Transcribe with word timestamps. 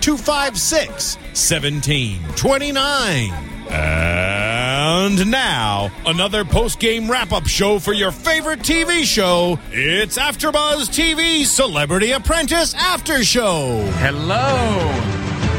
256 0.00 1.16
1729. 1.16 3.50
And 3.70 5.30
now, 5.30 5.92
another 6.04 6.44
post 6.44 6.80
game 6.80 7.10
wrap 7.10 7.32
up 7.32 7.46
show 7.46 7.78
for 7.78 7.92
your 7.92 8.10
favorite 8.10 8.60
TV 8.60 9.04
show. 9.04 9.58
It's 9.70 10.18
AfterBuzz 10.18 10.88
TV 10.88 11.44
Celebrity 11.44 12.12
Apprentice 12.12 12.74
After 12.74 13.22
Show. 13.22 13.86
Hello. 13.98 15.06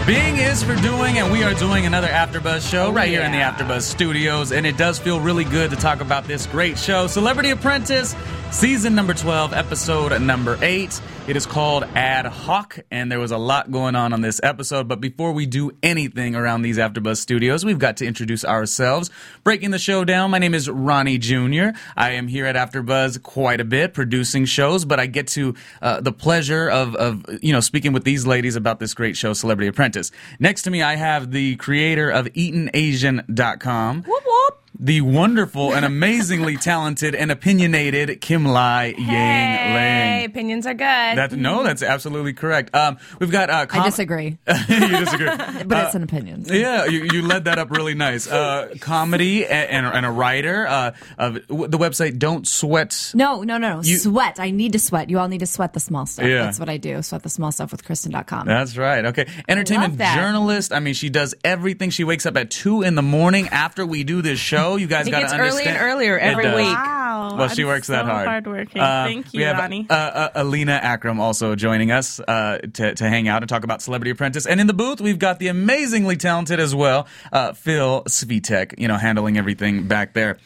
Bing 0.05 0.37
is 0.37 0.63
for 0.63 0.75
doing, 0.77 1.19
and 1.19 1.31
we 1.31 1.43
are 1.43 1.53
doing 1.53 1.85
another 1.85 2.07
AfterBuzz 2.07 2.69
show 2.69 2.91
right 2.91 3.07
here 3.07 3.21
in 3.21 3.31
the 3.31 3.37
AfterBuzz 3.37 3.83
studios, 3.83 4.51
and 4.51 4.65
it 4.65 4.75
does 4.75 4.99
feel 4.99 5.21
really 5.21 5.45
good 5.45 5.69
to 5.69 5.77
talk 5.77 6.01
about 6.01 6.25
this 6.25 6.47
great 6.47 6.77
show, 6.77 7.07
Celebrity 7.07 7.51
Apprentice, 7.51 8.13
season 8.51 8.93
number 8.93 9.13
12, 9.13 9.53
episode 9.53 10.21
number 10.21 10.57
8. 10.61 11.01
It 11.27 11.35
is 11.37 11.45
called 11.45 11.83
Ad 11.95 12.25
Hoc, 12.25 12.79
and 12.91 13.11
there 13.11 13.19
was 13.19 13.31
a 13.31 13.37
lot 13.37 13.71
going 13.71 13.95
on 13.95 14.11
on 14.11 14.21
this 14.21 14.39
episode. 14.43 14.87
But 14.87 14.99
before 14.99 15.31
we 15.31 15.45
do 15.45 15.71
anything 15.81 16.35
around 16.35 16.61
these 16.61 16.77
AfterBuzz 16.77 17.17
studios, 17.17 17.63
we've 17.63 17.79
got 17.79 17.97
to 17.97 18.05
introduce 18.05 18.43
ourselves. 18.43 19.09
Breaking 19.43 19.71
the 19.71 19.79
show 19.79 20.03
down, 20.03 20.31
my 20.31 20.39
name 20.39 20.53
is 20.53 20.69
Ronnie 20.69 21.17
Jr. 21.17 21.69
I 21.95 22.11
am 22.11 22.27
here 22.27 22.45
at 22.45 22.55
AfterBuzz 22.55 23.21
quite 23.23 23.61
a 23.61 23.65
bit, 23.65 23.93
producing 23.93 24.45
shows, 24.45 24.83
but 24.83 24.99
I 24.99 25.05
get 25.05 25.27
to 25.29 25.55
uh, 25.81 26.01
the 26.01 26.11
pleasure 26.11 26.69
of, 26.69 26.95
of 26.95 27.25
you 27.41 27.53
know 27.53 27.61
speaking 27.61 27.93
with 27.93 28.03
these 28.03 28.27
ladies 28.27 28.55
about 28.55 28.79
this 28.79 28.93
great 28.93 29.15
show, 29.15 29.33
Celebrity 29.33 29.67
Apprentice. 29.67 30.11
Next 30.39 30.63
to 30.63 30.71
me, 30.71 30.81
I 30.81 30.95
have 30.95 31.31
the 31.31 31.55
creator 31.55 32.09
of 32.09 32.25
EatonAsian.com. 32.25 34.03
Whoop 34.03 34.23
whoop. 34.25 34.60
The 34.83 35.01
wonderful 35.01 35.75
and 35.75 35.85
amazingly 35.85 36.57
talented 36.57 37.13
and 37.13 37.31
opinionated 37.31 38.19
Kim 38.19 38.45
Lai 38.45 38.95
Yang 38.97 39.07
Lang. 39.07 39.07
Hey, 39.07 40.21
Ling. 40.21 40.25
opinions 40.31 40.65
are 40.65 40.73
good. 40.73 40.81
That 40.81 41.31
no, 41.33 41.61
that's 41.63 41.83
absolutely 41.83 42.33
correct. 42.33 42.73
Um, 42.75 42.97
we've 43.19 43.31
got. 43.31 43.51
Uh, 43.51 43.67
I 43.69 43.85
disagree, 43.85 44.39
you 44.47 44.87
disagree, 44.89 45.27
but 45.65 45.85
it's 45.85 45.93
an 45.93 46.01
opinion. 46.01 46.45
so. 46.45 46.55
yeah, 46.55 46.85
you, 46.85 47.07
you 47.13 47.21
led 47.21 47.45
that 47.45 47.59
up 47.59 47.69
really 47.69 47.93
nice. 47.93 48.27
Uh, 48.27 48.73
comedy 48.79 49.45
and, 49.45 49.85
and, 49.85 49.95
and 49.97 50.05
a 50.05 50.09
writer. 50.09 50.65
Uh, 50.65 50.91
of 51.19 51.35
the 51.35 51.77
website 51.77 52.17
Don't 52.17 52.47
Sweat. 52.47 53.11
No, 53.13 53.43
no, 53.43 53.59
no, 53.59 53.75
no. 53.75 53.81
You- 53.83 53.97
sweat. 53.97 54.39
I 54.39 54.49
need 54.49 54.73
to 54.73 54.79
sweat. 54.79 55.11
You 55.11 55.19
all 55.19 55.27
need 55.27 55.41
to 55.41 55.45
sweat 55.45 55.73
the 55.73 55.79
small 55.79 56.07
stuff. 56.07 56.25
Yeah. 56.25 56.43
That's 56.45 56.59
what 56.59 56.69
I 56.69 56.77
do. 56.77 57.03
Sweat 57.03 57.21
the 57.21 57.29
small 57.29 57.51
stuff 57.51 57.71
with 57.71 57.83
Kristen.com. 57.85 58.47
That's 58.47 58.77
right. 58.77 59.05
Okay, 59.05 59.27
entertainment 59.47 59.99
that. 59.99 60.15
journalist. 60.15 60.73
I 60.73 60.79
mean, 60.79 60.95
she 60.95 61.09
does 61.09 61.35
everything. 61.43 61.91
She 61.91 62.03
wakes 62.03 62.25
up 62.25 62.35
at 62.35 62.49
two 62.49 62.81
in 62.81 62.95
the 62.95 63.03
morning 63.03 63.47
after 63.49 63.85
we 63.85 64.03
do 64.03 64.23
this 64.23 64.39
show. 64.39 64.70
You 64.79 64.87
guys 64.87 65.07
It 65.07 65.11
got 65.11 65.17
to 65.17 65.23
gets 65.23 65.33
understand. 65.33 65.77
earlier 65.77 66.17
and 66.17 66.17
earlier 66.17 66.19
every 66.19 66.43
does. 66.43 66.55
week. 66.55 66.65
Wow. 66.75 67.35
Well, 67.37 67.47
she 67.49 67.61
I'm 67.61 67.67
works 67.67 67.87
that 67.87 68.05
hard. 68.05 68.27
Hardworking. 68.27 68.81
Uh, 68.81 69.05
Thank 69.05 69.33
we 69.33 69.39
you, 69.39 69.45
have, 69.45 69.57
Ronnie. 69.57 69.85
Uh, 69.89 69.93
uh, 69.93 70.29
Alina 70.35 70.73
Akram 70.73 71.19
also 71.19 71.55
joining 71.55 71.91
us 71.91 72.19
uh, 72.19 72.59
to, 72.73 72.95
to 72.95 73.09
hang 73.09 73.27
out 73.27 73.41
and 73.43 73.49
talk 73.49 73.63
about 73.63 73.81
Celebrity 73.81 74.11
Apprentice. 74.11 74.45
And 74.45 74.59
in 74.59 74.67
the 74.67 74.73
booth, 74.73 74.99
we've 75.01 75.19
got 75.19 75.39
the 75.39 75.47
amazingly 75.47 76.17
talented 76.17 76.59
as 76.59 76.73
well, 76.75 77.07
uh, 77.31 77.53
Phil 77.53 78.03
Svitek, 78.05 78.79
you 78.79 78.87
know, 78.87 78.97
handling 78.97 79.37
everything 79.37 79.87
back 79.87 80.13
there. 80.13 80.37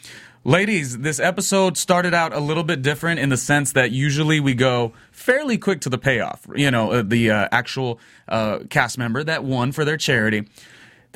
Ladies, 0.44 0.98
this 0.98 1.18
episode 1.18 1.76
started 1.76 2.14
out 2.14 2.32
a 2.32 2.38
little 2.38 2.62
bit 2.62 2.80
different 2.80 3.18
in 3.18 3.30
the 3.30 3.36
sense 3.36 3.72
that 3.72 3.90
usually 3.90 4.38
we 4.38 4.54
go 4.54 4.92
fairly 5.10 5.58
quick 5.58 5.80
to 5.80 5.88
the 5.88 5.98
payoff. 5.98 6.46
You 6.54 6.70
know, 6.70 6.92
uh, 6.92 7.02
the 7.02 7.32
uh, 7.32 7.48
actual 7.50 7.98
uh, 8.28 8.60
cast 8.70 8.96
member 8.96 9.24
that 9.24 9.42
won 9.42 9.72
for 9.72 9.84
their 9.84 9.96
charity. 9.96 10.46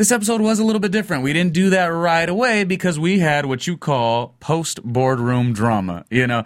This 0.00 0.12
episode 0.12 0.40
was 0.40 0.58
a 0.58 0.64
little 0.64 0.80
bit 0.80 0.92
different. 0.92 1.24
We 1.24 1.34
didn't 1.34 1.52
do 1.52 1.68
that 1.68 1.88
right 1.88 2.26
away 2.26 2.64
because 2.64 2.98
we 2.98 3.18
had 3.18 3.44
what 3.44 3.66
you 3.66 3.76
call 3.76 4.34
post 4.40 4.82
boardroom 4.82 5.52
drama. 5.52 6.06
You 6.08 6.26
know, 6.26 6.44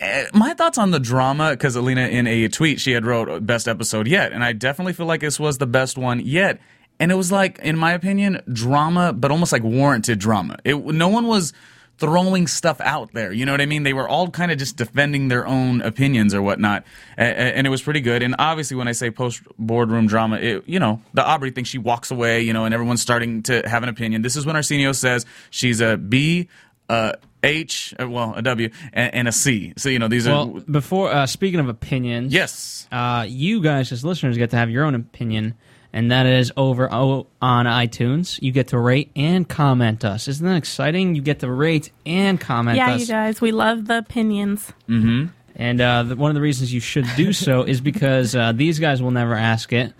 Eh, 0.00 0.26
my 0.34 0.52
thoughts 0.52 0.76
on 0.76 0.90
the 0.90 1.00
drama 1.00 1.52
because 1.52 1.76
Alina 1.76 2.08
in 2.08 2.26
a 2.26 2.48
tweet 2.48 2.78
she 2.78 2.92
had 2.92 3.06
wrote 3.06 3.46
best 3.46 3.68
episode 3.68 4.06
yet, 4.06 4.32
and 4.32 4.44
I 4.44 4.52
definitely 4.52 4.92
feel 4.92 5.06
like 5.06 5.22
this 5.22 5.40
was 5.40 5.56
the 5.56 5.66
best 5.66 5.96
one 5.96 6.20
yet. 6.20 6.60
And 6.98 7.10
it 7.10 7.14
was 7.14 7.32
like, 7.32 7.58
in 7.60 7.78
my 7.78 7.92
opinion, 7.92 8.42
drama, 8.52 9.14
but 9.14 9.30
almost 9.30 9.50
like 9.50 9.62
warranted 9.62 10.18
drama. 10.18 10.58
It 10.64 10.76
no 10.76 11.08
one 11.08 11.26
was 11.26 11.54
throwing 12.00 12.46
stuff 12.48 12.80
out 12.80 13.12
there. 13.12 13.32
You 13.32 13.44
know 13.46 13.52
what 13.52 13.60
I 13.60 13.66
mean? 13.66 13.82
They 13.84 13.92
were 13.92 14.08
all 14.08 14.28
kind 14.30 14.50
of 14.50 14.58
just 14.58 14.76
defending 14.76 15.28
their 15.28 15.46
own 15.46 15.82
opinions 15.82 16.34
or 16.34 16.42
whatnot, 16.42 16.84
A- 17.18 17.22
a- 17.22 17.56
and 17.56 17.66
it 17.66 17.70
was 17.70 17.82
pretty 17.82 18.00
good. 18.00 18.22
And 18.22 18.34
obviously, 18.38 18.76
when 18.76 18.88
I 18.88 18.92
say 18.92 19.10
post 19.10 19.42
boardroom 19.58 20.06
drama, 20.06 20.36
it, 20.38 20.64
you 20.66 20.80
know, 20.80 21.00
the 21.14 21.24
Aubrey 21.24 21.50
thing, 21.50 21.64
she 21.64 21.78
walks 21.78 22.10
away, 22.10 22.40
you 22.40 22.52
know, 22.52 22.64
and 22.64 22.74
everyone's 22.74 23.02
starting 23.02 23.42
to 23.44 23.62
have 23.68 23.82
an 23.82 23.88
opinion. 23.88 24.22
This 24.22 24.34
is 24.36 24.44
when 24.46 24.56
Arsenio 24.56 24.92
says 24.92 25.26
she's 25.50 25.80
a 25.80 25.96
B, 25.96 26.48
a 26.88 27.14
H, 27.42 27.94
uh, 28.00 28.08
well, 28.08 28.34
a 28.34 28.42
W, 28.42 28.68
and, 28.92 29.14
and 29.14 29.28
a 29.28 29.32
C. 29.32 29.72
So 29.76 29.88
you 29.88 29.98
know, 29.98 30.08
these 30.08 30.26
are 30.26 30.30
Well, 30.46 30.56
are 30.58 30.60
before 30.60 31.12
uh, 31.12 31.26
speaking 31.26 31.60
of 31.60 31.68
opinions, 31.68 32.32
yes. 32.32 32.88
uh, 32.90 33.24
you 33.28 33.62
guys 33.62 33.92
as 33.92 34.04
listeners 34.04 34.36
get 34.36 34.50
to 34.50 34.56
have 34.56 34.70
your 34.70 34.84
own 34.84 34.94
opinion, 34.94 35.54
and 35.92 36.10
that 36.10 36.26
is 36.26 36.52
over 36.56 36.88
on 36.90 37.26
iTunes. 37.40 38.40
You 38.40 38.52
get 38.52 38.68
to 38.68 38.78
rate 38.78 39.10
and 39.16 39.48
comment 39.48 40.04
us. 40.04 40.28
Isn't 40.28 40.46
that 40.46 40.56
exciting? 40.56 41.14
You 41.14 41.22
get 41.22 41.40
to 41.40 41.50
rate 41.50 41.90
and 42.06 42.40
comment 42.40 42.76
yeah, 42.76 42.92
us. 42.92 43.00
you 43.00 43.06
guys, 43.06 43.40
we 43.40 43.52
love 43.52 43.86
the 43.86 43.98
opinions. 43.98 44.72
And 45.56 45.80
uh, 45.80 46.04
the, 46.04 46.16
one 46.16 46.30
of 46.30 46.34
the 46.34 46.40
reasons 46.40 46.72
you 46.72 46.80
should 46.80 47.06
do 47.16 47.32
so 47.32 47.62
is 47.64 47.80
because 47.80 48.34
uh, 48.34 48.52
these 48.52 48.78
guys 48.78 49.02
will 49.02 49.10
never 49.10 49.34
ask 49.34 49.72
it, 49.72 49.92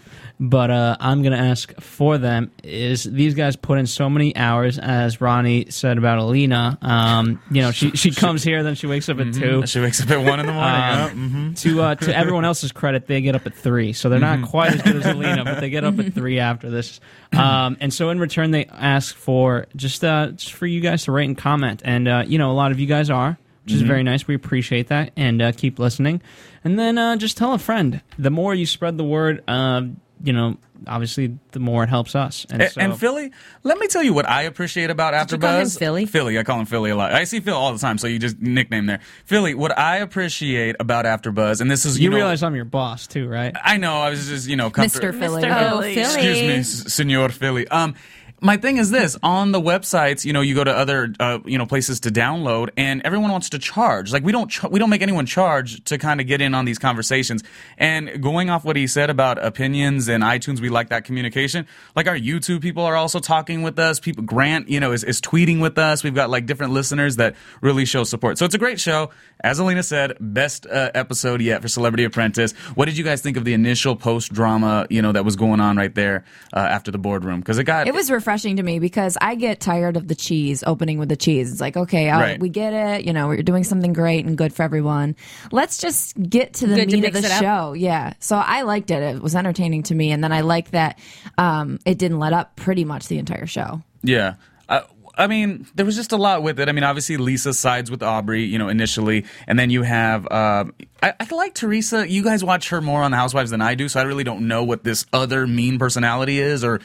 but 0.43 0.71
uh, 0.71 0.97
I'm 0.99 1.21
going 1.23 1.35
to 1.35 1.39
ask 1.39 1.79
for 1.81 2.17
them. 2.17 2.51
Is 2.65 3.05
these 3.05 3.35
guys 3.35 3.57
put 3.57 3.79
in 3.79 3.87
so 3.87 4.09
many 4.09 4.35
hours, 4.35 4.79
as 4.79 5.21
Ronnie 5.21 5.67
said 5.71 5.99
about 5.99 6.19
Alina? 6.19 6.79
Um, 6.81 7.43
you 7.51 7.61
know, 7.61 7.73
she 7.73 7.91
she 7.91 8.11
comes 8.15 8.43
here, 8.43 8.63
then 8.63 8.75
she 8.75 8.87
wakes 8.87 9.11
up 9.11 9.21
at 9.21 9.35
two. 9.35 9.67
She 9.67 9.81
wakes 9.81 10.03
up 10.03 10.11
at 10.11 10.25
one 10.25 10.41
in 10.41 10.47
the 10.47 10.53
morning. 10.55 10.73
Um, 10.73 11.55
mhm. 11.55 11.61
To 11.61 11.83
uh, 11.83 11.95
to 11.97 12.17
everyone 12.17 12.47
else's 12.47 12.73
credit, 12.73 13.07
they 13.07 13.21
get 13.21 13.35
up 13.37 13.47
at 13.47 13.55
three, 13.55 13.93
so 13.93 14.09
they're 14.09 14.19
not 14.19 14.43
quite 14.49 14.73
as 14.75 14.81
good 14.83 14.97
as 14.97 15.07
Alina, 15.15 15.45
but 15.45 15.61
they 15.61 15.69
get 15.69 15.85
up 15.85 15.99
at 15.99 16.15
three 16.15 16.39
after 16.39 16.71
this. 16.71 17.01
Um, 17.33 17.77
and 17.81 17.95
so 17.95 18.11
in 18.11 18.19
return, 18.19 18.51
they 18.51 18.65
ask 18.65 19.15
for 19.15 19.67
just 19.77 20.03
uh, 20.03 20.33
just 20.33 20.53
for 20.53 20.67
you 20.67 20.81
guys 20.81 21.05
to 21.05 21.13
rate 21.13 21.27
and 21.27 21.39
comment, 21.39 21.81
and 21.85 22.09
uh, 22.09 22.25
you 22.27 22.39
know, 22.39 22.51
a 22.51 22.55
lot 22.55 22.73
of 22.73 22.81
you 22.81 22.87
guys 22.87 23.09
are, 23.09 23.39
which 23.65 23.75
is 23.75 23.83
very 23.83 24.03
nice. 24.03 24.27
We 24.27 24.35
appreciate 24.35 24.89
that, 24.89 25.13
and 25.17 25.41
uh, 25.41 25.53
keep 25.53 25.79
listening. 25.79 26.23
And 26.65 26.77
then 26.77 26.99
uh, 26.99 27.15
just 27.17 27.37
tell 27.37 27.53
a 27.55 27.59
friend. 27.59 28.03
The 28.19 28.31
more 28.31 28.53
you 28.53 28.67
spread 28.67 28.99
the 28.99 29.05
word, 29.05 29.45
uh, 29.47 29.83
you 30.23 30.33
know, 30.33 30.57
obviously, 30.87 31.39
the 31.53 31.61
more 31.61 31.83
it 31.85 31.89
helps 31.89 32.15
us. 32.15 32.47
And, 32.51 32.63
And, 32.63 32.71
so, 32.73 32.81
and 32.81 32.99
Philly, 32.99 33.31
let 33.63 33.79
me 33.79 33.87
tell 33.87 34.03
you 34.03 34.13
what 34.13 34.29
I 34.29 34.43
appreciate 34.43 34.91
about 34.91 35.15
AfterBuzz. 35.15 35.33
you 35.33 35.39
call 35.39 35.59
him 35.61 35.69
Philly? 35.69 36.07
Philly, 36.07 36.39
I 36.39 36.43
call 36.43 36.61
him 36.61 36.67
Philly 36.67 36.91
a 36.91 36.97
lot. 36.97 37.13
I 37.13 37.25
see 37.25 37.41
Phil 37.41 37.55
all 37.57 37.73
the 37.73 37.79
time, 37.79 37.99
so 37.99 38.07
you 38.07 38.19
just 38.19 38.39
nickname 38.41 38.87
there. 38.87 39.01
Philly, 39.25 39.55
what 39.55 39.77
I 39.79 39.99
appreciate 39.99 40.77
about 40.79 41.05
AfterBuzz, 41.05 41.61
and 41.61 41.71
this 41.71 41.85
is 41.85 41.99
you, 41.99 42.05
you 42.05 42.11
know, 42.11 42.17
realize 42.17 42.43
I'm 42.43 42.55
your 42.55 42.65
boss 42.65 43.07
too, 43.07 43.29
right? 43.29 43.55
I 43.63 43.77
know 43.77 44.01
I 44.01 44.11
was 44.11 44.29
just 44.29 44.49
you 44.49 44.57
know 44.57 44.71
comfort- 44.71 45.03
Mr. 45.03 45.19
Philly. 45.19 45.43
Mr. 45.43 45.57
Oh, 45.57 45.81
Philly. 45.81 45.95
Philly. 45.95 46.01
Excuse 46.07 46.41
me, 46.41 46.57
S- 46.59 46.93
Senor 46.95 47.29
Philly. 47.31 47.67
Um, 47.69 47.95
my 48.41 48.57
thing 48.57 48.77
is 48.77 48.91
this: 48.91 49.17
on 49.23 49.53
the 49.53 49.61
websites, 49.61 50.25
you 50.25 50.33
know, 50.33 50.41
you 50.41 50.55
go 50.55 50.65
to 50.65 50.73
other, 50.73 51.13
uh, 51.21 51.39
you 51.45 51.59
know, 51.59 51.67
places 51.67 52.01
to 52.01 52.11
download, 52.11 52.71
and 52.77 53.03
everyone 53.05 53.31
wants 53.31 53.51
to 53.51 53.59
charge. 53.59 54.13
Like 54.13 54.25
we 54.25 54.33
don't, 54.33 54.49
ch- 54.49 54.65
we 54.65 54.79
don't 54.79 54.91
make 54.91 55.03
anyone 55.03 55.27
charge 55.27 55.85
to 55.85 55.99
kind 55.99 56.21
of 56.21 56.27
get 56.27 56.41
in 56.41 56.55
on 56.55 56.65
these 56.65 56.79
conversations. 56.79 57.43
And 57.77 58.23
going 58.23 58.49
off 58.51 58.65
what 58.65 58.77
he 58.77 58.87
said 58.87 59.11
about 59.11 59.45
opinions 59.45 60.09
and 60.09 60.25
iTunes, 60.25 60.61
we 60.61 60.71
like 60.71 60.89
that 60.89 61.05
communication. 61.05 61.67
Like 61.95 62.09
our 62.09 62.17
YouTube 62.17 62.63
people 62.63 62.85
are 62.85 62.97
also 62.97 63.21
talking 63.21 63.63
with 63.63 63.79
us. 63.79 64.01
People, 64.01 64.25
Grant, 64.25 64.69
you 64.69 64.81
know, 64.81 64.93
is, 64.93 65.05
is 65.05 65.21
tweeting 65.21 65.61
with 65.61 65.77
us. 65.77 66.03
We've 66.03 66.15
got 66.15 66.31
like 66.31 66.47
different 66.47 66.73
listeners 66.73 67.17
that 67.17 67.37
really 67.61 67.85
show 67.85 68.05
support. 68.05 68.39
So 68.39 68.47
it's 68.47 68.55
a 68.55 68.59
great 68.59 68.81
show. 68.81 69.11
As 69.43 69.59
Alina 69.59 69.83
said, 69.83 70.17
best 70.21 70.67
uh, 70.67 70.91
episode 70.95 71.41
yet 71.41 71.63
for 71.63 71.69
Celebrity 71.69 72.05
Apprentice. 72.05 72.53
What 72.75 72.87
did 72.87 72.97
you 72.97 73.05
guys 73.05 73.21
think 73.21 73.37
of 73.37 73.45
the 73.45 73.55
initial 73.55 73.97
post 73.97 74.33
drama, 74.33 74.87
you 74.91 75.03
know, 75.03 75.13
that 75.13 75.25
was 75.25 75.37
going 75.37 75.61
on 75.61 75.77
right 75.77 75.95
there 75.95 76.25
uh, 76.55 76.59
after 76.59 76.91
the 76.91 76.99
boardroom? 76.99 77.41
Because 77.41 77.59
it 77.59 77.65
got 77.65 77.87
It 77.87 77.95
was 77.95 78.11
refreshing 78.11 78.30
refreshing 78.31 78.57
to 78.57 78.63
me 78.63 78.79
because 78.79 79.19
I 79.21 79.35
get 79.35 79.59
tired 79.59 79.97
of 79.97 80.07
the 80.07 80.15
cheese 80.15 80.63
opening 80.65 80.99
with 80.99 81.09
the 81.09 81.17
cheese. 81.17 81.51
It's 81.51 81.61
like, 81.61 81.77
okay, 81.77 82.09
all 82.11 82.21
right, 82.21 82.31
Right. 82.33 82.41
we 82.41 82.49
get 82.49 82.73
it. 82.73 83.05
You 83.05 83.13
know, 83.13 83.27
we're 83.27 83.43
doing 83.43 83.65
something 83.65 83.93
great 83.93 84.25
and 84.25 84.39
good 84.39 84.53
for 84.55 84.63
everyone. 84.63 85.17
Let's 85.51 85.79
just 85.79 86.17
get 86.21 86.55
to 86.55 86.69
the 86.69 86.77
Good 86.77 86.91
to 86.91 86.97
meat 86.97 87.05
of 87.07 87.13
the 87.15 87.19
it 87.21 87.25
up. 87.33 87.43
show. 87.43 87.73
Yeah. 87.73 88.13
So 88.21 88.37
I 88.37 88.63
liked 88.63 88.93
it. 88.93 89.03
It 89.03 89.21
was 89.21 89.35
entertaining 89.35 89.83
to 89.85 89.95
me, 89.97 90.13
and 90.13 90.23
then 90.23 90.33
I 90.33 90.43
like 90.43 90.71
that 90.71 91.01
um, 91.39 91.81
it 91.85 91.99
didn't 91.99 92.21
let 92.21 92.33
up 92.33 92.55
pretty 92.55 92.85
much 92.85 93.09
the 93.09 93.19
entire 93.19 93.47
show. 93.47 93.83
Yeah. 94.03 94.35
I, 94.69 94.83
I 95.17 95.27
mean, 95.27 95.67
there 95.75 95.85
was 95.85 95.97
just 95.97 96.13
a 96.13 96.17
lot 96.17 96.45
with 96.45 96.61
it. 96.61 96.69
I 96.69 96.73
mean, 96.73 96.85
obviously 96.85 97.17
Lisa 97.17 97.53
sides 97.53 97.91
with 97.91 98.03
Aubrey, 98.03 98.45
you 98.45 98.59
know, 98.59 98.69
initially, 98.69 99.25
and 99.49 99.59
then 99.59 99.71
you 99.71 99.83
have. 99.83 100.31
Um, 100.31 100.73
I, 101.03 101.15
I 101.19 101.35
like 101.35 101.55
Teresa. 101.55 102.09
You 102.09 102.23
guys 102.23 102.45
watch 102.45 102.69
her 102.71 102.81
more 102.81 103.03
on 103.03 103.11
the 103.11 103.17
Housewives 103.17 103.51
than 103.51 103.61
I 103.61 103.75
do, 103.75 103.89
so 103.89 104.01
I 104.01 104.05
really 104.05 104.25
don't 104.25 104.47
know 104.49 104.65
what 104.65 104.85
this 104.85 105.07
other 105.13 105.47
mean 105.47 105.79
personality 105.79 106.39
is 106.39 106.63
or 106.63 106.81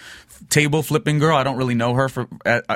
table 0.50 0.84
flipping 0.84 1.20
girl. 1.20 1.36
I 1.36 1.44
don't 1.44 1.58
really 1.58 1.76
know 1.76 1.94
her 1.94 2.10
for 2.10 2.28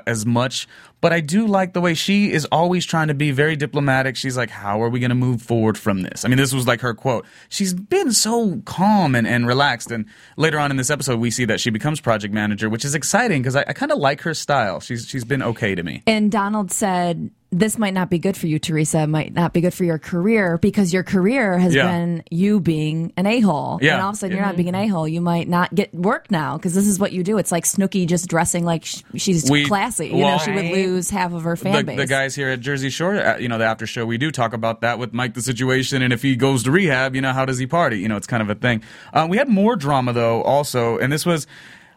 as 0.05 0.25
much, 0.25 0.67
but 1.01 1.13
I 1.13 1.19
do 1.21 1.47
like 1.47 1.73
the 1.73 1.81
way 1.81 1.93
she 1.93 2.31
is 2.31 2.45
always 2.45 2.85
trying 2.85 3.07
to 3.07 3.13
be 3.13 3.31
very 3.31 3.55
diplomatic. 3.55 4.15
She's 4.15 4.37
like, 4.37 4.49
"How 4.49 4.81
are 4.81 4.89
we 4.89 4.99
going 4.99 5.09
to 5.09 5.15
move 5.15 5.41
forward 5.41 5.77
from 5.77 6.01
this?" 6.01 6.25
I 6.25 6.27
mean, 6.27 6.37
this 6.37 6.53
was 6.53 6.67
like 6.67 6.81
her 6.81 6.93
quote. 6.93 7.25
She's 7.49 7.73
been 7.73 8.11
so 8.11 8.61
calm 8.65 9.15
and, 9.15 9.27
and 9.27 9.47
relaxed, 9.47 9.91
and 9.91 10.05
later 10.37 10.59
on 10.59 10.71
in 10.71 10.77
this 10.77 10.89
episode, 10.89 11.19
we 11.19 11.31
see 11.31 11.45
that 11.45 11.59
she 11.59 11.69
becomes 11.69 12.01
project 12.01 12.33
manager, 12.33 12.69
which 12.69 12.85
is 12.85 12.95
exciting 12.95 13.41
because 13.41 13.55
I, 13.55 13.63
I 13.67 13.73
kind 13.73 13.91
of 13.91 13.97
like 13.97 14.21
her 14.21 14.33
style. 14.33 14.79
She's 14.79 15.07
she's 15.07 15.23
been 15.23 15.43
okay 15.43 15.75
to 15.75 15.83
me. 15.83 16.03
And 16.05 16.31
Donald 16.31 16.71
said, 16.71 17.31
This 17.51 17.79
might 17.79 17.95
not 17.95 18.11
be 18.11 18.19
good 18.19 18.37
for 18.37 18.45
you, 18.45 18.59
Teresa. 18.59 18.99
It 19.01 19.07
might 19.07 19.33
not 19.33 19.53
be 19.53 19.61
good 19.61 19.73
for 19.73 19.83
your 19.83 19.97
career 19.97 20.59
because 20.59 20.93
your 20.93 21.01
career 21.01 21.57
has 21.57 21.73
Yeah. 21.73 21.87
been 21.87 22.21
you 22.29 22.59
being 22.59 23.11
an 23.17 23.25
a 23.25 23.39
hole. 23.39 23.79
Yeah. 23.81 23.93
And 23.93 24.03
all 24.03 24.09
of 24.09 24.13
a 24.13 24.17
sudden, 24.19 24.35
you're 24.37 24.45
not 24.45 24.55
being 24.55 24.69
an 24.69 24.75
a 24.75 24.85
hole. 24.87 25.07
You 25.07 25.19
might 25.19 25.49
not 25.49 25.73
get 25.73 25.91
work 25.91 26.29
now 26.29 26.57
because 26.57 26.75
this 26.75 26.85
is 26.85 26.99
what 26.99 27.11
you 27.11 27.23
do. 27.23 27.39
It's 27.39 27.51
like 27.51 27.63
Snooki 27.63 28.05
just 28.05 28.27
dressing 28.27 28.65
like 28.65 28.85
she's 29.15 29.49
We- 29.49 29.65
classy. 29.65 30.09
You 30.09 30.17
well- 30.17 30.37
know, 30.37 30.43
she 30.43 30.51
would 30.51 30.65
lose 30.65 31.09
half 31.09 31.33
of 31.33 31.41
her 31.41 31.55
fan 31.55 31.73
The, 31.73 31.83
base. 31.83 31.97
the 31.97 32.05
guys 32.05 32.35
here 32.35 32.49
at 32.49 32.59
Jersey 32.59 32.91
Shore, 32.91 33.15
uh, 33.15 33.37
you 33.39 33.47
know, 33.49 33.57
the 33.57 33.65
after 33.65 33.87
show, 33.87 34.05
we 34.05 34.19
do 34.19 34.29
talk 34.29 34.53
about 34.53 34.81
that 34.81 34.99
with 34.99 35.11
Mike 35.13 35.33
the 35.33 35.41
situation, 35.41 36.03
and 36.03 36.13
if 36.13 36.21
he 36.21 36.35
goes 36.35 36.61
to 36.65 36.71
rehab, 36.71 37.15
you 37.15 37.21
know, 37.21 37.33
how 37.33 37.45
does 37.45 37.57
he 37.57 37.65
party? 37.65 37.97
You 37.97 38.09
know, 38.09 38.15
it's 38.17 38.27
kind 38.27 38.43
of 38.43 38.51
a 38.51 38.55
thing. 38.55 38.83
Uh, 39.11 39.25
we 39.27 39.37
had 39.37 39.49
more 39.49 39.75
drama 39.75 40.13
though, 40.13 40.43
also, 40.43 40.99
and 40.99 41.11
this 41.11 41.25
was. 41.25 41.47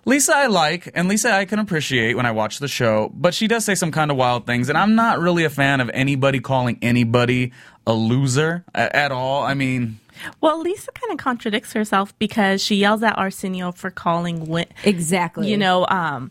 Lisa, 0.04 0.34
I 0.36 0.46
like, 0.48 0.90
and 0.94 1.06
Lisa, 1.08 1.32
I 1.32 1.44
can 1.44 1.58
appreciate 1.60 2.16
when 2.16 2.26
I 2.26 2.32
watch 2.32 2.58
the 2.58 2.66
show, 2.68 3.10
but 3.14 3.34
she 3.34 3.46
does 3.46 3.64
say 3.64 3.74
some 3.76 3.92
kind 3.92 4.10
of 4.10 4.16
wild 4.16 4.46
things, 4.46 4.68
and 4.68 4.76
I'm 4.76 4.94
not 4.96 5.20
really 5.20 5.44
a 5.44 5.50
fan 5.50 5.80
of 5.80 5.90
anybody 5.94 6.40
calling 6.40 6.78
anybody 6.82 7.52
a 7.86 7.92
loser 7.92 8.64
a- 8.74 8.94
at 8.96 9.12
all. 9.12 9.42
I 9.44 9.54
mean, 9.54 9.98
Well, 10.40 10.60
Lisa 10.60 10.90
kind 10.92 11.12
of 11.12 11.18
contradicts 11.18 11.72
herself 11.72 12.16
because 12.18 12.62
she 12.62 12.76
yells 12.76 13.02
at 13.02 13.16
Arsenio 13.16 13.72
for 13.72 13.90
calling 13.90 14.40
wi- 14.40 14.66
Exactly. 14.84 15.48
you 15.50 15.56
know, 15.56 15.86
um, 15.88 16.30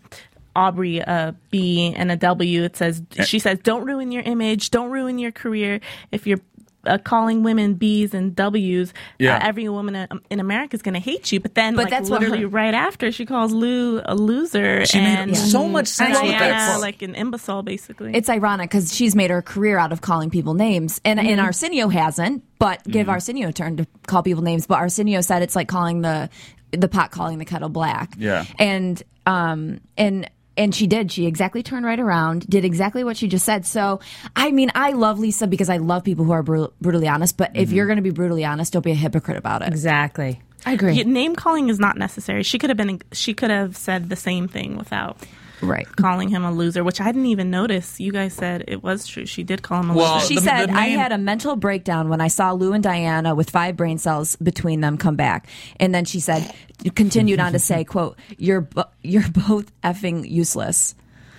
Aubrey 0.55 0.99
a 0.99 1.33
B 1.49 1.93
and 1.95 2.11
a 2.11 2.17
W. 2.17 2.63
It 2.63 2.75
says 2.75 3.01
she 3.25 3.39
says, 3.39 3.59
"Don't 3.63 3.85
ruin 3.85 4.11
your 4.11 4.21
image. 4.23 4.69
Don't 4.69 4.91
ruin 4.91 5.17
your 5.17 5.31
career. 5.31 5.79
If 6.11 6.27
you're 6.27 6.41
uh, 6.85 6.97
calling 6.97 7.43
women 7.43 7.75
B's 7.75 8.13
and 8.13 8.35
W's, 8.35 8.93
Yeah. 9.19 9.35
uh, 9.37 9.39
every 9.43 9.67
woman 9.69 9.95
in, 9.95 10.07
in 10.29 10.39
America 10.39 10.75
is 10.75 10.81
going 10.81 10.93
to 10.95 10.99
hate 10.99 11.31
you." 11.31 11.39
But 11.39 11.55
then, 11.55 11.75
But 11.75 11.83
like 11.85 11.91
that's 11.91 12.09
what 12.09 12.21
literally 12.21 12.43
her- 12.43 12.47
right 12.49 12.73
after, 12.73 13.11
she 13.11 13.25
calls 13.25 13.51
Lou 13.51 14.01
a 14.05 14.15
loser 14.15 14.85
she 14.85 14.99
and 14.99 15.31
made 15.31 15.37
so 15.37 15.67
much 15.67 15.87
sense 15.87 16.19
with 16.21 16.31
that. 16.31 16.69
Quote. 16.71 16.81
like 16.81 17.01
an 17.01 17.15
imbecile, 17.15 17.63
basically. 17.63 18.15
It's 18.15 18.29
ironic 18.29 18.69
because 18.69 18.93
she's 18.95 19.15
made 19.15 19.29
her 19.29 19.41
career 19.41 19.77
out 19.77 19.91
of 19.91 20.01
calling 20.01 20.29
people 20.29 20.53
names, 20.53 20.99
and 21.05 21.19
and 21.19 21.27
Mm-hmm. 21.29 21.39
Arsenio 21.45 21.87
hasn't. 21.87 22.43
But 22.59 22.83
give 22.83 23.09
Arsenio 23.09 23.49
a 23.49 23.53
turn 23.53 23.77
to 23.77 23.87
call 24.07 24.21
people 24.23 24.43
names. 24.43 24.67
But 24.67 24.75
Arsenio 24.79 25.21
said 25.21 25.41
it's 25.41 25.55
like 25.55 25.67
calling 25.67 26.01
the 26.01 26.29
the 26.71 26.87
pot 26.87 27.11
calling 27.11 27.37
the 27.37 27.45
kettle 27.45 27.69
black. 27.69 28.13
Yeah. 28.17 28.45
and 28.59 29.01
um 29.25 29.81
and. 29.97 30.29
And 30.61 30.75
she 30.75 30.85
did. 30.87 31.11
She 31.11 31.25
exactly 31.25 31.63
turned 31.63 31.85
right 31.85 31.99
around, 31.99 32.45
did 32.47 32.63
exactly 32.65 33.03
what 33.03 33.17
she 33.17 33.27
just 33.27 33.45
said. 33.45 33.65
So, 33.65 33.99
I 34.35 34.51
mean, 34.51 34.69
I 34.75 34.91
love 34.91 35.17
Lisa 35.19 35.47
because 35.47 35.69
I 35.69 35.77
love 35.77 36.03
people 36.03 36.23
who 36.25 36.31
are 36.31 36.43
bru- 36.43 36.71
brutally 36.79 37.07
honest. 37.07 37.37
But 37.37 37.51
Mm-hmm. 37.53 37.61
if 37.63 37.71
you're 37.71 37.85
going 37.87 37.95
to 37.97 38.01
be 38.03 38.11
brutally 38.11 38.45
honest, 38.45 38.73
don't 38.73 38.83
be 38.85 38.91
a 38.91 38.95
hypocrite 38.95 39.37
about 39.37 39.61
it. 39.63 39.67
Exactly. 39.69 40.39
I 40.65 40.73
agree. 40.73 40.93
Yeah, 40.93 41.03
name 41.05 41.35
calling 41.35 41.69
is 41.69 41.79
not 41.79 41.97
necessary. 41.97 42.43
She 42.43 42.59
could 42.59 42.69
have 42.69 42.77
been. 42.77 43.01
She 43.11 43.33
could 43.33 43.49
have 43.49 43.75
said 43.75 44.09
the 44.09 44.15
same 44.15 44.47
thing 44.47 44.77
without 44.77 45.17
Right. 45.61 45.87
calling 45.95 46.29
him 46.29 46.43
a 46.43 46.51
loser, 46.51 46.83
which 46.83 46.99
I 46.99 47.05
didn't 47.05 47.27
even 47.27 47.49
notice. 47.49 47.99
You 47.99 48.11
guys 48.11 48.33
said 48.33 48.63
it 48.67 48.81
was 48.83 49.05
true. 49.07 49.25
She 49.25 49.43
did 49.43 49.61
call 49.61 49.81
him 49.81 49.91
a 49.91 49.93
Well, 49.95 50.15
loser. 50.15 50.25
She 50.27 50.35
the- 50.35 50.41
said, 50.41 50.69
the 50.69 50.73
I 50.73 50.87
had 50.87 51.11
a 51.11 51.17
mental 51.17 51.55
breakdown 51.55 52.09
when 52.09 52.19
I 52.21 52.27
saw 52.27 52.51
Lou 52.51 52.73
and 52.73 52.83
Diana 52.83 53.35
with 53.35 53.49
five 53.49 53.75
brain 53.77 53.97
cells 53.97 54.35
between 54.37 54.81
them 54.81 54.97
come 54.97 55.15
back. 55.15 55.47
And 55.79 55.93
then 55.93 56.05
she 56.05 56.19
said, 56.19 56.53
continued 56.95 57.39
on 57.39 57.51
to 57.53 57.59
say, 57.59 57.83
quote, 57.93 58.17
you're, 58.37 58.61
bo- 58.61 58.85
you're 59.03 59.29
both 59.47 59.71
effing 59.83 60.29
useless. 60.29 60.95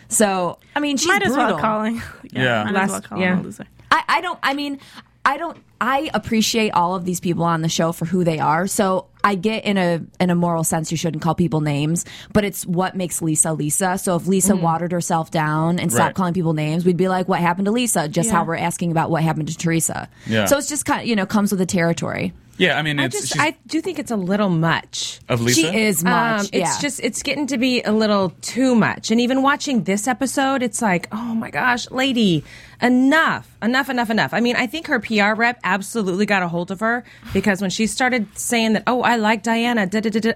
So, 0.08 0.58
I 0.76 0.80
mean, 0.80 0.96
she's 0.98 1.08
might 1.08 1.22
as 1.22 1.32
brutal. 1.32 1.54
well 1.54 1.58
calling. 1.58 1.96
Yeah, 2.32 2.42
Yeah. 2.42 2.64
might 2.64 2.68
as 2.70 2.74
Last- 2.74 2.90
well 2.90 3.00
call 3.02 3.18
yeah. 3.18 3.32
him 3.34 3.38
a 3.40 3.42
loser. 3.42 3.66
I, 3.90 4.02
I 4.08 4.20
don't, 4.20 4.38
I 4.42 4.54
mean, 4.54 4.78
I 5.24 5.36
don't, 5.36 5.56
I 5.80 6.10
appreciate 6.14 6.70
all 6.70 6.96
of 6.96 7.04
these 7.04 7.20
people 7.20 7.44
on 7.44 7.62
the 7.62 7.68
show 7.68 7.92
for 7.92 8.06
who 8.06 8.24
they 8.24 8.40
are. 8.40 8.66
So 8.66 9.06
I 9.22 9.36
get 9.36 9.64
in 9.64 9.76
a, 9.78 10.00
in 10.18 10.30
a 10.30 10.34
moral 10.34 10.64
sense, 10.64 10.90
you 10.90 10.96
shouldn't 10.96 11.22
call 11.22 11.36
people 11.36 11.60
names, 11.60 12.04
but 12.32 12.44
it's 12.44 12.66
what 12.66 12.96
makes 12.96 13.22
Lisa 13.22 13.52
Lisa. 13.52 13.98
So 13.98 14.16
if 14.16 14.26
Lisa 14.26 14.54
mm-hmm. 14.54 14.62
watered 14.62 14.90
herself 14.90 15.30
down 15.30 15.78
and 15.78 15.92
stopped 15.92 16.08
Right. 16.08 16.14
calling 16.14 16.34
people 16.34 16.54
names, 16.54 16.84
we'd 16.84 16.96
be 16.96 17.08
like, 17.08 17.28
what 17.28 17.38
happened 17.40 17.66
to 17.66 17.70
Lisa? 17.70 18.08
Just 18.08 18.30
how 18.30 18.44
we're 18.44 18.56
asking 18.56 18.90
about 18.90 19.10
what 19.10 19.22
happened 19.22 19.46
to 19.48 19.56
Teresa. 19.56 20.08
Yeah. 20.26 20.46
So 20.46 20.58
it's 20.58 20.68
just 20.68 20.84
kind 20.84 21.02
of, 21.02 21.06
you 21.06 21.14
know, 21.14 21.24
comes 21.26 21.52
with 21.52 21.60
the 21.60 21.66
territory. 21.66 22.32
Yeah, 22.58 22.78
I 22.78 22.82
mean, 22.82 23.00
I 23.00 23.04
it's 23.06 23.20
just, 23.30 23.38
I 23.40 23.56
do 23.66 23.80
think 23.80 23.98
it's 23.98 24.10
a 24.10 24.16
little 24.16 24.48
much. 24.48 25.20
of 25.28 25.40
Lisa. 25.40 25.60
She 25.72 25.80
is 25.80 26.04
much. 26.04 26.40
Um, 26.42 26.46
yeah. 26.52 26.60
It's 26.62 26.80
just 26.80 27.00
it's 27.00 27.22
getting 27.22 27.46
to 27.48 27.58
be 27.58 27.82
a 27.82 27.92
little 27.92 28.30
too 28.42 28.74
much. 28.74 29.10
And 29.10 29.20
even 29.20 29.42
watching 29.42 29.84
this 29.84 30.06
episode, 30.06 30.62
it's 30.62 30.80
like, 30.82 31.08
oh 31.12 31.34
my 31.34 31.50
gosh, 31.50 31.90
lady, 31.90 32.44
enough, 32.80 33.56
enough, 33.62 33.88
enough, 33.88 34.10
enough. 34.10 34.34
I 34.34 34.40
mean, 34.40 34.56
I 34.56 34.66
think 34.66 34.86
her 34.88 35.00
PR 35.00 35.34
rep 35.34 35.58
absolutely 35.64 36.26
got 36.26 36.42
a 36.42 36.48
hold 36.48 36.70
of 36.70 36.80
her 36.80 37.04
because 37.32 37.60
when 37.60 37.70
she 37.70 37.86
started 37.86 38.26
saying 38.38 38.74
that, 38.74 38.82
oh, 38.86 39.02
I 39.02 39.16
like 39.16 39.42
Diana, 39.42 39.86
da 39.86 40.00
da 40.00 40.10
da 40.10 40.20
da. 40.20 40.32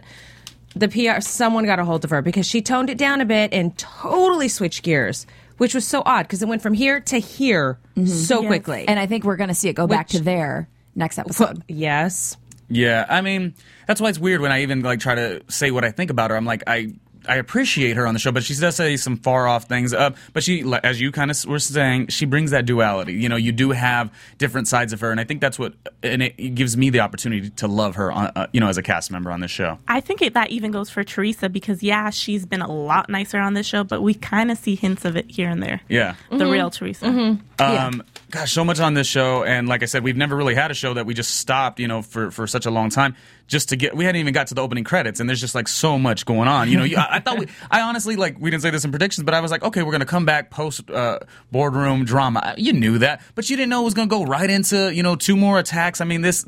The 0.74 0.88
PR, 0.88 1.20
someone 1.22 1.64
got 1.64 1.78
a 1.78 1.86
hold 1.86 2.04
of 2.04 2.10
her 2.10 2.20
because 2.20 2.44
she 2.46 2.60
toned 2.60 2.90
it 2.90 2.98
down 2.98 3.22
a 3.22 3.24
bit 3.24 3.54
and 3.54 3.76
totally 3.78 4.48
switched 4.48 4.82
gears, 4.82 5.26
which 5.56 5.74
was 5.74 5.86
so 5.86 6.02
odd 6.04 6.24
because 6.24 6.42
it 6.42 6.48
went 6.48 6.60
from 6.60 6.74
here 6.74 7.00
to 7.00 7.18
here 7.18 7.78
so 8.04 8.40
Yes. 8.42 8.46
quickly. 8.46 8.84
and 8.86 9.00
I 9.00 9.06
think 9.06 9.24
we're 9.24 9.36
going 9.36 9.48
to 9.48 9.54
see 9.54 9.70
it 9.70 9.72
go 9.72 9.86
back 9.86 10.08
to 10.08 10.20
there 10.20 10.68
next 10.96 11.18
episode. 11.18 11.62
yes, 11.68 12.36
Yeah, 12.68 13.06
I 13.08 13.20
mean 13.20 13.54
that's 13.86 14.00
why 14.00 14.08
it's 14.08 14.18
weird 14.18 14.40
when 14.40 14.50
I 14.50 14.62
even 14.62 14.82
like 14.82 15.00
try 15.00 15.14
to 15.14 15.42
say 15.48 15.70
what 15.70 15.84
I 15.84 15.92
think 15.92 16.10
about 16.10 16.30
her. 16.30 16.36
I'm 16.36 16.44
like 16.44 16.64
I 16.66 16.94
I 17.28 17.36
appreciate 17.36 17.96
her 17.96 18.06
on 18.06 18.14
the 18.14 18.20
show, 18.20 18.32
but 18.32 18.44
she 18.44 18.54
does 18.54 18.76
say 18.76 18.96
some 18.96 19.16
far 19.16 19.46
off 19.48 19.64
things. 19.64 19.92
Uh, 19.92 20.10
but 20.32 20.42
she, 20.42 20.62
like, 20.62 20.84
as 20.84 21.00
you 21.00 21.12
kind 21.12 21.30
of 21.30 21.44
were 21.46 21.58
saying, 21.58 22.08
she 22.08 22.24
brings 22.24 22.50
that 22.52 22.66
duality. 22.66 23.14
You 23.14 23.28
know, 23.28 23.36
you 23.36 23.52
do 23.52 23.70
have 23.70 24.12
different 24.38 24.68
sides 24.68 24.92
of 24.92 25.00
her, 25.00 25.10
and 25.10 25.20
I 25.20 25.24
think 25.24 25.40
that's 25.40 25.58
what 25.58 25.74
and 26.02 26.22
it, 26.22 26.34
it 26.38 26.54
gives 26.54 26.76
me 26.76 26.90
the 26.90 27.00
opportunity 27.00 27.50
to 27.50 27.66
love 27.66 27.96
her. 27.96 28.12
On, 28.12 28.30
uh, 28.36 28.46
you 28.52 28.60
know, 28.60 28.68
as 28.68 28.78
a 28.78 28.82
cast 28.82 29.10
member 29.10 29.30
on 29.30 29.40
this 29.40 29.50
show. 29.50 29.78
I 29.88 30.00
think 30.00 30.22
it, 30.22 30.34
that 30.34 30.50
even 30.50 30.70
goes 30.70 30.90
for 30.90 31.04
Teresa 31.04 31.48
because 31.48 31.82
yeah, 31.82 32.10
she's 32.10 32.46
been 32.46 32.62
a 32.62 32.70
lot 32.70 33.08
nicer 33.08 33.38
on 33.38 33.54
this 33.54 33.66
show, 33.66 33.84
but 33.84 34.02
we 34.02 34.14
kind 34.14 34.50
of 34.50 34.58
see 34.58 34.74
hints 34.74 35.04
of 35.04 35.16
it 35.16 35.30
here 35.30 35.48
and 35.48 35.62
there. 35.62 35.80
Yeah. 35.88 36.14
The 36.30 36.46
real 36.46 36.70
Teresa. 36.70 37.38
Um, 37.58 38.02
gosh, 38.30 38.52
so 38.52 38.64
much 38.64 38.80
on 38.80 38.94
this 38.94 39.06
show, 39.06 39.44
and 39.44 39.68
like 39.68 39.82
I 39.82 39.86
said, 39.86 40.02
we've 40.02 40.16
never 40.16 40.36
really 40.36 40.54
had 40.54 40.70
a 40.70 40.74
show 40.74 40.94
that 40.94 41.06
we 41.06 41.14
just 41.14 41.36
stopped, 41.36 41.80
you 41.80 41.88
know, 41.88 42.02
for, 42.02 42.30
for 42.30 42.46
such 42.46 42.66
a 42.66 42.70
long 42.70 42.90
time, 42.90 43.16
just 43.46 43.68
to 43.70 43.76
get. 43.76 43.96
We 43.96 44.04
hadn't 44.04 44.20
even 44.20 44.34
got 44.34 44.48
to 44.48 44.54
the 44.54 44.62
opening 44.62 44.84
credits, 44.84 45.20
and 45.20 45.28
there's 45.28 45.40
just 45.40 45.54
like 45.54 45.68
so 45.68 45.98
much 45.98 46.26
going 46.26 46.48
on. 46.48 46.70
You 46.70 46.78
know, 46.78 46.84
you, 46.84 46.96
I, 46.96 47.16
I 47.16 47.20
thought 47.20 47.38
we, 47.38 47.46
I 47.70 47.82
honestly 47.82 48.16
like 48.16 48.36
we 48.40 48.50
didn't 48.50 48.62
say 48.62 48.70
this 48.70 48.84
in 48.84 48.90
predictions, 48.90 49.24
but 49.24 49.34
I 49.34 49.40
was 49.40 49.50
like, 49.50 49.62
okay, 49.62 49.82
we're 49.82 49.92
gonna 49.92 50.04
come 50.04 50.24
back 50.24 50.50
post 50.50 50.90
uh, 50.90 51.20
boardroom 51.50 52.04
drama. 52.04 52.54
You 52.56 52.72
knew 52.72 52.98
that, 52.98 53.22
but 53.34 53.48
you 53.48 53.56
didn't 53.56 53.70
know 53.70 53.82
it 53.82 53.84
was 53.84 53.94
gonna 53.94 54.08
go 54.08 54.24
right 54.24 54.48
into 54.50 54.92
you 54.94 55.02
know 55.02 55.16
two 55.16 55.36
more 55.36 55.58
attacks. 55.58 56.00
I 56.00 56.04
mean, 56.04 56.22
this 56.22 56.46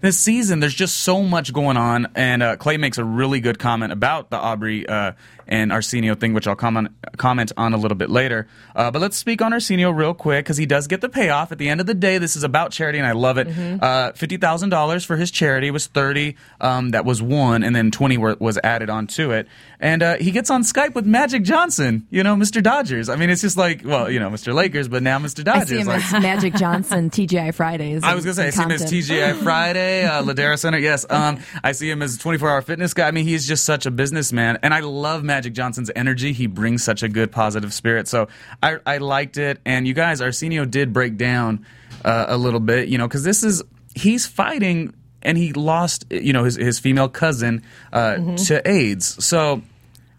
this 0.00 0.18
season, 0.18 0.60
there's 0.60 0.74
just 0.74 0.98
so 0.98 1.22
much 1.22 1.52
going 1.52 1.76
on, 1.76 2.08
and 2.14 2.42
uh, 2.42 2.56
Clay 2.56 2.76
makes 2.76 2.98
a 2.98 3.04
really 3.04 3.40
good 3.40 3.58
comment 3.58 3.92
about 3.92 4.30
the 4.30 4.36
Aubrey. 4.36 4.86
Uh, 4.86 5.12
and 5.48 5.72
Arsenio 5.72 6.14
thing, 6.14 6.34
which 6.34 6.46
I'll 6.46 6.54
comment 6.54 6.90
comment 7.16 7.52
on 7.56 7.72
a 7.72 7.78
little 7.78 7.96
bit 7.96 8.10
later. 8.10 8.46
Uh, 8.76 8.90
but 8.90 9.00
let's 9.00 9.16
speak 9.16 9.40
on 9.40 9.52
Arsenio 9.52 9.90
real 9.90 10.12
quick 10.12 10.44
because 10.44 10.58
he 10.58 10.66
does 10.66 10.86
get 10.86 11.00
the 11.00 11.08
payoff. 11.08 11.50
At 11.50 11.58
the 11.58 11.70
end 11.70 11.80
of 11.80 11.86
the 11.86 11.94
day, 11.94 12.18
this 12.18 12.36
is 12.36 12.44
about 12.44 12.70
charity, 12.70 12.98
and 12.98 13.06
I 13.06 13.12
love 13.12 13.38
it. 13.38 13.48
Uh, 13.48 14.12
Fifty 14.12 14.36
thousand 14.36 14.68
dollars 14.68 15.04
for 15.04 15.16
his 15.16 15.30
charity 15.30 15.68
It 15.68 15.70
was 15.70 15.86
thirty. 15.86 16.36
Um, 16.60 16.90
that 16.90 17.04
was 17.04 17.22
one, 17.22 17.62
and 17.62 17.74
then 17.74 17.90
twenty 17.90 18.18
were, 18.18 18.36
was 18.40 18.58
added 18.64 18.90
onto 18.90 19.30
it. 19.30 19.46
And 19.78 20.02
uh, 20.02 20.16
he 20.16 20.32
gets 20.32 20.50
on 20.50 20.62
Skype 20.62 20.94
with 20.94 21.06
Magic 21.06 21.44
Johnson, 21.44 22.06
you 22.10 22.24
know, 22.24 22.34
Mr. 22.34 22.60
Dodgers. 22.60 23.08
I 23.08 23.14
mean, 23.14 23.30
it's 23.30 23.42
just 23.42 23.56
like, 23.56 23.82
well, 23.84 24.10
you 24.10 24.18
know, 24.18 24.28
Mr. 24.28 24.52
Lakers, 24.52 24.88
but 24.88 25.04
now 25.04 25.18
Mr. 25.20 25.44
Dodgers. 25.44 25.62
I 25.62 25.66
see 25.66 25.78
him 25.78 25.86
like, 25.86 26.12
as 26.12 26.20
Magic 26.20 26.54
Johnson, 26.54 27.10
TGI 27.10 27.54
Fridays. 27.54 28.02
I 28.02 28.14
was 28.16 28.24
gonna 28.24 28.34
say 28.34 28.48
I 28.48 28.50
see 28.50 28.62
him 28.62 28.70
as 28.72 28.84
TGI 28.84 29.36
Friday, 29.42 30.04
uh, 30.04 30.22
Ladera 30.22 30.58
Center. 30.58 30.78
Yes, 30.78 31.06
um, 31.08 31.38
I 31.62 31.72
see 31.72 31.88
him 31.88 32.02
as 32.02 32.18
24 32.18 32.50
hour 32.50 32.62
fitness 32.62 32.92
guy. 32.92 33.06
I 33.06 33.12
mean, 33.12 33.24
he's 33.24 33.46
just 33.46 33.64
such 33.64 33.86
a 33.86 33.90
businessman, 33.90 34.58
and 34.62 34.74
I 34.74 34.80
love 34.80 35.22
Magic 35.22 35.52
Johnson's 35.52 35.90
energy. 35.94 36.32
He 36.32 36.48
brings 36.48 36.82
such 36.82 37.02
a 37.02 37.08
good 37.08 37.30
positive 37.30 37.72
spirit. 37.72 38.08
So 38.08 38.28
I, 38.62 38.78
I 38.84 38.98
liked 38.98 39.36
it. 39.36 39.60
And 39.64 39.86
you 39.86 39.94
guys, 39.94 40.20
Arsenio 40.20 40.64
did 40.64 40.92
break 40.92 41.16
down 41.16 41.64
uh, 42.04 42.26
a 42.28 42.36
little 42.36 42.60
bit, 42.60 42.88
you 42.88 42.98
know, 42.98 43.06
because 43.06 43.24
this 43.24 43.42
is 43.42 43.62
he's 43.94 44.26
fighting 44.26 44.94
and 45.22 45.36
he 45.38 45.52
lost, 45.52 46.04
you 46.10 46.32
know, 46.32 46.44
his 46.44 46.56
his 46.56 46.78
female 46.78 47.08
cousin 47.08 47.62
uh, 47.92 48.16
to 48.46 48.62
AIDS. 48.68 49.24
So. 49.24 49.62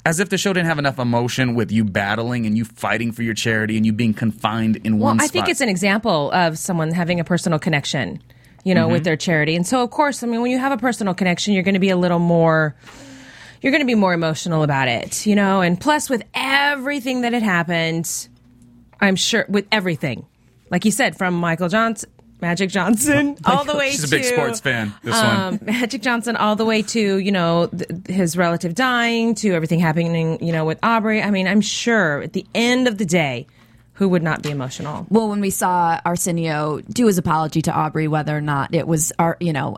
as 0.06 0.20
if 0.22 0.30
the 0.30 0.38
show 0.38 0.54
didn't 0.54 0.66
have 0.68 0.80
enough 0.80 0.98
emotion 0.98 1.56
with 1.56 1.72
you 1.72 1.84
battling 1.84 2.46
and 2.46 2.58
you 2.58 2.64
fighting 2.66 3.12
for 3.12 3.22
your 3.22 3.34
charity 3.36 3.76
and 3.78 3.86
you 3.86 3.92
being 3.92 4.14
confined 4.14 4.78
in 4.78 4.98
Well, 4.98 5.10
one 5.12 5.20
I 5.22 5.26
spot. 5.26 5.34
think 5.34 5.50
it's 5.50 5.62
an 5.62 5.68
example 5.70 6.32
of 6.32 6.58
someone 6.58 6.92
having 6.92 7.20
a 7.20 7.24
personal 7.26 7.60
connection, 7.60 8.24
you 8.64 8.74
know, 8.74 8.88
with 8.88 9.04
their 9.04 9.18
charity. 9.18 9.56
And 9.58 9.68
so, 9.68 9.84
of 9.84 9.92
course, 9.92 10.24
I 10.24 10.28
mean, 10.28 10.42
when 10.42 10.52
you 10.52 10.58
have 10.58 10.72
a 10.72 10.78
personal 10.78 11.14
connection, 11.14 11.54
you're 11.54 11.64
going 11.64 11.74
to 11.76 11.82
be 11.82 11.90
a 11.90 11.98
little 11.98 12.18
more, 12.18 12.76
you're 13.62 13.72
going 13.72 13.82
to 13.84 13.86
be 13.86 13.94
more 13.94 14.14
emotional 14.14 14.64
about 14.64 14.88
it, 14.88 15.28
you 15.28 15.36
know. 15.36 15.62
And 15.62 15.80
plus, 15.80 16.10
with 16.10 16.24
everything 16.34 17.22
that 17.22 17.34
had 17.34 17.44
happened, 17.44 18.30
I'm 19.02 19.18
sure 19.18 19.46
with 19.50 19.68
everything, 19.72 20.26
like 20.72 20.86
you 20.86 20.92
said, 20.92 21.18
from 21.18 21.34
Michael 21.36 21.68
Johnson, 21.70 22.10
Magic 22.42 22.70
Johnson, 22.70 23.38
all 23.46 23.64
the 23.64 23.76
way 23.76 23.92
She's 23.92 24.10
to 24.10 24.16
a 24.16 24.20
big 24.20 24.26
sports 24.26 24.60
fan. 24.60 24.94
This 25.04 25.16
um, 25.16 25.58
one. 25.58 25.60
Magic 25.66 26.02
Johnson, 26.02 26.36
all 26.36 26.56
the 26.56 26.66
way 26.66 26.82
to 26.82 27.18
you 27.18 27.32
know 27.32 27.68
th- 27.68 28.08
his 28.08 28.38
relative 28.38 28.76
dying, 28.76 29.36
to 29.36 29.54
everything 29.54 29.80
happening, 29.80 30.44
you 30.44 30.52
know, 30.52 30.66
with 30.66 30.80
Aubrey. 30.84 31.22
I 31.22 31.32
mean, 31.32 31.48
I'm 31.48 31.62
sure 31.62 32.22
at 32.22 32.34
the 32.34 32.46
end 32.56 32.88
of 32.88 32.98
the 32.98 33.06
day, 33.06 33.48
who 34.00 34.10
would 34.10 34.24
not 34.24 34.42
be 34.42 34.50
emotional? 34.50 35.06
Well, 35.10 35.28
when 35.30 35.42
we 35.42 35.50
saw 35.50 36.00
Arsenio 36.06 36.80
do 36.90 37.06
his 37.08 37.18
apology 37.18 37.62
to 37.64 37.72
Aubrey, 37.74 38.08
whether 38.08 38.36
or 38.36 38.42
not 38.42 38.74
it 38.74 38.88
was, 38.88 39.12
ar- 39.20 39.38
you 39.40 39.54
know, 39.54 39.78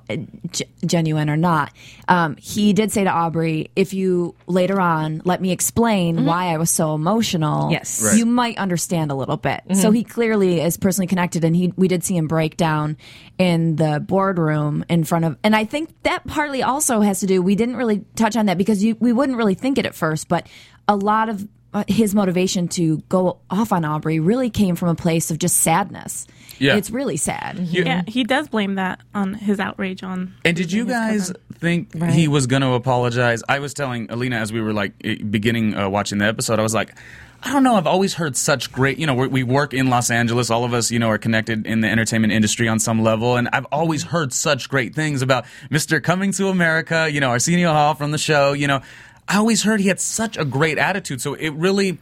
g- 0.52 0.66
genuine 0.86 1.30
or 1.30 1.36
not, 1.38 1.74
um, 2.08 2.36
he 2.38 2.72
did 2.74 2.92
say 2.92 3.04
to 3.04 3.10
Aubrey, 3.10 3.72
"If 3.76 3.94
you 3.94 4.36
later 4.48 4.80
on 4.80 5.22
let 5.26 5.42
me 5.42 5.52
explain 5.52 6.26
why 6.26 6.54
I 6.54 6.58
was 6.58 6.70
so 6.70 6.94
emotional, 6.96 7.72
Yes. 7.72 8.02
Right. 8.04 8.18
you 8.18 8.26
might 8.26 8.58
understand 8.60 9.12
a 9.12 9.16
little 9.16 9.38
bit." 9.38 9.62
So 9.74 9.92
he 9.92 10.04
clearly 10.04 10.62
is 10.62 10.78
personally 10.78 11.08
connected, 11.08 11.44
and 11.44 11.56
he 11.56 11.74
we 11.76 11.88
did 11.88 12.04
see 12.04 12.16
him 12.16 12.28
break 12.28 12.58
down 12.58 12.98
in 13.40 13.76
the 13.76 14.00
boardroom 14.00 14.86
in 14.88 15.04
front 15.04 15.26
of, 15.26 15.36
and 15.44 15.56
I 15.56 15.66
think 15.66 15.90
that 16.04 16.28
partly 16.28 16.62
also 16.62 17.02
has 17.02 17.22
to 17.22 17.26
do. 17.26 17.42
We 17.42 17.56
didn't 17.56 17.76
really 17.76 18.06
touch 18.16 18.36
on 18.36 18.46
that 18.46 18.58
because 18.60 18.84
you 18.84 18.96
we 19.00 19.12
wouldn't 19.14 19.38
really 19.38 19.56
think 19.56 19.80
it 19.80 19.86
at 19.88 19.96
first, 19.96 20.28
but 20.28 20.46
a 20.88 20.96
lot 20.96 21.28
of 21.28 21.48
uh, 21.74 21.84
his 21.88 22.14
motivation 22.14 22.68
to 22.70 22.98
go 23.10 23.40
off 23.50 23.72
on 23.72 23.86
Aubrey 23.86 24.20
really 24.20 24.50
came 24.50 24.76
from 24.76 24.90
a 24.90 24.96
place 24.96 25.32
of 25.32 25.40
just 25.40 25.58
sadness. 25.58 26.28
Yeah. 26.60 26.76
It's 26.76 26.92
really 26.92 27.18
sad. 27.18 27.58
Yeah, 27.58 28.04
he 28.08 28.24
does 28.24 28.48
blame 28.48 28.76
that 28.76 29.02
on 29.16 29.34
his 29.34 29.60
outrage 29.60 30.04
on. 30.04 30.36
And 30.46 30.56
did 30.56 30.72
you 30.72 30.86
guys 30.86 31.30
cousin. 31.30 31.38
think 31.54 32.12
he 32.12 32.28
was 32.28 32.46
going 32.46 32.62
to 32.62 32.74
apologize? 32.74 33.42
I 33.50 33.60
was 33.60 33.74
telling 33.74 34.12
Alina 34.12 34.36
as 34.36 34.54
we 34.54 34.62
were 34.62 34.74
like 34.74 34.94
beginning 35.00 35.76
uh, 35.76 35.90
watching 35.90 36.20
the 36.20 36.26
episode, 36.26 36.60
I 36.60 36.62
was 36.62 36.76
like, 36.76 36.96
I 37.44 37.52
don't 37.52 37.64
know. 37.64 37.76
I've 37.76 37.88
always 37.88 38.14
heard 38.14 38.36
such 38.36 38.72
great, 38.72 39.00
you 39.00 39.08
know, 39.08 39.16
we 39.16 39.28
we 39.28 39.44
work 39.44 39.74
in 39.74 39.90
Los 39.90 40.12
Angeles. 40.12 40.52
All 40.52 40.64
of 40.64 40.76
us, 40.76 40.92
you 40.92 41.00
know, 41.00 41.10
are 41.10 41.18
connected 41.18 41.66
in 41.66 41.82
the 41.82 41.90
entertainment 41.90 42.32
industry 42.32 42.68
on 42.68 42.78
some 42.78 43.02
level. 43.02 43.36
And 43.38 43.50
I've 43.52 43.66
always 43.72 44.04
heard 44.04 44.32
such 44.32 44.70
great 44.70 44.94
things 44.94 45.24
about 45.24 45.46
Mr. 45.72 46.04
Coming 46.04 46.32
to 46.34 46.50
America, 46.50 47.10
you 47.12 47.20
know, 47.20 47.30
Arsenio 47.30 47.72
Hall 47.72 47.96
from 47.96 48.12
the 48.12 48.20
show, 48.20 48.54
you 48.54 48.68
know. 48.68 48.82
I 49.28 49.38
always 49.38 49.64
heard 49.64 49.80
he 49.80 49.88
had 49.88 50.00
such 50.00 50.38
a 50.38 50.46
great 50.46 50.78
attitude. 50.78 51.22
So 51.22 51.34
it 51.36 51.50
really 51.52 51.98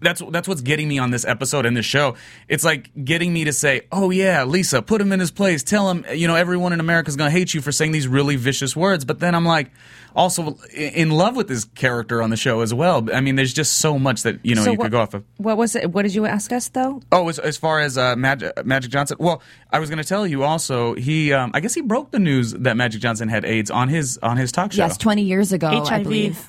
that's 0.00 0.22
that's 0.30 0.46
what's 0.46 0.60
getting 0.60 0.86
me 0.86 0.98
on 1.00 1.10
this 1.10 1.24
episode 1.24 1.66
and 1.66 1.76
this 1.76 1.84
show. 1.86 2.14
It's 2.46 2.62
like 2.62 2.90
getting 3.04 3.32
me 3.32 3.44
to 3.44 3.52
say, 3.52 3.82
"Oh 3.90 4.10
yeah, 4.10 4.44
Lisa, 4.44 4.80
put 4.80 5.00
him 5.00 5.10
in 5.10 5.18
his 5.18 5.32
place. 5.32 5.64
Tell 5.64 5.90
him, 5.90 6.04
you 6.14 6.28
know, 6.28 6.36
everyone 6.36 6.72
in 6.72 6.78
America 6.78 7.08
is 7.08 7.16
going 7.16 7.26
to 7.32 7.36
hate 7.36 7.52
you 7.52 7.60
for 7.60 7.72
saying 7.72 7.90
these 7.90 8.06
really 8.06 8.36
vicious 8.36 8.76
words." 8.76 9.04
But 9.04 9.18
then 9.18 9.34
I'm 9.34 9.44
like, 9.44 9.72
also 10.14 10.56
in 10.72 11.10
love 11.10 11.34
with 11.34 11.48
this 11.48 11.64
character 11.64 12.22
on 12.22 12.30
the 12.30 12.36
show 12.36 12.60
as 12.60 12.72
well. 12.72 13.08
I 13.12 13.20
mean, 13.20 13.34
there's 13.34 13.52
just 13.52 13.80
so 13.80 13.98
much 13.98 14.22
that 14.22 14.38
you 14.44 14.54
know 14.54 14.62
So 14.62 14.70
you 14.70 14.78
what- 14.78 14.84
could 14.84 14.92
go 14.92 15.00
off 15.00 15.14
of. 15.14 15.24
What 15.38 15.56
was 15.56 15.74
it? 15.74 15.90
What 15.90 16.02
did 16.02 16.14
you 16.14 16.26
ask 16.26 16.52
us 16.52 16.68
though? 16.68 17.02
Oh, 17.10 17.28
as, 17.28 17.40
as 17.40 17.56
far 17.56 17.80
as 17.80 17.98
uh, 17.98 18.14
Magic, 18.14 18.52
Magic 18.64 18.92
Johnson, 18.92 19.16
well, 19.18 19.42
I 19.72 19.80
was 19.80 19.90
going 19.90 20.00
to 20.00 20.08
tell 20.08 20.28
you 20.28 20.44
also. 20.44 20.94
He, 20.94 21.32
um, 21.32 21.50
I 21.54 21.58
guess, 21.60 21.74
he 21.74 21.80
broke 21.80 22.12
the 22.12 22.20
news 22.20 22.52
that 22.52 22.76
Magic 22.76 23.00
Johnson 23.00 23.28
had 23.28 23.44
AIDS 23.44 23.68
on 23.68 23.88
his 23.88 24.16
on 24.18 24.36
his 24.36 24.52
talk 24.52 24.70
show. 24.70 24.78
Yes, 24.78 24.96
20 24.96 25.22
years 25.22 25.52
ago, 25.52 25.66
I 25.66 25.78
HIV. 25.84 26.02
believe. 26.04 26.48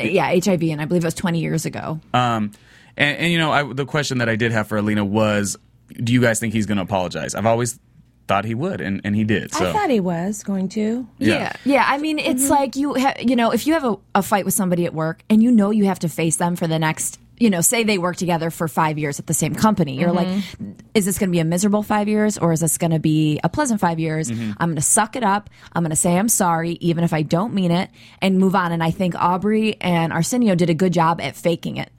Yeah, 0.00 0.28
HIV, 0.42 0.62
and 0.64 0.80
I 0.80 0.84
believe 0.84 1.02
it 1.04 1.06
was 1.06 1.14
20 1.14 1.40
years 1.40 1.66
ago. 1.66 2.00
Um, 2.14 2.52
and, 2.96 3.18
and 3.18 3.32
you 3.32 3.38
know, 3.38 3.50
I, 3.52 3.72
the 3.72 3.86
question 3.86 4.18
that 4.18 4.28
I 4.28 4.36
did 4.36 4.52
have 4.52 4.68
for 4.68 4.78
Alina 4.78 5.04
was, 5.04 5.56
do 6.02 6.12
you 6.12 6.20
guys 6.20 6.40
think 6.40 6.52
he's 6.52 6.66
going 6.66 6.76
to 6.78 6.82
apologize? 6.84 7.34
I've 7.34 7.46
always 7.46 7.78
thought 8.26 8.44
he 8.44 8.54
would, 8.54 8.80
and, 8.80 9.00
and 9.04 9.16
he 9.16 9.24
did. 9.24 9.52
So 9.54 9.70
I 9.70 9.72
thought 9.72 9.90
he 9.90 10.00
was 10.00 10.42
going 10.42 10.68
to. 10.70 11.06
Yeah. 11.18 11.52
Yeah. 11.64 11.84
I 11.88 11.98
mean, 11.98 12.18
it's 12.18 12.50
like 12.50 12.76
you, 12.76 12.94
ha- 12.94 13.14
you 13.20 13.36
know, 13.36 13.52
if 13.52 13.66
you 13.66 13.72
have 13.72 13.84
a, 13.84 13.96
a 14.14 14.22
fight 14.22 14.44
with 14.44 14.54
somebody 14.54 14.84
at 14.84 14.92
work 14.92 15.22
and 15.30 15.42
you 15.42 15.50
know 15.50 15.70
you 15.70 15.86
have 15.86 15.98
to 16.00 16.08
face 16.08 16.36
them 16.36 16.54
for 16.54 16.66
the 16.66 16.78
next, 16.78 17.18
you 17.40 17.50
know, 17.50 17.60
say 17.60 17.84
they 17.84 17.98
work 17.98 18.16
together 18.16 18.50
for 18.50 18.68
five 18.68 18.98
years 18.98 19.18
at 19.18 19.26
the 19.26 19.34
same 19.34 19.54
company, 19.54 19.98
you're 19.98 20.12
like, 20.12 20.28
mm-hmm. 20.28 20.72
is 20.94 21.04
this 21.04 21.18
going 21.18 21.30
to 21.30 21.32
be 21.32 21.40
a 21.40 21.44
miserable 21.44 21.82
five 21.82 22.08
years 22.08 22.38
or 22.38 22.52
is 22.52 22.60
this 22.60 22.78
going 22.78 22.90
to 22.90 22.98
be 22.98 23.40
a 23.44 23.48
pleasant 23.48 23.80
five 23.80 23.98
years? 23.98 24.30
Mm-hmm. 24.30 24.52
I'm 24.58 24.68
going 24.70 24.76
to 24.76 24.82
suck 24.82 25.16
it 25.16 25.22
up. 25.22 25.50
I'm 25.72 25.82
going 25.82 25.90
to 25.90 25.96
say 25.96 26.16
I'm 26.16 26.28
sorry, 26.28 26.72
even 26.80 27.04
if 27.04 27.12
I 27.12 27.22
don't 27.22 27.54
mean 27.54 27.70
it, 27.70 27.90
and 28.20 28.38
move 28.38 28.54
on. 28.54 28.72
And 28.72 28.82
I 28.82 28.90
think 28.90 29.14
Aubrey 29.14 29.80
and 29.80 30.12
Arsenio 30.12 30.54
did 30.54 30.70
a 30.70 30.74
good 30.74 30.92
job 30.92 31.20
at 31.20 31.36
faking 31.36 31.76
it. 31.76 31.90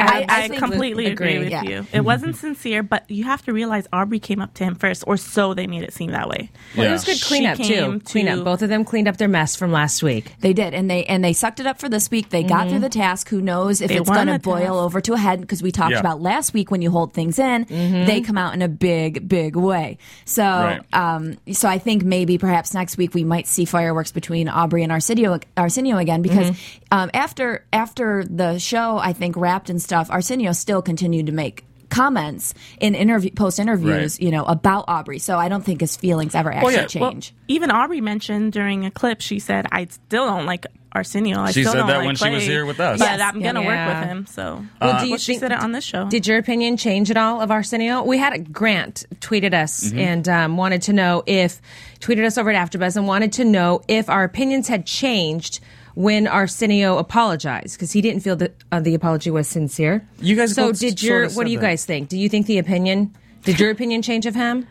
I, 0.00 0.26
I 0.28 0.42
I, 0.44 0.48
completely 0.48 1.06
agree, 1.06 1.36
agree. 1.36 1.38
with 1.44 1.50
Yeah. 1.50 1.62
you. 1.62 1.86
It 1.92 2.00
wasn't 2.04 2.36
sincere, 2.36 2.82
but 2.82 3.08
you 3.10 3.24
have 3.24 3.42
to 3.44 3.52
realize 3.52 3.86
Aubrey 3.92 4.18
came 4.18 4.40
up 4.40 4.54
to 4.54 4.64
him 4.64 4.74
first, 4.74 5.04
or 5.06 5.16
so 5.16 5.54
they 5.54 5.66
made 5.66 5.82
it 5.82 5.92
seem 5.92 6.10
that 6.12 6.28
way. 6.28 6.50
Well, 6.76 6.88
it 6.88 6.92
was 6.92 7.04
good 7.04 7.20
cleanup 7.22 7.56
too. 7.58 7.64
to- 7.64 8.00
Cleanup. 8.00 8.44
Both 8.44 8.62
of 8.62 8.68
them 8.68 8.84
cleaned 8.84 9.08
up 9.08 9.16
their 9.18 9.28
mess 9.28 9.56
from 9.56 9.72
last 9.72 10.02
week. 10.02 10.34
They 10.40 10.52
did, 10.52 10.74
and 10.74 10.90
they 10.90 11.04
and 11.04 11.22
they 11.24 11.32
sucked 11.32 11.60
it 11.60 11.66
up 11.66 11.78
for 11.78 11.88
this 11.88 12.10
week. 12.10 12.30
They 12.30 12.42
got 12.42 12.68
through 12.68 12.80
the 12.80 12.88
task. 12.88 13.28
Who 13.28 13.40
knows 13.40 13.80
if 13.80 13.88
They 13.88 13.96
it's 13.98 14.08
going 14.10 14.26
to 14.28 14.38
boil 14.38 14.58
task. 14.60 14.72
over 14.72 15.00
to 15.02 15.12
a 15.14 15.18
head? 15.18 15.40
Because 15.40 15.62
we 15.62 15.70
talked 15.72 15.92
Yeah. 15.92 16.00
about 16.00 16.20
last 16.20 16.52
week 16.54 16.70
when 16.70 16.82
you 16.82 16.90
hold 16.90 17.12
things 17.12 17.38
in, 17.38 17.66
they 17.68 18.20
come 18.20 18.38
out 18.38 18.54
in 18.54 18.62
a 18.62 18.68
big, 18.68 19.28
big 19.28 19.56
way. 19.56 19.98
So, 20.24 20.42
Right. 20.44 20.80
um, 20.92 21.36
so 21.52 21.68
I 21.68 21.78
think 21.78 22.02
maybe 22.04 22.38
perhaps 22.38 22.74
next 22.74 22.96
week 22.96 23.14
we 23.14 23.24
might 23.24 23.46
see 23.46 23.64
fireworks 23.64 24.12
between 24.12 24.48
Aubrey 24.48 24.82
and 24.82 24.92
Arsenio, 24.92 25.38
Arsenio 25.56 25.96
again 25.98 26.22
because 26.22 26.56
um, 26.90 27.10
after 27.14 27.64
after 27.72 28.24
the 28.24 28.58
show, 28.58 28.98
I 28.98 29.12
think 29.12 29.36
wrapped 29.36 29.70
and 29.70 29.80
stuff, 29.90 30.08
Arsenio 30.10 30.52
still 30.52 30.82
continued 30.82 31.26
to 31.26 31.32
make 31.32 31.64
comments 31.90 32.54
in 32.78 32.94
interview 32.94 33.32
post 33.32 33.58
interviews, 33.58 34.14
Right. 34.14 34.24
you 34.24 34.30
know, 34.30 34.44
about 34.44 34.84
Aubrey. 34.86 35.18
So 35.18 35.36
I 35.36 35.48
don't 35.48 35.64
think 35.64 35.80
his 35.80 35.96
feelings 35.96 36.36
ever 36.36 36.52
actually 36.52 36.74
yeah. 36.74 36.86
Well, 37.00 37.10
change. 37.10 37.34
even 37.48 37.72
Aubrey 37.72 38.00
mentioned 38.00 38.52
during 38.52 38.86
a 38.86 38.92
clip, 38.92 39.20
she 39.20 39.40
said, 39.40 39.66
"I 39.72 39.86
still 39.90 40.24
don't 40.26 40.46
like 40.46 40.66
Arsenio. 40.92 41.40
I 41.40 41.50
She 41.50 41.62
still 41.62 41.72
said 41.72 41.78
don't 41.78 41.88
that 41.88 41.96
like 41.98 42.06
when 42.06 42.14
she 42.16 42.30
was 42.30 42.44
here 42.44 42.64
with 42.64 42.78
us. 42.78 43.00
but 43.00 43.06
Yes. 43.06 43.20
I'm 43.20 43.42
gonna 43.42 43.62
Yeah. 43.62 43.66
work 43.88 43.98
with 44.00 44.08
him." 44.08 44.26
So, 44.26 44.64
Well, 44.80 44.92
well, 44.92 45.02
do 45.04 45.08
you 45.10 45.18
she 45.18 45.32
think- 45.32 45.40
said 45.40 45.50
it 45.50 45.58
on 45.60 45.72
this 45.72 45.82
show. 45.84 46.08
Did 46.08 46.28
your 46.28 46.38
opinion 46.38 46.76
change 46.76 47.10
at 47.10 47.16
all 47.16 47.40
of 47.40 47.50
Arsenio? 47.50 48.04
We 48.04 48.18
had 48.18 48.34
a 48.34 48.38
Grant 48.38 49.04
tweeted 49.20 49.52
us 49.52 49.82
Mm-hmm. 49.86 49.98
and 49.98 50.28
um, 50.28 50.56
wanted 50.56 50.82
to 50.82 50.92
know 50.92 51.24
if 51.26 51.60
tweeted 51.98 52.24
us 52.24 52.38
over 52.38 52.50
at 52.52 52.56
AfterBuzz 52.70 52.96
and 52.96 53.08
wanted 53.08 53.32
to 53.32 53.44
know 53.44 53.82
if 53.88 54.08
our 54.08 54.22
opinions 54.22 54.68
had 54.68 54.86
changed 54.86 55.58
when 55.94 56.26
Arsenio 56.26 56.98
apologized 56.98 57.76
because 57.76 57.92
he 57.92 58.00
didn't 58.00 58.20
feel 58.20 58.36
that 58.36 58.54
uh, 58.72 58.80
the 58.80 58.94
apology 58.94 59.30
was 59.30 59.48
sincere. 59.48 60.06
You 60.20 60.36
guys 60.36 60.54
So 60.54 60.68
both 60.68 60.78
did 60.80 60.98
sort 60.98 61.02
your? 61.08 61.22
of 61.24 61.36
What 61.36 61.44
do 61.46 61.52
you 61.52 61.58
that. 61.58 61.66
guys 61.66 61.84
think? 61.84 62.08
Do 62.08 62.18
you 62.18 62.28
think 62.28 62.46
the 62.46 62.58
opinion? 62.58 63.14
Did 63.44 63.58
your 63.60 63.70
opinion 63.70 64.02
change 64.02 64.26
of 64.26 64.34
him? 64.34 64.66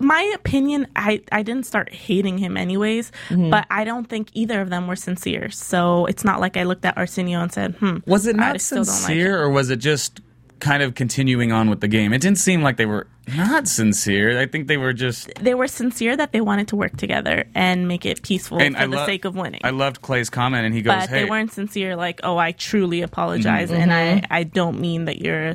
my 0.00 0.32
opinion, 0.34 0.86
I, 0.96 1.20
I 1.30 1.42
didn't 1.42 1.66
start 1.66 1.92
hating 1.92 2.38
him 2.38 2.56
anyways, 2.56 3.12
Mm-hmm. 3.28 3.50
but 3.50 3.66
I 3.70 3.84
don't 3.84 4.08
think 4.08 4.30
either 4.32 4.60
of 4.62 4.70
them 4.70 4.86
were 4.86 4.96
sincere. 4.96 5.50
So 5.50 6.06
it's 6.06 6.24
not 6.24 6.40
like 6.40 6.56
I 6.56 6.62
looked 6.62 6.84
at 6.86 6.96
Arsenio 6.96 7.40
and 7.40 7.52
said, 7.52 7.74
"Hmm." 7.74 7.98
Was 8.06 8.26
it 8.26 8.36
not 8.36 8.58
still 8.62 8.84
don't 8.84 8.86
like 8.86 8.96
sincere, 8.96 9.36
it. 9.36 9.40
or 9.42 9.50
was 9.50 9.68
it 9.68 9.76
just 9.76 10.20
kind 10.60 10.82
of 10.82 10.94
continuing 10.94 11.50
on 11.52 11.68
with 11.70 11.80
the 11.80 11.88
game? 11.88 12.12
It 12.12 12.20
didn't 12.20 12.38
seem 12.38 12.62
like 12.62 12.76
they 12.76 12.86
were 12.86 13.06
not 13.34 13.66
sincere. 13.68 14.38
I 14.40 14.46
think 14.46 14.66
they 14.68 14.76
were 14.76 14.92
just. 14.92 15.30
They 15.40 15.54
were 15.54 15.66
sincere 15.68 16.16
that 16.16 16.32
they 16.32 16.40
wanted 16.40 16.68
to 16.68 16.76
work 16.76 16.96
together 16.96 17.44
and 17.54 17.88
make 17.88 18.04
it 18.06 18.22
peaceful 18.22 18.60
And 18.60 18.74
for 18.76 18.82
I 18.82 18.86
the 18.86 18.96
lo- 18.96 19.06
sake 19.06 19.24
of 19.24 19.34
winning. 19.36 19.60
I 19.64 19.70
loved 19.70 20.02
Clay's 20.02 20.30
comment, 20.30 20.66
and 20.66 20.74
he 20.74 20.82
goes, 20.82 20.94
but 20.94 21.08
"Hey, 21.08 21.24
they 21.24 21.30
weren't 21.30 21.52
sincere. 21.52 21.96
Like, 21.96 22.20
oh, 22.22 22.36
I 22.36 22.52
truly 22.52 23.02
apologize, 23.02 23.70
Mm-hmm. 23.70 23.80
and 23.80 23.92
I 23.92 24.22
I 24.30 24.42
don't 24.44 24.80
mean 24.80 25.06
that 25.06 25.18
you're 25.20 25.48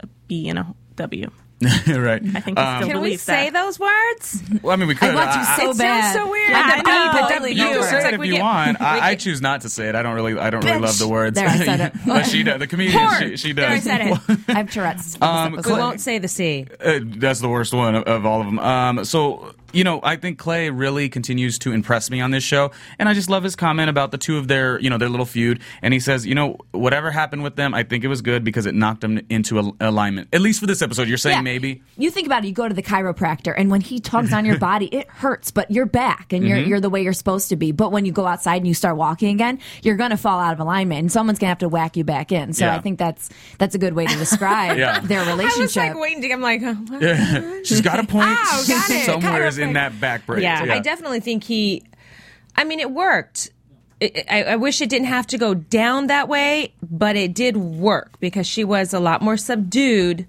a 0.00 0.06
B 0.28 0.48
and 0.48 0.58
a 0.58 0.74
W. 0.96 1.30
right." 1.86 2.22
I 2.22 2.40
think 2.40 2.58
he 2.58 2.64
still 2.64 2.78
Can 2.80 2.86
we 2.88 2.92
believes 2.92 3.22
say 3.22 3.50
that. 3.50 3.52
those 3.52 3.78
words? 3.78 4.42
Well, 4.62 4.72
I 4.72 4.76
mean, 4.76 4.88
we 4.88 4.94
could. 4.94 5.10
I 5.10 5.14
want 5.14 5.34
you 5.34 5.40
I- 5.40 5.56
so 5.56 5.70
it 5.70 5.78
bad. 5.78 6.12
sounds 6.12 6.14
so 6.24 6.30
weird. 6.30 6.50
Yeah, 6.50 6.60
Like 6.60 6.84
the 6.84 6.90
I 6.90 7.06
know. 7.06 7.12
B, 7.12 7.18
the 7.18 7.22
You 7.22 7.34
W. 7.34 7.54
You 7.54 7.64
can 7.68 7.76
It's 7.78 7.90
say 7.90 7.98
it 7.98 8.04
like 8.04 8.14
if 8.14 8.24
you 8.26 8.32
get- 8.32 8.42
want. 8.42 8.80
I, 8.80 9.08
I 9.10 9.14
choose 9.14 9.40
not 9.40 9.60
to 9.62 9.68
say 9.68 9.88
it. 9.88 9.94
I 9.94 10.02
don't 10.02 10.14
really. 10.14 10.38
I 10.38 10.50
don't 10.50 10.64
really 10.64 10.78
love 10.80 10.98
the 10.98 11.08
words. 11.08 11.34
There, 11.34 11.48
I 11.48 11.56
said 11.58 11.80
it. 11.80 11.92
but 12.06 12.24
she 12.26 12.42
does. 12.42 12.58
The 12.58 12.66
comedian. 12.66 12.98
Whore. 12.98 13.18
She, 13.30 13.36
she 13.36 13.52
There, 13.52 13.68
I 13.68 13.74
does. 13.76 13.84
said 13.84 14.00
it. 14.02 14.38
I 14.48 14.52
have 14.52 14.70
Tourette's. 14.70 15.16
Um. 15.22 15.52
We 15.64 15.72
won't 15.72 16.00
say 16.00 16.18
the 16.18 16.28
C. 16.28 16.66
Uh, 16.84 17.00
that's 17.02 17.40
the 17.40 17.48
worst 17.48 17.72
one 17.72 17.94
of, 17.94 18.04
of 18.04 18.26
all 18.26 18.40
of 18.40 18.46
them. 18.46 18.58
Um, 18.58 19.04
so 19.04 19.54
you 19.72 19.84
know, 19.84 20.00
I 20.02 20.16
think 20.16 20.38
Clay 20.38 20.70
really 20.70 21.08
continues 21.08 21.58
to 21.60 21.72
impress 21.72 22.10
me 22.10 22.20
on 22.20 22.30
this 22.30 22.44
show, 22.44 22.70
and 22.98 23.08
I 23.08 23.14
just 23.14 23.30
love 23.30 23.42
his 23.42 23.56
comment 23.56 23.90
about 23.90 24.10
the 24.10 24.18
two 24.18 24.38
of 24.38 24.48
their, 24.48 24.78
you 24.80 24.90
know, 24.90 24.98
their 24.98 25.08
little 25.08 25.26
feud. 25.26 25.60
And 25.82 25.94
he 25.94 26.00
says, 26.00 26.26
you 26.26 26.34
know, 26.34 26.56
whatever 26.72 27.10
happened 27.10 27.42
with 27.42 27.56
them, 27.56 27.74
I 27.74 27.82
think 27.82 28.04
it 28.04 28.08
was 28.08 28.22
good 28.22 28.44
because 28.44 28.66
it 28.66 28.74
knocked 28.74 29.00
them 29.00 29.20
into 29.30 29.58
al- 29.58 29.76
alignment. 29.80 30.28
At 30.32 30.40
least 30.40 30.60
for 30.60 30.66
this 30.66 30.82
episode, 30.82 31.08
you're 31.08 31.18
saying 31.18 31.38
Yeah. 31.38 31.42
maybe. 31.42 31.82
You 31.96 32.10
think 32.10 32.26
about 32.26 32.44
it. 32.44 32.48
You 32.48 32.52
go 32.54 32.68
to 32.68 32.74
the 32.74 32.82
chiropractor, 32.82 33.54
and 33.56 33.70
when 33.70 33.80
he 33.80 34.00
tugs 34.00 34.32
on 34.32 34.44
your 34.44 34.58
body, 34.70 34.86
it 34.86 35.08
hurts, 35.08 35.50
but 35.50 35.70
you're 35.70 35.86
back, 35.86 36.32
and 36.32 36.46
you're 36.46 36.58
Mm-hmm. 36.58 36.68
you're 36.68 36.80
the 36.80 36.90
way 36.90 37.02
you're 37.02 37.12
supposed 37.12 37.48
to 37.48 37.56
be. 37.56 37.72
But 37.72 37.92
when 37.92 38.04
you 38.04 38.12
go 38.12 38.26
outside 38.26 38.56
and 38.56 38.66
you 38.66 38.74
start 38.74 38.96
walking 38.96 39.34
again, 39.34 39.58
you're 39.82 39.96
gonna 39.96 40.16
fall 40.16 40.38
out 40.38 40.52
of 40.52 40.60
alignment, 40.60 41.00
and 41.00 41.10
someone's 41.12 41.38
gonna 41.38 41.48
have 41.48 41.58
to 41.58 41.68
whack 41.68 41.96
you 41.96 42.04
back 42.04 42.30
in. 42.32 42.52
So 42.52 42.66
Yeah. 42.66 42.76
I 42.76 42.80
think 42.80 42.98
that's 42.98 43.30
that's 43.58 43.74
a 43.74 43.78
good 43.78 43.94
way 43.94 44.06
to 44.06 44.16
describe 44.16 44.76
Yeah. 44.78 45.00
their 45.00 45.20
I 45.22 45.34
was 45.34 45.38
relationship. 45.38 45.94
like 45.94 45.98
waiting 45.98 46.22
to. 46.22 46.32
I'm 46.32 46.40
like, 46.42 46.60
oh, 46.64 46.74
what? 46.74 47.66
She's 47.66 47.80
got 47.80 47.98
a 48.00 48.06
point. 48.06 48.28
Oh, 48.28 48.64
got 48.68 48.90
it. 48.90 49.06
Somewhere 49.06 49.46
is 49.46 49.56
Chiropractor. 49.58 49.61
In 49.62 49.72
that 49.74 50.00
back 50.00 50.26
break. 50.26 50.42
Yeah, 50.42 50.66
I 50.68 50.80
definitely 50.80 51.20
think 51.20 51.44
he. 51.44 51.82
I 52.56 52.64
mean, 52.64 52.80
it 52.80 52.90
worked. 52.90 53.50
I, 54.00 54.24
I 54.30 54.42
I 54.44 54.56
wish 54.56 54.80
it 54.80 54.88
didn't 54.90 55.08
have 55.08 55.26
to 55.28 55.38
go 55.38 55.54
down 55.54 56.08
that 56.08 56.28
way, 56.28 56.74
but 56.82 57.16
it 57.16 57.34
did 57.34 57.56
work 57.56 58.18
because 58.20 58.46
she 58.46 58.64
was 58.64 58.92
a 58.92 59.00
lot 59.00 59.22
more 59.22 59.36
subdued 59.36 60.26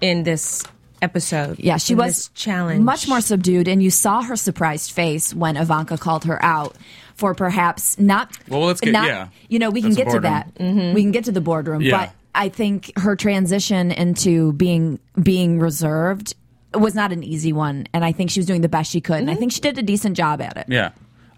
in 0.00 0.22
this 0.22 0.64
episode. 1.02 1.58
Yeah, 1.58 1.76
she 1.78 1.94
was 1.94 2.14
this 2.14 2.28
challenge 2.34 2.80
much 2.82 3.08
more 3.08 3.20
subdued, 3.20 3.68
and 3.68 3.82
you 3.82 3.90
saw 3.90 4.22
her 4.22 4.36
surprised 4.36 4.92
face 4.92 5.34
when 5.34 5.56
Ivanka 5.56 5.98
called 5.98 6.24
her 6.24 6.42
out 6.44 6.76
for 7.14 7.34
perhaps 7.34 7.98
not. 7.98 8.36
Well, 8.48 8.60
let's 8.62 8.80
get- 8.80 8.92
not, 8.92 9.06
yeah. 9.06 9.28
You 9.48 9.58
know, 9.58 9.70
we 9.70 9.82
can 9.82 9.90
That's 9.90 9.98
the 9.98 10.04
get 10.04 10.14
to 10.14 10.20
that. 10.20 10.54
Mm-hmm. 10.54 10.94
We 10.94 11.02
can 11.02 11.10
get 11.10 11.24
to 11.24 11.32
the 11.32 11.40
boardroom, 11.40 11.82
Yeah. 11.82 11.98
but 11.98 12.12
I 12.34 12.48
think 12.48 12.92
her 12.98 13.16
transition 13.16 13.90
into 13.90 14.52
being 14.52 15.00
being 15.20 15.58
reserved 15.58 16.34
was 16.74 16.94
not 16.94 17.12
an 17.12 17.22
easy 17.24 17.52
one, 17.52 17.86
and 17.92 18.04
I 18.04 18.12
think 18.12 18.30
she 18.30 18.40
was 18.40 18.46
doing 18.46 18.60
the 18.60 18.68
best 18.68 18.90
she 18.90 19.00
could, 19.00 19.16
and 19.18 19.28
I 19.30 19.32
Mm-hmm. 19.32 19.40
think 19.40 19.52
she 19.52 19.60
did 19.60 19.78
a 19.78 19.82
decent 19.82 20.16
job 20.16 20.40
at 20.40 20.56
it. 20.56 20.66
Yeah. 20.68 20.90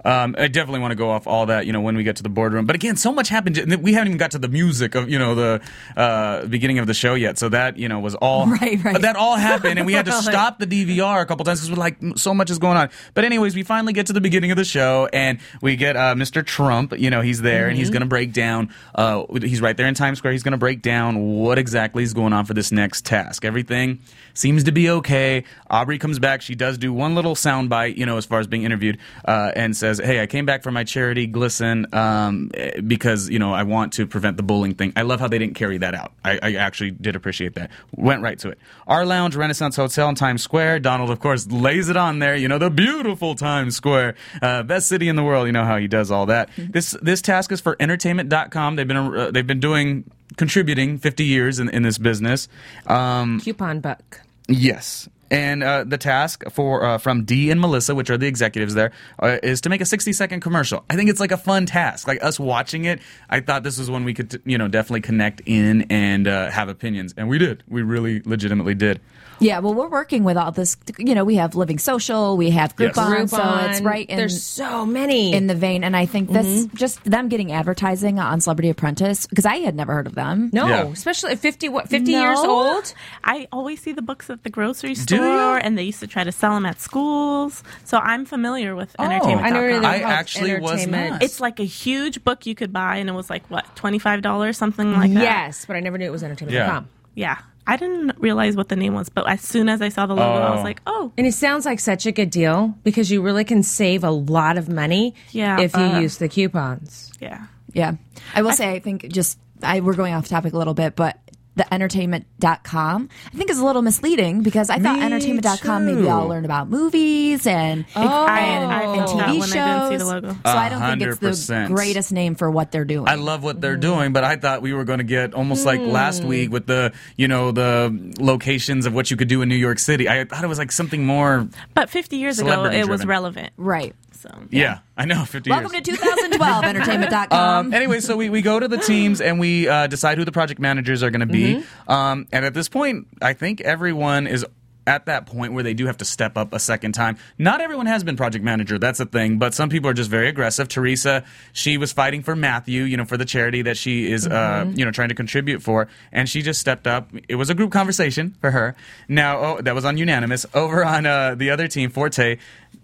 Um, 0.04 0.35
I 0.38 0.49
definitely 0.49 0.80
want 0.80 0.90
to 0.92 0.97
go 0.97 1.11
off 1.11 1.26
all 1.26 1.47
that, 1.47 1.66
you 1.66 1.73
know, 1.73 1.80
when 1.80 1.97
we 1.97 2.02
get 2.02 2.16
to 2.16 2.23
the 2.23 2.28
boardroom. 2.28 2.66
But 2.66 2.75
again, 2.76 2.97
so 2.97 3.12
much 3.12 3.28
happened. 3.28 3.56
We 3.82 3.92
haven't 3.92 4.09
even 4.09 4.18
got 4.18 4.32
to 4.32 4.38
the 4.38 4.49
music 4.49 4.94
of, 4.94 5.09
you 5.09 5.18
know, 5.18 5.35
the 5.35 5.61
uh, 5.97 6.47
beginning 6.47 6.78
of 6.78 6.87
the 6.87 6.94
show 6.94 7.14
yet. 7.14 7.38
So 7.38 7.49
that, 7.50 7.76
you 7.76 7.88
know, 7.88 8.00
was 8.00 8.14
all 8.16 8.47
Right, 8.52 8.82
right. 8.85 9.00
That 9.00 9.16
all 9.16 9.37
happened, 9.37 9.78
and 9.78 9.87
we 9.87 9.92
had 9.92 10.06
to 10.06 10.12
stop 10.23 10.59
the 10.59 10.66
DVR 10.66 11.23
a 11.23 11.26
couple 11.26 11.44
times 11.44 11.61
because 11.61 11.71
we're 11.71 11.80
like, 11.80 11.97
so 12.16 12.35
much 12.35 12.50
is 12.50 12.59
going 12.59 12.76
on. 12.76 12.90
But 13.14 13.25
anyways, 13.25 13.54
we 13.54 13.62
finally 13.62 13.92
get 13.92 14.06
to 14.06 14.12
the 14.12 14.21
beginning 14.21 14.50
of 14.50 14.56
the 14.56 14.64
show, 14.64 15.09
and 15.12 15.38
we 15.61 15.76
get 15.76 15.97
uh, 15.97 16.14
Mr. 16.14 16.44
Trump. 16.44 16.99
You 16.99 17.11
know, 17.11 17.21
he's 17.21 17.40
there, 17.42 17.68
and 17.68 17.76
he's 17.78 17.88
Mm-hmm. 17.88 17.92
going 17.92 18.02
to 18.02 18.09
break 18.09 18.32
down. 18.32 18.71
Uh, 18.94 19.25
he's 19.42 19.61
right 19.61 19.76
there 19.76 19.87
in 19.87 19.94
Times 19.94 20.18
Square. 20.18 20.32
He's 20.32 20.42
going 20.42 20.52
to 20.52 20.59
break 20.59 20.80
down 20.82 21.37
what 21.37 21.59
exactly 21.59 22.02
is 22.02 22.14
going 22.14 22.32
on 22.32 22.44
for 22.47 22.54
this 22.54 22.73
next 22.73 23.04
task. 23.04 23.44
Everything 23.44 23.99
seems 24.35 24.64
to 24.64 24.73
be 24.73 24.88
okay. 24.88 25.44
Aubrey 25.68 25.99
comes 25.99 26.18
back. 26.18 26.40
She 26.42 26.54
does 26.54 26.78
do 26.78 26.92
one 26.92 27.14
little 27.14 27.35
soundbite, 27.35 27.97
you 27.99 28.06
know, 28.06 28.16
as 28.16 28.25
far 28.25 28.40
as 28.40 28.47
being 28.47 28.62
interviewed, 28.62 28.99
uh, 29.26 29.52
and 29.54 29.76
says, 29.76 29.91
"Hey, 29.99 30.20
I 30.22 30.26
came 30.26 30.46
back 30.46 30.62
for 30.62 30.70
my 30.70 30.84
charity, 30.84 31.26
GLSEN, 31.28 31.92
um, 31.94 32.50
because 32.87 33.28
you 33.28 33.38
know 33.38 33.52
I 33.52 33.62
want 33.62 33.92
to 33.94 34.06
prevent 34.06 34.37
the 34.37 34.42
bullying 34.42 34.75
thing." 34.75 34.92
I 34.96 35.02
love 35.02 35.20
how 35.20 35.28
they 35.28 35.38
didn't 35.38 35.54
carry 35.54 35.78
that 35.78 35.94
out. 35.94 36.12
I, 36.25 36.38
I 36.42 36.54
actually 36.54 36.90
did 36.92 37.16
appreciate 37.16 37.54
that. 37.54 37.70
Went 37.96 38.22
right 38.22 38.38
to 38.40 38.50
it. 38.50 38.58
Our 38.87 39.04
lounge, 39.06 39.37
Renaissance 39.37 39.76
Hotel 39.76 40.08
in 40.08 40.14
Times 40.14 40.42
Square. 40.42 40.80
Donald, 40.80 41.11
of 41.11 41.20
course, 41.20 41.46
lays 41.46 41.88
it 41.88 41.96
on 41.96 42.18
there. 42.18 42.37
You 42.37 42.49
know, 42.49 42.58
the 42.58 42.70
beautiful 42.70 43.34
Times 43.34 43.76
Square, 43.76 44.14
uh, 44.40 44.62
best 44.62 44.88
city 44.88 45.08
in 45.08 45.16
the 45.16 45.22
world. 45.22 45.46
You 45.46 45.52
know 45.52 45.64
how 45.64 45.76
he 45.76 45.88
does 45.88 46.11
all 46.11 46.26
that. 46.26 46.49
This 46.56 46.96
this 47.02 47.22
task 47.22 47.52
is 47.52 47.61
for 47.61 47.76
Entertainment.com. 47.80 48.76
They've 48.76 48.88
been 48.88 48.96
uh, 48.96 49.30
they've 49.30 49.46
been 49.46 49.61
doing 49.61 50.04
contributing 50.37 50.99
50 50.99 51.25
years 51.25 51.58
in, 51.58 51.68
in 51.68 51.82
this 51.82 51.99
business. 51.99 52.49
Um, 52.87 53.40
coupon 53.40 53.80
book. 53.80 54.20
Yes. 54.49 55.08
And 55.32 55.62
uh, 55.62 55.84
the 55.84 55.96
task 55.96 56.44
for 56.50 56.84
uh, 56.84 56.98
from 56.98 57.24
Dee 57.24 57.50
and 57.50 57.58
Melissa, 57.58 57.94
which 57.94 58.10
are 58.10 58.18
the 58.18 58.26
executives 58.26 58.74
there, 58.74 58.92
uh, 59.18 59.38
is 59.42 59.62
to 59.62 59.70
make 59.70 59.80
a 59.80 59.86
60 59.86 60.12
second 60.12 60.40
commercial. 60.40 60.84
I 60.90 60.94
think 60.94 61.08
it's 61.08 61.20
like 61.20 61.32
a 61.32 61.38
fun 61.38 61.64
task. 61.64 62.06
Like 62.06 62.22
us 62.22 62.38
watching 62.38 62.84
it, 62.84 63.00
I 63.30 63.40
thought 63.40 63.62
this 63.62 63.78
was 63.78 63.90
when 63.90 64.04
we 64.04 64.12
could, 64.12 64.42
you 64.44 64.58
know, 64.58 64.68
definitely 64.68 65.00
connect 65.00 65.40
in 65.46 65.86
and 65.90 66.28
uh, 66.28 66.50
have 66.50 66.68
opinions, 66.68 67.14
and 67.16 67.30
we 67.30 67.38
did. 67.38 67.64
We 67.66 67.80
really, 67.80 68.20
legitimately 68.26 68.74
did. 68.74 69.00
Yeah, 69.42 69.58
well, 69.58 69.75
we're 69.75 69.88
working 69.88 70.25
with 70.25 70.37
all 70.37 70.52
this. 70.52 70.76
You 70.99 71.14
know, 71.14 71.25
we 71.25 71.37
have 71.37 71.54
Living 71.54 71.78
Social, 71.78 72.37
we 72.37 72.50
have 72.50 72.75
Yes. 72.78 72.94
Groupon, 72.96 73.28
so 73.28 73.66
it's 73.70 73.80
right 73.80 74.08
in 74.08 74.16
There's 74.16 74.42
so 74.42 74.87
many. 74.87 75.32
in 75.34 75.46
the 75.49 75.54
vein. 75.54 75.84
And 75.84 75.96
I 75.96 76.06
think 76.06 76.30
this 76.30 76.46
Mm-hmm. 76.46 76.76
just 76.76 77.02
them 77.04 77.28
getting 77.28 77.52
advertising 77.52 78.18
on 78.18 78.40
Celebrity 78.40 78.70
Apprentice 78.70 79.26
because 79.26 79.44
I 79.46 79.56
had 79.56 79.75
never 79.75 79.92
heard 79.92 80.06
of 80.06 80.14
them. 80.14 80.50
no, 80.52 80.66
Yeah. 80.68 80.82
especially 80.87 81.32
at 81.32 81.38
50 81.40 81.68
what 81.68 81.88
50 81.88 82.12
No. 82.12 82.20
years 82.22 82.38
old. 82.40 82.94
I 83.25 83.49
always 83.52 83.80
see 83.82 83.92
the 83.92 84.02
books 84.02 84.30
at 84.30 84.42
the 84.44 84.50
grocery 84.50 84.94
store, 84.94 85.56
and 85.58 85.76
they 85.76 85.82
used 85.82 86.00
to 86.00 86.06
try 86.06 86.25
to 86.25 86.32
sell 86.32 86.54
them 86.54 86.64
at 86.66 86.80
schools. 86.80 87.62
So 87.84 87.99
I'm 87.99 88.25
familiar 88.25 88.75
with 88.75 88.94
Oh. 88.99 89.04
entertainment. 89.04 89.46
I 89.46 89.50
never 89.50 89.66
really 89.66 89.87
I 89.87 90.00
called 90.00 90.12
actually 90.12 90.61
was 90.61 90.87
not. 90.87 91.22
It's 91.22 91.40
like 91.40 91.58
a 91.61 91.64
huge 91.64 92.22
book 92.25 92.46
you 92.46 92.54
could 92.54 92.72
buy, 92.72 92.96
and 92.96 93.08
it 93.08 93.12
was 93.12 93.28
like 93.28 93.44
what 93.50 93.64
twenty 93.76 93.99
five 93.99 94.22
dollars, 94.22 94.56
something 94.56 94.92
like 94.92 95.12
that. 95.14 95.22
Yes, 95.22 95.64
but 95.66 95.76
I 95.76 95.80
never 95.80 95.99
knew 95.99 96.06
it 96.06 96.12
was 96.12 96.22
entertainment.com. 96.22 96.88
yeah. 97.14 97.38
I 97.66 97.76
didn't 97.76 98.19
realize 98.19 98.57
what 98.57 98.69
the 98.69 98.76
name 98.76 98.95
was, 98.95 99.09
but 99.09 99.28
as 99.28 99.40
soon 99.40 99.69
as 99.69 99.81
I 99.81 99.88
saw 99.88 100.07
the 100.07 100.14
logo, 100.16 100.40
I 100.42 100.49
Oh. 100.49 100.54
was 100.57 100.64
like, 100.64 100.81
oh, 100.87 101.12
And 101.16 101.26
it 101.26 101.35
sounds 101.35 101.64
like 101.64 101.78
such 101.81 102.07
a 102.07 102.12
good 102.12 102.31
deal 102.31 102.75
because 102.83 103.11
you 103.11 103.23
really 103.23 103.45
can 103.45 103.62
save 103.62 104.02
a 104.04 104.11
lot 104.11 104.59
of 104.59 104.69
money 104.69 105.15
Yeah, 105.30 105.60
if 105.60 105.75
you 105.76 105.82
uh, 105.82 106.00
use 106.00 106.19
the 106.19 106.28
coupons. 106.28 107.13
yeah. 107.21 107.47
Yeah. 107.73 107.93
I 108.34 108.43
will 108.43 108.52
say, 108.52 108.71
I 108.73 108.80
think 108.80 109.08
just, 109.08 109.39
I, 109.63 109.80
we're 109.80 109.95
going 109.95 110.13
off 110.13 110.28
topic 110.28 110.52
a 110.54 110.58
little 110.58 110.75
bit, 110.75 110.97
but 110.97 111.19
the 111.54 111.73
entertainment.com 111.73 113.08
I 113.26 113.36
think 113.36 113.50
is 113.50 113.58
a 113.58 113.65
little 113.65 113.82
misleading 113.82 114.43
because 114.43 114.71
I 114.71 114.78
thought 114.78 114.99
Me 114.99 115.04
entertainment.com 115.04 115.86
maybe 115.86 116.08
i'll 116.08 116.28
learn 116.28 116.45
about 116.45 116.69
movies 116.69 117.47
and, 117.47 117.84
oh. 117.95 118.26
I, 118.26 118.41
and, 118.41 118.73
I 118.73 118.82
and 118.97 119.08
TV 119.08 119.45
shows. 119.45 119.56
I 119.56 119.91
see 119.91 119.97
the 119.97 120.06
logo. 120.06 120.32
So 120.32 120.38
I 120.45 120.69
don't 120.69 120.99
think 120.99 121.23
it's 121.23 121.47
the 121.47 121.65
greatest 121.69 122.12
name 122.12 122.34
for 122.34 122.50
what 122.50 122.73
they're 122.73 122.84
doing. 122.84 123.08
I 123.08 123.15
love 123.17 123.43
what 123.43 123.60
they're 123.60 123.76
mm. 123.76 123.82
doing, 123.82 124.12
but 124.12 124.25
I 124.25 124.36
thought 124.36 124.62
we 124.62 124.73
were 124.73 124.84
going 124.84 124.99
to 124.99 125.04
get 125.04 125.34
almost 125.34 125.67
like 125.67 125.80
mm. 125.80 125.91
last 125.91 126.25
week 126.25 126.50
with 126.50 126.67
the, 126.67 126.93
you 127.17 127.28
know, 127.28 127.52
the 127.52 128.15
locations 128.19 128.86
of 128.86 128.95
what 128.95 129.10
you 129.10 129.17
could 129.17 129.28
do 129.28 129.43
in 129.43 129.49
New 129.49 129.56
York 129.56 129.78
City. 129.78 130.08
I 130.08 130.25
thought 130.25 130.45
it 130.45 130.49
was 130.49 130.58
like 130.58 130.73
something 130.73 131.04
more. 131.04 131.49
But 131.75 131.91
50 131.91 132.17
years 132.17 132.38
ago, 132.38 132.50
Celebrity 132.50 132.78
it 132.78 132.88
was 132.88 133.04
relevant. 133.06 133.52
right. 133.56 133.95
So 134.23 134.30
Yeah, 134.50 134.78
I 134.97 135.04
know. 135.04 135.25
Fifty 135.25 135.50
Welcome 135.50 135.73
years. 135.73 135.85
to 135.85 135.93
2012, 135.97 136.65
entertainment.com. 136.76 137.67
Um, 137.67 137.75
anyway, 137.75 137.99
so 137.99 138.17
we, 138.17 138.30
we 138.30 138.41
go 138.41 138.61
to 138.61 138.69
the 138.69 138.78
teams 138.78 139.21
and 139.21 139.41
we 139.41 139.69
uh, 139.69 139.89
decide 139.89 140.17
who 140.17 140.25
the 140.25 140.30
project 140.30 140.61
managers 140.61 141.02
are 141.02 141.11
going 141.11 141.21
to 141.21 141.26
be. 141.26 141.65
Um, 141.89 142.28
and 142.30 142.45
at 142.45 142.54
this 142.54 142.69
point, 142.69 143.08
I 143.21 143.32
think 143.32 143.61
everyone 143.61 144.28
is 144.28 144.47
at 144.87 145.06
that 145.06 145.26
point 145.26 145.52
where 145.52 145.63
they 145.63 145.75
do 145.75 145.87
have 145.87 145.97
to 145.99 146.04
step 146.04 146.37
up 146.37 146.52
a 146.52 146.58
second 146.58 146.93
time. 146.93 147.17
Not 147.39 147.61
everyone 147.61 147.87
has 147.87 148.02
been 148.02 148.17
project 148.17 148.45
manager, 148.45 148.78
that's 148.78 149.00
a 149.00 149.06
thing, 149.06 149.39
but 149.39 149.54
some 149.54 149.69
people 149.69 149.89
are 149.89 149.95
just 149.95 150.11
very 150.11 150.28
aggressive. 150.28 150.69
Teresa, 150.69 151.25
she 151.52 151.76
was 151.78 151.93
fighting 151.93 152.23
for 152.23 152.35
Matthew, 152.35 152.82
you 152.82 152.97
know, 152.97 153.04
for 153.04 153.17
the 153.17 153.25
charity 153.25 153.63
that 153.63 153.76
she 153.76 154.11
is, 154.11 154.26
uh, 154.26 154.71
you 154.75 154.85
know, 154.85 154.91
trying 154.91 155.11
to 155.11 155.15
contribute 155.15 155.63
for, 155.63 155.89
and 156.11 156.28
she 156.28 156.43
just 156.43 156.61
stepped 156.61 156.87
up. 156.87 157.11
It 157.28 157.37
was 157.37 157.50
a 157.50 157.54
group 157.54 157.71
conversation 157.71 158.37
for 158.41 158.50
her. 158.50 158.75
Now, 159.08 159.39
oh, 159.39 159.61
that 159.63 159.75
was 159.75 159.85
on 159.85 159.97
unanimous. 159.99 160.47
Over 160.54 160.85
on 160.85 161.06
uh, 161.06 161.35
the 161.37 161.50
other 161.50 161.69
team, 161.69 161.91
Forte, 161.91 162.39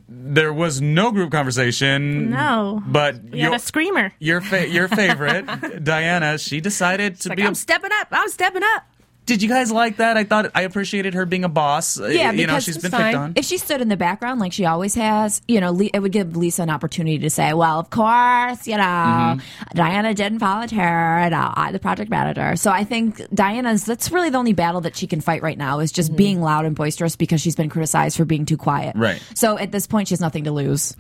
there 0.09 0.53
was 0.53 0.81
no 0.81 1.11
group 1.13 1.31
conversation. 1.33 2.31
No. 2.31 2.83
But 2.87 3.17
had 3.17 3.35
your- 3.35 3.55
a 3.55 3.59
screamer. 3.59 4.13
your 4.19 4.41
fa- 4.41 4.69
your 4.69 4.89
favorite, 4.89 5.45
Diana, 5.85 6.39
she 6.39 6.61
decided 6.61 7.21
to 7.21 7.29
Like, 7.29 7.37
be. 7.37 7.45
I'm 7.45 7.53
A- 7.53 7.57
stepping 7.57 7.91
up. 8.01 8.09
I'm 8.11 8.29
stepping 8.29 8.63
up. 8.63 8.85
Did 9.29 9.43
you 9.43 9.49
guys 9.49 9.71
like 9.71 9.99
that? 9.99 10.17
I 10.17 10.25
thought 10.25 10.51
I 10.55 10.63
appreciated 10.63 11.15
her 11.15 11.27
being 11.27 11.45
a 11.45 11.49
boss. 11.49 12.01
Uh, 12.01 12.07
Yeah, 12.07 12.33
you 12.33 12.47
know, 12.47 12.53
because 12.55 12.65
she's 12.65 12.77
it's 12.77 12.83
been 12.83 12.91
fine. 12.91 13.05
picked 13.13 13.17
on. 13.19 13.33
if 13.37 13.45
she 13.45 13.59
stood 13.59 13.81
in 13.81 13.89
the 13.89 13.97
background 13.97 14.41
like 14.41 14.53
she 14.55 14.65
always 14.65 14.95
has, 14.95 15.43
you 15.47 15.61
know, 15.61 15.79
it 15.81 16.01
would 16.01 16.13
give 16.13 16.37
Lisa 16.37 16.63
an 16.63 16.71
opportunity 16.71 17.19
to 17.19 17.31
say, 17.31 17.53
"Well, 17.53 17.79
of 17.79 17.91
course, 17.91 18.67
you 18.67 18.77
know, 18.77 18.83
Mm-hmm. 18.83 19.77
Diana 19.77 20.15
didn't 20.15 20.39
volunteer, 20.39 20.83
and 20.83 21.35
uh, 21.35 21.53
I, 21.55 21.73
the 21.73 21.79
project 21.79 22.11
manager." 22.11 22.57
So 22.57 22.71
I 22.71 22.85
think 22.85 23.21
Diana's 23.35 23.85
that's 23.85 24.11
really 24.11 24.31
the 24.31 24.39
only 24.39 24.55
battle 24.55 24.81
that 24.83 24.97
she 24.97 25.07
can 25.07 25.21
fight 25.21 25.43
right 25.43 25.59
now 25.59 25.81
is 25.81 25.93
just 25.93 26.17
being 26.17 26.41
loud 26.41 26.65
and 26.65 26.75
boisterous 26.75 27.15
because 27.17 27.41
she's 27.41 27.55
been 27.57 27.69
criticized 27.69 28.17
for 28.17 28.25
being 28.25 28.47
too 28.47 28.57
quiet. 28.57 28.97
Right. 28.97 29.23
So 29.35 29.59
at 29.59 29.71
this 29.73 29.87
point, 29.87 30.09
she 30.09 30.13
has 30.13 30.21
nothing 30.21 30.45
to 30.45 30.53
lose. 30.53 30.95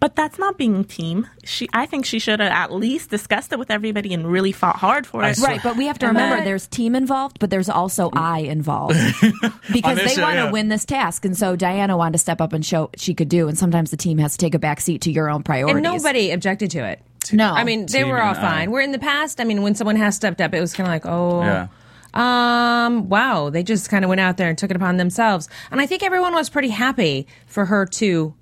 But 0.00 0.16
that's 0.16 0.38
not 0.38 0.58
being 0.58 0.84
team. 0.84 1.26
She, 1.44 1.68
I 1.72 1.86
think 1.86 2.04
she 2.06 2.18
should 2.18 2.40
have 2.40 2.50
at 2.52 2.72
least 2.72 3.10
discussed 3.10 3.52
it 3.52 3.58
with 3.58 3.70
everybody 3.70 4.12
and 4.12 4.26
really 4.26 4.52
fought 4.52 4.76
hard 4.76 5.06
for 5.06 5.22
it. 5.22 5.38
Right, 5.38 5.60
but 5.62 5.76
we 5.76 5.86
have 5.86 5.98
to 6.00 6.06
remember 6.08 6.36
But- 6.38 6.44
there's 6.44 6.66
team 6.66 6.94
involved, 6.96 7.38
but 7.38 7.50
there's 7.50 7.67
also 7.68 8.10
I 8.12 8.40
involved 8.40 8.94
because 9.72 9.98
they 9.98 10.08
show, 10.08 10.22
want 10.22 10.34
to 10.36 10.44
yeah. 10.44 10.50
win 10.50 10.68
this 10.68 10.84
task, 10.84 11.24
and 11.24 11.36
so 11.36 11.56
Diana 11.56 11.96
wanted 11.96 12.12
to 12.12 12.18
step 12.18 12.40
up 12.40 12.52
and 12.52 12.64
show 12.64 12.82
what 12.82 13.00
she 13.00 13.14
could 13.14 13.28
do, 13.28 13.48
and 13.48 13.56
sometimes 13.58 13.90
the 13.90 13.96
team 13.96 14.18
has 14.18 14.32
to 14.32 14.38
take 14.38 14.54
a 14.54 14.58
back 14.58 14.80
seat 14.80 15.02
to 15.02 15.10
your 15.12 15.28
own 15.30 15.42
priorities. 15.42 15.76
And 15.76 15.82
nobody 15.84 16.30
objected 16.30 16.70
to 16.72 16.84
it. 16.84 17.00
No. 17.32 17.52
I 17.52 17.64
mean, 17.64 17.86
they 17.86 17.98
Team 17.98 18.08
were 18.08 18.22
all 18.22 18.34
fine. 18.34 18.44
I. 18.44 18.48
fine. 18.60 18.70
Where 18.70 18.80
in 18.82 18.92
the 18.92 18.98
past, 18.98 19.40
I 19.40 19.44
mean, 19.44 19.62
when 19.62 19.74
someone 19.74 19.96
has 19.96 20.16
stepped 20.16 20.40
up, 20.40 20.54
it 20.54 20.60
was 20.60 20.72
kind 20.72 20.86
of 20.86 20.92
like, 20.92 21.04
oh, 21.04 21.42
Yeah. 21.42 21.66
um, 22.14 23.08
wow, 23.08 23.50
they 23.50 23.62
just 23.62 23.90
kind 23.90 24.04
of 24.04 24.08
went 24.08 24.20
out 24.20 24.36
there 24.38 24.48
and 24.48 24.56
took 24.56 24.70
it 24.70 24.76
upon 24.76 24.96
themselves. 24.96 25.48
And 25.70 25.80
I 25.80 25.86
think 25.86 26.02
everyone 26.02 26.32
was 26.34 26.48
pretty 26.48 26.68
happy 26.70 27.26
for 27.46 27.66
her 27.66 27.84
to 27.86 28.34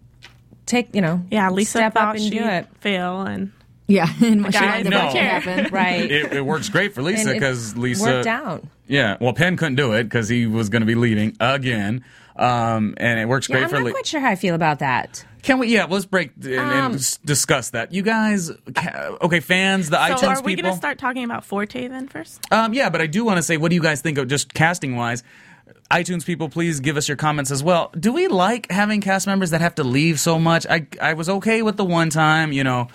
take, 0.67 0.95
you 0.95 1.01
know, 1.01 1.23
Yeah, 1.31 1.51
Lisa 1.51 1.79
step 1.79 1.97
up 1.97 2.15
and 2.15 2.23
she'd 2.23 2.31
do 2.39 2.45
it. 2.45 2.67
fail, 2.81 3.23
and 3.23 3.51
Yeah, 3.88 4.09
and 4.25 4.42
what 4.44 4.53
she 4.55 4.59
guys 4.61 4.79
ended 4.79 4.92
up 4.94 5.12
don't 5.12 5.14
making 5.14 5.20
care. 5.31 5.40
happen. 5.40 5.66
Right. 5.72 6.11
It, 6.11 6.33
it 6.33 6.40
works 6.44 6.68
great 6.68 6.94
for 6.94 7.03
Lisa 7.03 7.33
because 7.33 7.77
Lisa 7.77 8.03
worked 8.05 8.27
out. 8.27 8.64
Yeah, 8.88 9.16
well, 9.20 9.33
Penn 9.33 9.57
couldn't 9.57 9.77
do 9.77 9.92
it 9.92 10.05
because 10.05 10.29
he 10.29 10.46
was 10.46 10.68
going 10.68 10.81
to 10.83 10.87
be 10.87 10.94
leaving 10.94 11.37
again, 11.40 12.05
um, 12.37 12.94
and 12.99 13.18
it 13.20 13.27
works 13.27 13.49
Yeah, 13.49 13.55
great 13.57 13.62
I'm 13.64 13.68
for. 13.70 13.77
not 13.77 13.85
Li- 13.87 13.92
quite 13.92 14.07
sure 14.07 14.20
how 14.20 14.31
I 14.31 14.35
feel 14.37 14.55
about 14.55 14.79
that. 14.81 15.25
Can 15.42 15.59
we? 15.61 15.68
Yeah, 15.68 15.85
let's 15.85 16.05
break 16.07 16.33
and, 16.42 16.46
and 16.55 16.70
Um, 16.72 16.94
s- 16.94 17.18
discuss 17.25 17.70
that. 17.70 17.92
You 17.92 18.03
guys, 18.03 18.51
okay, 18.51 19.40
fans, 19.40 19.90
the 19.90 19.96
so 19.96 20.14
iTunes 20.14 20.20
people. 20.20 20.38
are 20.38 20.42
we 20.42 20.55
going 20.57 20.72
to 20.72 20.77
start 20.77 20.99
talking 20.99 21.22
about 21.25 21.44
Forte 21.44 21.87
then 21.88 22.09
first? 22.09 22.40
Um, 22.53 22.75
yeah, 22.75 22.90
but 22.90 23.01
I 23.01 23.07
do 23.07 23.25
want 23.25 23.37
to 23.38 23.42
say, 23.44 23.57
what 23.57 23.68
do 23.70 23.77
you 23.77 23.83
guys 23.83 24.01
think 24.01 24.18
of 24.18 24.27
just 24.29 24.53
casting 24.55 24.96
wise? 24.96 25.22
iTunes 25.90 26.25
people, 26.27 26.49
please 26.49 26.81
give 26.81 26.96
us 26.96 27.07
your 27.07 27.16
comments 27.16 27.53
as 27.53 27.62
well. 27.62 27.92
Do 27.99 28.12
we 28.12 28.27
like 28.27 28.70
having 28.72 29.01
cast 29.01 29.29
members 29.29 29.51
that 29.51 29.61
have 29.61 29.77
to 29.77 29.85
leave 29.85 30.18
so 30.18 30.37
much? 30.38 30.66
I 30.68 30.87
I 31.01 31.14
was 31.14 31.29
okay 31.29 31.62
with 31.62 31.77
the 31.77 31.85
one 31.85 32.11
time, 32.11 32.51
you 32.53 32.64
know. 32.64 32.88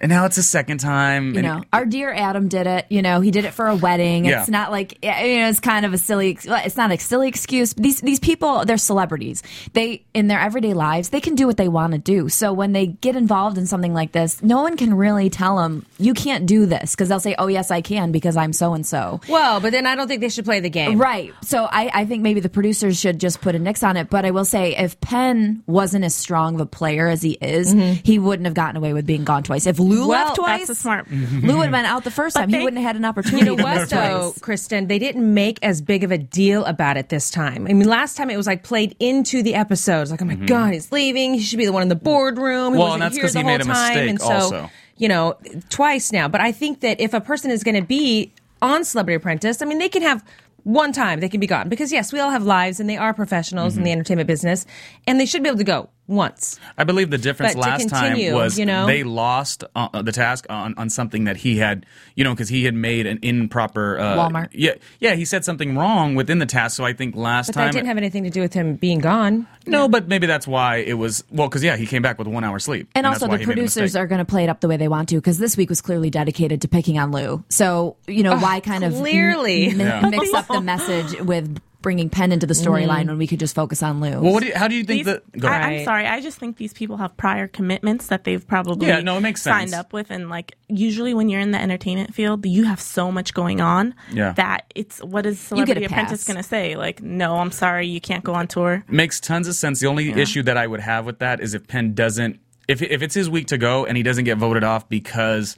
And 0.00 0.10
now 0.10 0.24
it's 0.24 0.38
a 0.38 0.42
second 0.42 0.78
time. 0.78 1.32
You 1.32 1.38
and 1.38 1.46
know, 1.46 1.64
our 1.72 1.86
dear 1.86 2.12
Adam 2.12 2.48
did 2.48 2.66
it. 2.66 2.86
You 2.88 3.02
know, 3.02 3.20
he 3.20 3.30
did 3.30 3.44
it 3.44 3.52
for 3.52 3.66
a 3.66 3.76
wedding. 3.76 4.24
Yeah. 4.24 4.40
It's 4.40 4.48
not 4.48 4.70
like 4.70 4.98
you 5.04 5.10
know, 5.10 5.48
it's 5.48 5.60
kind 5.60 5.86
of 5.86 5.92
a 5.92 5.98
silly. 5.98 6.38
It's 6.42 6.76
not 6.76 6.90
a 6.90 6.98
silly 6.98 7.28
excuse. 7.28 7.74
These 7.74 8.00
these 8.00 8.20
people, 8.20 8.64
they're 8.64 8.78
celebrities. 8.78 9.42
They 9.72 10.04
in 10.14 10.28
their 10.28 10.40
everyday 10.40 10.74
lives, 10.74 11.10
they 11.10 11.20
can 11.20 11.34
do 11.34 11.46
what 11.46 11.56
they 11.56 11.68
want 11.68 11.92
to 11.92 11.98
do. 11.98 12.28
So 12.28 12.52
when 12.52 12.72
they 12.72 12.86
get 12.86 13.16
involved 13.16 13.58
in 13.58 13.66
something 13.66 13.94
like 13.94 14.12
this, 14.12 14.42
no 14.42 14.62
one 14.62 14.76
can 14.76 14.94
really 14.94 15.30
tell 15.30 15.56
them 15.58 15.86
you 15.98 16.14
can't 16.14 16.46
do 16.46 16.66
this 16.66 16.92
because 16.92 17.08
they'll 17.08 17.20
say, 17.20 17.34
"Oh 17.38 17.46
yes, 17.46 17.70
I 17.70 17.80
can 17.80 18.12
because 18.12 18.36
I'm 18.36 18.52
so 18.52 18.74
and 18.74 18.86
so." 18.86 19.20
Well, 19.28 19.60
but 19.60 19.72
then 19.72 19.86
I 19.86 19.94
don't 19.94 20.08
think 20.08 20.20
they 20.20 20.28
should 20.28 20.44
play 20.44 20.60
the 20.60 20.70
game. 20.70 20.98
Right. 20.98 21.32
So 21.42 21.64
I, 21.64 21.90
I 21.92 22.04
think 22.04 22.22
maybe 22.22 22.40
the 22.40 22.48
producers 22.48 22.98
should 22.98 23.18
just 23.18 23.40
put 23.40 23.54
a 23.54 23.58
nix 23.58 23.82
on 23.82 23.96
it. 23.96 24.10
But 24.10 24.24
I 24.24 24.30
will 24.30 24.44
say, 24.44 24.76
if 24.76 25.00
Penn 25.00 25.62
wasn't 25.66 26.04
as 26.04 26.14
strong 26.14 26.54
of 26.54 26.60
a 26.60 26.66
player 26.66 27.08
as 27.08 27.22
he 27.22 27.32
is, 27.40 27.74
mm-hmm. 27.74 28.00
he 28.04 28.18
wouldn't 28.18 28.46
have 28.46 28.54
gotten 28.54 28.76
away 28.76 28.92
with 28.92 29.06
being 29.06 29.24
gone 29.24 29.42
twice. 29.42 29.66
If 29.66 29.78
Lou 29.82 30.00
Mm-hmm. 30.00 30.08
Well, 30.08 30.24
left 30.24 30.36
twice, 30.36 30.66
That's 30.68 30.70
a 30.70 30.74
smart. 30.82 31.10
Lou 31.10 31.56
would 31.58 31.62
have 31.64 31.70
been 31.72 31.84
out 31.84 32.04
the 32.04 32.10
first 32.10 32.36
time. 32.36 32.48
he 32.48 32.58
wouldn't 32.58 32.76
have 32.80 32.86
had 32.86 32.96
an 32.96 33.04
opportunity. 33.04 33.46
You 33.46 33.52
opportunity. 33.52 33.62
know 33.62 33.86
to 33.86 33.96
what, 33.96 34.12
leave 34.22 34.34
though. 34.34 34.34
Kristen? 34.40 34.86
They 34.86 34.98
didn't 34.98 35.34
make 35.34 35.58
as 35.62 35.80
big 35.82 36.04
of 36.04 36.10
a 36.10 36.18
deal 36.18 36.64
about 36.64 36.96
it 36.96 37.08
this 37.08 37.30
time. 37.30 37.66
I 37.68 37.72
mean, 37.72 37.88
last 37.88 38.16
time 38.16 38.30
it 38.30 38.36
was 38.36 38.46
like 38.46 38.62
played 38.62 38.96
into 39.00 39.42
the 39.42 39.54
episodes. 39.54 40.10
Like, 40.10 40.22
oh 40.22 40.24
my 40.24 40.34
God, 40.34 40.72
he's 40.72 40.90
leaving. 40.92 41.34
He 41.34 41.40
should 41.40 41.58
be 41.58 41.66
the 41.66 41.72
one 41.72 41.82
in 41.82 41.88
the 41.88 41.94
boardroom. 41.96 42.74
He 42.74 42.78
Well, 42.78 42.88
wasn't 42.88 42.94
and 42.94 43.02
that's 43.02 43.16
here 43.16 43.24
'cause 43.24 43.32
the 43.34 43.38
he 43.40 43.42
whole 43.44 43.52
made 43.52 43.60
a 43.60 43.64
time. 43.64 43.88
mistake 43.88 44.10
and 44.10 44.20
so, 44.20 44.26
also. 44.32 44.70
you 44.96 45.08
know, 45.08 45.34
twice 45.70 46.12
now. 46.12 46.28
But 46.28 46.40
I 46.40 46.52
think 46.52 46.80
that 46.80 47.00
if 47.00 47.14
a 47.14 47.20
person 47.20 47.50
is 47.50 47.62
going 47.64 47.74
to 47.76 47.82
be 47.82 48.32
on 48.60 48.84
Celebrity 48.84 49.16
Apprentice, 49.16 49.60
I 49.62 49.64
mean, 49.64 49.78
they 49.78 49.88
can 49.88 50.02
have 50.02 50.24
one 50.64 50.92
time 50.92 51.18
they 51.18 51.28
can 51.28 51.40
be 51.40 51.46
gone 51.48 51.68
because 51.68 51.90
yes, 51.90 52.12
we 52.12 52.20
all 52.20 52.30
have 52.30 52.44
lives 52.44 52.78
and 52.78 52.88
they 52.88 52.96
are 52.96 53.12
professionals 53.12 53.72
Mm-hmm. 53.72 53.80
in 53.80 53.84
the 53.84 53.90
entertainment 53.92 54.28
business, 54.28 54.64
and 55.08 55.18
they 55.18 55.26
should 55.26 55.42
be 55.42 55.48
able 55.48 55.58
to 55.58 55.64
go 55.64 55.88
once. 56.12 56.58
I 56.78 56.84
believe 56.84 57.10
the 57.10 57.18
difference 57.18 57.54
But 57.54 57.60
last 57.60 57.88
continue, 57.88 58.30
time 58.30 58.34
was 58.34 58.58
you 58.58 58.66
know? 58.66 58.86
they 58.86 59.02
lost 59.02 59.64
uh, 59.74 60.02
the 60.02 60.12
task 60.12 60.46
on, 60.50 60.74
on 60.76 60.90
something 60.90 61.24
that 61.24 61.36
he 61.38 61.58
had, 61.58 61.86
you 62.14 62.24
know, 62.24 62.32
because 62.32 62.48
he 62.48 62.64
had 62.64 62.74
made 62.74 63.06
an 63.06 63.18
improper 63.22 63.98
uh, 63.98 64.16
Walmart. 64.16 64.48
Yeah, 64.52 64.72
yeah, 65.00 65.14
he 65.14 65.24
said 65.24 65.44
something 65.44 65.76
wrong 65.76 66.14
within 66.14 66.38
the 66.38 66.46
task. 66.46 66.76
So 66.76 66.84
I 66.84 66.92
think 66.92 67.16
last 67.16 67.48
But 67.48 67.52
time 67.54 67.66
that 67.68 67.72
didn't 67.72 67.86
have 67.88 67.96
anything 67.98 68.24
to 68.24 68.30
do 68.30 68.40
with 68.40 68.52
him 68.54 68.76
being 68.76 68.98
gone. 68.98 69.46
no, 69.66 69.88
but 69.88 70.08
maybe 70.08 70.26
that's 70.26 70.46
why 70.46 70.76
it 70.76 70.94
was 70.94 71.24
well 71.30 71.48
because 71.48 71.64
yeah, 71.64 71.76
he 71.76 71.86
came 71.86 72.02
back 72.02 72.18
with 72.18 72.28
one 72.28 72.44
hour 72.44 72.58
sleep, 72.58 72.88
And, 72.94 73.04
that's 73.04 73.22
also, 73.22 73.26
the 73.32 73.38
he 73.38 73.46
made 73.46 73.52
a 73.52 73.54
producers 73.54 73.96
are 73.96 74.06
going 74.06 74.18
to 74.18 74.24
play 74.24 74.44
it 74.44 74.48
up 74.48 74.60
the 74.60 74.68
way 74.68 74.76
they 74.76 74.88
want 74.88 75.08
to 75.10 75.16
because 75.16 75.38
this 75.38 75.56
week 75.56 75.68
was 75.68 75.80
clearly 75.80 76.10
dedicated 76.10 76.62
to 76.62 76.68
picking 76.68 76.98
on 76.98 77.10
Lou. 77.12 77.42
So, 77.48 77.96
you 78.06 78.22
know, 78.22 78.36
why 78.36 78.60
kind 78.60 78.84
of 78.84 78.92
clearly. 78.94 79.68
m- 79.68 79.80
Yeah. 79.80 80.08
mix 80.08 80.32
up 80.34 80.46
the 80.48 80.60
message 80.60 81.20
with 81.20 81.58
bringing 81.82 82.08
Penn 82.08 82.32
into 82.32 82.46
the 82.46 82.54
storyline 82.54 83.00
mm-hmm. 83.00 83.08
when 83.08 83.18
we 83.18 83.26
could 83.26 83.40
just 83.40 83.54
focus 83.54 83.82
on 83.82 84.00
Lou? 84.00 84.20
Well, 84.20 84.32
what 84.32 84.40
do 84.40 84.46
you, 84.46 84.54
how 84.54 84.68
do 84.68 84.74
you 84.74 84.84
think 84.84 85.04
These, 85.04 85.14
that? 85.14 85.38
Go 85.38 85.48
I, 85.48 85.56
ahead. 85.56 85.72
I'm 85.72 85.84
sorry. 85.84 86.06
I 86.06 86.20
just 86.20 86.38
think 86.38 86.56
these 86.56 86.72
people 86.72 86.96
have 86.96 87.16
prior 87.16 87.48
commitments 87.48 88.06
that 88.06 88.24
they've 88.24 88.46
probably 88.46 88.86
Yeah, 88.86 89.00
no, 89.00 89.18
it 89.18 89.20
makes 89.20 89.42
sense. 89.42 89.72
signed 89.72 89.74
up 89.74 89.92
with, 89.92 90.10
and 90.10 90.30
like 90.30 90.56
usually 90.68 91.12
when 91.14 91.28
you're 91.28 91.40
in 91.40 91.50
the 91.50 91.60
entertainment 91.60 92.14
field, 92.14 92.46
you 92.46 92.64
have 92.64 92.80
so 92.80 93.12
much 93.12 93.34
going 93.34 93.60
on 93.60 93.94
Yeah. 94.12 94.32
that 94.32 94.72
it's 94.74 95.02
what 95.02 95.26
is 95.26 95.36
get 95.36 95.44
a 95.44 95.46
Celebrity 95.48 95.84
Apprentice 95.84 96.24
pass. 96.24 96.26
going 96.26 96.36
to 96.42 96.48
say? 96.48 96.76
Like, 96.76 97.02
no, 97.02 97.36
I'm 97.36 97.50
sorry, 97.50 97.86
you 97.86 98.00
can't 98.00 98.24
go 98.24 98.34
on 98.34 98.46
tour. 98.46 98.84
Makes 98.88 99.20
tons 99.20 99.48
of 99.48 99.54
sense. 99.54 99.80
The 99.80 99.88
only 99.88 100.10
issue 100.12 100.42
that 100.44 100.56
I 100.56 100.66
would 100.66 100.80
have 100.80 101.06
with 101.06 101.18
that 101.18 101.40
is 101.40 101.54
if 101.54 101.66
Penn 101.66 101.94
doesn't, 101.94 102.38
if 102.68 102.80
if 102.80 103.02
it's 103.02 103.14
his 103.14 103.28
week 103.28 103.48
to 103.48 103.58
go 103.58 103.84
and 103.84 103.96
he 103.96 104.02
doesn't 104.02 104.24
get 104.24 104.38
voted 104.38 104.64
off 104.64 104.88
because, 104.88 105.56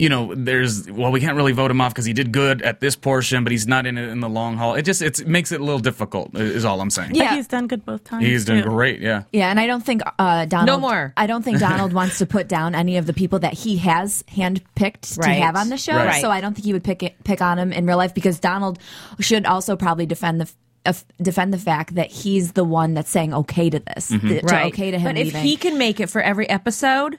you 0.00 0.08
know, 0.08 0.34
there's 0.34 0.90
well, 0.90 1.12
we 1.12 1.20
can't 1.20 1.36
really 1.36 1.52
vote 1.52 1.70
him 1.70 1.80
off 1.80 1.92
because 1.92 2.06
he 2.06 2.12
did 2.12 2.32
good 2.32 2.62
at 2.62 2.80
this 2.80 2.96
portion, 2.96 3.44
but 3.44 3.50
he's 3.52 3.66
not 3.66 3.86
in 3.86 3.98
it 3.98 4.08
in 4.08 4.20
the 4.20 4.28
long 4.28 4.56
haul. 4.56 4.74
It 4.74 4.82
just 4.82 5.02
it's, 5.02 5.20
it 5.20 5.28
makes 5.28 5.52
it 5.52 5.60
a 5.60 5.64
little 5.64 5.78
difficult. 5.78 6.34
Is 6.34 6.64
all 6.64 6.80
I'm 6.80 6.90
saying. 6.90 7.14
Yeah. 7.14 7.28
But 7.28 7.36
he's 7.36 7.46
done 7.48 7.66
good 7.66 7.84
both 7.84 8.02
times. 8.04 8.24
he's 8.24 8.44
done 8.44 8.62
too. 8.62 8.68
great. 8.70 9.00
Yeah. 9.00 9.24
Yeah, 9.32 9.50
and 9.50 9.60
I 9.60 9.66
don't 9.66 9.84
think 9.84 10.02
uh, 10.18 10.46
Donald. 10.46 10.66
No 10.66 10.78
more. 10.80 11.12
I 11.16 11.26
don't 11.26 11.42
think 11.44 11.58
Donald 11.60 11.92
wants 11.92 12.18
to 12.18 12.26
put 12.26 12.48
down 12.48 12.74
any 12.74 12.96
of 12.96 13.06
the 13.06 13.12
people 13.12 13.38
that 13.40 13.52
he 13.54 13.76
has 13.78 14.24
handpicked 14.28 15.20
to 15.22 15.28
have 15.28 15.56
on 15.56 15.68
the 15.68 15.76
show. 15.76 15.94
Right. 15.96 16.20
So 16.20 16.30
I 16.30 16.40
don't 16.40 16.54
think 16.54 16.64
he 16.64 16.72
would 16.72 16.84
pick 16.84 17.02
it, 17.02 17.22
pick 17.24 17.40
on 17.42 17.58
him 17.58 17.72
in 17.72 17.86
real 17.86 17.96
life 17.98 18.14
because 18.14 18.40
Donald 18.40 18.78
should 19.20 19.46
also 19.46 19.76
probably 19.76 20.06
defend 20.06 20.40
the. 20.40 20.50
Uh, 20.86 20.94
defend 21.20 21.52
the 21.52 21.58
fact 21.58 21.94
that 21.96 22.10
he's 22.10 22.52
the 22.52 22.64
one 22.64 22.94
that's 22.94 23.10
saying 23.10 23.34
okay 23.34 23.68
to 23.68 23.80
this, 23.80 24.10
Mm-hmm. 24.10 24.28
th- 24.28 24.42
to 24.46 24.64
okay 24.68 24.90
to 24.90 24.98
him 24.98 25.10
But 25.14 25.18
if 25.18 25.26
leaving. 25.26 25.42
he 25.42 25.56
can 25.58 25.76
make 25.76 26.00
it 26.00 26.08
for 26.08 26.22
every 26.22 26.48
episode, 26.48 27.18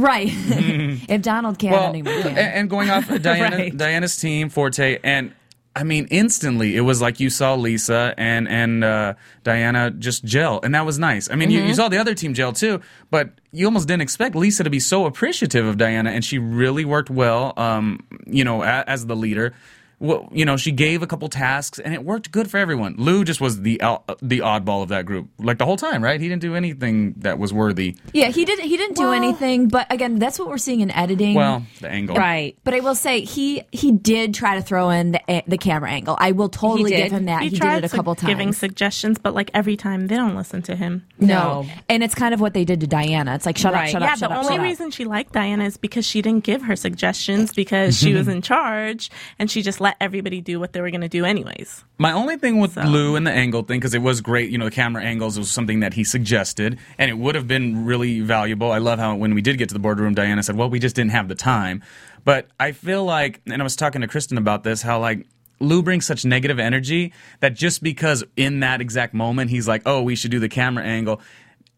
right? 0.00 0.28
if 1.08 1.22
Donald 1.22 1.58
can't, 1.58 1.72
Well, 1.74 1.88
anyone 1.88 2.14
and, 2.14 2.22
can. 2.24 2.38
and 2.38 2.70
going 2.70 2.90
off 2.90 3.08
Diana, 3.22 3.56
Right. 3.56 3.76
Diana's 3.76 4.16
team, 4.16 4.48
Forte, 4.48 4.98
and 5.02 5.32
I 5.76 5.84
mean, 5.84 6.08
instantly 6.10 6.76
it 6.76 6.80
was 6.80 7.00
like 7.00 7.20
you 7.20 7.30
saw 7.30 7.54
Lisa 7.54 8.12
and 8.18 8.48
and 8.48 8.82
uh, 8.82 9.14
Diana 9.44 9.92
just 9.92 10.24
gel, 10.24 10.58
and 10.62 10.74
that 10.74 10.84
was 10.84 10.98
nice. 10.98 11.30
I 11.30 11.36
mean, 11.36 11.50
you, 11.50 11.60
you 11.62 11.74
saw 11.74 11.88
the 11.88 11.98
other 11.98 12.14
team 12.14 12.34
gel 12.34 12.52
too, 12.52 12.80
but 13.10 13.30
you 13.52 13.64
almost 13.66 13.86
didn't 13.86 14.02
expect 14.02 14.34
Lisa 14.34 14.64
to 14.64 14.70
be 14.70 14.80
so 14.80 15.06
appreciative 15.06 15.64
of 15.66 15.76
Diana, 15.78 16.10
and 16.10 16.24
she 16.24 16.38
really 16.38 16.84
worked 16.84 17.10
well. 17.10 17.52
Um, 17.56 18.04
you 18.26 18.42
know, 18.44 18.62
a, 18.62 18.84
as 18.88 19.06
the 19.06 19.14
leader. 19.14 19.54
Well, 20.00 20.28
you 20.32 20.44
know, 20.44 20.56
she 20.56 20.70
gave 20.70 21.02
a 21.02 21.06
couple 21.06 21.28
tasks 21.28 21.78
and 21.78 21.92
it 21.92 22.04
worked 22.04 22.30
good 22.30 22.50
for 22.50 22.56
everyone. 22.58 22.94
Lou 22.98 23.24
just 23.24 23.40
was 23.40 23.62
the 23.62 23.80
out, 23.82 24.04
uh, 24.08 24.14
the 24.22 24.38
oddball 24.40 24.82
of 24.82 24.90
that 24.90 25.06
group, 25.06 25.28
like 25.38 25.58
the 25.58 25.64
whole 25.64 25.76
time, 25.76 26.02
right? 26.04 26.20
He 26.20 26.28
didn't 26.28 26.42
do 26.42 26.54
anything 26.54 27.14
that 27.18 27.38
was 27.38 27.52
worthy. 27.52 27.96
yeah, 28.12 28.28
he 28.28 28.44
didn't. 28.44 28.64
He 28.66 28.76
didn't 28.76 28.96
do 28.96 29.12
anything. 29.12 29.68
But 29.68 29.92
again, 29.92 30.18
that's 30.18 30.38
what 30.38 30.48
we're 30.48 30.58
seeing 30.58 30.80
in 30.80 30.90
editing. 30.92 31.34
Well, 31.34 31.64
the 31.80 31.88
angle, 31.88 32.16
right? 32.16 32.56
But 32.64 32.74
I 32.74 32.80
will 32.80 32.94
say 32.94 33.22
he 33.22 33.62
he 33.72 33.90
did 33.92 34.34
try 34.34 34.54
to 34.54 34.62
throw 34.62 34.90
in 34.90 35.12
the 35.12 35.42
the 35.46 35.58
camera 35.58 35.90
angle. 35.90 36.16
I 36.18 36.32
will 36.32 36.48
totally 36.48 36.90
give 36.90 37.10
him 37.12 37.24
that. 37.24 37.42
He, 37.42 37.48
He, 37.48 37.56
tried 37.58 37.76
did 37.76 37.84
it 37.84 37.86
a 37.86 37.88
su- 37.90 37.96
couple 37.96 38.14
times. 38.14 38.28
giving 38.28 38.52
suggestions, 38.52 39.18
but 39.18 39.34
like 39.34 39.50
every 39.54 39.76
time 39.76 40.06
they 40.06 40.16
don't 40.16 40.36
listen 40.36 40.62
to 40.62 40.76
him. 40.76 41.06
No. 41.18 41.28
No. 41.28 41.66
And 41.88 42.02
it's 42.02 42.14
kind 42.14 42.34
of 42.34 42.40
what 42.40 42.54
they 42.54 42.64
did 42.64 42.80
to 42.80 42.86
Diana. 42.86 43.34
It's 43.34 43.46
like, 43.46 43.56
shut 43.56 43.74
up, 43.74 43.86
shut 43.86 44.02
yeah, 44.02 44.12
up, 44.12 44.18
shut 44.18 44.28
the 44.30 44.34
up. 44.36 44.44
only 44.44 44.52
shut 44.54 44.60
up. 44.60 44.64
reason 44.64 44.90
she 44.90 45.04
liked 45.04 45.32
Diana 45.32 45.64
is 45.64 45.76
because 45.76 46.04
she 46.04 46.20
didn't 46.22 46.44
give 46.44 46.62
her 46.62 46.76
suggestions 46.76 47.52
because 47.52 47.96
she 47.98 48.12
was 48.14 48.28
in 48.28 48.42
charge 48.52 49.10
and 49.38 49.50
she 49.50 49.62
just 49.62 49.80
let 49.80 49.87
everybody 50.00 50.40
do 50.40 50.60
what 50.60 50.72
they 50.72 50.80
were 50.80 50.90
going 50.90 51.02
to 51.02 51.08
do 51.08 51.24
anyways. 51.24 51.84
My 51.98 52.12
only 52.12 52.36
thing 52.36 52.58
with 52.58 52.76
Lou 52.76 53.16
and 53.16 53.26
the 53.26 53.30
angle 53.30 53.62
thing, 53.62 53.80
because 53.80 53.94
it 53.94 54.02
was 54.02 54.20
great, 54.20 54.50
you 54.50 54.58
know, 54.58 54.66
the 54.66 54.70
camera 54.70 55.02
angles 55.02 55.38
was 55.38 55.50
something 55.50 55.80
that 55.80 55.94
he 55.94 56.04
suggested, 56.04 56.78
and 56.98 57.10
it 57.10 57.14
would 57.14 57.34
have 57.34 57.48
been 57.48 57.84
really 57.84 58.20
valuable. 58.20 58.70
I 58.72 58.78
love 58.78 58.98
how 58.98 59.14
when 59.16 59.34
we 59.34 59.42
did 59.42 59.58
get 59.58 59.68
to 59.68 59.74
the 59.74 59.80
boardroom, 59.80 60.14
Diana 60.14 60.42
said, 60.42 60.56
"Well, 60.56 60.70
we 60.70 60.78
just 60.78 60.96
didn't 60.96 61.12
have 61.12 61.28
the 61.28 61.34
time." 61.34 61.82
But 62.24 62.48
I 62.58 62.72
feel 62.72 63.04
like, 63.04 63.40
and 63.46 63.60
I 63.60 63.64
was 63.64 63.76
talking 63.76 64.00
to 64.00 64.08
Kristen 64.08 64.38
about 64.38 64.64
this, 64.64 64.82
how 64.82 65.00
like. 65.00 65.26
Lou 65.60 65.82
brings 65.82 66.06
such 66.06 66.24
negative 66.24 66.60
energy 66.60 67.12
that 67.40 67.52
just 67.56 67.82
because 67.82 68.22
in 68.36 68.60
that 68.60 68.80
exact 68.80 69.12
moment 69.12 69.50
he's 69.50 69.66
like, 69.66 69.82
"Oh, 69.86 70.02
we 70.02 70.14
should 70.14 70.30
do 70.30 70.38
the 70.38 70.48
camera 70.48 70.84
angle," 70.84 71.20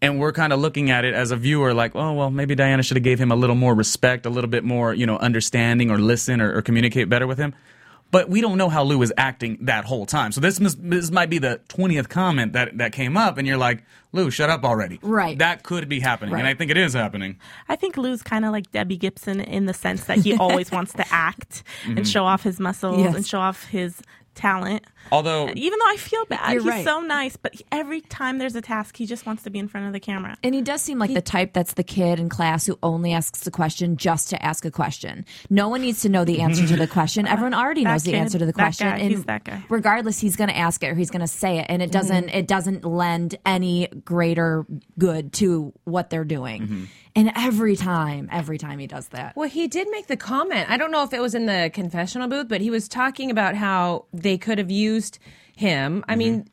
and 0.03 0.21
we're 0.21 0.33
kind 0.33 0.53
of 0.53 0.61
looking 0.61 0.91
at 0.91 1.07
it 1.07 1.15
as 1.15 1.31
a 1.31 1.37
viewer 1.37 1.73
like, 1.73 1.97
"Oh, 1.97 2.13
well, 2.13 2.31
maybe 2.31 2.55
Diana 2.55 2.83
should 2.83 2.99
have 2.99 3.05
gave 3.05 3.19
him 3.19 3.33
a 3.33 3.37
little 3.37 3.57
more 3.57 3.75
respect, 3.75 4.27
a 4.27 4.29
little 4.29 4.51
bit 4.51 4.65
more, 4.65 4.93
you 4.93 5.07
know, 5.07 5.17
understanding 5.17 5.91
or 5.91 5.99
listen 5.99 6.43
or, 6.43 6.55
or 6.59 6.61
communicate 6.61 7.09
better 7.09 7.27
with 7.27 7.39
him." 7.39 7.55
But 8.11 8.29
we 8.29 8.41
don't 8.41 8.59
know 8.59 8.69
how 8.69 8.83
Lou 8.83 9.03
is 9.03 9.13
acting 9.17 9.59
that 9.63 9.85
whole 9.85 10.07
time. 10.07 10.33
So 10.33 10.41
this 10.41 10.59
mis- 10.59 10.77
this 10.79 11.11
might 11.11 11.31
be 11.31 11.39
the 11.39 11.61
twentieth 11.69 12.09
comment 12.09 12.53
that 12.55 12.79
that 12.79 12.93
came 12.93 13.17
up, 13.17 13.39
and 13.39 13.47
you're 13.47 13.57
like, 13.57 13.85
Lou, 14.13 14.31
shut 14.31 14.51
up 14.51 14.65
already. 14.65 14.99
Right. 15.03 15.39
That 15.39 15.63
could 15.63 15.89
be 15.89 16.01
happening, 16.01 16.35
and 16.35 16.47
I 16.47 16.55
think 16.55 16.71
it 16.71 16.77
is 16.77 16.95
happening. 16.95 17.39
I 17.69 17.77
think 17.77 17.97
Lou's 17.97 18.23
kind 18.23 18.45
of 18.45 18.53
like 18.53 18.71
Debbie 18.73 18.97
Gibson 18.97 19.41
in 19.41 19.67
the 19.67 19.75
sense 19.75 20.05
that 20.05 20.19
he 20.19 20.37
always 20.37 20.71
wants 20.73 20.93
to 20.95 21.05
act 21.13 21.63
and 21.85 21.99
mm-hmm. 21.99 22.05
show 22.05 22.25
off 22.25 22.43
his 22.43 22.59
muscles 22.59 23.01
Yes. 23.01 23.15
and 23.15 23.27
show 23.27 23.41
off 23.41 23.65
his 23.65 24.01
talent. 24.41 24.85
Although 25.13 25.49
uh, 25.49 25.53
Even 25.55 25.79
though 25.79 25.89
I 25.89 25.97
feel 25.97 26.25
bad, 26.27 26.53
he's 26.53 26.65
right. 26.65 26.85
so 26.85 27.01
nice, 27.01 27.37
but 27.37 27.61
every 27.71 28.01
time 28.01 28.39
there's 28.39 28.55
a 28.55 28.61
task, 28.61 28.97
he 28.97 29.07
just 29.07 29.27
wants 29.27 29.43
to 29.43 29.51
be 29.51 29.59
in 29.59 29.69
front 29.69 29.87
of 29.87 29.93
the 29.93 30.01
camera. 30.01 30.37
And 30.43 30.55
he 30.55 30.63
does 30.63 30.83
seem 30.83 30.99
like 30.99 31.13
the 31.13 31.21
type 31.21 31.53
that's 31.53 31.75
the 31.75 31.83
kid 31.83 32.19
in 32.19 32.29
class 32.29 32.67
who 32.67 32.79
only 32.83 33.13
asks 33.13 33.41
the 33.41 33.51
question 33.51 33.97
just 33.97 34.31
to 34.31 34.43
ask 34.43 34.65
a 34.65 34.71
question. 34.71 35.25
No 35.49 35.69
one 35.69 35.83
needs 35.83 36.03
to 36.03 36.09
know 36.09 36.25
the 36.25 36.41
answer 36.41 36.67
to 36.67 36.77
the 36.77 36.87
question. 36.99 37.27
Everyone 37.27 37.55
already 37.55 37.85
That 37.85 37.93
knows 37.93 38.03
the 38.05 38.15
answer 38.15 38.39
to 38.39 38.47
the 38.47 38.53
that 38.53 38.63
question. 38.63 38.89
guy, 38.89 38.99
and 38.99 39.11
he's 39.11 39.25
that 39.25 39.45
guy. 39.45 39.63
regardless, 39.69 40.19
he's 40.21 40.37
going 40.37 40.49
to 40.51 40.57
ask 40.57 40.83
it 40.83 40.89
or 40.89 40.95
he's 40.95 41.11
going 41.11 41.21
to 41.21 41.27
say 41.27 41.59
it, 41.59 41.67
and 41.69 41.83
it 41.83 41.93
doesn't 41.93 42.27
mm-hmm. 42.29 42.39
it 42.39 42.47
doesn't 42.47 42.85
lend 42.85 43.37
any 43.45 43.89
greater 44.05 44.65
good 44.99 45.33
to 45.35 45.73
what 45.85 46.11
they're 46.11 46.25
doing. 46.25 46.63
Mm-hmm. 46.63 46.85
And 47.17 47.33
every 47.35 47.77
time, 47.77 48.29
every 48.31 48.59
time 48.59 48.79
he 48.79 48.87
does 48.87 49.09
that, 49.09 49.35
Well, 49.37 49.49
he 49.49 49.67
did 49.67 49.89
make 49.91 50.07
the 50.07 50.17
comment. 50.17 50.71
I 50.71 50.77
don't 50.77 50.91
know 50.91 51.03
if 51.03 51.13
it 51.13 51.21
was 51.21 51.35
in 51.35 51.47
the 51.47 51.71
confessional 51.73 52.29
booth, 52.29 52.49
but 52.49 52.61
he 52.61 52.71
was 52.71 52.89
talking 52.89 53.31
about 53.31 53.55
how 53.55 54.07
they 54.13 54.39
could 54.39 54.59
have 54.59 54.71
used 54.71 55.19
him. 55.57 56.05
I 56.09 56.17
mean, 56.17 56.45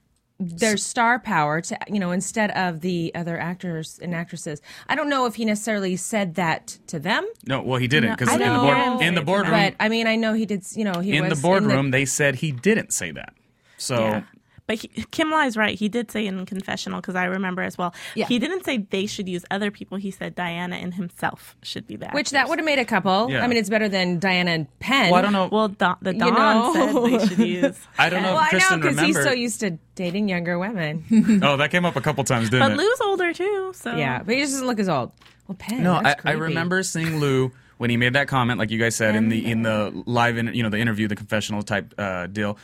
mm-hmm. 0.41 0.57
their 0.57 0.77
star 0.77 1.19
power 1.19 1.61
to, 1.61 1.77
you 1.87 1.99
know, 1.99 2.11
instead 2.11 2.51
of 2.51 2.81
the 2.81 3.11
other 3.15 3.37
actors 3.37 3.99
and 4.01 4.13
actresses. 4.15 4.61
I 4.87 4.95
don't 4.95 5.09
know 5.09 5.25
if 5.25 5.35
he 5.35 5.45
necessarily 5.45 5.95
said 5.95 6.35
that 6.35 6.77
to 6.87 6.99
them, 6.99 7.27
no, 7.45 7.61
well, 7.61 7.79
he 7.79 7.87
didn't 7.87 8.11
because 8.11 8.29
I 8.29 8.33
in 8.33 8.39
the 8.39 8.45
didn't 8.45 8.61
board 8.61 9.01
in 9.01 9.15
the 9.15 9.21
boardroom 9.21 9.51
but 9.51 9.75
I 9.79 9.89
mean, 9.89 10.07
I 10.07 10.15
know 10.15 10.33
he 10.33 10.45
did, 10.45 10.65
you 10.75 10.83
know, 10.83 10.99
he 10.99 11.15
in 11.15 11.27
was 11.27 11.39
the 11.39 11.41
boardroom 11.41 11.91
they 11.91 12.05
said 12.05 12.35
he 12.35 12.51
didn't 12.51 12.93
say 12.93 13.11
that. 13.11 13.33
So 13.77 13.99
Yeah. 13.99 14.23
But 14.67 14.75
he, 14.79 14.87
Kim 15.11 15.31
Lai's 15.31 15.55
right. 15.57 15.77
He 15.79 15.87
did 15.89 16.11
say 16.11 16.27
in 16.27 16.45
confessional 16.45 16.99
because 16.99 17.15
I 17.15 17.23
remember 17.25 17.61
as 17.61 17.77
well. 17.77 17.95
Yeah. 18.15 18.27
He 18.27 18.37
didn't 18.37 18.65
say 18.65 18.77
they 18.77 19.05
should 19.05 19.27
use 19.29 19.45
other 19.49 19.71
people. 19.71 19.97
He 19.97 20.11
said 20.11 20.35
Diana 20.35 20.75
and 20.75 20.93
himself 20.93 21.55
should 21.63 21.87
be 21.87 21.95
the 21.95 22.09
Which 22.09 22.31
that 22.31 22.49
would 22.49 22.59
have 22.59 22.65
made 22.65 22.77
a 22.79 22.85
couple. 22.85 23.31
Yeah. 23.31 23.43
I 23.43 23.47
mean, 23.47 23.57
it's 23.57 23.69
better 23.69 23.87
than 23.87 24.19
Diana 24.19 24.51
and 24.51 24.79
Penn. 24.79 25.09
Well, 25.11 25.19
I 25.19 25.21
don't 25.21 25.33
know. 25.33 25.47
Well, 25.49 25.69
Don, 25.69 25.95
the 26.01 26.13
Don 26.13 26.33
know. 26.33 26.73
said 26.73 27.19
they 27.21 27.27
should 27.27 27.47
use. 27.47 27.79
I 27.97 28.09
don't 28.09 28.23
know 28.23 28.33
Well, 28.33 28.47
if 28.51 28.71
I 28.71 28.75
know 28.75 28.81
because 28.81 28.99
he's 28.99 29.23
so 29.23 29.31
used 29.31 29.61
to 29.61 29.77
dating 29.95 30.27
younger 30.27 30.59
women. 30.59 31.05
oh, 31.43 31.57
that 31.57 31.71
came 31.71 31.85
up 31.85 31.95
a 31.95 32.01
couple 32.01 32.23
times, 32.25 32.49
didn't 32.49 32.67
But 32.67 32.73
it? 32.73 32.75
But 32.77 32.83
Lou's 32.83 33.01
older 33.01 33.33
too, 33.33 33.71
so 33.73 33.95
yeah, 33.95 34.21
but 34.21 34.35
he 34.35 34.41
just 34.41 34.53
doesn't 34.53 34.67
look 34.67 34.79
as 34.79 34.89
old. 34.89 35.11
Well, 35.47 35.55
Penn. 35.57 35.81
No, 35.83 35.93
I, 35.93 36.03
that's 36.03 36.19
I 36.25 36.31
creepy. 36.33 36.41
remember 36.41 36.83
seeing 36.83 37.19
Lou 37.19 37.51
when 37.77 37.89
he 37.89 37.97
made 37.97 38.13
that 38.13 38.27
comment, 38.27 38.59
like 38.59 38.69
you 38.71 38.79
guys 38.79 38.95
said 38.95 39.15
in 39.15 39.29
the 39.29 39.49
in 39.49 39.61
the 39.63 39.91
live, 40.05 40.37
in, 40.37 40.53
you 40.53 40.63
know, 40.63 40.69
the 40.69 40.79
interview, 40.79 41.07
the 41.07 41.15
confessional 41.15 41.63
type 41.63 41.93
uh, 41.97 42.27
deal, 42.27 42.57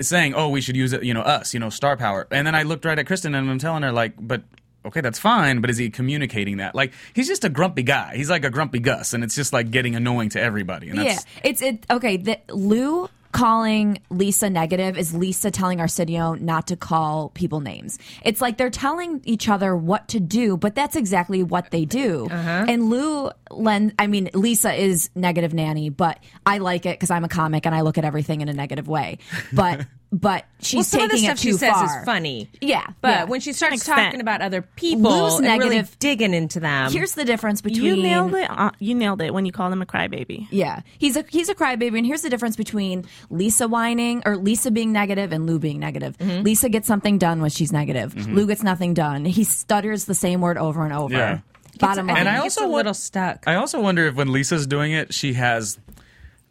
saying, 0.00 0.34
"Oh, 0.34 0.48
we 0.48 0.60
should 0.60 0.76
use 0.76 0.92
it, 0.92 1.02
you 1.02 1.14
know, 1.14 1.22
us, 1.22 1.54
you 1.54 1.60
know, 1.60 1.70
star 1.70 1.96
power." 1.96 2.26
And 2.30 2.46
then 2.46 2.54
I 2.54 2.62
looked 2.62 2.84
right 2.84 2.98
at 2.98 3.06
Kristen 3.06 3.34
and 3.34 3.50
I'm 3.50 3.58
telling 3.58 3.82
her, 3.82 3.92
like, 3.92 4.14
but. 4.18 4.42
Okay, 4.86 5.00
that's 5.00 5.18
fine, 5.18 5.60
but 5.60 5.68
is 5.70 5.76
he 5.76 5.90
communicating 5.90 6.58
that? 6.58 6.74
Like, 6.74 6.94
he's 7.12 7.26
just 7.26 7.44
a 7.44 7.48
grumpy 7.50 7.82
guy. 7.82 8.16
He's 8.16 8.30
like 8.30 8.44
a 8.44 8.48
grumpy 8.48 8.78
Gus, 8.78 9.12
and 9.12 9.24
it's 9.24 9.34
just 9.34 9.52
like 9.52 9.70
getting 9.72 9.96
annoying 9.96 10.30
to 10.30 10.40
everybody. 10.40 10.88
And 10.88 11.02
Yeah, 11.02 11.18
it's 11.42 11.60
it. 11.60 11.84
Okay, 11.90 12.16
the, 12.16 12.38
Lou 12.48 13.10
calling 13.32 14.00
Lisa 14.10 14.50
negative 14.50 14.96
is 14.96 15.14
Lisa 15.14 15.50
telling 15.50 15.80
Arsenio 15.80 16.34
not 16.34 16.68
to 16.68 16.76
call 16.76 17.30
people 17.30 17.60
names. 17.60 17.98
It's 18.24 18.40
like 18.40 18.56
they're 18.56 18.70
telling 18.70 19.20
each 19.24 19.48
other 19.48 19.76
what 19.76 20.08
to 20.08 20.20
do, 20.20 20.56
but 20.56 20.74
that's 20.74 20.96
exactly 20.96 21.42
what 21.42 21.70
they 21.70 21.84
do. 21.84 22.26
Uh-huh. 22.30 22.64
And 22.68 22.90
Lou, 22.90 23.30
Len, 23.50 23.92
I 23.98 24.06
mean, 24.06 24.30
Lisa 24.34 24.72
is 24.72 25.10
negative 25.14 25.52
nanny, 25.54 25.90
but 25.90 26.18
I 26.46 26.58
like 26.58 26.86
it 26.86 26.98
because 26.98 27.10
I'm 27.10 27.24
a 27.24 27.28
comic 27.28 27.66
and 27.66 27.74
I 27.74 27.82
look 27.82 27.98
at 27.98 28.04
everything 28.04 28.40
in 28.40 28.48
a 28.48 28.54
negative 28.54 28.88
way. 28.88 29.18
But 29.52 29.86
but 30.10 30.46
she's 30.60 30.74
Well, 30.76 30.84
some 30.84 31.00
of 31.02 31.10
the 31.10 31.16
taking 31.16 31.24
stuff 31.28 31.36
it 31.38 31.40
she 31.40 31.50
too 31.50 31.58
says 31.58 31.72
far. 31.72 31.84
is 32.00 32.04
funny. 32.06 32.50
Yeah, 32.62 32.86
But 33.02 33.08
yeah. 33.08 33.24
when 33.24 33.40
she 33.40 33.52
starts 33.52 33.76
extent. 33.76 33.98
talking 33.98 34.20
about 34.20 34.40
other 34.40 34.62
people 34.62 35.10
Lou's 35.10 35.34
and 35.34 35.46
really 35.46 35.58
negative- 35.76 35.98
digging 35.98 36.32
into 36.32 36.60
them, 36.60 36.90
Here's 36.90 37.12
the 37.12 37.24
difference 37.26 37.60
between 37.60 37.84
you 37.84 37.96
nailed 38.02 38.34
it. 38.34 38.50
Uh, 38.50 38.70
you 38.78 38.94
nailed 38.94 39.20
it 39.20 39.34
when 39.34 39.44
you 39.44 39.52
called 39.52 39.72
him 39.72 39.82
a 39.82 39.86
crybaby. 39.86 40.46
Yeah, 40.50 40.80
he's 40.98 41.16
a 41.16 41.24
he's 41.28 41.48
a 41.50 41.54
crybaby, 41.54 41.98
and 41.98 42.06
here's 42.06 42.22
the 42.22 42.30
difference 42.30 42.56
between 42.56 43.04
Lisa 43.28 43.68
whining 43.68 44.22
or 44.24 44.36
Lisa 44.36 44.70
being 44.70 44.92
negative 44.92 45.30
and 45.32 45.46
Lou 45.46 45.58
being 45.58 45.78
negative. 45.78 46.16
Mm-hmm. 46.18 46.42
Lisa 46.42 46.68
gets 46.70 46.86
something 46.86 47.18
done 47.18 47.40
when 47.42 47.50
she's 47.50 47.70
negative. 47.72 48.14
Lou 48.28 48.46
gets 48.46 48.62
nothing 48.62 48.94
done. 48.94 49.24
He 49.26 49.44
stutters 49.44 50.06
the 50.06 50.14
same 50.14 50.40
word 50.40 50.56
over 50.56 50.84
and 50.84 50.92
over. 50.94 51.12
Yeah. 51.14 51.38
Bottom 51.78 52.06
line, 52.08 52.16
And 52.16 52.28
I 52.28 52.38
also 52.38 52.66
a 52.66 52.72
little 52.74 52.94
stuck. 52.94 53.44
I 53.46 53.54
also 53.54 53.80
wonder 53.80 54.06
if 54.08 54.16
when 54.16 54.32
Lisa's 54.32 54.66
doing 54.66 54.90
it, 54.92 55.14
she 55.14 55.34
has 55.34 55.78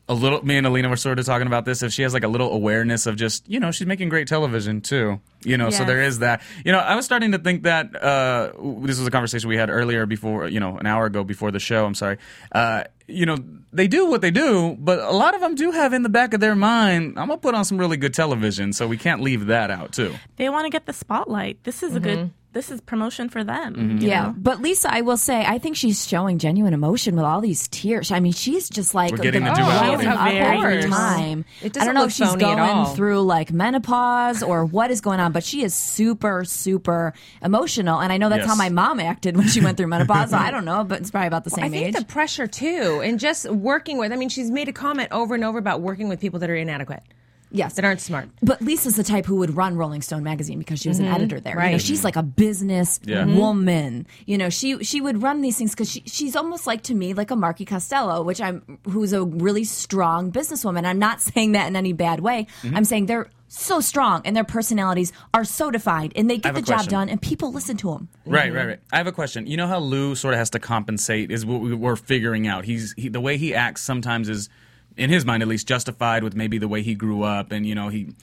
a 0.09 0.13
little. 0.13 0.43
Me 0.45 0.57
and 0.57 0.65
Alina 0.65 0.89
were 0.89 0.95
sort 0.95 1.19
of 1.19 1.25
talking 1.25 1.47
about 1.47 1.65
this. 1.65 1.83
If 1.83 1.91
she 1.91 2.01
has 2.03 2.13
like 2.13 2.23
a 2.23 2.27
little 2.27 2.51
awareness 2.51 3.05
of 3.05 3.15
just, 3.15 3.47
you 3.49 3.59
know, 3.59 3.71
she's 3.71 3.87
making 3.87 4.09
great 4.09 4.27
television 4.27 4.81
too. 4.81 5.19
You 5.43 5.57
know, 5.57 5.69
so 5.69 5.85
there 5.85 6.01
is 6.01 6.19
that. 6.19 6.41
You 6.65 6.71
know, 6.71 6.79
I 6.79 6.95
was 6.95 7.05
starting 7.05 7.31
to 7.33 7.37
think 7.39 7.63
that 7.63 7.95
uh, 7.95 8.51
this 8.81 8.97
was 8.97 9.07
a 9.07 9.11
conversation 9.11 9.49
we 9.49 9.57
had 9.57 9.69
earlier 9.69 10.05
before, 10.05 10.47
you 10.47 10.59
know, 10.59 10.77
an 10.77 10.85
hour 10.87 11.05
ago 11.05 11.23
before 11.23 11.51
the 11.51 11.59
show. 11.59 11.85
I'm 11.85 11.95
sorry. 11.95 12.17
Uh, 12.51 12.83
you 13.07 13.25
know, 13.25 13.37
they 13.71 13.87
do 13.87 14.09
what 14.09 14.21
they 14.21 14.31
do, 14.31 14.75
but 14.79 14.99
a 14.99 15.11
lot 15.11 15.33
of 15.35 15.41
them 15.41 15.55
do 15.55 15.71
have 15.71 15.93
in 15.93 16.03
the 16.03 16.09
back 16.09 16.33
of 16.33 16.39
their 16.41 16.55
mind, 16.55 17.17
I'm 17.17 17.27
gonna 17.27 17.37
put 17.37 17.55
on 17.55 17.63
some 17.63 17.77
really 17.77 17.97
good 17.97 18.13
television, 18.13 18.73
so 18.73 18.87
we 18.87 18.97
can't 18.97 19.21
leave 19.21 19.45
that 19.47 19.71
out 19.71 19.93
too. 19.93 20.13
They 20.35 20.49
want 20.49 20.65
to 20.65 20.69
get 20.69 20.85
the 20.85 20.93
spotlight. 20.93 21.63
This 21.63 21.83
is 21.83 21.95
a 21.95 21.99
good. 21.99 22.31
This 22.57 22.71
is 22.71 22.81
promotion 22.81 23.29
for 23.29 23.43
them. 23.43 23.75
Mm-hmm. 23.75 23.97
yeah. 23.99 24.23
know? 24.23 24.35
But 24.35 24.61
Lisa, 24.63 24.91
I 24.91 25.01
will 25.01 25.15
say, 25.15 25.45
I 25.45 25.59
think 25.59 25.75
she's 25.77 26.07
showing 26.07 26.39
genuine 26.39 26.73
emotion 26.73 27.15
with 27.15 27.23
all 27.23 27.39
these 27.39 27.67
tears. 27.67 28.11
I 28.11 28.19
mean, 28.19 28.31
she's 28.33 28.67
just 28.67 28.95
like 28.95 29.11
We're 29.11 29.17
getting 29.19 29.43
the 29.43 29.51
the 29.51 29.57
duality. 29.57 30.05
welling 30.05 30.07
up 30.07 30.19
Very 30.31 30.77
every 30.79 30.89
time. 30.89 31.45
It 31.61 31.65
I 31.65 31.69
doesn't 31.69 31.85
don't 31.85 31.93
know 31.95 32.05
if 32.05 32.11
she's 32.13 32.35
going 32.35 32.85
through 32.95 33.21
like 33.21 33.51
menopause 33.53 34.41
or 34.41 34.65
what 34.65 34.89
is 34.89 35.01
going 35.01 35.19
on, 35.19 35.33
but 35.33 35.43
she 35.43 35.61
is 35.61 35.75
super, 35.75 36.43
super 36.45 37.13
emotional. 37.43 37.99
And 37.99 38.11
I 38.11 38.17
know 38.17 38.29
that's 38.29 38.39
Yes. 38.39 38.49
how 38.49 38.55
my 38.55 38.69
mom 38.69 38.99
acted 38.99 39.37
when 39.37 39.47
she 39.47 39.61
went 39.61 39.77
through 39.77 39.87
menopause. 39.95 40.33
I 40.33 40.49
don't 40.49 40.65
know, 40.65 40.83
but 40.83 41.01
it's 41.01 41.11
probably 41.11 41.27
about 41.27 41.43
the 41.43 41.51
same 41.51 41.65
I 41.65 41.69
think 41.69 41.87
age. 41.89 41.93
the 41.95 42.05
pressure 42.05 42.47
too, 42.47 43.01
and 43.03 43.19
just 43.19 43.47
working 43.51 43.99
with. 43.99 44.11
I 44.11 44.15
mean, 44.15 44.29
she's 44.29 44.49
made 44.49 44.67
a 44.67 44.73
comment 44.73 45.09
over 45.11 45.35
and 45.35 45.43
over 45.43 45.59
about 45.59 45.81
working 45.81 46.09
with 46.09 46.19
people 46.19 46.39
that 46.39 46.49
are 46.49 46.55
inadequate, 46.55 47.03
yes. 47.51 47.73
that 47.75 47.85
aren't 47.85 48.01
smart. 48.01 48.29
But 48.41 48.61
Lisa's 48.61 48.95
the 48.95 49.03
type 49.03 49.25
who 49.25 49.35
would 49.37 49.55
run 49.55 49.77
Rolling 49.77 50.01
Stone 50.01 50.23
magazine 50.23 50.59
because 50.59 50.79
she 50.79 50.89
was 50.89 50.99
an 50.99 51.05
mm-hmm. 51.05 51.15
editor 51.15 51.39
there. 51.39 51.53
You 51.53 51.59
know, 51.59 51.71
right. 51.73 51.81
she's 51.81 52.03
like 52.03 52.15
a 52.15 52.23
business 52.23 52.99
Yeah. 53.03 53.23
Mm-hmm. 53.23 53.37
woman. 53.37 54.07
You 54.25 54.37
know, 54.37 54.49
she 54.49 54.83
she 54.83 55.01
would 55.01 55.21
run 55.21 55.41
these 55.41 55.57
things 55.57 55.71
because 55.71 55.91
she, 55.91 56.03
she's 56.05 56.35
almost 56.35 56.67
like 56.67 56.83
to 56.83 56.93
me 56.95 57.13
like 57.13 57.31
a 57.31 57.35
Marky 57.35 57.65
Costello, 57.65 58.21
which 58.23 58.41
I'm 58.41 58.79
who's 58.89 59.13
a 59.13 59.23
really 59.23 59.63
strong 59.63 60.31
businesswoman. 60.31 60.85
I'm 60.85 60.99
not 60.99 61.21
saying 61.21 61.53
that 61.53 61.67
in 61.67 61.75
any 61.75 61.93
bad 61.93 62.19
way. 62.19 62.47
Mm-hmm. 62.61 62.75
I'm 62.75 62.85
saying 62.85 63.05
they're 63.07 63.27
so 63.49 63.79
strong 63.79 64.21
and 64.25 64.35
their 64.35 64.43
personalities 64.43 65.13
are 65.33 65.45
so 65.45 65.71
defined 65.71 66.13
and 66.15 66.29
they 66.29 66.37
get 66.37 66.47
have 66.47 66.55
the 66.55 66.59
a 66.59 66.63
job 66.63 66.77
question. 66.77 66.91
done 66.91 67.09
and 67.09 67.21
people 67.21 67.51
listen 67.51 67.77
to 67.77 67.91
them. 67.91 68.09
Right, 68.25 68.53
right, 68.53 68.67
right. 68.67 68.79
I 68.91 68.97
have 68.97 69.07
a 69.07 69.11
question. 69.11 69.47
You 69.47 69.57
know 69.57 69.67
how 69.67 69.79
Lou 69.79 70.15
sort 70.15 70.33
of 70.33 70.37
has 70.39 70.49
to 70.51 70.59
compensate 70.59 71.31
is 71.31 71.45
what 71.45 71.61
we- 71.61 71.73
we're 71.73 71.95
figuring 71.95 72.47
out. 72.47 72.65
He's 72.65 72.93
he, 72.97 73.09
the 73.09 73.21
way 73.21 73.37
he 73.37 73.55
acts 73.55 73.81
sometimes 73.81 74.27
is, 74.29 74.49
in 74.97 75.09
his 75.09 75.25
mind 75.25 75.43
at 75.43 75.49
least, 75.49 75.67
justified 75.67 76.23
with 76.23 76.35
maybe 76.35 76.57
the 76.57 76.67
way 76.67 76.81
he 76.81 76.95
grew 76.95 77.23
up 77.23 77.51
and 77.51 77.65
you 77.65 77.75
know 77.75 77.89
he, 77.89 78.13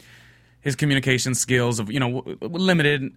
his 0.60 0.76
communication 0.76 1.34
skills 1.34 1.78
of 1.78 1.90
you 1.90 2.00
know 2.00 2.20
w- 2.20 2.36
w- 2.36 2.64
limited. 2.64 3.12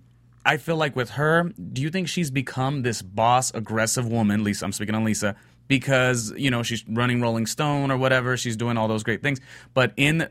I 0.45 0.57
feel 0.57 0.77
like 0.77 0.95
with 0.95 1.11
her, 1.11 1.51
do 1.73 1.81
you 1.81 1.89
think 1.89 2.07
she's 2.07 2.31
become 2.31 2.81
this 2.81 3.01
boss, 3.01 3.53
aggressive 3.53 4.07
woman? 4.07 4.45
Lisa, 4.45 4.63
I'm 4.63 4.71
speaking 4.71 4.95
on 4.95 5.03
Lisa 5.03 5.35
because 5.67 6.31
you 6.37 6.49
know 6.49 6.63
she's 6.63 6.87
running 6.87 7.21
Rolling 7.21 7.45
Stone 7.45 7.91
or 7.91 7.97
whatever. 7.97 8.37
She's 8.37 8.55
doing 8.55 8.77
all 8.77 8.87
those 8.87 9.03
great 9.03 9.21
things, 9.21 9.39
but 9.73 9.93
in 9.97 10.29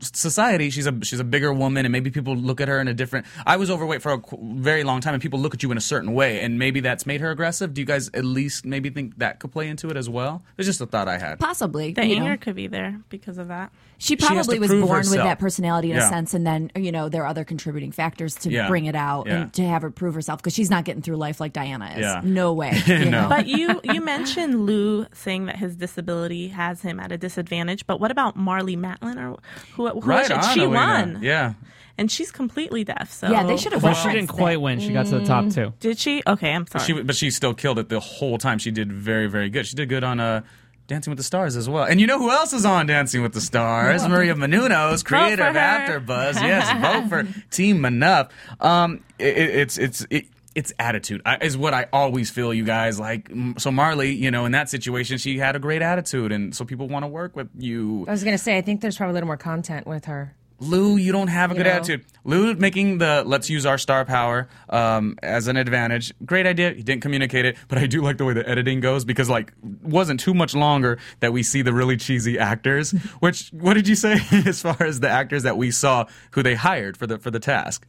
society, 0.00 0.70
she's 0.70 0.86
a 0.86 0.94
she's 1.04 1.20
a 1.20 1.24
bigger 1.24 1.52
woman, 1.52 1.84
and 1.86 1.92
maybe 1.92 2.10
people 2.10 2.34
look 2.36 2.60
at 2.60 2.68
her 2.68 2.80
in 2.80 2.88
a 2.88 2.94
different. 2.94 3.26
I 3.46 3.56
was 3.56 3.70
overweight 3.70 4.02
for 4.02 4.12
a 4.12 4.20
very 4.40 4.84
long 4.84 5.00
time, 5.00 5.14
and 5.14 5.22
people 5.22 5.38
look 5.38 5.54
at 5.54 5.62
you 5.62 5.70
in 5.70 5.78
a 5.78 5.80
certain 5.82 6.12
way, 6.14 6.40
and 6.40 6.58
maybe 6.58 6.80
that's 6.80 7.06
made 7.06 7.20
her 7.20 7.30
aggressive. 7.30 7.74
Do 7.74 7.80
you 7.80 7.86
guys 7.86 8.10
at 8.14 8.24
least 8.24 8.64
maybe 8.64 8.90
think 8.90 9.18
that 9.18 9.40
could 9.40 9.52
play 9.52 9.68
into 9.68 9.88
it 9.90 9.96
as 9.96 10.08
well? 10.08 10.42
It's 10.56 10.66
just 10.66 10.80
a 10.80 10.86
thought 10.86 11.08
I 11.08 11.18
had. 11.18 11.38
Possibly. 11.38 11.92
The 11.92 12.06
you 12.06 12.16
know. 12.20 12.26
anger 12.26 12.36
could 12.36 12.54
be 12.56 12.66
there 12.66 13.00
because 13.08 13.38
of 13.38 13.48
that. 13.48 13.72
She 14.00 14.14
She 14.14 14.16
probably 14.16 14.56
to 14.56 14.60
was 14.60 14.68
prove 14.70 14.86
born 14.86 14.98
with 15.00 15.14
that 15.14 15.40
personality 15.40 15.90
in 15.90 15.96
Yeah. 15.96 16.06
a 16.06 16.08
sense, 16.08 16.32
and 16.32 16.46
then 16.46 16.70
you 16.76 16.92
know 16.92 17.08
there 17.08 17.22
are 17.24 17.26
other 17.26 17.44
contributing 17.44 17.90
factors 17.90 18.34
to 18.36 18.50
Yeah. 18.50 18.68
bring 18.68 18.86
it 18.86 18.94
out 18.94 19.26
Yeah. 19.26 19.42
and 19.42 19.52
to 19.54 19.64
have 19.64 19.82
her 19.82 19.90
prove 19.90 20.14
herself 20.14 20.40
because 20.40 20.54
she's 20.54 20.70
not 20.70 20.84
getting 20.84 21.02
through 21.02 21.16
life 21.16 21.40
like 21.40 21.52
Diana 21.52 21.92
is. 21.96 22.02
Yeah. 22.02 22.20
No 22.22 22.52
way. 22.52 22.80
You 22.86 23.10
No. 23.10 23.28
But 23.28 23.46
you 23.48 23.80
you 23.84 24.00
mentioned 24.00 24.64
Lou 24.66 25.06
saying 25.12 25.46
that 25.46 25.56
his 25.56 25.74
disability 25.76 26.48
has 26.48 26.82
him 26.82 27.00
at 27.00 27.10
a 27.10 27.18
disadvantage. 27.18 27.86
But 27.86 27.98
what 28.00 28.10
about 28.12 28.36
Marley 28.36 28.76
Matlin 28.76 29.16
or 29.16 29.36
who? 29.74 29.87
Who 29.94 30.00
right 30.00 30.20
was 30.22 30.30
it? 30.30 30.36
on, 30.36 30.54
She 30.54 30.60
Alina. 30.60 30.74
won, 30.74 31.18
Yeah. 31.22 31.52
and 31.96 32.10
she's 32.10 32.30
completely 32.30 32.84
deaf. 32.84 33.10
So 33.12 33.30
Yeah, 33.30 33.44
they 33.44 33.56
should 33.56 33.72
have 33.72 33.82
Well, 33.82 33.92
won. 33.94 34.02
she 34.02 34.08
didn't 34.16 34.28
quite 34.28 34.60
win. 34.60 34.80
She 34.80 34.92
got 34.92 35.06
to 35.06 35.18
the 35.18 35.24
top 35.26 35.48
two. 35.50 35.72
Did 35.80 35.98
she? 35.98 36.22
Okay, 36.26 36.52
I'm 36.52 36.66
sorry. 36.66 36.84
She, 36.84 37.02
but 37.02 37.16
she 37.16 37.30
still 37.30 37.54
killed 37.54 37.78
it 37.78 37.88
the 37.88 38.00
whole 38.00 38.38
time. 38.38 38.58
She 38.58 38.70
did 38.70 38.92
very, 38.92 39.26
very 39.28 39.50
good. 39.50 39.66
She 39.66 39.74
did 39.76 39.88
good 39.88 40.04
on 40.04 40.20
uh, 40.20 40.42
Dancing 40.86 41.10
with 41.10 41.18
the 41.18 41.24
Stars 41.24 41.54
as 41.56 41.68
well. 41.68 41.84
And 41.84 42.00
you 42.00 42.06
know 42.06 42.18
who 42.18 42.30
else 42.30 42.52
is 42.54 42.64
on 42.64 42.86
Dancing 42.86 43.20
with 43.22 43.34
the 43.34 43.40
Stars? 43.42 44.06
Maria 44.08 44.34
Menounos, 44.34 45.04
creator 45.04 45.42
for 45.42 45.48
of 45.50 45.54
her. 45.56 46.00
AfterBuzz. 46.00 46.34
Yes, 46.42 46.80
vote 46.80 47.08
for 47.10 47.28
Team 47.50 47.80
Manuff. 47.82 48.28
Um, 48.60 49.04
it, 49.18 49.36
it- 49.36 49.54
it's 49.56 49.76
it's 49.78 50.06
it, 50.10 50.26
it's 50.54 50.72
attitude 50.78 51.22
I, 51.24 51.38
is 51.38 51.56
what 51.56 51.74
I 51.74 51.86
always 51.92 52.30
feel. 52.30 52.52
You 52.52 52.64
guys 52.64 52.98
like 52.98 53.28
so 53.28 53.70
Marlee. 53.70 54.16
You 54.16 54.30
know, 54.30 54.44
in 54.44 54.52
that 54.52 54.68
situation, 54.68 55.18
she 55.18 55.38
had 55.38 55.56
a 55.56 55.58
great 55.58 55.82
attitude, 55.82 56.32
and 56.32 56.54
so 56.54 56.64
people 56.64 56.88
want 56.88 57.04
to 57.04 57.08
work 57.08 57.36
with 57.36 57.48
you. 57.56 58.04
I 58.08 58.12
was 58.12 58.24
gonna 58.24 58.38
say, 58.38 58.56
I 58.56 58.62
think 58.62 58.80
there's 58.80 58.96
probably 58.96 59.12
a 59.12 59.14
little 59.14 59.26
more 59.26 59.36
content 59.36 59.86
with 59.86 60.06
her. 60.06 60.34
Lou, 60.60 60.96
you 60.96 61.12
don't 61.12 61.28
have 61.28 61.52
a 61.52 61.54
good 61.54 61.66
know? 61.66 61.72
attitude. 61.72 62.04
Lou 62.24 62.54
making 62.54 62.98
the 62.98 63.22
let's 63.24 63.48
use 63.48 63.64
our 63.64 63.78
star 63.78 64.04
power 64.04 64.48
um, 64.68 65.16
as 65.22 65.46
an 65.46 65.56
advantage. 65.56 66.12
Great 66.24 66.46
idea. 66.46 66.72
He 66.72 66.82
didn't 66.82 67.02
communicate 67.02 67.44
it, 67.44 67.56
but 67.68 67.78
I 67.78 67.86
do 67.86 68.02
like 68.02 68.18
the 68.18 68.24
way 68.24 68.34
the 68.34 68.48
editing 68.48 68.80
goes 68.80 69.04
because 69.04 69.28
like 69.28 69.52
wasn't 69.82 70.18
too 70.18 70.34
much 70.34 70.54
longer 70.54 70.98
that 71.20 71.32
we 71.32 71.44
see 71.44 71.62
the 71.62 71.72
really 71.72 71.96
cheesy 71.96 72.38
actors. 72.38 72.90
Which 73.20 73.50
what 73.50 73.74
did 73.74 73.86
you 73.86 73.94
say 73.94 74.18
as 74.46 74.60
far 74.60 74.82
as 74.82 75.00
the 75.00 75.08
actors 75.08 75.44
that 75.44 75.56
we 75.56 75.70
saw 75.70 76.06
who 76.32 76.42
they 76.42 76.56
hired 76.56 76.96
for 76.96 77.06
the 77.06 77.18
for 77.18 77.30
the 77.30 77.40
task? 77.40 77.86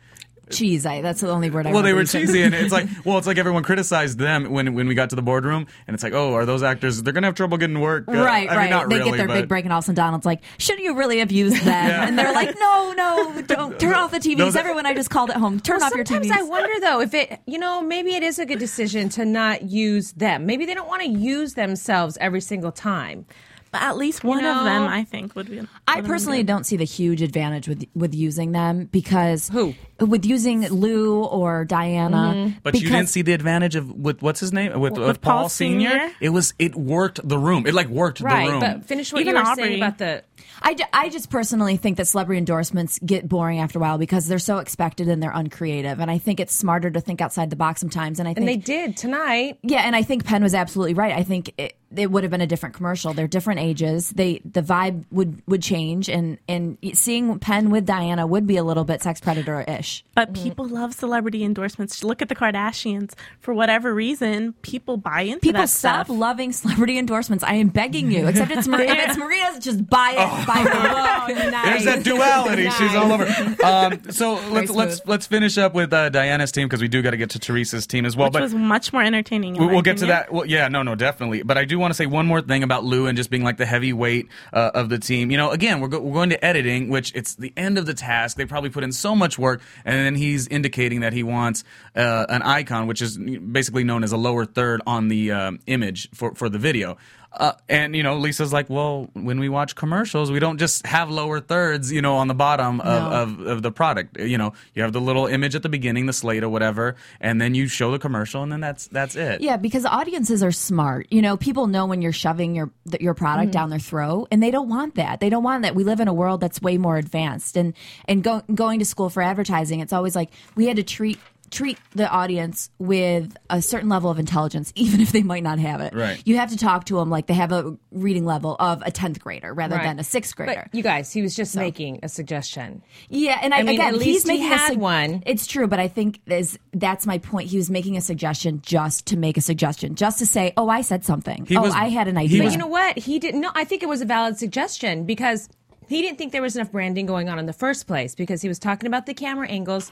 Cheese. 0.49 0.85
I, 0.85 1.01
that's 1.01 1.21
the 1.21 1.29
only 1.29 1.49
word 1.49 1.67
I 1.67 1.71
Well, 1.71 1.83
they 1.83 1.93
were 1.93 2.05
cheesy, 2.05 2.41
and 2.43 2.53
it's 2.53 2.71
like, 2.71 2.87
well, 3.05 3.17
it's 3.17 3.27
like 3.27 3.37
everyone 3.37 3.63
criticized 3.63 4.17
them 4.19 4.51
when 4.51 4.73
when 4.73 4.87
we 4.87 4.95
got 4.95 5.09
to 5.11 5.15
the 5.15 5.21
boardroom, 5.21 5.67
and 5.87 5.93
it's 5.93 6.03
like, 6.03 6.13
oh, 6.13 6.33
are 6.33 6.45
those 6.45 6.63
actors? 6.63 7.01
They're 7.03 7.13
gonna 7.13 7.27
have 7.27 7.35
trouble 7.35 7.57
getting 7.57 7.79
work. 7.79 8.05
Uh, 8.07 8.13
Right, 8.13 8.47
I 8.49 8.51
mean, 8.51 8.57
right. 8.57 8.69
not 8.69 8.89
they 8.89 8.97
really, 8.97 9.11
get 9.11 9.17
their 9.17 9.27
but- 9.27 9.33
big 9.41 9.47
break, 9.47 9.65
and 9.65 9.73
all 9.73 9.79
of 9.79 9.83
a 9.83 9.85
sudden 9.85 9.95
Donald's 9.95 10.25
like, 10.25 10.41
"Should 10.57 10.79
you 10.79 10.95
really 10.97 11.19
have 11.19 11.31
used 11.31 11.63
them?" 11.63 11.89
And 12.07 12.17
they're 12.19 12.33
like, 12.33 12.55
"No, 12.59 12.93
no, 12.95 13.41
don't 13.43 13.79
turn 13.79 13.93
off 13.95 14.11
the 14.11 14.19
TVs. 14.19 14.37
Those- 14.37 14.55
Everyone, 14.55 14.85
I 14.85 14.93
just 14.93 15.09
called 15.09 15.29
at 15.29 15.37
home. 15.37 15.59
Turn 15.59 15.77
Well, 15.77 15.85
off 15.87 15.95
your 15.95 16.05
sometimes 16.05 16.27
TVs." 16.31 16.37
I 16.37 16.43
wonder 16.43 16.79
though 16.81 17.01
if 17.01 17.13
it, 17.13 17.39
you 17.45 17.57
know, 17.59 17.81
maybe 17.81 18.15
it 18.15 18.23
is 18.23 18.39
a 18.39 18.45
good 18.45 18.59
decision 18.59 19.09
to 19.09 19.25
not 19.25 19.63
use 19.63 20.11
them. 20.13 20.45
Maybe 20.45 20.65
they 20.65 20.73
don't 20.73 20.87
want 20.87 21.01
to 21.03 21.09
use 21.09 21.53
themselves 21.53 22.17
every 22.19 22.41
single 22.41 22.71
time. 22.71 23.25
But 23.71 23.81
at 23.81 23.97
least 23.97 24.23
one 24.23 24.41
know, 24.43 24.59
of 24.59 24.65
them, 24.65 24.83
I 24.83 25.03
think, 25.03 25.35
would 25.35 25.49
be. 25.49 25.59
I 25.59 25.61
would 25.61 25.67
have 25.87 25.95
been 26.03 26.05
personally 26.05 26.43
don't 26.43 26.65
see 26.65 26.77
the 26.77 26.83
huge 26.83 27.21
advantage 27.21 27.67
with 27.67 27.85
with 27.95 28.13
using 28.15 28.51
them 28.51 28.85
because 28.85 29.49
Who? 29.49 29.75
with 29.99 30.25
using 30.25 30.67
Lou 30.69 31.23
or 31.23 31.65
Diana. 31.65 32.33
Mm-hmm. 32.35 32.57
But 32.63 32.75
you 32.79 32.89
didn't 32.89 33.09
see 33.09 33.21
the 33.21 33.33
advantage 33.33 33.75
of 33.75 33.91
with 33.91 34.21
what's 34.21 34.39
his 34.39 34.51
name 34.53 34.71
with, 34.79 34.93
With 34.93 35.07
with 35.07 35.21
Paul, 35.21 35.39
Paul 35.41 35.49
Senior. 35.49 35.89
Senior? 35.89 36.11
It 36.21 36.29
was 36.29 36.53
it 36.59 36.75
worked 36.75 37.27
the 37.27 37.37
room. 37.37 37.65
It 37.67 37.73
like 37.73 37.87
worked 37.87 38.21
Right, 38.21 38.45
the 38.45 38.51
room. 38.51 38.59
but 38.61 38.85
finish 38.85 39.11
what 39.13 39.21
Even 39.21 39.35
you 39.35 39.41
were 39.41 39.47
Aubrey. 39.47 39.63
saying 39.63 39.79
about 39.81 39.97
the 39.97 40.23
I, 40.61 40.75
I 40.93 41.09
just 41.09 41.29
personally 41.29 41.77
think 41.77 41.97
that 41.97 42.05
celebrity 42.07 42.37
endorsements 42.37 42.99
get 43.05 43.27
boring 43.27 43.59
after 43.59 43.79
a 43.79 43.81
while 43.81 43.97
because 43.97 44.27
they're 44.27 44.39
so 44.39 44.57
expected 44.57 45.07
and 45.07 45.21
they're 45.21 45.31
uncreative. 45.31 45.99
And 45.99 46.11
I 46.11 46.17
think 46.17 46.39
it's 46.39 46.53
smarter 46.53 46.89
to 46.91 46.99
think 47.01 47.21
outside 47.21 47.49
the 47.49 47.55
box 47.55 47.79
sometimes. 47.79 48.19
And 48.19 48.27
I 48.27 48.33
think 48.33 48.39
And 48.39 48.47
they 48.47 48.57
did 48.57 48.97
tonight. 48.97 49.59
Yeah, 49.63 49.81
and 49.81 49.95
I 49.95 50.03
think 50.03 50.25
Penn 50.25 50.43
was 50.43 50.53
absolutely 50.53 50.93
right. 50.93 51.13
I 51.13 51.23
think 51.23 51.53
it, 51.57 51.75
it 51.95 52.11
would 52.11 52.23
have 52.23 52.31
been 52.31 52.41
a 52.41 52.47
different 52.47 52.75
commercial. 52.75 53.13
They're 53.13 53.27
different 53.27 53.61
ages. 53.61 54.09
They 54.09 54.41
the 54.45 54.61
vibe 54.61 55.05
would 55.11 55.41
would 55.47 55.63
change, 55.63 56.07
and 56.09 56.37
and 56.47 56.77
seeing 56.93 57.39
Penn 57.39 57.71
with 57.71 57.85
Diana 57.85 58.27
would 58.27 58.45
be 58.45 58.57
a 58.57 58.63
little 58.63 58.83
bit 58.83 59.01
sex 59.01 59.19
predator 59.19 59.61
ish. 59.61 60.05
But 60.13 60.33
people 60.33 60.67
love 60.67 60.93
celebrity 60.93 61.43
endorsements. 61.43 62.03
Look 62.03 62.21
at 62.21 62.29
the 62.29 62.35
Kardashians. 62.35 63.13
For 63.39 63.53
whatever 63.53 63.93
reason, 63.93 64.53
people 64.61 64.97
buy 64.97 65.21
into 65.21 65.35
that. 65.37 65.41
People 65.41 65.61
that 65.61 65.69
stop 65.69 66.05
stuff. 66.07 66.15
loving 66.15 66.51
celebrity 66.51 66.97
endorsements. 66.97 67.43
I 67.43 67.53
am 67.55 67.69
begging 67.69 68.11
you. 68.11 68.27
Except 68.27 68.51
it's 68.51 68.67
Maria. 68.67 68.91
if 68.91 69.09
it's 69.09 69.17
Maria's, 69.17 69.59
just 69.59 69.89
buy 69.89 70.11
it. 70.11 70.17
Buy 70.47 70.61
it. 70.65 71.51
There's 71.65 71.85
that 71.85 72.03
duality. 72.03 72.69
She's 72.69 72.95
all 72.95 73.11
over. 73.11 73.25
Um, 73.63 74.11
so 74.11 74.33
let's 74.51 74.71
let's 74.71 75.01
let's 75.05 75.27
finish 75.27 75.57
up 75.57 75.73
with 75.73 75.91
uh, 75.93 76.09
Diana's 76.09 76.51
team 76.51 76.67
because 76.67 76.81
we 76.81 76.87
do 76.87 77.01
got 77.01 77.11
to 77.11 77.17
get 77.17 77.31
to 77.31 77.39
Teresa's 77.39 77.85
team 77.87 78.05
as 78.05 78.15
well. 78.15 78.27
which 78.27 78.33
but 78.33 78.41
was 78.43 78.53
much 78.53 78.93
more 78.93 79.01
entertaining. 79.03 79.55
We, 79.55 79.67
we'll 79.67 79.81
get 79.81 79.97
to 79.97 80.07
that. 80.07 80.31
Well, 80.31 80.45
yeah, 80.45 80.67
no, 80.67 80.83
no, 80.83 80.95
definitely. 80.95 81.43
But 81.43 81.57
I 81.57 81.65
do 81.65 81.79
want 81.79 81.91
to 81.91 81.95
say 81.95 82.05
one 82.05 82.25
more 82.25 82.41
thing 82.41 82.63
about 82.63 82.83
Lou 82.83 83.07
and 83.07 83.17
just 83.17 83.29
being 83.29 83.43
like 83.43 83.57
the 83.57 83.65
heavyweight 83.65 84.27
uh, 84.53 84.71
of 84.73 84.89
the 84.89 84.99
team. 84.99 85.31
You 85.31 85.37
know, 85.37 85.51
again, 85.51 85.79
we're, 85.79 85.87
go- 85.87 85.99
we're 85.99 86.13
going 86.13 86.29
to 86.29 86.43
editing, 86.45 86.89
which 86.89 87.13
it's 87.15 87.35
the 87.35 87.53
end 87.57 87.77
of 87.77 87.85
the 87.85 87.93
task. 87.93 88.37
They 88.37 88.45
probably 88.45 88.69
put 88.69 88.83
in 88.83 88.91
so 88.91 89.15
much 89.15 89.37
work, 89.37 89.61
and 89.85 89.95
then 89.95 90.15
he's 90.15 90.47
indicating 90.47 91.01
that 91.01 91.13
he 91.13 91.23
wants 91.23 91.63
uh, 91.95 92.25
an 92.29 92.41
icon, 92.41 92.87
which 92.87 93.01
is 93.01 93.17
basically 93.17 93.83
known 93.83 94.03
as 94.03 94.11
a 94.11 94.17
lower 94.17 94.45
third 94.45 94.81
on 94.87 95.07
the 95.07 95.31
um, 95.31 95.59
image 95.67 96.09
for 96.13 96.33
for 96.35 96.49
the 96.49 96.59
video. 96.59 96.97
Uh, 97.31 97.53
and 97.67 97.95
you 97.95 98.01
know, 98.01 98.17
Lisa's 98.17 98.51
like, 98.51 98.69
well, 98.69 99.09
when 99.13 99.39
we 99.39 99.49
watch 99.49 99.75
commercials, 99.75 100.31
we 100.31 100.39
don't 100.39 100.57
just 100.57 100.85
have 100.85 101.09
lower 101.11 101.39
thirds, 101.39 101.91
you 101.91 102.01
know, 102.01 102.15
on 102.15 102.27
the 102.27 102.33
bottom 102.33 102.81
of, 102.81 103.39
of, 103.39 103.39
of 103.47 103.61
the 103.61 103.71
product. 103.71 104.19
You 104.19 104.37
know, 104.37 104.53
you 104.73 104.81
have 104.81 104.93
the 104.93 105.01
little 105.01 105.27
image 105.27 105.55
at 105.55 105.61
the 105.61 105.69
beginning, 105.69 106.07
the 106.07 106.13
slate 106.13 106.43
or 106.43 106.49
whatever, 106.49 106.95
and 107.21 107.39
then 107.39 107.53
you 107.53 107.67
show 107.67 107.91
the 107.91 107.99
commercial, 107.99 108.41
and 108.41 108.51
then 108.51 108.59
that's 108.59 108.87
that's 108.87 109.15
it. 109.15 109.41
Yeah, 109.41 109.57
because 109.57 109.85
audiences 109.85 110.41
are 110.41 110.51
smart. 110.51 111.07
You 111.11 111.21
know, 111.21 111.37
people 111.37 111.67
know 111.67 111.85
when 111.85 112.01
you're 112.01 112.11
shoving 112.11 112.55
your 112.55 112.71
your 112.99 113.13
product 113.13 113.51
down 113.51 113.69
their 113.69 113.79
throat, 113.79 114.27
and 114.31 114.41
they 114.41 114.51
don't 114.51 114.69
want 114.69 114.95
that. 114.95 115.19
They 115.19 115.29
don't 115.29 115.43
want 115.43 115.63
that. 115.63 115.75
We 115.75 115.83
live 115.83 115.99
in 115.99 116.07
a 116.07 116.13
world 116.13 116.41
that's 116.41 116.61
way 116.61 116.77
more 116.77 116.97
advanced, 116.97 117.57
and 117.57 117.73
and 118.05 118.23
go, 118.23 118.41
going 118.53 118.79
to 118.79 118.85
school 118.85 119.09
for 119.09 119.21
advertising, 119.21 119.79
it's 119.79 119.93
always 119.93 120.15
like 120.15 120.31
we 120.55 120.65
had 120.65 120.77
to 120.77 120.83
treat 120.83 121.19
treat 121.51 121.77
the 121.91 122.09
audience 122.09 122.69
with 122.79 123.35
a 123.49 123.61
certain 123.61 123.89
level 123.89 124.09
of 124.09 124.19
intelligence, 124.19 124.71
even 124.75 125.01
if 125.01 125.11
they 125.11 125.23
might 125.23 125.43
not 125.43 125.59
have 125.59 125.81
it. 125.81 125.93
Right. 125.93 126.21
You 126.25 126.37
have 126.37 126.49
to 126.51 126.57
talk 126.57 126.85
to 126.85 126.95
them 126.95 127.09
like 127.09 127.27
they 127.27 127.33
have 127.33 127.51
a 127.51 127.77
reading 127.91 128.25
level 128.25 128.55
of 128.59 128.81
a 128.83 128.91
tenth 128.91 129.19
grader 129.19 129.53
rather 129.53 129.75
Right. 129.75 129.83
than 129.83 129.99
a 129.99 130.03
sixth 130.03 130.35
grader. 130.35 130.67
But 130.71 130.75
you 130.77 130.83
guys, 130.83 131.11
he 131.11 131.21
was 131.21 131.35
just 131.35 131.55
making 131.55 131.99
a 132.03 132.09
suggestion. 132.09 132.83
Yeah, 133.09 133.39
and 133.41 133.53
I, 133.53 133.59
I 133.59 133.63
mean, 133.63 133.75
again, 133.75 133.95
at 133.95 134.01
he's 134.01 134.25
least 134.25 134.27
he 134.27 134.33
making 134.39 134.51
a 134.51 134.57
had 134.57 134.67
sug- 134.69 134.77
one. 134.77 135.23
It's 135.25 135.47
true, 135.47 135.67
but 135.67 135.79
I 135.79 135.87
think 135.87 136.19
is 136.27 136.57
that's 136.73 137.05
my 137.05 137.17
point. 137.17 137.49
He 137.49 137.57
was 137.57 137.69
making 137.69 137.97
a 137.97 138.01
suggestion 138.01 138.61
just 138.61 139.05
to 139.07 139.17
make 139.17 139.37
a 139.37 139.41
suggestion, 139.41 139.95
just 139.95 140.19
to 140.19 140.25
say, 140.25 140.53
"Oh, 140.57 140.69
I 140.69 140.81
said 140.81 141.03
something. 141.05 141.45
He 141.45 141.57
oh, 141.57 141.61
was- 141.61 141.73
I 141.73 141.89
had 141.89 142.07
an 142.07 142.17
idea." 142.17 142.39
But 142.39 142.45
was- 142.45 142.53
you 142.53 142.59
know 142.59 142.67
what? 142.67 142.97
He 142.97 143.19
didn't. 143.19 143.41
No, 143.41 143.51
I 143.55 143.63
think 143.63 143.83
it 143.83 143.89
was 143.89 144.01
a 144.01 144.05
valid 144.05 144.37
suggestion 144.37 145.05
because 145.05 145.49
he 145.87 146.01
didn't 146.01 146.17
think 146.17 146.31
there 146.31 146.41
was 146.41 146.55
enough 146.55 146.71
branding 146.71 147.05
going 147.07 147.29
on 147.29 147.39
in 147.39 147.45
the 147.47 147.53
first 147.53 147.87
place 147.87 148.13
because 148.13 148.41
he 148.41 148.47
was 148.47 148.59
talking 148.59 148.85
about 148.87 149.05
the 149.07 149.13
camera 149.13 149.47
angles, 149.47 149.91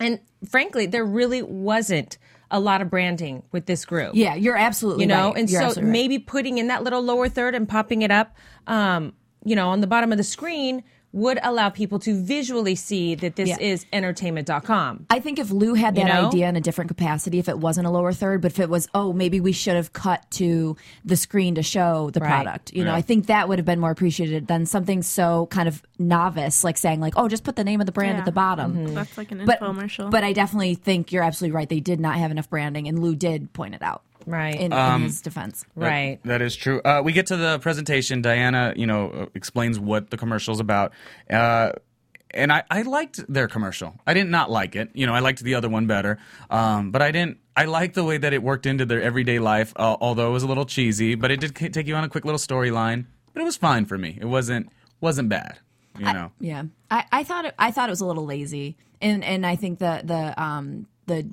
and 0.00 0.20
frankly, 0.48 0.86
there 0.86 1.04
really 1.04 1.42
wasn't 1.42 2.18
a 2.50 2.60
lot 2.60 2.80
of 2.80 2.88
branding 2.88 3.42
with 3.52 3.66
this 3.66 3.84
group. 3.84 4.12
yeah, 4.14 4.34
you're 4.34 4.56
absolutely 4.56 5.04
you 5.04 5.08
know, 5.08 5.28
right. 5.28 5.38
and 5.38 5.50
You're 5.50 5.60
so 5.60 5.66
absolutely 5.66 5.90
right. 5.90 5.92
maybe 5.92 6.18
putting 6.18 6.58
in 6.58 6.68
that 6.68 6.82
little 6.82 7.02
lower 7.02 7.28
third 7.28 7.54
and 7.54 7.68
popping 7.68 8.02
it 8.02 8.10
up, 8.10 8.36
um, 8.66 9.12
you 9.44 9.54
know, 9.54 9.68
on 9.68 9.80
the 9.80 9.86
bottom 9.86 10.12
of 10.12 10.18
the 10.18 10.24
screen 10.24 10.82
would 11.12 11.38
allow 11.42 11.70
people 11.70 11.98
to 11.98 12.20
visually 12.22 12.74
see 12.74 13.14
that 13.14 13.34
this 13.36 13.48
Yeah. 13.48 13.56
is 13.60 13.86
entertainment.com. 13.92 15.06
I 15.10 15.20
think 15.20 15.38
if 15.38 15.50
Lou 15.50 15.74
had 15.74 15.94
that 15.94 16.00
You 16.02 16.06
know? 16.06 16.26
idea 16.28 16.48
in 16.48 16.56
a 16.56 16.60
different 16.60 16.88
capacity, 16.88 17.38
if 17.38 17.48
it 17.48 17.58
wasn't 17.58 17.86
a 17.86 17.90
lower 17.90 18.12
third, 18.12 18.42
but 18.42 18.52
if 18.52 18.58
it 18.60 18.68
was, 18.68 18.88
oh, 18.94 19.12
maybe 19.12 19.40
we 19.40 19.52
should 19.52 19.74
have 19.76 19.92
cut 19.92 20.30
to 20.32 20.76
the 21.04 21.16
screen 21.16 21.54
to 21.54 21.62
show 21.62 22.10
the 22.10 22.20
Right. 22.20 22.28
product. 22.28 22.72
You 22.74 22.84
know, 22.84 22.94
I 22.94 23.00
think 23.00 23.26
that 23.26 23.48
would 23.48 23.58
have 23.58 23.66
been 23.66 23.80
more 23.80 23.90
appreciated 23.90 24.46
than 24.48 24.66
something 24.66 25.02
so 25.02 25.46
kind 25.50 25.68
of 25.68 25.82
novice, 25.98 26.62
like 26.64 26.76
saying 26.76 27.00
like, 27.00 27.14
oh, 27.16 27.28
just 27.28 27.44
put 27.44 27.56
the 27.56 27.64
name 27.64 27.80
of 27.80 27.86
the 27.86 27.92
brand 27.92 28.14
Yeah. 28.16 28.18
at 28.20 28.24
the 28.26 28.32
bottom. 28.32 28.74
Mm-hmm. 28.74 28.94
That's 28.94 29.16
like 29.16 29.32
an 29.32 29.44
But, 29.46 29.60
infomercial. 29.60 30.10
but 30.10 30.24
I 30.24 30.32
definitely 30.32 30.74
think 30.74 31.10
you're 31.12 31.22
absolutely 31.24 31.54
right. 31.56 31.68
They 31.68 31.80
did 31.80 32.00
not 32.00 32.16
have 32.16 32.30
enough 32.30 32.50
branding, 32.50 32.86
and 32.88 32.98
Lou 32.98 33.14
did 33.14 33.52
point 33.52 33.74
it 33.74 33.82
out. 33.82 34.02
Right. 34.28 34.54
In, 34.60 34.72
Um, 34.72 35.02
in 35.02 35.08
his 35.08 35.20
defense. 35.22 35.64
right. 35.74 36.18
That 36.24 36.42
is 36.42 36.54
true. 36.54 36.80
Uh, 36.82 37.02
we 37.04 37.12
get 37.12 37.26
to 37.28 37.36
the 37.36 37.58
presentation. 37.58 38.22
Diana, 38.22 38.72
you 38.76 38.86
know, 38.86 39.10
uh, 39.10 39.26
explains 39.34 39.78
what 39.80 40.10
the 40.10 40.16
commercial's 40.16 40.60
about. 40.60 40.92
Uh, 41.30 41.72
and 42.32 42.52
I, 42.52 42.62
I 42.70 42.82
liked 42.82 43.20
their 43.32 43.48
commercial. 43.48 43.94
I 44.06 44.12
did 44.12 44.28
not 44.28 44.50
like 44.50 44.76
it. 44.76 44.90
You 44.92 45.06
know, 45.06 45.14
I 45.14 45.20
liked 45.20 45.42
the 45.42 45.54
other 45.54 45.68
one 45.70 45.86
better. 45.86 46.18
Um, 46.50 46.90
but 46.90 47.00
I 47.00 47.10
didn't. 47.10 47.38
I 47.56 47.64
liked 47.64 47.94
the 47.94 48.04
way 48.04 48.18
that 48.18 48.32
it 48.32 48.42
worked 48.42 48.66
into 48.66 48.84
their 48.84 49.00
everyday 49.02 49.38
life. 49.38 49.72
Uh, 49.76 49.96
although 50.00 50.28
it 50.28 50.32
was 50.32 50.42
a 50.42 50.46
little 50.46 50.66
cheesy, 50.66 51.14
but 51.14 51.30
it 51.30 51.40
did 51.40 51.54
k- 51.54 51.70
take 51.70 51.86
you 51.86 51.94
on 51.96 52.04
a 52.04 52.08
quick 52.08 52.24
little 52.26 52.38
storyline. 52.38 53.06
But 53.32 53.40
it 53.40 53.44
was 53.44 53.56
fine 53.56 53.86
for 53.86 53.96
me. 53.96 54.18
It 54.20 54.26
wasn't 54.26 54.68
wasn't 55.00 55.28
bad. 55.30 55.58
You 55.98 56.04
know. 56.12 56.30
Yeah, 56.38 56.64
I, 56.90 57.04
I 57.10 57.24
thought 57.24 57.44
it, 57.46 57.54
I 57.58 57.70
thought 57.72 57.88
it 57.88 57.90
was 57.92 58.00
a 58.02 58.06
little 58.06 58.24
lazy, 58.26 58.76
and 59.00 59.24
and 59.24 59.44
I 59.44 59.56
think 59.56 59.78
the 59.80 60.02
the 60.04 60.40
um 60.40 60.86
the 61.06 61.26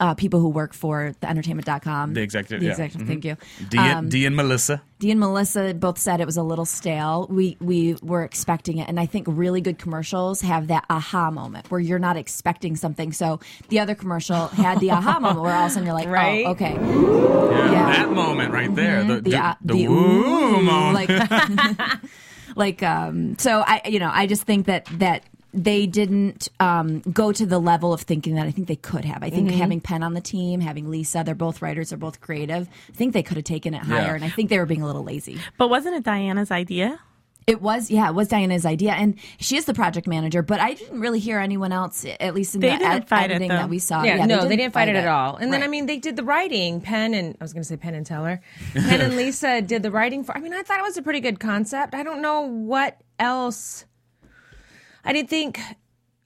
uh, 0.00 0.14
people 0.14 0.40
who 0.40 0.48
work 0.48 0.74
for 0.74 1.14
the 1.20 1.28
entertainment.com 1.28 2.14
The 2.14 2.20
executive, 2.22 2.60
the 2.60 2.66
yeah. 2.66 2.72
executive 2.72 3.06
thank 3.08 3.24
you 3.24 3.36
D, 3.70 3.78
um, 3.78 4.08
D 4.08 4.26
and 4.26 4.36
Melissa. 4.36 4.82
Dee 4.98 5.10
and 5.10 5.20
Melissa 5.20 5.74
both 5.74 5.98
said 5.98 6.20
it 6.20 6.26
was 6.26 6.36
a 6.38 6.42
little 6.42 6.64
stale. 6.64 7.26
We 7.30 7.56
we 7.60 7.96
were 8.02 8.22
expecting 8.24 8.78
it, 8.78 8.88
and 8.88 8.98
I 8.98 9.06
think 9.06 9.26
really 9.28 9.60
good 9.60 9.78
commercials 9.78 10.40
have 10.40 10.68
that 10.68 10.84
aha 10.88 11.30
moment 11.30 11.70
where 11.70 11.80
you're 11.80 11.98
not 11.98 12.16
expecting 12.16 12.76
something. 12.76 13.12
So 13.12 13.40
the 13.68 13.80
other 13.80 13.94
commercial 13.94 14.48
had 14.48 14.80
the 14.80 14.90
aha 14.92 15.20
moment 15.20 15.42
where 15.42 15.54
all 15.54 15.64
of 15.64 15.70
a 15.70 15.74
sudden 15.74 15.86
you're 15.86 15.94
like, 15.94 16.08
Right. 16.22 16.46
oh, 16.46 16.50
okay, 16.52 16.74
Yeah, 16.74 17.72
yeah. 17.72 17.96
That 17.96 18.10
moment 18.12 18.52
right 18.52 18.74
there. 18.74 19.04
The, 19.04 19.14
the 19.16 19.30
the, 19.30 19.36
uh, 19.36 19.54
the 19.62 19.74
the 19.74 19.86
woo 19.88 20.24
ooh, 20.58 20.62
moment. 20.62 21.08
like 21.08 22.00
like 22.56 22.82
um 22.82 23.36
so 23.38 23.62
i 23.66 23.82
you 23.86 23.98
know 23.98 24.10
i 24.12 24.26
just 24.26 24.44
think 24.44 24.66
that 24.66 24.86
that 24.98 25.24
they 25.56 25.86
didn't 25.86 26.48
um, 26.60 27.00
go 27.00 27.32
to 27.32 27.46
the 27.46 27.58
level 27.58 27.92
of 27.92 28.02
thinking 28.02 28.34
that 28.36 28.46
I 28.46 28.50
think 28.50 28.68
they 28.68 28.76
could 28.76 29.04
have. 29.04 29.22
I 29.22 29.30
think 29.30 29.48
Mm-hmm. 29.48 29.58
having 29.58 29.80
Penn 29.80 30.02
on 30.02 30.12
the 30.14 30.20
team, 30.20 30.60
having 30.60 30.90
Lisa, 30.90 31.22
they're 31.24 31.34
both 31.34 31.62
writers, 31.62 31.88
they're 31.90 31.98
both 31.98 32.20
creative. 32.20 32.68
I 32.88 32.92
think 32.92 33.12
they 33.14 33.22
could 33.22 33.36
have 33.38 33.44
taken 33.44 33.74
it 33.74 33.82
higher, 33.82 34.02
Yeah. 34.02 34.14
and 34.14 34.24
I 34.24 34.28
think 34.28 34.50
they 34.50 34.58
were 34.58 34.66
being 34.66 34.82
a 34.82 34.86
little 34.86 35.02
lazy. 35.04 35.38
but 35.58 35.68
wasn't 35.70 35.96
it 35.96 36.02
Diana's 36.04 36.50
idea? 36.50 37.00
It 37.46 37.62
was, 37.62 37.92
yeah, 37.92 38.08
it 38.08 38.14
was 38.14 38.26
Diana's 38.26 38.66
idea, 38.66 38.90
and 38.92 39.14
she 39.38 39.56
is 39.56 39.66
the 39.66 39.72
project 39.72 40.08
manager. 40.08 40.42
But 40.42 40.58
I 40.58 40.74
didn't 40.74 40.98
really 40.98 41.20
hear 41.20 41.38
anyone 41.38 41.70
else, 41.70 42.04
at 42.18 42.34
least 42.34 42.56
in 42.56 42.60
They 42.60 42.70
the 42.70 42.78
didn't 42.78 42.92
ed- 42.92 43.08
fight 43.08 43.30
it, 43.30 43.34
editing 43.34 43.48
though. 43.50 43.54
that 43.58 43.68
we 43.68 43.78
saw. 43.78 44.02
Yeah, 44.02 44.26
no, 44.26 44.48
they 44.48 44.56
didn't 44.56 44.72
fight 44.74 44.88
it, 44.88 44.96
it 44.96 45.04
at 45.04 45.06
all. 45.06 45.36
And 45.36 45.52
then 45.52 45.62
I 45.62 45.68
mean, 45.68 45.86
they 45.86 45.98
did 45.98 46.16
the 46.16 46.24
writing. 46.24 46.80
Penn 46.80 47.14
and 47.14 47.36
I 47.40 47.44
was 47.44 47.52
going 47.52 47.62
to 47.62 47.68
say 47.68 47.76
Penn 47.76 47.94
and 47.94 48.04
Teller. 48.04 48.40
Penn 48.74 49.00
and 49.00 49.14
Lisa 49.16 49.62
did 49.62 49.84
the 49.84 49.92
writing 49.92 50.24
for. 50.24 50.36
I 50.36 50.40
mean, 50.40 50.54
I 50.54 50.62
thought 50.64 50.80
it 50.80 50.82
was 50.82 50.96
a 50.96 51.02
pretty 51.02 51.20
good 51.20 51.38
concept. 51.38 51.94
I 51.94 52.02
don't 52.02 52.20
know 52.20 52.40
what 52.40 53.00
else. 53.20 53.84
I 55.06 55.12
didn't 55.12 55.30
think. 55.30 55.60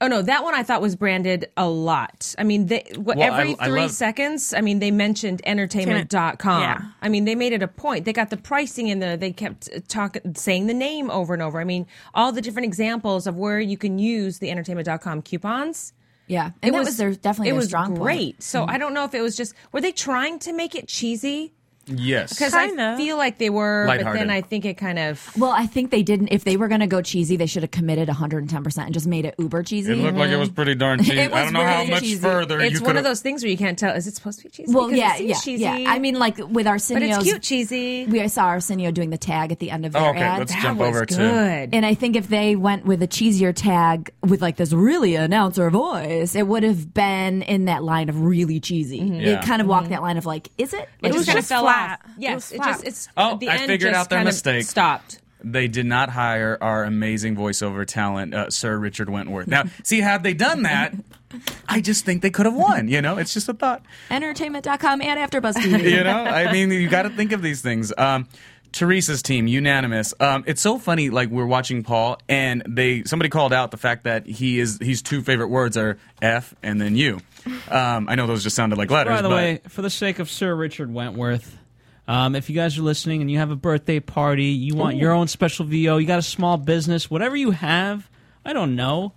Oh 0.03 0.07
no, 0.07 0.23
that 0.23 0.43
one 0.43 0.55
I 0.55 0.63
thought 0.63 0.81
was 0.81 0.95
branded 0.95 1.45
a 1.55 1.69
lot. 1.69 2.33
I 2.39 2.43
mean, 2.43 2.65
they, 2.65 2.83
what, 2.95 3.17
Well, 3.17 3.33
every 3.33 3.55
I 3.59 3.67
three 3.67 3.81
love- 3.81 3.91
seconds, 3.91 4.51
I 4.51 4.61
mean, 4.61 4.79
they 4.79 4.89
mentioned 4.89 5.41
entertainment.com. 5.45 6.61
Yeah. 6.61 6.81
I 7.03 7.07
mean, 7.07 7.25
they 7.25 7.35
made 7.35 7.53
it 7.53 7.61
a 7.61 7.67
point. 7.67 8.05
They 8.05 8.13
got 8.13 8.31
the 8.31 8.37
pricing 8.37 8.87
in 8.87 8.97
there. 8.97 9.15
They 9.15 9.31
kept 9.31 9.69
talking, 9.87 10.33
saying 10.33 10.65
the 10.65 10.73
name 10.73 11.11
over 11.11 11.33
and 11.35 11.43
over. 11.43 11.61
I 11.61 11.65
mean, 11.65 11.85
all 12.15 12.31
the 12.31 12.41
different 12.41 12.65
examples 12.65 13.27
of 13.27 13.35
where 13.37 13.59
you 13.59 13.77
can 13.77 13.99
use 13.99 14.39
the 14.39 14.49
entertainment.com 14.49 15.21
coupons 15.21 15.93
yeah, 16.31 16.51
and 16.63 16.73
that 16.73 16.85
was, 16.85 16.95
their 16.95 17.13
definitely 17.13 17.49
it 17.49 17.51
their 17.51 17.57
was 17.57 17.67
strong 17.67 17.87
point. 17.87 17.95
Mm-hmm. 17.95 18.03
great. 18.03 18.43
So 18.43 18.65
I 18.65 18.77
don't 18.77 18.93
know 18.93 19.03
if 19.03 19.13
it 19.13 19.21
was 19.21 19.35
just 19.35 19.53
were 19.73 19.81
they 19.81 19.91
trying 19.91 20.39
to 20.39 20.53
make 20.53 20.75
it 20.75 20.87
cheesy? 20.87 21.53
Yes. 21.95 22.29
Because 22.33 22.53
I 22.53 22.67
Kinda. 22.67 22.95
feel 22.97 23.17
like 23.17 23.37
they 23.37 23.49
were, 23.49 23.85
but 23.87 23.97
Lighthearted. 23.97 24.21
then 24.21 24.29
I 24.29 24.41
think 24.41 24.65
it 24.65 24.75
kind 24.75 24.99
of 24.99 25.31
Well, 25.37 25.51
I 25.51 25.65
think 25.67 25.91
they 25.91 26.03
didn't. 26.03 26.29
If 26.29 26.43
they 26.43 26.57
were 26.57 26.67
going 26.67 26.81
to 26.81 26.87
go 26.87 27.01
cheesy, 27.01 27.35
they 27.37 27.45
should 27.45 27.63
have 27.63 27.71
committed 27.71 28.07
110 28.07 28.63
percent 28.63 28.85
and 28.87 28.93
just 28.93 29.07
made 29.07 29.25
it 29.25 29.35
uber 29.37 29.63
cheesy. 29.63 29.93
It 29.93 29.97
looked 29.97 30.17
like 30.17 30.29
it 30.29 30.37
was 30.37 30.49
pretty 30.49 30.75
darn 30.75 30.99
cheesy. 31.03 31.19
It 31.19 31.31
I 31.31 31.43
was 31.43 31.51
don't 31.51 31.53
know 31.53 31.63
how 31.67 31.79
really 31.79 31.91
much 31.91 32.01
cheesy. 32.01 32.21
further 32.21 32.59
you 32.59 32.67
it's 32.67 32.79
could 32.79 32.87
one 32.87 32.97
of 32.97 33.03
those 33.03 33.21
things 33.21 33.43
where 33.43 33.51
you 33.51 33.57
can't 33.57 33.77
tell 33.77 33.95
is 33.95 34.07
it 34.07 34.15
supposed 34.15 34.39
to 34.39 34.45
be 34.45 34.49
cheesy? 34.49 34.73
Well, 34.73 34.87
Because 34.87 34.99
yeah, 34.99 35.13
it 35.15 35.17
seems 35.17 35.29
yeah, 35.61 35.71
cheesy, 35.73 35.83
yeah. 35.83 35.91
I 35.91 35.99
mean, 35.99 36.17
like 36.19 36.37
with 36.37 36.67
Arsenio's, 36.67 37.17
but 37.17 37.21
it's 37.21 37.29
cute 37.31 37.41
cheesy. 37.41 38.05
We 38.07 38.27
saw 38.27 38.45
Arsenio 38.47 38.91
doing 38.91 39.09
the 39.09 39.17
tag 39.17 39.51
at 39.51 39.59
the 39.59 39.71
end 39.71 39.85
of 39.85 39.95
Oh, 39.95 39.99
their 39.99 40.09
okay, 40.11 40.19
ad. 40.21 40.39
let's 40.39 40.53
that 40.53 40.61
jump 40.61 40.79
was 40.79 40.89
over 40.89 41.05
to 41.05 41.15
good. 41.15 41.69
and 41.73 41.85
I 41.85 41.93
think 41.93 42.15
if 42.15 42.27
they 42.27 42.55
went 42.55 42.85
with 42.85 43.01
a 43.03 43.07
cheesier 43.07 43.53
tag 43.55 44.11
with 44.21 44.41
like 44.41 44.57
this 44.57 44.71
really 44.73 45.15
announcer 45.15 45.69
voice, 45.69 46.35
it 46.35 46.47
would 46.47 46.63
have 46.63 46.93
been 46.93 47.41
in 47.43 47.65
that 47.65 47.83
line 47.83 48.09
of 48.09 48.21
really 48.23 48.59
cheesy. 48.59 48.99
Mm-hmm. 49.01 49.13
Yeah. 49.15 49.39
It 49.39 49.45
kind 49.45 49.61
of 49.61 49.67
walked 49.67 49.85
mm-hmm. 49.85 49.93
that 49.93 50.01
line 50.01 50.17
of 50.17 50.25
like, 50.25 50.49
is 50.57 50.73
it? 50.73 50.87
It, 51.01 51.13
was 51.13 51.25
just 51.25 51.27
kind 51.27 51.39
of 51.39 51.45
fell 51.45 51.61
flat. 51.63 51.80
off. 51.80 51.80
It 51.85 51.99
Yes, 52.17 52.35
was 52.35 52.51
it, 52.51 52.57
just 52.63 52.83
it's 52.85 53.07
Oh, 53.17 53.37
the 53.37 53.49
I 53.49 53.55
end 53.55 53.67
figured 53.67 53.91
just 53.93 53.99
out 53.99 54.09
their 54.09 54.17
kind 54.19 54.27
of 54.27 54.33
mistake. 54.33 54.65
Stopped. 54.65 55.19
They 55.43 55.67
did 55.67 55.87
not 55.87 56.09
hire 56.09 56.57
our 56.61 56.83
amazing 56.83 57.35
voiceover 57.35 57.85
talent, 57.85 58.33
uh, 58.35 58.49
Sir 58.51 58.77
Richard 58.77 59.09
Wentworth. 59.09 59.47
Now, 59.47 59.63
see, 59.83 59.99
had 59.99 60.21
they 60.21 60.33
done 60.35 60.63
that, 60.63 60.93
I 61.67 61.81
just 61.81 62.05
think 62.05 62.21
they 62.21 62.29
could 62.29 62.45
have 62.45 62.53
won. 62.55 62.87
You 62.87 63.01
know, 63.01 63.17
it's 63.17 63.33
just 63.33 63.49
a 63.49 63.53
thought. 63.53 63.81
Entertainment.com 64.11 65.01
and 65.01 65.19
AfterBuzz 65.19 65.53
TV. 65.53 65.81
You 65.91 66.03
know, 66.03 66.23
I 66.23 66.51
mean, 66.51 66.69
you 66.71 66.87
got 66.89 67.03
to 67.03 67.09
think 67.09 67.31
of 67.31 67.41
these 67.41 67.61
things. 67.61 67.91
Um, 67.97 68.27
Teresa's 68.71 69.21
team, 69.21 69.47
unanimous. 69.47 70.13
Um, 70.19 70.43
it's 70.47 70.61
so 70.61 70.79
funny. 70.79 71.09
Like 71.09 71.29
we're 71.29 71.45
watching 71.45 71.83
Paul, 71.83 72.17
and 72.29 72.63
they 72.67 73.03
somebody 73.03 73.29
called 73.29 73.51
out 73.51 73.71
the 73.71 73.77
fact 73.77 74.05
that 74.05 74.25
he 74.25 74.59
is 74.59 74.77
his 74.81 75.01
two 75.01 75.21
favorite 75.21 75.49
words 75.49 75.75
are 75.75 75.97
F 76.21 76.53
and 76.63 76.79
then 76.79 76.95
U. 76.95 77.19
Um, 77.69 78.07
I 78.07 78.15
know 78.15 78.27
those 78.27 78.43
just 78.43 78.55
sounded 78.55 78.77
like 78.77 78.89
letters. 78.89 79.11
By 79.17 79.21
the 79.21 79.29
but 79.29 79.35
way, 79.35 79.61
for 79.67 79.81
the 79.81 79.89
sake 79.89 80.19
of 80.19 80.29
Sir 80.29 80.55
Richard 80.55 80.93
Wentworth, 80.93 81.57
um, 82.11 82.35
if 82.35 82.49
you 82.49 82.55
guys 82.55 82.77
are 82.77 82.81
listening 82.81 83.21
and 83.21 83.31
you 83.31 83.37
have 83.37 83.51
a 83.51 83.55
birthday 83.55 84.01
party, 84.01 84.47
you 84.47 84.75
want 84.75 84.97
your 84.97 85.13
own 85.13 85.29
special 85.29 85.65
VO, 85.65 85.97
you 85.97 86.05
got 86.05 86.19
a 86.19 86.23
small 86.23 86.57
business, 86.57 87.09
whatever 87.09 87.37
you 87.37 87.51
have, 87.51 88.09
I 88.43 88.51
don't 88.51 88.75
know. 88.75 89.13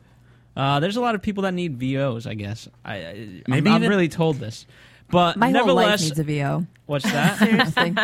Uh, 0.57 0.79
there's 0.79 0.97
a 0.97 1.01
lot 1.01 1.17
of 1.17 1.23
people 1.23 1.43
that 1.43 1.55
need 1.55 1.77
VOs, 1.77 2.25
I 2.29 2.35
guess. 2.35 2.69
I, 2.85 2.95
I 2.95 3.03
Maybe 3.13 3.43
Maybe 3.49 3.71
I'm, 3.71 3.77
even- 3.83 3.91
really 3.91 4.09
told 4.09 4.37
this, 4.37 4.65
but 5.11 5.37
My 5.37 5.51
whole 5.51 5.75
life 5.75 6.01
needs 6.03 6.19
a 6.21 6.23
VO. 6.23 6.67
what's 6.87 7.05
that? 7.05 7.39
Seriously. 7.75 7.95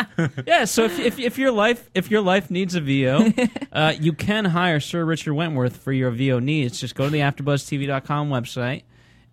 yeah. 0.47 0.65
So 0.65 0.85
if, 0.85 0.99
if 0.99 1.19
if 1.21 1.39
your 1.39 1.53
life 1.53 1.89
if 1.95 2.11
your 2.11 2.21
life 2.23 2.51
needs 2.51 2.75
a 2.75 2.81
VO, 2.81 3.33
uh, 3.73 3.95
you 3.99 4.13
can 4.13 4.45
hire 4.45 4.81
Sir 4.81 5.05
Richard 5.05 5.35
Wentworth 5.35 5.77
for 5.77 5.93
your 5.93 6.11
VO 6.11 6.41
needs. 6.41 6.81
Just 6.81 6.97
go 6.97 7.05
to 7.05 7.11
the 7.11 7.21
AfterBuzzTV.com 7.21 8.29
website, 8.31 8.83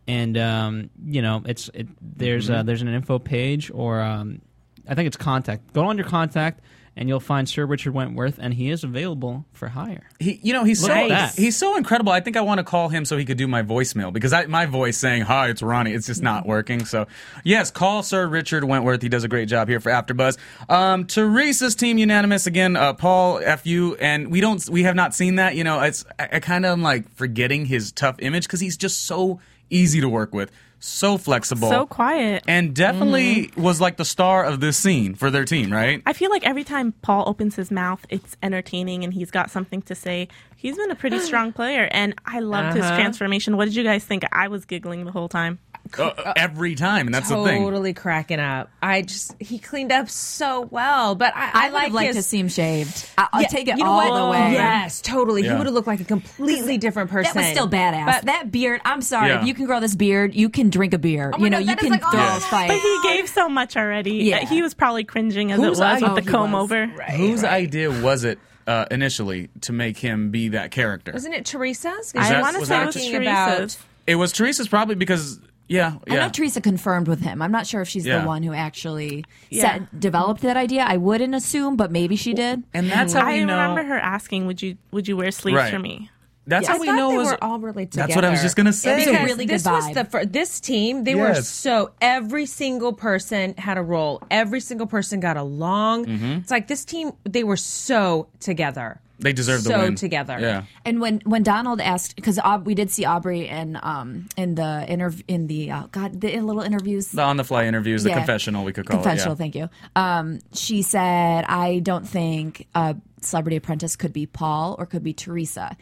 and 0.08 0.38
um, 0.38 0.90
you 1.04 1.24
know 1.24 1.42
it's 1.46 1.70
it, 1.74 1.88
there's 2.00 2.50
uh, 2.52 2.62
there's 2.62 2.84
an 2.84 2.90
info 2.90 3.18
page 3.18 3.72
or 3.74 4.02
um, 4.02 4.42
I 4.88 4.96
think 4.96 5.08
it's 5.08 5.18
contact. 5.18 5.74
Go 5.74 5.86
on 5.86 5.98
your 5.98 6.08
contact. 6.08 6.62
And 7.00 7.08
you'll 7.08 7.20
find 7.20 7.48
Sir 7.48 7.64
Richard 7.64 7.94
Wentworth, 7.94 8.40
and 8.42 8.52
he 8.52 8.72
is 8.72 8.84
available 8.84 9.46
for 9.54 9.68
hire. 9.68 10.10
he, 10.20 10.40
you 10.42 10.52
know, 10.52 10.64
he's 10.64 10.84
so 10.84 10.88
Look 10.88 11.10
that. 11.10 11.36
he's 11.36 11.56
so 11.56 11.78
incredible. 11.78 12.12
I 12.12 12.22
think 12.22 12.38
I 12.38 12.42
want 12.42 12.58
to 12.58 12.64
call 12.64 12.90
him 12.90 13.06
so 13.06 13.18
he 13.18 13.24
could 13.24 13.38
do 13.38 13.48
my 13.48 13.62
voicemail 13.62 14.12
because 14.12 14.34
I, 14.34 14.48
my 14.48 14.66
voice 14.66 14.98
saying 14.98 15.22
"Hi, 15.22 15.50
it's 15.50 15.62
Ronnie," 15.62 15.92
it's 15.94 16.08
just 16.08 16.24
not 16.24 16.48
working. 16.48 16.86
So, 16.86 17.06
yes, 17.44 17.70
call 17.70 18.02
Sir 18.02 18.26
Richard 18.26 18.64
Wentworth. 18.64 19.04
He 19.04 19.10
does 19.10 19.24
a 19.24 19.28
great 19.28 19.48
job 19.48 19.68
here 19.68 19.80
for 19.80 19.92
AfterBuzz. 19.92 20.40
Um, 20.70 21.06
Teresa's 21.06 21.76
team 21.76 22.00
unanimous 22.00 22.48
again. 22.48 22.76
Uh, 22.76 22.94
Paul, 22.94 23.42
fu, 23.58 23.96
and 24.00 24.32
we 24.32 24.42
don't 24.42 24.68
we 24.68 24.82
have 24.82 24.96
not 24.96 25.14
seen 25.14 25.36
that. 25.36 25.54
You 25.54 25.66
know, 25.66 25.80
it's 25.82 26.04
I, 26.18 26.30
I 26.34 26.40
kind 26.40 26.66
of 26.66 26.72
am 26.72 26.82
like 26.82 27.14
forgetting 27.14 27.66
his 27.68 27.92
tough 27.92 28.16
image 28.18 28.48
because 28.48 28.60
he's 28.60 28.76
just 28.76 29.06
so 29.06 29.40
easy 29.70 30.02
to 30.02 30.10
work 30.10 30.34
with, 30.34 30.50
so 30.80 31.18
flexible, 31.18 31.70
So 31.70 31.86
quiet. 31.86 32.44
and 32.48 32.74
definitely 32.76 33.52
was 33.58 33.82
like 33.82 33.98
the 33.98 34.06
star 34.06 34.44
of 34.44 34.60
this 34.60 34.78
scene 34.78 35.16
for 35.16 35.30
their 35.32 35.44
team, 35.46 35.72
right? 35.74 36.02
I 36.06 36.14
feel 36.14 36.30
like 36.30 36.46
every 36.46 36.64
time 36.64 36.94
Paul 37.02 37.24
opens 37.28 37.56
his 37.56 37.72
mouth, 37.72 38.06
it's 38.10 38.38
entertaining 38.44 39.04
and 39.04 39.14
he's 39.14 39.32
got 39.32 39.50
something 39.52 39.82
to 39.84 39.96
say. 39.96 40.28
He's 40.56 40.78
been 40.78 40.90
a 40.92 40.96
pretty 40.96 41.20
strong 41.30 41.54
player, 41.54 41.88
and 41.92 42.16
I 42.26 42.40
loved 42.40 42.76
his 42.76 42.86
Uh-huh. 42.86 42.96
transformation. 42.96 43.58
What 43.58 43.66
did 43.66 43.76
you 43.76 43.84
guys 43.84 44.04
think? 44.04 44.24
I 44.32 44.48
was 44.48 44.66
giggling 44.66 45.06
the 45.06 45.12
whole 45.12 45.30
time. 45.30 45.60
Uh, 45.98 46.34
every 46.36 46.76
time, 46.76 47.08
and 47.08 47.14
that's 47.14 47.30
the 47.30 47.44
thing. 47.44 47.62
totally 47.64 47.94
cracking 47.94 48.40
up. 48.40 48.70
I 48.82 49.02
just 49.02 49.36
he 49.42 49.60
cleaned 49.60 49.92
up 49.92 50.10
so 50.10 50.62
well, 50.62 51.16
but 51.16 51.34
I, 51.36 51.40
I, 51.40 51.52
I, 51.54 51.66
would 51.68 51.74
like 51.74 51.84
have 51.86 51.94
liked 51.94 52.08
his, 52.08 52.16
to 52.18 52.24
see 52.24 52.40
him 52.40 52.50
shaved. 52.50 53.10
I- 53.18 53.28
I'll 53.34 53.42
Yeah, 53.42 53.48
take 53.48 53.68
it 53.68 53.78
you 53.78 53.84
know 53.84 53.90
all 53.90 54.10
what? 54.10 54.20
the 54.26 54.32
way. 54.32 54.54
Yes, 54.54 55.02
totally. 55.02 55.44
Yeah. 55.44 55.52
He 55.52 55.58
would 55.58 55.66
have 55.68 55.74
looked 55.74 55.88
like 55.88 56.00
a 56.00 56.06
completely 56.06 56.78
different 56.78 57.10
person. 57.10 57.34
That 57.36 57.42
was 57.42 57.52
still 57.52 57.70
badass. 57.70 58.06
But 58.06 58.26
that 58.26 58.52
beard, 58.52 58.82
I'm 58.86 59.02
sorry. 59.02 59.30
Yeah. 59.30 59.42
If 59.42 59.48
you 59.48 59.54
can 59.54 59.66
grow 59.66 59.80
this 59.80 59.96
beard, 59.96 60.34
you 60.36 60.50
can 60.50 60.70
drink 60.70 60.94
a 60.94 60.98
beer. 61.00 61.32
Oh 61.34 61.44
you 61.44 61.50
know, 61.50 61.60
God, 61.60 61.70
you 61.70 61.76
can 61.76 61.90
like, 61.92 62.02
throw 62.02 62.12
oh, 62.20 62.38
a 62.38 62.40
fight. 62.40 62.68
But 62.70 62.80
he 62.80 63.00
gave 63.04 63.28
so 63.30 63.50
much 63.50 63.76
already. 63.78 64.16
Yeah. 64.16 64.38
Uh, 64.40 64.46
He 64.48 64.62
was 64.62 64.74
probably 64.74 65.04
cringing 65.04 65.52
as 65.52 65.58
Whose 65.60 65.66
it 65.66 65.70
was 65.72 65.82
eye- 65.82 65.94
with 66.00 66.04
Oh, 66.12 66.16
the 66.16 66.22
comb 66.24 66.52
was. 66.54 66.64
over. 66.72 66.88
Whose 66.88 67.44
idea 67.44 67.90
was 67.90 68.24
it 68.24 68.40
uh, 68.66 68.86
initially 68.92 69.50
to 69.62 69.74
make 69.74 69.98
him 69.98 70.32
be 70.32 70.50
that 70.50 70.72
character? 70.72 71.12
wasn't 71.14 71.36
it 71.36 71.46
Teresa's? 71.46 72.14
I 72.16 72.42
want 72.42 72.54
to 72.56 72.60
was 72.60 72.70
say 72.70 72.76
that 72.76 72.84
it 72.84 72.86
was 72.88 72.96
talking 72.96 73.16
about- 73.22 73.58
Teresa's. 73.58 73.80
It 74.08 74.16
was 74.16 74.32
Teresa's 74.32 74.68
probably 74.70 74.96
because 74.96 75.40
yeah, 75.68 75.96
I 76.10 76.16
know 76.16 76.30
Teresa 76.30 76.62
confirmed 76.62 77.08
with 77.08 77.22
him. 77.22 77.42
I'm 77.42 77.52
not 77.52 77.68
sure 77.68 77.82
if 77.82 77.88
she's 77.90 78.06
Yeah. 78.06 78.22
the 78.22 78.28
one 78.28 78.44
who 78.44 78.54
actually 78.54 79.26
Yeah. 79.50 79.62
set, 79.64 80.00
developed 80.00 80.42
that 80.42 80.58
idea. 80.58 80.84
I 80.88 80.98
wouldn't 80.98 81.36
assume, 81.36 81.76
but 81.76 81.92
maybe 81.92 82.16
she 82.16 82.34
did. 82.34 82.64
and 82.74 82.90
that's 82.90 83.14
how 83.14 83.26
I 83.26 83.34
we 83.34 83.46
know. 83.46 83.54
remember 83.58 83.84
her 83.84 84.00
asking, 84.00 84.48
"Would 84.48 84.62
you 84.62 84.78
would 84.92 85.08
you 85.08 85.18
wear 85.18 85.32
sleeves 85.32 85.58
Right. 85.58 85.74
for 85.74 85.80
me?" 85.80 86.10
That's 86.48 86.68
I 86.70 86.72
how 86.74 86.80
we 86.80 86.88
thought 86.88 86.96
know 86.96 87.10
they 87.12 87.18
was 87.18 87.28
were 87.32 87.44
all 87.44 87.60
really 87.60 87.86
together. 87.86 88.08
That's 88.08 88.16
what 88.16 88.26
I 88.26 88.30
was 88.32 88.42
just 88.42 88.56
gonna 88.56 88.72
say. 88.74 88.94
It 88.94 88.98
was 89.00 89.08
a 89.08 89.12
Because 89.12 89.26
really 89.26 89.46
good 89.46 89.54
this 89.56 89.66
was 89.66 89.94
the 89.94 90.06
fir- 90.06 90.26
this 90.26 90.60
team. 90.62 91.04
They 91.04 91.14
were 91.16 91.36
so 91.36 91.92
every 92.02 92.46
single 92.46 92.94
person 92.94 93.54
had 93.58 93.78
a 93.78 93.82
role. 93.84 94.22
Every 94.32 94.62
single 94.62 94.88
person 94.88 95.20
got 95.20 95.36
along. 95.38 96.06
Mm-hmm. 96.06 96.32
It's 96.40 96.52
like 96.52 96.68
this 96.68 96.86
team. 96.86 97.12
They 97.26 97.44
were 97.44 97.58
so 97.58 98.28
together. 98.40 99.02
they 99.20 99.34
deserved 99.34 99.66
the 99.66 99.72
win. 99.78 99.98
so 99.98 100.02
together. 100.02 100.38
Yeah, 100.40 100.64
And 100.86 101.02
when 101.02 101.22
when 101.26 101.42
Donald 101.44 101.82
asked, 101.82 102.16
because 102.16 102.40
we 102.64 102.76
did 102.76 102.92
see 102.92 103.04
Aubrey 103.04 103.48
in 103.48 103.78
um 103.84 104.28
in 104.38 104.56
the 104.56 104.86
interv- 104.88 105.24
in 105.28 105.48
the 105.48 105.72
uh, 105.72 105.88
God 105.92 106.22
the 106.22 106.40
little 106.40 106.62
interviews. 106.62 107.10
the 107.12 107.24
on 107.24 107.36
the 107.38 107.44
fly 107.44 107.66
interviews, 107.66 108.04
the 108.04 108.10
Yeah. 108.10 108.18
confessional 108.20 108.64
we 108.64 108.72
could 108.74 108.86
call 108.86 109.00
it. 109.00 109.04
confessional. 109.04 109.34
it. 109.34 109.38
Thank 109.38 109.56
you. 109.56 109.70
Um, 109.96 110.40
she 110.54 110.82
said, 110.82 111.44
"I 111.50 111.80
don't 111.80 112.08
think 112.08 112.68
a 112.76 112.96
Celebrity 113.20 113.58
Apprentice 113.58 113.96
could 113.98 114.14
be 114.14 114.28
Paul 114.28 114.76
or 114.80 114.86
could 114.86 115.04
be 115.04 115.14
Teresa." 115.14 115.76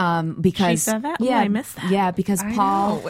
Um, 0.00 0.40
because 0.40 0.82
said 0.82 1.02
that? 1.02 1.20
Ooh, 1.20 1.26
yeah, 1.26 1.38
I 1.38 1.48
missed 1.48 1.76
that. 1.76 1.90
Yeah, 1.90 2.10
because 2.10 2.42
Paul 2.54 3.02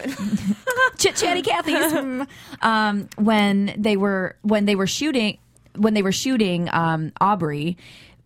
chit 0.97 1.15
chatty 1.15 1.41
Cathy's. 1.41 1.75
Mm. 1.93 2.27
um, 2.61 3.09
when 3.17 3.73
they 3.77 3.95
were 3.97 4.35
when 4.41 4.65
they 4.65 4.75
were 4.75 4.87
shooting 4.87 5.37
when 5.75 5.93
they 5.93 6.01
were 6.01 6.11
shooting 6.11 6.69
um, 6.71 7.11
Aubrey. 7.21 7.77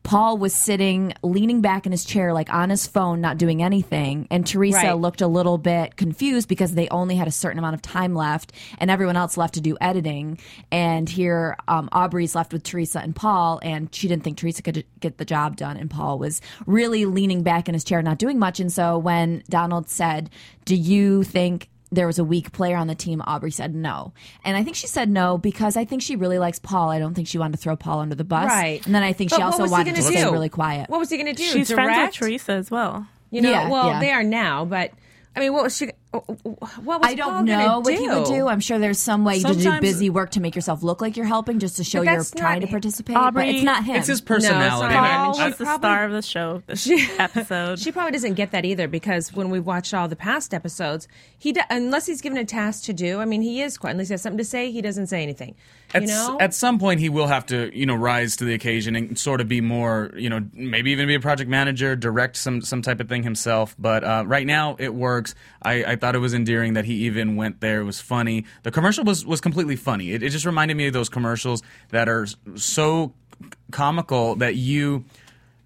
Paul 0.05 0.37
was 0.37 0.53
sitting, 0.53 1.13
leaning 1.23 1.61
back 1.61 1.87
in 1.87 1.91
his 1.91 2.05
chair, 2.05 2.31
like 2.31 2.53
on 2.53 2.69
his 2.69 2.85
phone, 2.85 3.21
not 3.21 3.39
doing 3.39 3.63
anything. 3.63 4.27
And 4.29 4.45
Teresa 4.45 4.77
Right. 4.77 4.93
looked 4.93 5.19
a 5.19 5.27
little 5.27 5.57
bit 5.57 5.95
confused 5.97 6.47
because 6.47 6.75
they 6.75 6.87
only 6.89 7.15
had 7.15 7.27
a 7.27 7.31
certain 7.31 7.57
amount 7.57 7.73
of 7.73 7.81
time 7.81 8.13
left, 8.13 8.51
and 8.77 8.91
everyone 8.91 9.17
else 9.17 9.35
left 9.35 9.55
to 9.55 9.61
do 9.61 9.75
editing. 9.81 10.37
And 10.71 11.09
here, 11.09 11.57
um, 11.67 11.89
Aubrey's 11.91 12.35
left 12.35 12.53
with 12.53 12.61
Teresa 12.61 12.99
and 12.99 13.15
Paul, 13.15 13.59
and 13.63 13.93
she 13.93 14.07
didn't 14.07 14.23
think 14.23 14.37
Teresa 14.37 14.61
could 14.61 14.85
get 14.99 15.17
the 15.17 15.25
job 15.25 15.57
done. 15.57 15.75
And 15.75 15.89
Paul 15.89 16.19
was 16.19 16.39
really 16.67 17.05
leaning 17.05 17.41
back 17.41 17.67
in 17.67 17.73
his 17.73 17.83
chair, 17.83 18.03
not 18.03 18.19
doing 18.19 18.37
much. 18.37 18.59
And 18.59 18.71
so 18.71 18.99
when 18.99 19.41
Donald 19.49 19.89
said, 19.89 20.29
"Do 20.65 20.75
you 20.75 21.23
think?" 21.23 21.69
There 21.95 22.07
was 22.07 22.19
a 22.19 22.23
weak 22.23 22.51
player 22.51 22.75
on 22.77 22.87
the 22.87 22.95
team. 22.95 23.21
Aubrey 23.25 23.51
said 23.51 23.73
no, 23.73 24.13
and 24.43 24.55
I 24.55 24.63
think 24.63 24.75
she 24.75 24.87
said 24.87 25.09
no 25.09 25.37
because 25.37 25.75
I 25.77 25.85
think 25.85 26.01
she 26.01 26.15
really 26.15 26.37
likes 26.39 26.59
Paul. 26.59 26.89
I 26.89 26.99
don't 26.99 27.13
think 27.13 27.27
she 27.27 27.37
wanted 27.37 27.53
to 27.53 27.57
throw 27.57 27.75
Paul 27.75 27.99
under 27.99 28.15
the 28.15 28.23
bus. 28.23 28.45
Right. 28.47 28.85
And 28.85 28.93
then 28.93 29.01
I 29.03 29.13
think 29.13 29.29
But 29.31 29.37
she 29.37 29.41
also 29.41 29.63
was 29.63 29.71
he 29.71 29.73
wanted 29.73 29.95
to 29.95 30.01
gonna 30.01 30.11
stay 30.13 30.23
do? 30.23 30.31
really 30.31 30.49
quiet. 30.49 30.89
What 30.89 30.99
was 30.99 31.09
he 31.09 31.17
going 31.17 31.33
to 31.33 31.33
do? 31.33 31.43
She's 31.43 31.71
friends 31.71 31.89
with 31.89 31.95
Direct? 31.97 32.15
Teresa 32.15 32.51
as 32.53 32.69
well. 32.69 33.07
You 33.31 33.41
know, 33.41 33.49
Yeah, 33.51 33.69
well, 33.69 33.87
yeah. 33.89 33.99
they 33.99 34.11
are 34.11 34.23
now, 34.23 34.65
but 34.65 34.91
I 35.35 35.39
mean, 35.39 35.51
what 35.53 35.63
was 35.63 35.75
she? 35.75 35.89
What 36.19 37.01
was 37.01 37.01
I 37.03 37.15
don't 37.15 37.29
Paul 37.31 37.43
know 37.43 37.57
gonna 37.67 37.79
what 37.81 37.93
he 37.95 38.07
would 38.07 38.25
do. 38.25 38.47
I'm 38.47 38.59
sure 38.59 38.79
there's 38.79 38.99
some 38.99 39.23
way 39.25 39.39
to 39.41 39.53
do 39.53 39.79
busy 39.81 40.09
work 40.09 40.31
to 40.31 40.39
make 40.41 40.55
yourself 40.55 40.83
look 40.83 41.01
like 41.01 41.17
you're 41.17 41.25
helping, 41.25 41.59
just 41.59 41.77
to 41.77 41.83
show 41.83 42.01
you're 42.01 42.23
trying 42.23 42.59
not- 42.59 42.65
to 42.65 42.71
participate. 42.71 43.15
Aubrey- 43.17 43.45
but 43.45 43.55
it's 43.55 43.63
not 43.63 43.83
him. 43.85 43.95
It's 43.97 44.07
his 44.07 44.21
not 44.21 44.27
personality. 44.27 44.93
him. 44.95 45.03
And 45.03 45.05
I- 45.05 45.17
Paul 45.25 45.39
I- 45.39 45.47
was 45.47 45.57
the 45.57 45.65
star 45.77 46.05
of 46.05 46.11
the 46.11 46.21
show 46.21 46.63
this 46.67 46.87
episode. 47.19 47.79
She 47.79 47.91
probably 47.91 48.11
doesn't 48.11 48.33
get 48.35 48.51
that 48.51 48.65
either 48.65 48.87
because 48.87 49.33
when 49.33 49.49
we 49.49 49.59
watched 49.59 49.93
all 49.93 50.07
the 50.07 50.15
past 50.15 50.53
episodes, 50.53 51.07
he 51.37 51.51
do, 51.51 51.61
unless 51.69 52.05
he's 52.05 52.21
given 52.21 52.37
a 52.37 52.45
task 52.45 52.83
to 52.85 52.93
do. 52.93 53.19
I 53.19 53.25
mean, 53.25 53.41
he 53.41 53.61
is 53.61 53.77
quiet. 53.77 53.91
Unless 53.93 54.09
he 54.09 54.13
has 54.13 54.21
something 54.21 54.37
to 54.37 54.43
say, 54.45 54.71
he 54.71 54.81
doesn't 54.81 55.07
say 55.07 55.21
anything. 55.23 55.55
at, 55.93 56.01
you 56.03 56.09
s- 56.09 56.27
know, 56.27 56.37
at 56.39 56.53
some 56.53 56.79
point 56.79 56.99
he 56.99 57.09
will 57.09 57.27
have 57.27 57.45
to 57.47 57.69
you 57.77 57.85
know 57.85 57.95
rise 57.95 58.35
to 58.37 58.43
the 58.45 58.53
occasion 58.53 58.95
and 58.95 59.17
sort 59.17 59.39
of 59.41 59.47
be 59.47 59.61
more 59.61 60.11
you 60.15 60.29
know 60.29 60.39
maybe 60.53 60.91
even 60.91 61.07
be 61.07 61.13
a 61.15 61.19
project 61.19 61.49
manager 61.49 61.95
direct 61.95 62.35
some 62.37 62.59
some 62.61 62.81
type 62.81 62.99
of 62.99 63.07
thing 63.07 63.21
himself 63.23 63.75
but 63.77 64.03
uh, 64.03 64.23
right 64.25 64.47
now 64.47 64.75
it 64.79 64.93
works 64.93 65.35
I, 65.61 65.83
I 65.91 65.95
thought 66.05 66.13
it 66.15 66.19
was 66.19 66.35
endearing 66.35 66.73
that 66.73 66.85
he 66.85 66.93
even 67.05 67.35
went 67.35 67.61
there. 67.61 67.81
It 67.81 67.83
was 67.83 67.99
funny. 67.99 68.45
The 68.61 68.69
commercial 68.69 69.03
was 69.03 69.25
was 69.25 69.41
completely 69.41 69.75
funny. 69.75 70.11
It, 70.11 70.21
it 70.21 70.29
just 70.29 70.45
reminded 70.45 70.77
me 70.77 70.85
of 70.85 70.93
those 70.93 71.09
commercials 71.09 71.63
that 71.89 72.07
are 72.07 72.27
so 72.53 73.13
comical 73.71 74.35
that 74.35 74.55
you 74.55 75.05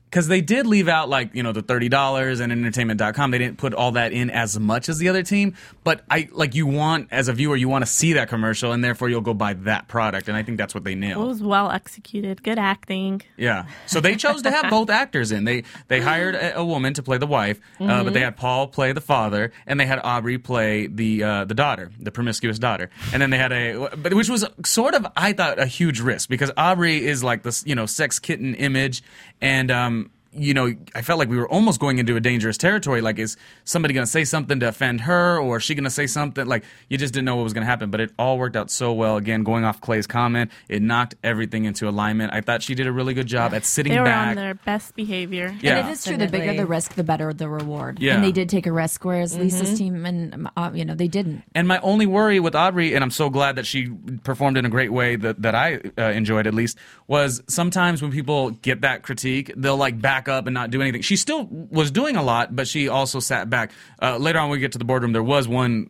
because 0.10 0.28
they 0.28 0.42
did 0.42 0.66
leave 0.66 0.88
out 0.88 1.10
like 1.10 1.34
you 1.36 1.44
know 1.44 1.52
the 1.52 1.62
thirty 1.62 1.90
dollars 1.90 2.40
and 2.40 2.52
entertainment.com 2.52 3.32
they 3.32 3.38
didn't 3.38 3.58
put 3.58 3.74
all 3.74 3.92
that 3.92 4.12
in 4.12 4.30
as 4.30 4.60
much 4.60 4.90
as 4.90 4.98
the 4.98 5.08
other 5.10 5.24
team 5.24 5.56
but 5.84 6.02
i 6.10 6.28
like 6.32 6.56
you 6.56 6.66
want 6.66 7.08
as 7.12 7.28
a 7.28 7.34
viewer 7.34 7.56
you 7.56 7.70
want 7.70 7.86
to 7.86 7.92
see 7.92 8.14
that 8.14 8.30
commercial 8.30 8.72
and 8.72 8.84
therefore 8.84 9.10
you'll 9.10 9.22
go 9.22 9.34
buy 9.34 9.54
that 9.54 9.88
product 9.88 10.28
and 10.28 10.36
i 10.36 10.44
think 10.44 10.58
that's 10.58 10.74
what 10.74 10.84
they 10.84 10.96
nailed. 10.96 11.24
it 11.24 11.28
was 11.28 11.44
well 11.44 11.72
executed. 11.72 12.42
Good 12.44 12.60
acting. 12.60 13.22
yeah 13.38 13.66
so 13.86 14.00
they 14.00 14.16
chose 14.16 14.42
to 14.44 14.52
have 14.52 14.70
both 14.70 14.90
actors 14.90 15.32
in 15.32 15.44
they 15.44 15.64
they 15.88 16.02
hired 16.02 16.36
a, 16.36 16.58
a 16.60 16.66
woman 16.66 16.94
to 16.96 17.04
play 17.04 17.18
the 17.18 17.28
wife 17.28 17.60
uh, 17.80 18.04
but 18.04 18.14
they 18.14 18.22
had 18.22 18.36
paul 18.38 18.68
play 18.68 18.92
the 18.92 19.02
father 19.02 19.52
and 19.68 19.80
they 19.80 19.86
had 19.86 20.00
aubrey 20.04 20.38
play 20.38 20.88
the 20.88 21.24
uh, 21.24 21.46
the 21.46 21.54
daughter 21.54 21.92
the 22.00 22.12
promiscuous 22.12 22.60
daughter 22.60 22.90
and 23.14 23.22
then 23.22 23.30
they 23.30 23.38
had 23.38 23.52
a 23.52 23.90
but 23.96 24.14
which 24.14 24.30
was 24.30 24.46
sort 24.66 24.94
of 24.94 25.06
i 25.16 25.34
thought 25.34 25.60
a 25.60 25.66
huge 25.66 26.00
risk 26.00 26.30
because 26.30 26.52
aubrey 26.58 27.06
is 27.06 27.24
like 27.24 27.44
this 27.44 27.64
you 27.66 27.76
know 27.76 27.86
sex 27.86 28.20
kitten 28.20 28.56
image 28.56 29.04
and 29.42 29.72
um 29.72 30.12
you 30.32 30.54
know, 30.54 30.74
I 30.94 31.02
felt 31.02 31.20
like 31.20 31.30
we 31.30 31.38
were 31.38 31.48
almost 31.50 31.80
going 31.80 31.98
into 32.00 32.16
a 32.16 32.20
dangerous 32.20 32.58
territory. 32.58 33.02
Like, 33.02 33.18
is 33.20 33.38
somebody 33.64 33.94
going 33.94 34.06
to 34.06 34.12
say 34.12 34.24
something 34.26 34.60
to 34.60 34.68
offend 34.68 35.02
her, 35.02 35.40
or 35.40 35.58
is 35.58 35.64
she 35.64 35.76
going 35.76 35.86
to 35.86 35.90
say 35.90 36.06
something? 36.08 36.46
Like, 36.46 36.64
you 36.88 36.98
just 36.98 37.14
didn't 37.14 37.26
know 37.26 37.36
what 37.36 37.44
was 37.44 37.54
going 37.54 37.64
to 37.64 37.70
happen. 37.70 37.90
But 37.90 38.02
it 38.02 38.12
all 38.20 38.38
worked 38.38 38.56
out 38.56 38.70
so 38.70 38.94
well. 38.94 39.18
Again, 39.18 39.44
going 39.44 39.64
off 39.64 39.82
Clay's 39.82 40.08
comment, 40.08 40.52
it 40.68 40.82
knocked 40.82 41.16
everything 41.24 41.66
into 41.66 41.88
alignment. 41.90 42.34
I 42.34 42.42
thought 42.42 42.62
she 42.62 42.76
did 42.76 42.88
a 42.88 42.92
really 42.92 43.14
good 43.14 43.28
job 43.28 43.54
at 43.54 43.66
sitting 43.66 43.94
They 43.94 44.00
were 44.00 44.06
back. 44.06 44.30
on 44.30 44.36
their 44.36 44.54
best 44.54 44.96
behavior. 44.96 45.56
Yeah. 45.62 45.78
And 45.78 45.88
it 45.88 45.92
is 45.92 46.04
true. 46.04 46.18
The 46.18 46.28
bigger 46.28 46.54
the 46.54 46.66
risk, 46.66 46.96
the 46.96 47.04
better 47.04 47.34
the 47.34 47.48
reward. 47.50 48.00
Yeah. 48.00 48.16
And 48.16 48.24
they 48.24 48.32
did 48.32 48.50
take 48.50 48.66
a 48.68 48.72
risk, 48.72 49.06
whereas 49.06 49.30
Mm-hmm. 49.30 49.44
Lisa's 49.44 49.78
team 49.78 50.06
and 50.06 50.50
uh, 50.58 50.72
you 50.74 50.84
know 50.84 50.96
they 50.96 51.08
didn't. 51.08 51.44
And 51.54 51.68
my 51.68 51.80
only 51.80 52.06
worry 52.08 52.40
with 52.40 52.56
Aubrey, 52.56 52.96
and 52.96 53.04
I'm 53.04 53.12
so 53.12 53.30
glad 53.30 53.56
that 53.58 53.66
she 53.66 53.88
performed 54.24 54.58
in 54.58 54.66
a 54.66 54.70
great 54.70 54.92
way 54.92 55.16
that, 55.18 55.42
that 55.44 55.54
I 55.56 55.80
uh, 55.98 56.04
enjoyed 56.12 56.48
at 56.48 56.54
least, 56.54 56.78
was 57.08 57.44
sometimes 57.48 58.02
when 58.02 58.12
people 58.12 58.50
get 58.50 58.82
that 58.82 59.04
critique, 59.04 59.54
they'll 59.56 59.78
like 59.78 60.02
back 60.02 60.19
up 60.28 60.48
and 60.48 60.54
not 60.54 60.72
do 60.72 60.82
anything. 60.82 61.02
She 61.02 61.16
still 61.16 61.48
was 61.50 61.92
doing 61.92 62.16
a 62.16 62.24
lot, 62.24 62.56
but 62.56 62.68
she 62.68 62.90
also 62.90 63.20
sat 63.20 63.50
back. 63.50 63.72
Uh, 64.02 64.18
later 64.18 64.40
on, 64.40 64.50
when 64.50 64.58
we 64.58 64.60
get 64.60 64.74
to 64.74 64.78
the 64.78 64.86
boardroom, 64.86 65.14
there 65.14 65.24
was 65.24 65.48
one 65.48 65.90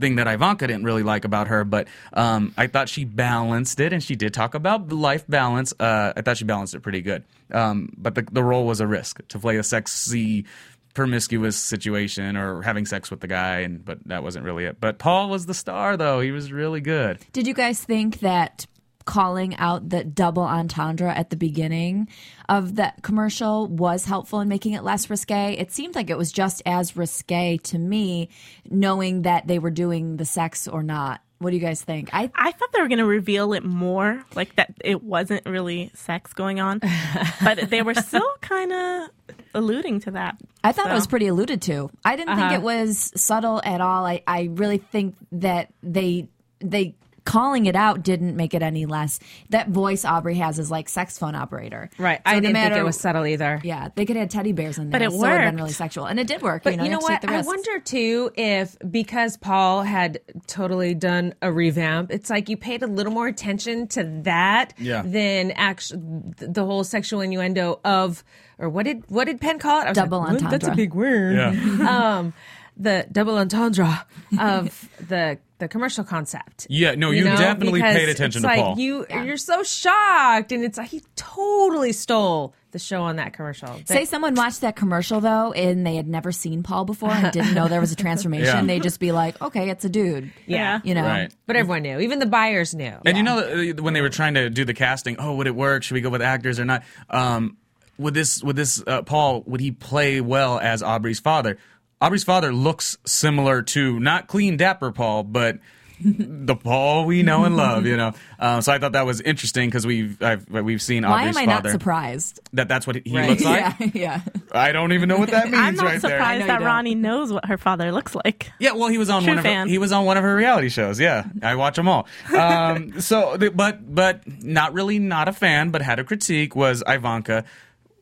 thing 0.00 0.16
that 0.16 0.26
Ivanka 0.26 0.66
didn't 0.66 0.84
really 0.84 1.02
like 1.02 1.24
about 1.24 1.48
her, 1.48 1.64
but 1.64 1.86
um, 2.12 2.54
I 2.56 2.66
thought 2.66 2.88
she 2.88 3.04
balanced 3.04 3.78
it, 3.80 3.92
and 3.92 4.02
she 4.02 4.16
did 4.16 4.32
talk 4.32 4.54
about 4.54 4.90
life 4.90 5.26
balance. 5.28 5.74
Uh, 5.78 6.14
I 6.16 6.22
thought 6.22 6.38
she 6.38 6.44
balanced 6.44 6.74
it 6.74 6.80
pretty 6.80 7.02
good. 7.02 7.24
Um, 7.52 7.92
but 7.96 8.14
the, 8.14 8.26
the 8.32 8.42
role 8.42 8.64
was 8.64 8.80
a 8.80 8.86
risk 8.86 9.26
to 9.28 9.38
play 9.38 9.58
a 9.58 9.62
sexy, 9.62 10.46
promiscuous 10.94 11.56
situation 11.56 12.36
or 12.36 12.62
having 12.62 12.86
sex 12.86 13.10
with 13.10 13.20
the 13.20 13.26
guy, 13.26 13.60
and 13.60 13.84
but 13.84 13.98
that 14.06 14.22
wasn't 14.22 14.44
really 14.44 14.64
it. 14.64 14.80
But 14.80 14.98
Paul 14.98 15.28
was 15.28 15.46
the 15.46 15.54
star, 15.54 15.96
though. 15.96 16.20
He 16.20 16.30
was 16.30 16.50
really 16.50 16.80
good. 16.80 17.18
Did 17.32 17.46
you 17.46 17.54
guys 17.54 17.82
think 17.82 18.20
that 18.20 18.66
calling 19.10 19.56
out 19.56 19.88
the 19.88 20.04
double 20.04 20.44
entendre 20.44 21.12
at 21.12 21.30
the 21.30 21.36
beginning 21.36 22.06
of 22.48 22.76
the 22.76 22.92
commercial 23.02 23.66
was 23.66 24.04
helpful 24.04 24.38
in 24.40 24.48
making 24.48 24.72
it 24.74 24.84
less 24.84 25.10
risque? 25.10 25.56
It 25.58 25.72
seemed 25.72 25.94
like 25.96 26.10
it 26.10 26.16
was 26.18 26.30
just 26.30 26.62
as 26.64 26.96
risque 26.96 27.56
to 27.64 27.78
me, 27.78 28.28
knowing 28.70 29.22
that 29.22 29.46
they 29.48 29.58
were 29.58 29.70
doing 29.70 30.16
the 30.16 30.24
sex 30.24 30.68
or 30.68 30.82
not. 30.84 31.20
What 31.38 31.50
do 31.50 31.56
you 31.56 31.62
guys 31.62 31.82
think? 31.82 32.10
I 32.12 32.30
I 32.34 32.52
thought 32.52 32.70
they 32.72 32.82
were 32.82 32.88
going 32.88 32.98
to 32.98 33.06
reveal 33.06 33.54
it 33.54 33.64
more, 33.64 34.22
like 34.34 34.54
that 34.56 34.74
it 34.84 35.02
wasn't 35.02 35.46
really 35.46 35.90
sex 35.94 36.32
going 36.34 36.60
on, 36.60 36.80
but 37.42 37.70
they 37.70 37.80
were 37.82 37.94
still 37.94 38.30
kind 38.42 38.70
of 38.72 39.08
alluding 39.54 40.00
to 40.00 40.10
that. 40.12 40.36
I 40.62 40.72
thought 40.72 40.90
it 40.90 40.94
was 40.94 41.06
pretty 41.06 41.28
alluded 41.28 41.62
to. 41.62 41.88
I 42.04 42.14
didn't 42.16 42.36
think 42.36 42.46
Uh-huh. 42.48 42.56
it 42.56 42.62
was 42.62 43.10
subtle 43.16 43.60
at 43.64 43.80
all. 43.80 44.04
I, 44.04 44.22
I 44.26 44.50
really 44.52 44.78
think 44.78 45.16
that 45.32 45.72
they 45.82 46.28
they 46.60 46.94
calling 47.24 47.66
it 47.66 47.76
out 47.76 48.02
didn't 48.02 48.36
make 48.36 48.54
it 48.54 48.62
any 48.62 48.86
less. 48.86 49.20
That 49.50 49.68
voice 49.68 50.04
Aubrey 50.04 50.36
has 50.36 50.58
is 50.58 50.70
like 50.70 50.88
sex 50.88 51.18
phone 51.18 51.34
operator. 51.34 51.90
Right. 51.98 52.18
So 52.18 52.22
I 52.30 52.40
didn't 52.40 52.56
think 52.56 52.74
it 52.74 52.82
was 52.84 52.98
subtle 52.98 53.26
either. 53.26 53.60
Yeah, 53.62 53.88
they 53.94 54.04
could 54.06 54.16
have 54.16 54.28
teddy 54.28 54.52
bears 54.52 54.78
in 54.78 54.90
there, 54.90 54.98
But 55.00 55.06
it 55.06 55.10
so 55.10 55.16
it 55.16 55.20
would 55.20 55.28
have 55.30 55.38
been 55.38 55.44
worked. 55.54 55.56
really 55.58 55.72
sexual, 55.72 56.06
and 56.06 56.18
it 56.20 56.26
did 56.26 56.42
work. 56.42 56.62
But 56.62 56.72
you 56.72 56.76
know, 56.78 56.84
you 56.84 56.90
know 56.90 56.98
what? 56.98 57.22
the 57.22 57.30
I 57.30 57.40
wonder 57.42 57.78
too 57.80 58.30
if 58.36 58.76
because 58.90 59.36
Paul 59.36 59.82
had 59.82 60.20
totally 60.46 60.94
done 60.94 61.34
a 61.42 61.52
revamp, 61.52 62.10
it's 62.10 62.30
like 62.30 62.48
you 62.48 62.56
paid 62.56 62.82
a 62.82 62.86
little 62.86 63.12
more 63.12 63.26
attention 63.26 63.86
to 63.88 64.04
that 64.24 64.74
Yeah. 64.78 65.02
than 65.04 65.50
actually 65.52 66.00
the 66.38 66.64
whole 66.64 66.84
sexual 66.84 67.20
innuendo 67.20 67.80
of 67.84 68.24
or 68.58 68.68
what 68.68 68.84
did 68.84 69.04
what 69.08 69.24
did 69.24 69.40
Penn 69.40 69.58
call 69.58 69.80
it? 69.80 69.84
I 69.84 69.88
was 69.90 69.96
Double 69.96 70.18
like, 70.20 70.40
"What? 70.40 70.50
That's 70.50 70.68
a 70.68 70.74
big 70.74 70.94
word. 70.94 71.38
um, 71.80 72.32
the 72.76 73.06
double 73.12 73.36
entendre 73.38 74.06
of 74.38 74.88
the 75.08 75.38
the 75.60 75.68
commercial 75.68 76.02
concept. 76.04 76.66
Yeah, 76.68 76.94
no, 76.96 77.10
you, 77.12 77.24
know, 77.24 77.36
definitely 77.36 77.80
because 77.80 77.94
paid 77.94 78.08
attention 78.08 78.40
it's 78.40 78.42
to 78.42 78.46
like 78.48 78.60
Paul. 78.60 78.78
You 78.78 79.06
you're 79.10 79.36
so 79.36 79.62
shocked, 79.62 80.50
and 80.52 80.64
it's 80.64 80.76
like 80.76 80.88
he 80.90 81.02
totally 81.16 81.92
stole 81.92 82.54
the 82.72 82.78
show 82.78 83.02
on 83.02 83.16
that 83.16 83.32
commercial. 83.32 83.80
Say 83.84 84.04
someone 84.04 84.34
watched 84.34 84.60
that 84.62 84.76
commercial 84.76 85.20
though, 85.20 85.52
and 85.52 85.86
they 85.86 85.96
had 85.96 86.08
never 86.08 86.32
seen 86.32 86.62
Paul 86.62 86.84
before 86.84 87.10
and 87.10 87.32
didn't 87.32 87.54
know 87.54 87.68
there 87.68 87.80
was 87.80 87.92
a 87.92 87.96
transformation. 88.06 88.44
Yeah. 88.46 88.62
They'd 88.64 88.82
just 88.82 89.00
be 89.00 89.12
like, 89.12 89.40
"Okay, 89.40 89.70
it's 89.70 89.84
a 89.84 89.88
dude." 89.88 90.32
yeah, 90.46 90.80
You 90.84 90.94
know, 90.94 91.02
Right. 91.02 91.32
but 91.46 91.56
everyone 91.56 91.82
knew, 91.82 92.00
even 92.00 92.18
the 92.18 92.26
buyers 92.26 92.74
knew. 92.74 92.94
And 93.04 93.16
you 93.16 93.22
know 93.22 93.38
uh, 93.38 93.82
when 93.82 93.94
they 93.94 94.00
were 94.00 94.08
trying 94.08 94.34
to 94.34 94.50
do 94.50 94.64
the 94.64 94.74
casting, 94.74 95.16
oh, 95.18 95.34
would 95.36 95.46
it 95.46 95.54
work? 95.54 95.82
Should 95.82 95.94
we 95.94 96.00
go 96.00 96.10
with 96.10 96.22
actors 96.22 96.58
or 96.58 96.64
not? 96.64 96.82
Um, 97.08 97.56
would 97.98 98.14
this 98.14 98.42
would 98.42 98.56
this 98.56 98.82
uh, 98.86 99.02
Paul 99.02 99.42
would 99.46 99.60
he 99.60 99.70
play 99.72 100.20
well 100.20 100.58
as 100.58 100.82
Aubrey's 100.82 101.20
father? 101.20 101.58
Aubrey's 102.00 102.24
father 102.24 102.52
looks 102.52 102.96
similar 103.06 103.62
to 103.62 104.00
not 104.00 104.26
clean 104.26 104.56
dapper 104.56 104.90
Paul, 104.92 105.22
but 105.24 105.58
the 106.02 106.56
Paul 106.56 107.04
we 107.04 107.22
know 107.22 107.44
and 107.44 107.58
love. 107.58 107.84
You 107.84 107.94
know, 107.98 108.12
um, 108.38 108.62
so 108.62 108.72
I 108.72 108.78
thought 108.78 108.92
that 108.92 109.04
was 109.04 109.20
interesting 109.20 109.68
because 109.68 109.86
we've 109.86 110.20
I've, 110.22 110.48
we've 110.48 110.80
seen 110.80 111.02
why 111.02 111.28
Aubrey's 111.28 111.36
am 111.36 111.42
I 111.42 111.52
father 111.52 111.68
not 111.68 111.72
surprised? 111.72 112.40
that 112.54 112.68
that's 112.68 112.86
what 112.86 112.96
he 113.04 113.14
Right. 113.14 113.28
looks 113.28 113.44
like. 113.44 113.74
yeah, 113.80 113.90
yeah. 113.92 114.20
I 114.50 114.72
don't 114.72 114.92
even 114.92 115.10
know 115.10 115.18
what 115.18 115.30
that 115.30 115.44
means 115.50 115.56
I'm 115.58 115.74
not 115.74 115.84
right 115.84 116.00
surprised 116.00 116.40
know 116.40 116.46
that. 116.46 116.62
Ronnie 116.62 116.94
knows 116.94 117.30
what 117.34 117.44
her 117.44 117.58
father 117.58 117.92
looks 117.92 118.14
like. 118.14 118.50
Yeah, 118.58 118.72
well, 118.72 118.88
he 118.88 118.96
was 118.96 119.10
on 119.10 119.22
True 119.24 119.32
one 119.32 119.38
of 119.38 119.44
her, 119.44 119.66
he 119.66 119.76
was 119.76 119.92
on 119.92 120.06
one 120.06 120.16
of 120.16 120.22
her 120.24 120.34
reality 120.34 120.70
shows. 120.70 120.98
Yeah, 120.98 121.24
I 121.42 121.54
watch 121.56 121.76
them 121.76 121.86
all. 121.86 122.06
Um, 122.34 122.98
so, 123.02 123.36
but 123.52 123.94
but 123.94 124.22
not 124.42 124.72
really 124.72 124.98
not 124.98 125.28
a 125.28 125.34
fan, 125.34 125.68
but 125.68 125.82
had 125.82 125.98
a 125.98 126.04
critique 126.04 126.56
was 126.56 126.82
Ivanka. 126.88 127.44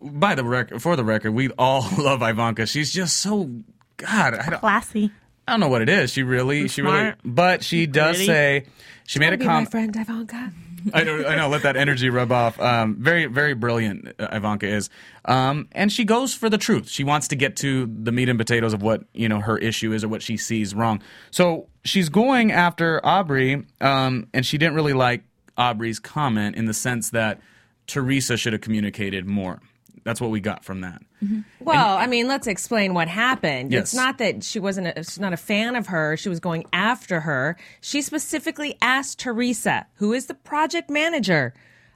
By 0.01 0.37
the 0.37 0.45
record, 0.45 0.81
for 0.81 0.95
the 0.95 1.03
record, 1.05 1.33
we 1.33 1.51
all 1.59 1.85
love 1.99 2.23
Ivanka. 2.23 2.67
She's 2.67 2.93
just 2.93 3.17
so 3.17 3.51
God. 3.99 4.35
I 4.35 4.51
don't, 4.51 4.61
Classy. 4.61 5.13
I 5.47 5.53
don't 5.53 5.61
know 5.61 5.69
what 5.69 5.83
it 5.83 5.89
is. 5.89 6.11
She 6.13 6.23
really, 6.23 6.69
she 6.69 6.83
really, 6.83 7.13
but 7.25 7.63
she 7.63 7.87
does 7.87 8.17
Pretty. 8.17 8.27
say 8.27 8.65
she 9.07 9.19
made 9.19 9.33
a 9.33 9.37
Be 9.39 9.45
my 9.45 9.53
comment. 9.53 9.71
friend 9.71 9.97
Ivanka. 9.97 10.53
I 10.95 11.03
know, 11.03 11.25
I 11.27 11.35
know. 11.37 11.49
Let 11.49 11.63
that 11.65 11.77
energy 11.77 12.09
rub 12.09 12.31
off. 12.31 12.59
Um, 12.61 12.97
very, 13.01 13.27
very 13.27 13.53
brilliant. 13.55 14.09
uh, 14.19 14.29
Ivanka 14.31 14.67
is, 14.69 14.89
um, 15.25 15.69
and 15.73 15.91
she 15.93 16.05
goes 16.05 16.35
for 16.35 16.49
the 16.49 16.57
truth. 16.59 16.89
She 16.89 17.03
wants 17.03 17.29
to 17.29 17.37
get 17.37 17.57
to 17.57 17.87
the 17.87 18.13
meat 18.13 18.29
and 18.29 18.39
potatoes 18.39 18.73
of 18.73 18.81
what 18.83 19.03
you 19.13 19.29
know 19.29 19.41
her 19.41 19.59
issue 19.59 19.93
is 19.93 20.05
or 20.05 20.09
what 20.09 20.23
she 20.23 20.37
sees 20.37 20.75
wrong. 20.75 21.03
So 21.31 21.67
she's 21.85 22.09
going 22.09 22.53
after 22.53 23.05
Aubrey, 23.05 23.65
um, 23.81 24.29
and 24.33 24.47
she 24.47 24.57
didn't 24.57 24.75
really 24.75 24.93
like 24.93 25.25
Aubrey's 25.57 25.99
comment 25.99 26.55
in 26.57 26.67
the 26.67 26.75
sense 26.75 27.11
that 27.11 27.41
Teresa 27.89 28.37
should 28.37 28.53
have 28.53 28.63
communicated 28.63 29.27
more. 29.27 29.61
That's 30.09 30.23
what 30.23 30.31
we 30.31 30.41
got 30.41 30.65
from 30.65 30.81
that. 30.81 31.03
Mm-hmm. 31.23 31.41
Well, 31.61 31.99
I 31.99 32.07
mean, 32.07 32.29
let's 32.29 32.47
explain 32.47 32.95
what 32.95 33.09
happened. 33.09 33.73
Yes. 33.73 33.83
It's 33.83 33.95
not 33.95 34.17
that 34.17 34.43
she 34.43 34.59
wasn't 34.59 34.87
a, 34.87 35.05
she's 35.05 35.21
not 35.21 35.35
a 35.35 35.37
fan 35.37 35.77
of 35.77 35.89
her. 35.89 36.17
She 36.17 36.31
was 36.31 36.41
going 36.41 36.65
after 36.73 37.21
her. 37.21 37.59
She 37.83 38.01
specifically 38.01 38.79
asked 38.81 39.19
Teresa, 39.19 39.87
who 39.97 40.15
is 40.15 40.25
the 40.25 40.33
project 40.33 40.89
manager, 40.89 41.53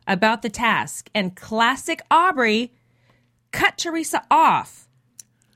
about 0.06 0.42
the 0.42 0.50
task. 0.50 1.08
And 1.14 1.34
classic 1.34 2.02
Aubrey 2.10 2.74
cut 3.50 3.78
Teresa 3.78 4.22
off 4.30 4.88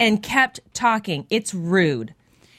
and 0.00 0.22
kept 0.22 0.60
talking. 0.72 1.26
It's 1.28 1.52
rude. 1.52 2.14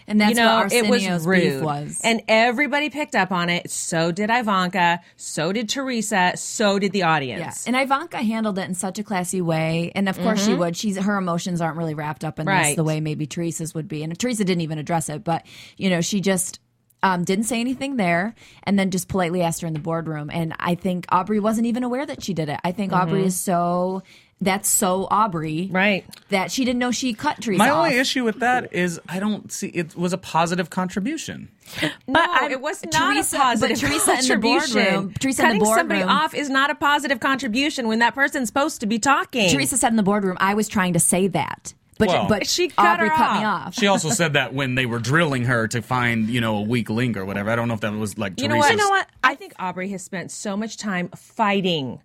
And 0.08 0.22
that's 0.22 0.30
you 0.30 0.36
know, 0.36 0.55
what 0.55 0.72
it 0.72 0.89
was 0.89 1.03
Arsenio's 1.05 1.28
beef 1.28 1.62
was. 1.62 1.99
And 2.01 2.22
everybody 2.30 2.89
picked 2.89 3.14
up 3.16 3.32
on 3.32 3.49
it. 3.49 3.70
So 3.70 4.12
did 4.12 4.30
Ivanka. 4.30 5.01
So 5.18 5.51
did 5.51 5.68
Teresa. 5.68 6.34
So 6.36 6.80
did 6.80 6.93
the 6.93 6.99
Yeah, 6.99 7.12
audience. 7.14 7.68
and 7.68 7.76
Ivanka 7.76 8.18
handled 8.18 8.58
it 8.58 8.64
in 8.64 8.74
such 8.74 8.99
a 8.99 9.03
classy 9.03 9.41
way, 9.41 9.91
and 9.95 10.08
of 10.08 10.18
course 10.20 10.45
she 10.45 10.53
would. 10.53 10.78
She's 10.78 10.97
her 10.97 11.18
emotions 11.18 11.60
aren't 11.60 11.78
really 11.78 11.93
wrapped 11.93 12.24
up 12.24 12.39
in 12.39 12.45
this 12.45 12.76
the 12.76 12.84
way 12.84 13.01
maybe 13.01 13.26
Teresa's 13.26 13.76
would 13.76 13.88
be, 13.88 14.01
and 14.03 14.18
Teresa 14.18 14.45
didn't 14.45 14.62
even 14.62 14.78
address 14.78 15.10
it. 15.10 15.24
But 15.24 15.45
you 15.76 15.89
know, 15.89 15.99
she 15.99 16.22
just 16.22 16.60
um, 17.03 17.24
didn't 17.26 17.43
say 17.45 17.60
anything 17.60 17.97
there, 17.97 18.34
and 18.64 18.80
then 18.80 18.91
just 18.91 19.08
politely 19.10 19.41
asked 19.41 19.62
her 19.62 19.68
in 19.68 19.74
the 19.74 19.80
boardroom. 19.80 20.30
And 20.32 20.53
I 20.58 20.76
think 20.76 21.05
Aubrey 21.10 21.39
wasn't 21.39 21.68
even 21.68 21.84
aware 21.84 22.05
that 22.05 22.24
she 22.24 22.34
did 22.34 22.49
it. 22.49 22.60
I 22.64 22.72
think 22.72 22.93
Aubrey 22.93 23.26
is 23.26 23.39
so 23.39 24.03
that's 24.40 24.70
so 24.70 25.08
Aubrey, 25.10 25.70
Right. 25.72 26.06
That 26.30 26.52
she 26.52 26.64
didn't 26.64 26.80
know 26.80 26.92
she 26.92 27.14
cut 27.14 27.42
Teresa. 27.42 27.58
My 27.58 27.70
off. 27.72 27.86
only 27.86 27.98
issue 27.98 28.24
with 28.24 28.40
that 28.42 28.72
is 28.74 29.00
I 29.10 29.20
don't 29.20 29.52
see 29.52 29.68
it 29.68 29.96
was 29.96 30.14
a 30.14 30.18
positive 30.18 30.70
contribution. 30.70 31.50
No, 32.08 32.22
I'm- 32.22 32.52
it 32.52 32.62
was 32.62 32.84
not 32.86 33.14
Teresa- 33.14 33.36
a 33.36 33.40
positive 33.40 33.80
but 33.82 33.88
Teresa 33.88 34.12
in 34.20 34.28
the 34.28 34.38
boardroom- 34.38 35.14
Teresa 35.20 35.42
in 35.44 35.60
the 35.60 35.66
Cutting 35.66 35.76
somebody 35.76 36.04
off 36.04 36.34
is 36.34 36.50
not 36.50 36.70
a 36.70 36.76
positive 36.76 37.20
contribution 37.20 37.88
when 37.88 38.00
that 38.00 38.16
person's 38.16 38.48
supposed 38.48 38.80
to 38.82 38.86
be 38.88 39.00
talking. 39.00 39.50
Teresa 39.50 39.76
said 39.78 39.90
in 39.90 39.96
the 39.98 40.04
boardroom, 40.04 40.38
"I 40.40 40.54
was 40.54 40.68
trying 40.68 40.94
to 40.94 41.00
say 41.00 41.28
that." 41.30 41.74
But, 42.00 42.10
Well- 42.10 42.28
but 42.30 42.46
She 42.48 42.68
cut 42.68 42.86
Aubrey 42.86 43.10
her 43.10 43.16
cut 43.16 43.40
me 43.40 43.44
off. 43.46 43.68
off. 43.70 43.74
She 43.74 43.88
also 43.88 44.12
said 44.12 44.34
that 44.34 44.54
when 44.54 44.76
they 44.76 44.86
were 44.86 45.00
drilling 45.00 45.46
her 45.46 45.68
to 45.70 45.82
find, 45.82 46.30
you 46.30 46.40
know, 46.42 46.58
a 46.58 46.62
weak 46.62 46.90
link 46.92 47.18
or 47.18 47.26
whatever. 47.26 47.50
I 47.50 47.56
don't 47.56 47.68
know 47.68 47.74
if 47.74 47.80
that 47.82 47.92
was 47.94 48.18
like 48.20 48.40
you 48.40 48.48
know 48.48 48.58
what? 48.58 48.70
You 48.72 48.78
know 48.78 48.90
what? 48.90 49.08
I 49.24 49.34
think 49.34 49.54
Aubrey 49.58 49.90
has 49.90 50.04
spent 50.04 50.30
so 50.32 50.56
much 50.56 50.78
time 50.78 51.10
fighting 51.16 52.00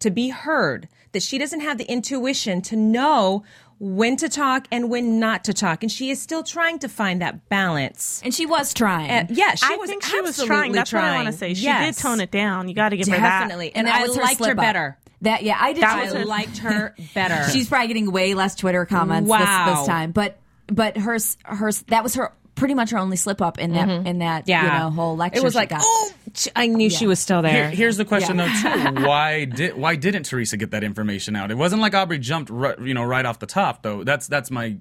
to 0.00 0.10
be 0.10 0.28
heard 0.28 0.88
that 1.12 1.22
she 1.22 1.38
doesn't 1.38 1.60
have 1.60 1.78
the 1.78 1.84
intuition 1.84 2.62
to 2.62 2.76
know 2.76 3.44
when 3.78 4.16
to 4.18 4.28
talk 4.28 4.66
and 4.70 4.90
when 4.90 5.18
not 5.18 5.44
to 5.44 5.54
talk, 5.54 5.82
and 5.82 5.90
she 5.90 6.10
is 6.10 6.20
still 6.20 6.42
trying 6.42 6.78
to 6.80 6.88
find 6.88 7.22
that 7.22 7.48
balance. 7.48 8.20
and 8.22 8.34
she 8.34 8.44
was 8.46 8.74
trying. 8.74 9.10
Uh, 9.10 9.26
yeah, 9.30 9.54
she 9.54 9.72
I 9.72 9.76
was 9.76 9.88
think 9.88 10.02
she 10.04 10.20
was 10.20 10.42
trying. 10.44 10.72
That's 10.72 10.92
what 10.92 11.02
I 11.02 11.14
want 11.16 11.26
to 11.28 11.32
say. 11.32 11.54
She 11.54 11.64
Yes. 11.64 11.96
did 11.96 12.02
tone 12.02 12.20
it 12.20 12.30
down. 12.30 12.68
You 12.68 12.74
got 12.74 12.90
to 12.90 12.96
give 12.98 13.08
her 13.08 13.16
that. 13.16 13.40
Definitely, 13.40 13.74
and, 13.74 13.86
that 13.86 14.00
I 14.00 14.02
was 14.02 14.16
her 14.16 14.22
liked 14.22 14.44
her 14.44 14.50
up. 14.50 14.56
better. 14.58 14.98
That 15.22 15.42
yeah, 15.42 15.56
I 15.58 15.72
did. 15.72 15.82
That 15.82 15.94
too. 15.96 16.04
was 16.04 16.14
I 16.14 16.18
her- 16.18 16.24
liked 16.26 16.58
her 16.58 16.94
better. 17.14 17.50
She's 17.50 17.68
probably 17.68 17.88
getting 17.88 18.10
way 18.12 18.34
less 18.34 18.54
Twitter 18.54 18.84
comments 18.84 19.28
Wow. 19.30 19.66
this, 19.70 19.78
this 19.78 19.86
time, 19.88 20.12
but 20.12 20.38
but 20.66 20.96
her 20.98 21.18
her 21.44 21.72
that 21.88 22.02
was 22.02 22.14
her 22.14 22.32
pretty 22.60 22.74
much 22.74 22.90
her 22.90 22.98
only 22.98 23.16
slip 23.16 23.42
up 23.42 23.58
in 23.58 23.72
that 23.72 23.88
in 24.06 24.18
that 24.18 24.42
Mm-hmm. 24.42 24.50
Yeah. 24.50 24.62
you 24.74 24.78
know 24.84 24.90
whole 24.90 25.16
lecture. 25.16 25.38
It 25.40 25.42
was 25.42 25.54
she 25.54 25.58
like, 25.58 25.70
got. 25.70 25.80
oh, 25.82 26.12
I 26.54 26.68
knew 26.68 26.88
she 26.90 27.08
was 27.08 27.18
still 27.18 27.42
there. 27.42 27.52
Here- 27.68 27.70
here's 27.70 27.96
the 27.96 28.04
question 28.04 28.36
though 28.36 28.46
too: 28.46 28.94
Why 29.06 29.46
did 29.46 29.76
why 29.76 29.96
didn't 29.96 30.24
Teresa 30.24 30.56
get 30.56 30.70
that 30.70 30.84
information 30.84 31.34
out? 31.34 31.50
It 31.50 31.56
wasn't 31.56 31.82
like 31.82 31.94
Aubrey 31.94 32.18
jumped 32.20 32.50
ri- 32.50 32.76
you 32.82 32.94
know 32.94 33.02
right 33.02 33.26
off 33.26 33.40
the 33.40 33.46
top 33.46 33.82
though. 33.82 34.04
That's 34.04 34.28
that's 34.28 34.50
my 34.52 34.76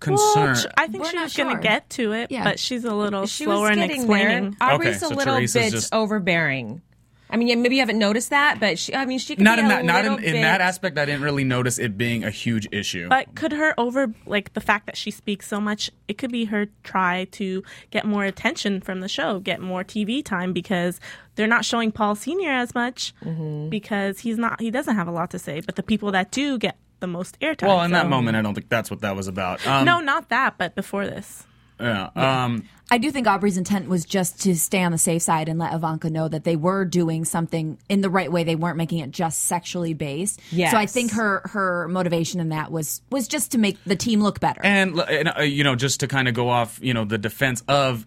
concern. 0.00 0.54
Well, 0.56 0.66
I 0.76 0.88
think 0.88 1.04
We're 1.04 1.10
she 1.10 1.16
not 1.16 1.22
was 1.24 1.36
going 1.36 1.50
sure. 1.50 1.56
to 1.58 1.62
get 1.62 1.88
to 1.90 2.12
it, 2.12 2.30
Yeah. 2.30 2.44
but 2.44 2.58
she's 2.58 2.84
a 2.84 2.94
little 2.94 3.26
she 3.26 3.44
slower 3.44 3.62
was 3.62 3.70
in 3.70 3.76
getting 3.78 3.96
explaining. 4.02 4.56
there. 4.58 4.68
Aubrey's 4.68 4.88
Okay, 4.88 4.96
a 4.96 5.08
so 5.08 5.14
little 5.14 5.34
Teresa's 5.36 5.62
bit 5.62 5.72
just- 5.72 5.94
overbearing. 5.94 6.82
I 7.28 7.36
mean, 7.36 7.48
yeah, 7.48 7.56
maybe 7.56 7.74
you 7.76 7.82
haven't 7.82 7.98
noticed 7.98 8.30
that, 8.30 8.60
but 8.60 8.78
she, 8.78 8.94
I 8.94 9.04
mean, 9.04 9.18
she 9.18 9.34
could 9.34 9.42
not 9.44 9.56
be 9.56 9.60
in 9.60 9.66
a 9.66 9.68
that 9.70 9.84
not 9.84 10.04
in, 10.04 10.22
in 10.22 10.42
that 10.42 10.60
aspect. 10.60 10.96
I 10.96 11.04
didn't 11.04 11.22
really 11.22 11.42
notice 11.44 11.78
it 11.78 11.98
being 11.98 12.22
a 12.22 12.30
huge 12.30 12.68
issue. 12.70 13.08
But 13.08 13.34
could 13.34 13.52
her 13.52 13.74
over 13.78 14.12
like 14.26 14.52
the 14.52 14.60
fact 14.60 14.86
that 14.86 14.96
she 14.96 15.10
speaks 15.10 15.48
so 15.48 15.60
much? 15.60 15.90
It 16.06 16.18
could 16.18 16.30
be 16.30 16.44
her 16.46 16.66
try 16.84 17.24
to 17.32 17.64
get 17.90 18.04
more 18.04 18.24
attention 18.24 18.80
from 18.80 19.00
the 19.00 19.08
show, 19.08 19.40
get 19.40 19.60
more 19.60 19.82
TV 19.82 20.24
time 20.24 20.52
because 20.52 21.00
they're 21.34 21.46
not 21.48 21.64
showing 21.64 21.90
Paul 21.90 22.14
Senior 22.14 22.50
as 22.52 22.74
much 22.74 23.12
Mm-hmm. 23.24 23.70
because 23.70 24.20
he's 24.20 24.38
not 24.38 24.60
he 24.60 24.70
doesn't 24.70 24.94
have 24.94 25.08
a 25.08 25.12
lot 25.12 25.30
to 25.30 25.38
say. 25.38 25.60
But 25.60 25.74
the 25.76 25.82
people 25.82 26.12
that 26.12 26.30
do 26.30 26.58
get 26.58 26.76
the 27.00 27.06
most 27.06 27.38
airtime. 27.40 27.66
well, 27.68 27.82
in 27.82 27.90
that 27.90 28.08
moment, 28.08 28.36
I 28.36 28.42
don't 28.42 28.54
think 28.54 28.68
that's 28.68 28.90
what 28.90 29.00
that 29.00 29.16
was 29.16 29.26
about. 29.28 29.66
Um, 29.66 29.84
no, 29.84 30.00
not 30.00 30.28
that, 30.30 30.56
but 30.58 30.74
before 30.74 31.06
this. 31.06 31.44
Yeah. 31.80 32.10
Um, 32.14 32.64
I 32.88 32.98
do 32.98 33.10
think 33.10 33.26
Aubrey's 33.26 33.56
intent 33.56 33.88
was 33.88 34.04
just 34.04 34.42
to 34.42 34.54
stay 34.54 34.82
on 34.82 34.92
the 34.92 34.98
safe 34.98 35.22
side 35.22 35.48
and 35.48 35.58
let 35.58 35.74
Ivanka 35.74 36.08
know 36.08 36.28
that 36.28 36.44
they 36.44 36.54
were 36.54 36.84
doing 36.84 37.24
something 37.24 37.78
in 37.88 38.00
the 38.00 38.08
right 38.08 38.30
way. 38.30 38.44
They 38.44 38.54
weren't 38.54 38.76
making 38.76 39.00
it 39.00 39.10
just 39.10 39.40
sexually 39.40 39.92
based. 39.92 40.40
Yes. 40.52 40.70
So 40.70 40.78
I 40.78 40.86
think 40.86 41.12
her 41.12 41.42
her 41.46 41.88
motivation 41.88 42.38
in 42.38 42.50
that 42.50 42.70
was 42.70 43.02
was 43.10 43.26
just 43.26 43.52
to 43.52 43.58
make 43.58 43.82
the 43.84 43.96
team 43.96 44.22
look 44.22 44.38
better. 44.38 44.60
And, 44.62 45.00
and 45.00 45.32
uh, 45.36 45.42
you 45.42 45.64
know, 45.64 45.74
just 45.74 46.00
to 46.00 46.08
kind 46.08 46.28
of 46.28 46.34
go 46.34 46.48
off, 46.48 46.78
you 46.80 46.94
know, 46.94 47.04
the 47.04 47.18
defense 47.18 47.62
of 47.66 48.06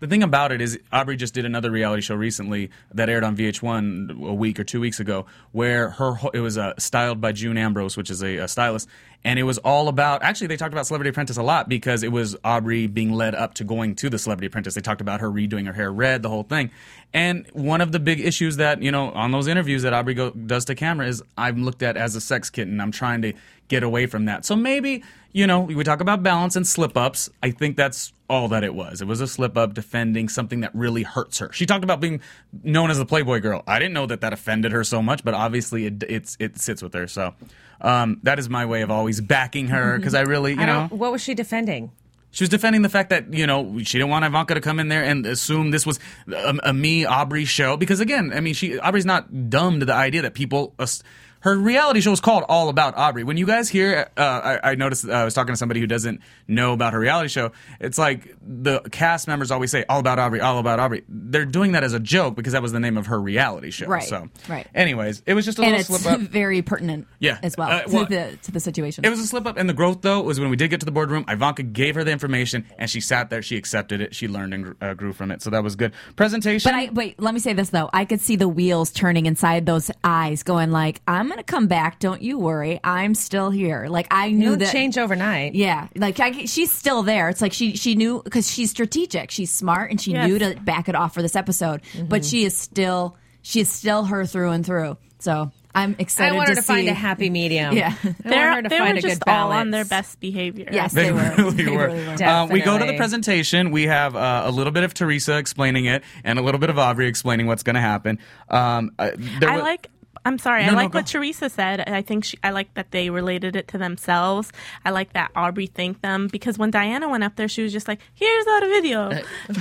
the 0.00 0.06
thing 0.06 0.22
about 0.22 0.52
it 0.52 0.60
is 0.60 0.78
Aubrey 0.92 1.16
just 1.16 1.34
did 1.34 1.44
another 1.44 1.70
reality 1.70 2.02
show 2.02 2.14
recently 2.14 2.70
that 2.92 3.08
aired 3.08 3.24
on 3.24 3.36
VH1 3.36 4.28
a 4.28 4.34
week 4.34 4.60
or 4.60 4.64
two 4.64 4.80
weeks 4.80 5.00
ago, 5.00 5.26
where 5.52 5.90
her 5.90 6.16
it 6.34 6.40
was 6.40 6.58
uh, 6.58 6.74
styled 6.78 7.20
by 7.20 7.32
June 7.32 7.56
Ambrose, 7.56 7.96
which 7.96 8.10
is 8.10 8.22
a, 8.22 8.36
a 8.38 8.48
stylist, 8.48 8.88
and 9.24 9.38
it 9.38 9.44
was 9.44 9.58
all 9.58 9.88
about. 9.88 10.22
Actually, 10.22 10.48
they 10.48 10.56
talked 10.56 10.72
about 10.72 10.86
Celebrity 10.86 11.10
Apprentice 11.10 11.36
a 11.36 11.42
lot 11.42 11.68
because 11.68 12.02
it 12.02 12.12
was 12.12 12.36
Aubrey 12.44 12.86
being 12.86 13.12
led 13.12 13.34
up 13.34 13.54
to 13.54 13.64
going 13.64 13.94
to 13.96 14.10
the 14.10 14.18
Celebrity 14.18 14.46
Apprentice. 14.46 14.74
They 14.74 14.80
talked 14.80 15.00
about 15.00 15.20
her 15.20 15.30
redoing 15.30 15.66
her 15.66 15.72
hair 15.72 15.92
red, 15.92 16.22
the 16.22 16.28
whole 16.28 16.44
thing. 16.44 16.70
And 17.12 17.46
one 17.52 17.80
of 17.80 17.92
the 17.92 18.00
big 18.00 18.20
issues 18.20 18.56
that 18.56 18.82
you 18.82 18.90
know 18.90 19.10
on 19.12 19.32
those 19.32 19.46
interviews 19.46 19.82
that 19.82 19.92
Aubrey 19.92 20.14
go, 20.14 20.30
does 20.30 20.64
to 20.66 20.74
camera 20.74 21.06
is 21.06 21.22
I'm 21.38 21.64
looked 21.64 21.82
at 21.82 21.96
as 21.96 22.14
a 22.16 22.20
sex 22.20 22.50
kitten. 22.50 22.80
I'm 22.80 22.92
trying 22.92 23.22
to 23.22 23.32
get 23.68 23.82
away 23.82 24.06
from 24.06 24.26
that. 24.26 24.44
So 24.44 24.54
maybe 24.54 25.02
you 25.36 25.46
know 25.46 25.60
we 25.60 25.84
talk 25.84 26.00
about 26.00 26.22
balance 26.22 26.56
and 26.56 26.66
slip 26.66 26.96
ups. 26.96 27.28
I 27.42 27.50
think 27.50 27.76
that's 27.76 28.14
all 28.28 28.48
that 28.48 28.64
it 28.64 28.74
was. 28.74 29.02
It 29.02 29.06
was 29.06 29.20
a 29.20 29.28
slip 29.28 29.54
up 29.58 29.74
defending 29.74 30.30
something 30.30 30.60
that 30.60 30.74
really 30.74 31.02
hurts 31.02 31.40
her. 31.40 31.52
She 31.52 31.66
talked 31.66 31.84
about 31.84 32.00
being 32.00 32.22
known 32.62 32.90
as 32.90 32.96
the 32.96 33.04
Playboy 33.04 33.40
girl. 33.40 33.62
I 33.66 33.78
didn't 33.78 33.92
know 33.92 34.06
that 34.06 34.22
that 34.22 34.32
offended 34.32 34.72
her 34.72 34.82
so 34.82 35.02
much, 35.02 35.22
but 35.22 35.34
obviously 35.34 35.84
it 35.84 36.02
it's, 36.08 36.38
it 36.40 36.58
sits 36.58 36.82
with 36.82 36.94
her. 36.94 37.06
So 37.06 37.34
um, 37.82 38.18
that 38.22 38.38
is 38.38 38.48
my 38.48 38.64
way 38.64 38.80
of 38.80 38.90
always 38.90 39.20
backing 39.20 39.68
her 39.68 39.98
because 39.98 40.14
I 40.14 40.22
really 40.22 40.54
you 40.54 40.60
I 40.62 40.66
know 40.66 40.86
what 40.88 41.12
was 41.12 41.20
she 41.20 41.34
defending? 41.34 41.92
she 42.30 42.42
was 42.42 42.50
defending 42.50 42.82
the 42.82 42.88
fact 42.88 43.10
that 43.10 43.32
you 43.32 43.46
know 43.46 43.78
she 43.78 43.98
didn't 43.98 44.10
want 44.10 44.24
Ivanka 44.24 44.54
to 44.54 44.60
come 44.62 44.80
in 44.80 44.88
there 44.88 45.04
and 45.04 45.24
assume 45.26 45.70
this 45.70 45.84
was 45.84 45.98
a, 46.32 46.58
a 46.64 46.72
me 46.72 47.04
Aubrey 47.04 47.44
show 47.44 47.76
because 47.76 48.00
again, 48.00 48.32
I 48.34 48.40
mean, 48.40 48.54
she 48.54 48.78
Aubrey's 48.78 49.06
not 49.06 49.50
dumb 49.50 49.80
to 49.80 49.86
the 49.86 49.94
idea 49.94 50.22
that 50.22 50.32
people. 50.32 50.74
as- 50.78 51.02
her 51.46 51.56
reality 51.56 52.00
show 52.00 52.10
is 52.10 52.18
called 52.18 52.42
All 52.48 52.68
About 52.68 52.96
Aubrey. 52.96 53.22
When 53.22 53.36
you 53.36 53.46
guys 53.46 53.68
hear, 53.68 54.10
uh, 54.16 54.58
I, 54.64 54.72
I 54.72 54.74
noticed 54.74 55.08
uh, 55.08 55.12
I 55.12 55.24
was 55.24 55.32
talking 55.32 55.52
to 55.52 55.56
somebody 55.56 55.78
who 55.78 55.86
doesn't 55.86 56.20
know 56.48 56.72
about 56.72 56.92
her 56.92 56.98
reality 56.98 57.28
show. 57.28 57.52
It's 57.78 57.98
like 57.98 58.34
the 58.44 58.80
cast 58.90 59.28
members 59.28 59.52
always 59.52 59.70
say 59.70 59.84
All 59.88 60.00
About 60.00 60.18
Aubrey, 60.18 60.40
All 60.40 60.58
About 60.58 60.80
Aubrey. 60.80 61.04
They're 61.08 61.44
doing 61.44 61.70
that 61.72 61.84
as 61.84 61.92
a 61.92 62.00
joke 62.00 62.34
because 62.34 62.52
that 62.52 62.62
was 62.62 62.72
the 62.72 62.80
name 62.80 62.96
of 62.96 63.06
her 63.06 63.20
reality 63.20 63.70
show. 63.70 63.86
Right, 63.86 64.02
So, 64.02 64.28
right. 64.48 64.66
Anyways, 64.74 65.22
it 65.24 65.34
was 65.34 65.44
just 65.44 65.60
a 65.60 65.62
and 65.62 65.76
little 65.76 65.96
slip 65.98 66.14
up. 66.14 66.20
very 66.32 66.62
pertinent 66.62 67.06
Yeah. 67.20 67.38
as 67.44 67.56
well, 67.56 67.68
Uh, 67.70 67.82
to, 67.82 68.04
the, 68.06 68.38
to 68.42 68.50
the 68.50 68.58
situation. 68.58 69.04
It 69.04 69.10
was 69.10 69.20
a 69.20 69.26
slip 69.28 69.46
up, 69.46 69.56
and 69.56 69.68
the 69.68 69.74
growth 69.74 70.02
though 70.02 70.22
was 70.22 70.40
when 70.40 70.50
we 70.50 70.56
did 70.56 70.70
get 70.70 70.80
to 70.80 70.86
the 70.86 70.90
boardroom. 70.90 71.26
Ivanka 71.28 71.62
gave 71.62 71.94
her 71.94 72.02
the 72.02 72.10
information, 72.10 72.66
and 72.76 72.90
she 72.90 73.00
sat 73.00 73.30
there. 73.30 73.40
She 73.40 73.56
accepted 73.56 74.00
it. 74.00 74.16
She 74.16 74.26
learned 74.26 74.52
and 74.52 74.74
uh, 74.80 74.94
grew 74.94 75.12
from 75.12 75.30
it. 75.30 75.42
So 75.42 75.50
that 75.50 75.62
was 75.62 75.76
good. 75.76 75.92
Presentation. 76.16 76.68
But 76.68 76.76
I 76.76 76.90
wait. 76.92 77.20
Let 77.20 77.34
me 77.34 77.40
say 77.40 77.52
this 77.52 77.70
though. 77.70 77.88
I 77.92 78.04
could 78.04 78.20
see 78.20 78.34
the 78.34 78.48
wheels 78.48 78.90
turning 78.90 79.26
inside 79.26 79.64
those 79.64 79.92
eyes, 80.02 80.42
going 80.42 80.72
like, 80.72 81.02
"I'm 81.06 81.35
gonna 81.36 81.44
come 81.44 81.66
back. 81.66 81.98
Don't 82.00 82.22
you 82.22 82.38
worry. 82.38 82.80
I'm 82.82 83.14
still 83.14 83.50
here." 83.50 83.86
Like 83.88 84.06
I 84.10 84.30
knew 84.30 84.50
don't 84.50 84.58
that. 84.60 84.72
change 84.72 84.98
overnight. 84.98 85.54
Yeah, 85.54 85.88
like 85.96 86.18
I, 86.20 86.44
she's 86.46 86.72
still 86.72 87.02
there. 87.02 87.28
It's 87.28 87.40
like 87.40 87.52
she 87.52 87.76
she 87.76 87.94
knew 87.94 88.22
because 88.22 88.50
she's 88.50 88.70
strategic. 88.70 89.30
She's 89.30 89.50
smart, 89.52 89.90
and 89.90 90.00
she 90.00 90.12
Yes. 90.12 90.28
knew 90.28 90.38
to 90.38 90.54
back 90.60 90.88
it 90.88 90.94
off 90.94 91.14
for 91.14 91.22
this 91.22 91.36
episode. 91.36 91.82
But 92.08 92.24
she 92.24 92.44
is 92.44 92.56
still 92.56 93.16
she 93.42 93.60
is 93.60 93.70
still 93.70 94.04
her 94.04 94.24
through 94.26 94.50
and 94.50 94.64
through. 94.66 94.96
So 95.18 95.50
I'm 95.74 95.92
I 95.98 96.02
excited 96.02 96.34
want 96.36 96.48
her 96.48 96.54
to, 96.54 96.62
see. 96.62 96.66
find 96.66 96.88
a 96.88 96.94
happy 96.94 97.28
medium. 97.30 97.76
Yeah. 97.76 97.94
I 98.02 98.14
They're, 98.28 98.46
want 98.50 98.56
her 98.56 98.62
to 98.62 98.68
they 98.70 98.78
find 98.78 98.92
were 98.94 98.98
a 98.98 99.02
just 99.02 99.20
good 99.22 99.30
all 99.30 99.52
on 99.52 99.70
their 99.70 99.84
best 99.84 100.20
behavior. 100.20 100.68
Yes, 100.72 100.92
They, 100.92 101.04
they, 101.04 101.12
were. 101.12 101.34
really 101.36 101.50
They 101.64 101.70
were. 101.70 101.86
really 101.88 102.06
were. 102.06 102.24
Uh, 102.24 102.46
we 102.46 102.60
go 102.60 102.78
to 102.78 102.84
the 102.86 102.96
presentation. 102.96 103.70
We 103.72 103.84
have 103.84 104.16
uh, 104.16 104.42
a 104.46 104.50
little 104.50 104.72
bit 104.72 104.84
of 104.84 104.94
Teresa 104.94 105.36
explaining 105.36 105.84
it, 105.86 106.02
and 106.24 106.38
a 106.38 106.42
little 106.42 106.58
bit 106.60 106.70
of 106.70 106.78
Aubrey 106.78 107.08
explaining 107.08 107.46
what's 107.46 107.62
going 107.62 107.74
to 107.74 107.80
happen. 107.82 108.18
Um, 108.48 108.92
uh, 108.98 109.10
there 109.40 109.50
I 109.50 109.56
wa- 109.58 109.62
like. 109.64 109.90
I'm 110.26 110.38
sorry. 110.38 110.66
No, 110.66 110.72
I 110.72 110.74
like 110.74 110.90
go. 110.92 110.98
what 110.98 111.06
Teresa 111.06 111.48
said. 111.48 111.80
I 111.88 112.02
think 112.02 112.24
she, 112.24 112.38
I 112.42 112.50
like 112.50 112.74
that 112.74 112.90
they 112.90 113.10
related 113.10 113.54
it 113.54 113.68
to 113.68 113.78
themselves. 113.78 114.52
I 114.84 114.90
like 114.90 115.12
that 115.12 115.30
Aubrey 115.36 115.66
thanked 115.66 116.02
them 116.02 116.26
because 116.26 116.58
when 116.58 116.72
Diana 116.72 117.08
went 117.08 117.22
up 117.22 117.36
there, 117.36 117.46
she 117.46 117.62
was 117.62 117.72
just 117.72 117.86
like, 117.86 118.00
"Here's 118.14 118.46
our 118.46 118.60
video. 118.62 119.10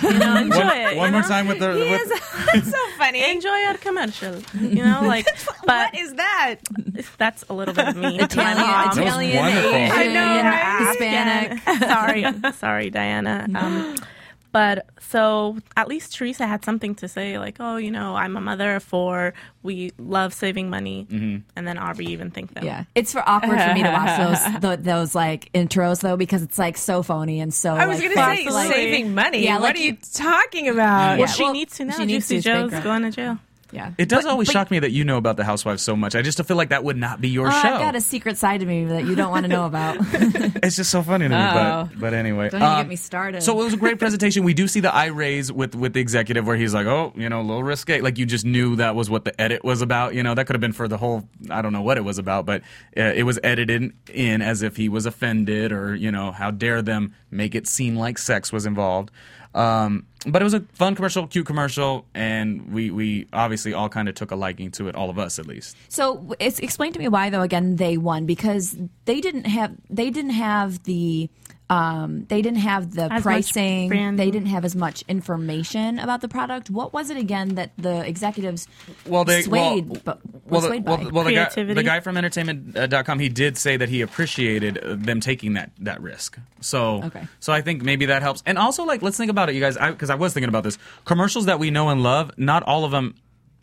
You 0.02 0.14
know, 0.20 0.38
enjoy 0.42 0.58
one, 0.66 0.78
it. 0.78 0.98
one 0.98 1.12
more 1.12 1.22
know? 1.22 1.28
time 1.28 1.48
with 1.48 1.60
the. 1.60 1.74
He 1.74 1.92
with- 1.92 2.02
is 2.02 2.10
that's 2.54 2.72
so 2.72 2.78
funny. 2.98 3.32
Enjoy 3.32 3.50
our 3.68 3.78
commercial. 3.78 4.42
You 4.60 4.84
know, 4.84 5.02
like, 5.04 5.28
but 5.66 5.94
what 5.94 5.96
is 6.00 6.14
that? 6.16 6.56
that's 7.20 7.44
a 7.50 7.54
little 7.54 7.74
bit 7.74 7.88
of 7.90 7.96
me. 7.96 8.18
to 8.18 8.38
my 8.38 8.52
Italian, 8.54 8.58
mom. 8.58 8.90
Italian, 8.92 9.38
wonderful. 9.38 9.76
Asian, 9.76 9.98
I 9.98 10.08
know, 10.08 10.44
right? 10.50 10.88
Hispanic. 10.88 11.80
sorry, 11.90 12.52
sorry, 12.54 12.90
Diana. 12.90 13.48
Um, 13.54 13.96
but 14.56 14.86
so 15.02 15.58
at 15.76 15.90
least 15.90 16.16
Teresa 16.16 16.48
had 16.48 16.64
something 16.64 16.96
to 16.96 17.10
say, 17.10 17.38
like, 17.38 17.58
"Oh, 17.60 17.76
you 17.76 17.92
know, 17.92 18.16
I'm 18.16 18.38
a 18.38 18.40
mother 18.40 18.78
of 18.78 18.84
four. 18.84 19.34
We 19.64 19.92
love 19.98 20.34
saving 20.34 20.70
money." 20.70 21.06
Mm-hmm. 21.12 21.40
And 21.58 21.68
then 21.68 21.78
Aubrey 21.78 22.06
even 22.06 22.32
thanked 22.32 22.54
them. 22.54 22.64
Yeah, 22.64 22.86
it's 22.96 23.12
for 23.12 23.22
awkward 23.28 23.60
for 23.60 23.74
me 23.74 23.84
to 23.84 23.90
watch 23.92 24.18
those 24.18 24.60
tho- 24.62 24.76
those 24.78 25.14
like 25.14 25.52
intros 25.52 26.00
though 26.00 26.16
because 26.16 26.42
it's 26.42 26.58
like 26.58 26.78
so 26.78 27.04
phony 27.04 27.42
and 27.42 27.54
so. 27.54 27.74
I 27.74 27.86
was 27.86 28.00
like, 28.00 28.14
going 28.14 28.16
to 28.16 28.36
say 28.38 28.44
fast, 28.46 28.56
like- 28.56 28.72
saving 28.74 29.14
money. 29.14 29.44
Yeah, 29.44 29.56
what 29.56 29.64
like 29.64 29.76
are 29.76 29.80
you 29.80 29.88
you- 29.88 29.98
talking 30.14 30.70
about? 30.70 31.20
Well, 31.20 31.28
she 31.28 31.44
well, 31.44 31.52
needs 31.52 31.76
to 31.76 31.84
now. 31.84 31.98
she 31.98 32.06
needs 32.06 32.30
Juicy 32.30 32.42
to. 32.44 32.64
It's 32.64 32.72
Joe's 32.72 32.82
going 32.82 33.02
to 33.02 33.12
jail. 33.12 33.40
Yeah, 33.72 33.92
it 33.98 34.08
does 34.10 34.24
But- 34.24 34.32
always 34.32 34.48
but- 34.48 34.54
shock 34.54 34.72
me 34.72 34.80
that 34.80 34.92
you 34.92 35.04
know 35.04 35.18
about 35.18 35.38
the 35.38 35.44
Housewives 35.44 35.82
so 35.82 35.96
much. 35.96 36.16
I 36.16 36.22
just 36.22 36.42
feel 36.46 36.56
like 36.56 36.70
that 36.70 36.84
would 36.84 36.98
not 36.98 37.20
be 37.20 37.30
your 37.30 37.48
Oh, 37.48 37.52
show. 37.52 37.58
I've 37.74 37.82
got 37.82 37.96
a 37.96 38.02
secret 38.02 38.38
side 38.38 38.60
to 38.62 38.66
me 38.66 38.86
that 38.86 39.06
you 39.06 39.16
don't 39.16 39.32
want 39.32 39.44
to 39.44 39.48
know 39.50 39.66
about. 39.72 39.98
It's 40.64 40.76
just 40.76 40.92
so 40.92 41.02
funny 41.02 41.26
to 41.26 41.30
me. 41.30 41.36
Oh. 41.36 41.90
But, 41.92 42.00
but 42.00 42.14
anyway. 42.14 42.50
Don't 42.50 42.62
even 42.62 42.72
Um, 42.72 42.80
get 42.82 42.88
me 42.90 42.96
started. 42.96 43.42
So 43.42 43.60
it 43.60 43.64
was 43.64 43.74
a 43.74 43.78
great 43.78 43.98
presentation. 44.00 44.44
We 44.44 44.54
do 44.54 44.68
see 44.68 44.80
the 44.82 44.94
eye 44.94 45.08
raise 45.08 45.52
with 45.52 45.76
with 45.76 45.94
the 45.94 46.00
executive 46.00 46.46
where 46.46 46.56
he's 46.56 46.74
like, 46.74 46.86
"Oh, 46.86 47.12
you 47.16 47.28
know, 47.28 47.42
a 47.42 47.44
little 47.44 47.64
risque." 47.64 48.02
Like 48.02 48.18
you 48.20 48.26
just 48.26 48.46
knew 48.46 48.76
that 48.78 48.96
was 48.96 49.10
what 49.10 49.26
the 49.26 49.40
edit 49.42 49.64
was 49.64 49.82
about. 49.82 50.14
You 50.14 50.22
know, 50.24 50.36
that 50.36 50.46
could 50.46 50.56
have 50.56 50.62
been 50.62 50.72
for 50.74 50.88
the 50.88 50.98
whole. 50.98 51.28
I 51.50 51.62
don't 51.62 51.74
know 51.74 51.82
what 51.82 51.98
it 51.98 52.04
was 52.06 52.18
about, 52.20 52.46
but 52.46 52.62
uh, 52.96 53.02
it 53.02 53.24
was 53.24 53.40
edited 53.44 53.94
in 54.14 54.42
as 54.42 54.62
if 54.62 54.78
he 54.78 54.90
was 54.90 55.06
offended 55.08 55.72
or 55.72 55.96
you 55.96 56.12
know, 56.12 56.32
how 56.32 56.52
dare 56.52 56.82
them 56.84 57.14
make 57.32 57.56
it 57.56 57.68
seem 57.68 57.96
like 57.96 58.18
sex 58.20 58.54
was 58.54 58.66
involved. 58.66 59.10
Um, 59.56 60.06
but 60.28 60.42
it 60.42 60.44
was 60.44 60.54
a 60.54 60.62
fun 60.74 60.96
commercial, 60.96 61.28
cute 61.28 61.46
commercial, 61.46 62.06
and 62.14 62.74
we 62.74 62.92
we 62.92 63.28
obviously 63.32 63.74
all 63.74 63.90
kind 63.90 64.10
of 64.10 64.16
took 64.16 64.32
a 64.32 64.36
liking 64.36 64.70
to 64.72 64.88
it. 64.88 64.96
All 64.96 65.10
of 65.10 65.18
us, 65.18 65.40
at 65.40 65.48
least. 65.48 65.78
So 65.88 66.36
it's 66.40 66.60
explain 66.60 66.92
to 66.94 67.00
me 67.00 67.08
why 67.08 67.30
though 67.30 67.42
again 67.42 67.78
they 67.78 67.98
won 67.98 68.26
because 68.26 68.78
they 69.06 69.22
didn't 69.22 69.46
have 69.46 69.74
they 69.90 70.10
didn't 70.10 70.32
have 70.32 70.84
the 70.84 71.30
um, 71.70 72.26
they 72.26 72.42
didn't 72.42 72.60
have 72.60 72.94
the 72.94 73.12
As 73.12 73.24
pricing 73.24 74.16
they 74.18 74.30
didn't 74.30 74.48
have 74.50 74.64
as 74.66 74.76
much 74.76 75.04
information 75.08 75.98
about 76.00 76.22
the 76.22 76.28
product 76.28 76.70
what 76.70 76.94
was 76.94 77.10
it 77.10 77.18
again 77.18 77.56
that 77.56 77.72
the 77.78 78.06
executives 78.08 78.68
well 79.08 79.26
they 79.26 79.42
swayed 79.42 79.90
well, 79.90 80.02
but 80.06 80.20
well, 80.26 80.42
was 80.46 80.62
the, 80.64 80.68
swayed 80.70 80.86
well, 80.86 80.98
by? 80.98 81.04
the- 81.04 81.10
well, 81.10 81.24
the 81.24 81.32
guy, 81.32 81.46
Creativity. 81.46 81.74
the 81.74 81.84
guy 81.84 82.00
from 82.02 82.18
entertainment.com 82.18 83.20
he 83.20 83.30
did 83.30 83.58
say 83.58 83.78
that 83.78 83.90
he 83.90 84.02
appreciated 84.02 84.78
uh, 84.78 84.96
them 84.96 85.20
taking 85.20 85.54
that 85.54 85.72
that 85.80 86.02
risk 86.02 86.38
so 86.62 87.04
Okay. 87.06 87.28
so 87.40 87.52
i 87.52 87.62
think 87.62 87.82
maybe 87.82 88.06
that 88.08 88.22
helps 88.22 88.44
and 88.46 88.58
also 88.58 88.84
like 88.84 89.02
let's 89.02 89.18
think 89.18 89.32
about 89.32 89.50
it 89.50 89.56
you 89.56 89.62
guys 89.62 89.76
because 89.78 90.10
I, 90.10 90.16
was 90.16 90.34
thinking 90.34 90.50
about 90.50 90.64
this 90.64 90.78
commercials 91.06 91.46
that 91.46 91.58
we 91.60 91.72
know 91.72 91.90
and 91.90 92.04
love 92.04 92.32
not 92.38 92.62
all 92.64 92.86
of 92.86 92.92
them 92.92 93.16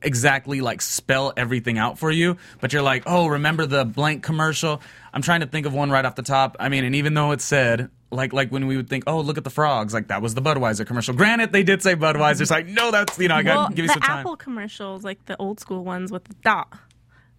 exactly 0.04 0.60
like 0.60 0.80
spell 0.82 1.32
everything 1.36 1.78
out 1.78 1.98
for 1.98 2.10
you 2.10 2.36
but 2.60 2.72
you're 2.72 2.82
like 2.82 3.02
oh 3.06 3.26
remember 3.26 3.66
the 3.66 3.84
blank 3.84 4.22
commercial 4.22 4.80
i'm 5.12 5.22
trying 5.22 5.40
to 5.40 5.46
think 5.46 5.66
of 5.66 5.72
one 5.72 5.90
right 5.90 6.04
off 6.04 6.14
the 6.14 6.22
top 6.22 6.56
i 6.60 6.68
mean 6.68 6.84
and 6.84 6.94
even 6.94 7.14
though 7.14 7.32
it 7.32 7.40
said 7.40 7.88
like 8.10 8.32
like 8.32 8.50
when 8.50 8.66
we 8.66 8.76
would 8.76 8.90
think, 8.90 9.04
oh, 9.06 9.20
look 9.22 9.38
at 9.38 9.44
the 9.44 9.48
frogs, 9.48 9.94
like 9.94 10.08
that 10.08 10.20
was 10.20 10.34
the 10.34 10.42
Budweiser 10.42 10.86
commercial. 10.86 11.14
Granted, 11.14 11.50
they 11.50 11.62
did 11.62 11.82
say 11.82 11.96
Budweiser. 11.96 12.42
It's 12.42 12.50
like, 12.50 12.66
no, 12.66 12.90
that's 12.90 13.18
you 13.18 13.26
know, 13.28 13.36
I 13.36 13.42
got 13.42 13.52
to 13.52 13.58
Well, 13.60 13.68
give 13.70 13.86
you 13.86 13.88
some 13.88 14.02
time. 14.02 14.16
The 14.16 14.20
Apple 14.20 14.36
commercials, 14.36 15.02
like 15.02 15.24
the 15.24 15.34
old 15.38 15.60
school 15.60 15.82
ones 15.82 16.12
with 16.12 16.24
the 16.24 16.34
dot. 16.44 16.68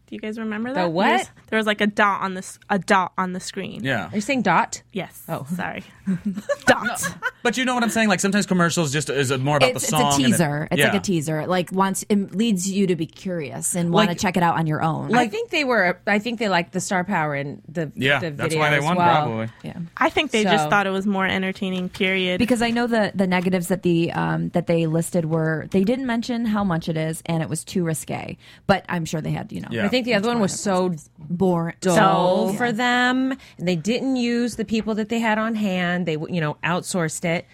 Do 0.08 0.16
you 0.16 0.20
guys 0.20 0.40
remember 0.40 0.74
that? 0.74 0.82
The 0.86 0.90
what? 0.90 1.06
There's- 1.06 1.30
There 1.50 1.58
was 1.58 1.68
like 1.68 1.80
a 1.82 1.86
dot 1.86 2.22
on 2.22 2.34
this 2.34 2.58
a 2.72 2.80
dot 2.80 3.14
on 3.20 3.34
the 3.34 3.40
screen. 3.40 3.84
Yeah. 3.84 4.08
Are 4.12 4.16
you 4.16 4.22
saying 4.22 4.42
dot? 4.42 4.82
Yes. 4.92 5.24
Oh. 5.30 5.46
sorry. 5.56 5.84
dot. 6.66 7.02
But 7.44 7.58
you 7.58 7.66
know 7.66 7.74
what 7.74 7.84
I'm 7.84 7.90
saying? 7.90 8.10
Like 8.10 8.20
sometimes 8.20 8.46
commercials 8.46 8.92
just 8.92 9.10
is 9.10 9.32
more 9.38 9.58
about 9.58 9.72
It's, 9.72 9.82
the 9.82 9.88
song. 9.98 10.02
it's 10.02 10.16
song. 10.16 10.22
a 10.22 10.26
and 10.26 10.26
it- 10.26 10.28
teaser. 10.38 10.68
It's 10.72 10.82
like 10.82 10.94
a 10.94 11.00
teaser. 11.00 11.48
Like 11.48 11.72
wants 11.72 12.06
it 12.10 12.36
leads 12.36 12.70
you 12.70 12.88
to 12.88 12.96
be 12.96 13.06
curious 13.06 13.76
and 13.76 13.92
want 13.92 14.08
to 14.08 14.12
Like- 14.12 14.20
check 14.20 14.38
it 14.38 14.44
out 14.44 14.56
on 14.58 14.68
your 14.68 14.82
own. 14.82 15.10
Like, 15.10 15.28
I 15.28 15.30
think 15.30 15.50
they 15.50 15.64
were. 15.64 16.00
I 16.08 16.20
think 16.20 16.40
they 16.40 16.50
liked 16.50 16.72
the 16.74 16.80
star 16.80 17.04
power 17.04 17.36
in 17.36 17.62
the 17.68 17.92
Yeah, 17.96 18.20
the 18.20 18.32
that's 18.32 18.56
why 18.56 18.70
they 18.70 18.80
won, 18.80 18.96
well. 18.98 19.26
probably. 19.26 19.50
yeah. 19.64 19.78
I 19.98 20.10
think 20.10 20.32
they 20.32 20.44
So- 20.44 20.52
just 20.52 20.70
thought 20.70 20.88
it 20.88 20.92
was 20.92 21.06
more 21.06 21.26
entertaining. 21.26 21.90
Period. 21.90 22.40
Because 22.40 22.62
I 22.62 22.70
know 22.72 22.88
the 22.88 23.12
the 23.16 23.28
negatives 23.28 23.68
that 23.68 23.84
the 23.84 24.12
um, 24.14 24.50
that 24.50 24.68
they 24.68 24.86
listed 24.88 25.26
were 25.26 25.68
they 25.72 25.84
didn't 25.84 26.06
mention 26.06 26.46
how 26.46 26.64
much 26.64 26.88
it 26.90 26.98
is 26.98 27.22
and 27.26 27.42
it 27.44 27.50
was 27.50 27.64
too 27.64 27.84
risque. 27.84 28.38
But 28.68 28.86
I'm 28.90 29.06
sure 29.06 29.22
they 29.22 29.32
had 29.32 29.52
you 29.52 29.62
know 29.62 29.68
Yeah. 29.72 29.86
I 29.86 29.90
think 29.90 30.06
the 30.06 30.14
other 30.16 30.28
one 30.30 30.40
was 30.40 30.58
so 30.60 30.94
boring. 31.20 31.76
dull 31.82 32.50
So- 32.50 32.54
for 32.56 32.72
them, 32.72 33.32
and 33.58 33.68
they 33.68 33.76
didn't 33.76 34.16
use 34.16 34.56
the 34.56 34.66
people 34.66 34.96
that 34.96 35.10
they 35.10 35.20
had 35.20 35.38
on 35.38 35.56
hand. 35.56 35.93
They 36.06 36.14
you 36.14 36.42
know 36.42 36.58
outsourced 36.64 37.24
it. 37.26 37.46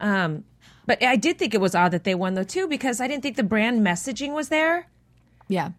Um, 0.00 0.44
but 0.86 1.02
I 1.02 1.16
did 1.16 1.38
think 1.38 1.54
it 1.54 1.60
was 1.60 1.74
odd 1.74 1.90
that 1.92 2.04
they 2.04 2.14
won 2.14 2.34
though 2.34 2.44
too 2.44 2.68
because 2.68 3.00
I 3.00 3.08
didn't 3.08 3.22
think 3.22 3.36
the 3.36 3.42
brand 3.42 3.80
messaging 3.84 4.32
was 4.34 4.48
there. 4.50 4.86
Yeah. 5.48 5.70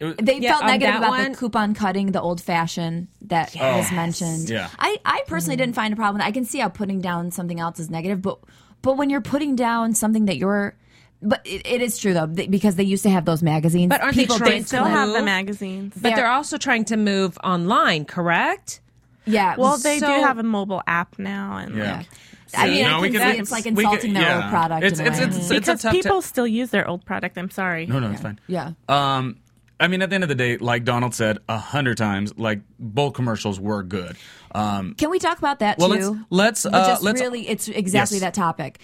Was- 0.00 0.16
They 0.20 0.38
Yeah, 0.38 0.52
felt 0.58 0.64
negative 0.66 0.96
about 0.96 1.10
one- 1.10 1.32
the 1.32 1.38
coupon 1.38 1.74
cutting, 1.74 2.12
the 2.12 2.20
old 2.20 2.40
fashioned 2.40 3.08
that 3.22 3.54
was 3.54 3.90
mentioned. 3.92 4.50
Yeah. 4.50 4.68
I, 4.78 4.98
I 5.04 5.22
personally 5.26 5.56
didn't 5.56 5.74
find 5.76 5.92
a 5.92 5.96
problem. 5.96 6.20
I 6.22 6.32
can 6.32 6.44
see 6.44 6.58
how 6.58 6.68
putting 6.68 7.00
down 7.00 7.30
something 7.30 7.58
else 7.60 7.78
is 7.80 7.88
negative, 7.90 8.20
but 8.22 8.38
but 8.82 8.96
when 8.96 9.10
you're 9.10 9.20
putting 9.20 9.54
down 9.56 9.94
something 9.94 10.24
that 10.26 10.36
you're 10.36 10.76
but 11.24 11.40
it, 11.44 11.64
it 11.64 11.80
is 11.80 11.98
true 11.98 12.14
though 12.14 12.26
because 12.26 12.74
they 12.74 12.82
used 12.82 13.04
to 13.04 13.10
have 13.10 13.24
those 13.24 13.44
magazines. 13.44 13.90
But 13.90 14.00
aren't 14.02 14.16
they 14.16 14.22
People 14.22 14.38
trying 14.38 14.62
to 14.62 14.66
Still 14.66 14.84
have 14.84 15.12
the 15.12 15.22
magazines. 15.22 15.92
But 15.94 16.02
They're- 16.02 16.16
they're 16.16 16.26
also 16.32 16.58
trying 16.58 16.84
to 16.86 16.96
move 16.96 17.38
online, 17.44 18.04
correct? 18.04 18.80
Yeah. 19.24 19.54
Well, 19.56 19.78
they 19.78 19.98
So- 19.98 20.06
do 20.06 20.12
have 20.22 20.38
a 20.38 20.42
mobile 20.42 20.82
app 20.86 21.18
now, 21.18 21.56
and 21.58 21.76
Yeah. 21.76 21.96
like, 21.98 22.06
I 22.54 22.66
mean, 22.68 22.82
No, 22.84 22.98
I 22.98 23.00
we 23.00 23.10
can 23.10 23.20
can- 23.20 23.34
see 23.34 23.40
it's 23.40 23.50
like 23.50 23.66
insulting 23.66 24.00
can- 24.00 24.14
their 24.14 24.22
yeah. 24.22 24.42
old 24.42 24.50
product. 24.50 24.84
It's 24.84 24.98
in 25.00 25.06
a 25.06 25.10
it's 25.10 25.18
way. 25.20 25.24
it's, 25.26 25.36
it's 25.50 25.50
a 25.50 25.72
because 25.74 25.84
people 25.92 26.20
ta- 26.22 26.26
still 26.26 26.46
use 26.46 26.70
their 26.70 26.86
old 26.86 27.04
product. 27.06 27.38
I'm 27.38 27.50
sorry. 27.50 27.86
no, 27.86 27.98
no, 27.98 28.10
it's 28.10 28.20
fine. 28.20 28.38
yeah. 28.46 28.72
Um, 28.88 29.36
I 29.80 29.88
mean, 29.88 30.00
at 30.02 30.10
the 30.10 30.14
end 30.14 30.22
of 30.22 30.28
the 30.28 30.34
day, 30.36 30.58
like 30.58 30.84
Donald 30.84 31.12
said 31.14 31.38
a 31.48 31.58
hundred 31.58 31.96
times, 31.98 32.32
like 32.36 32.60
both 32.78 33.14
commercials 33.14 33.58
were 33.58 33.82
good. 33.82 34.16
Um, 34.54 34.94
Can 34.96 35.10
we 35.10 35.18
talk 35.18 35.38
about 35.38 35.58
that 35.60 35.78
Well, 35.78 35.88
too? 35.88 36.24
let's- 36.30 36.64
let's, 36.64 36.66
uh, 36.66 36.86
just 36.86 37.02
let's- 37.02 37.20
really, 37.20 37.48
it's 37.48 37.68
exactly 37.68 38.16
Yes. 38.18 38.22
that 38.22 38.34
topic. 38.34 38.78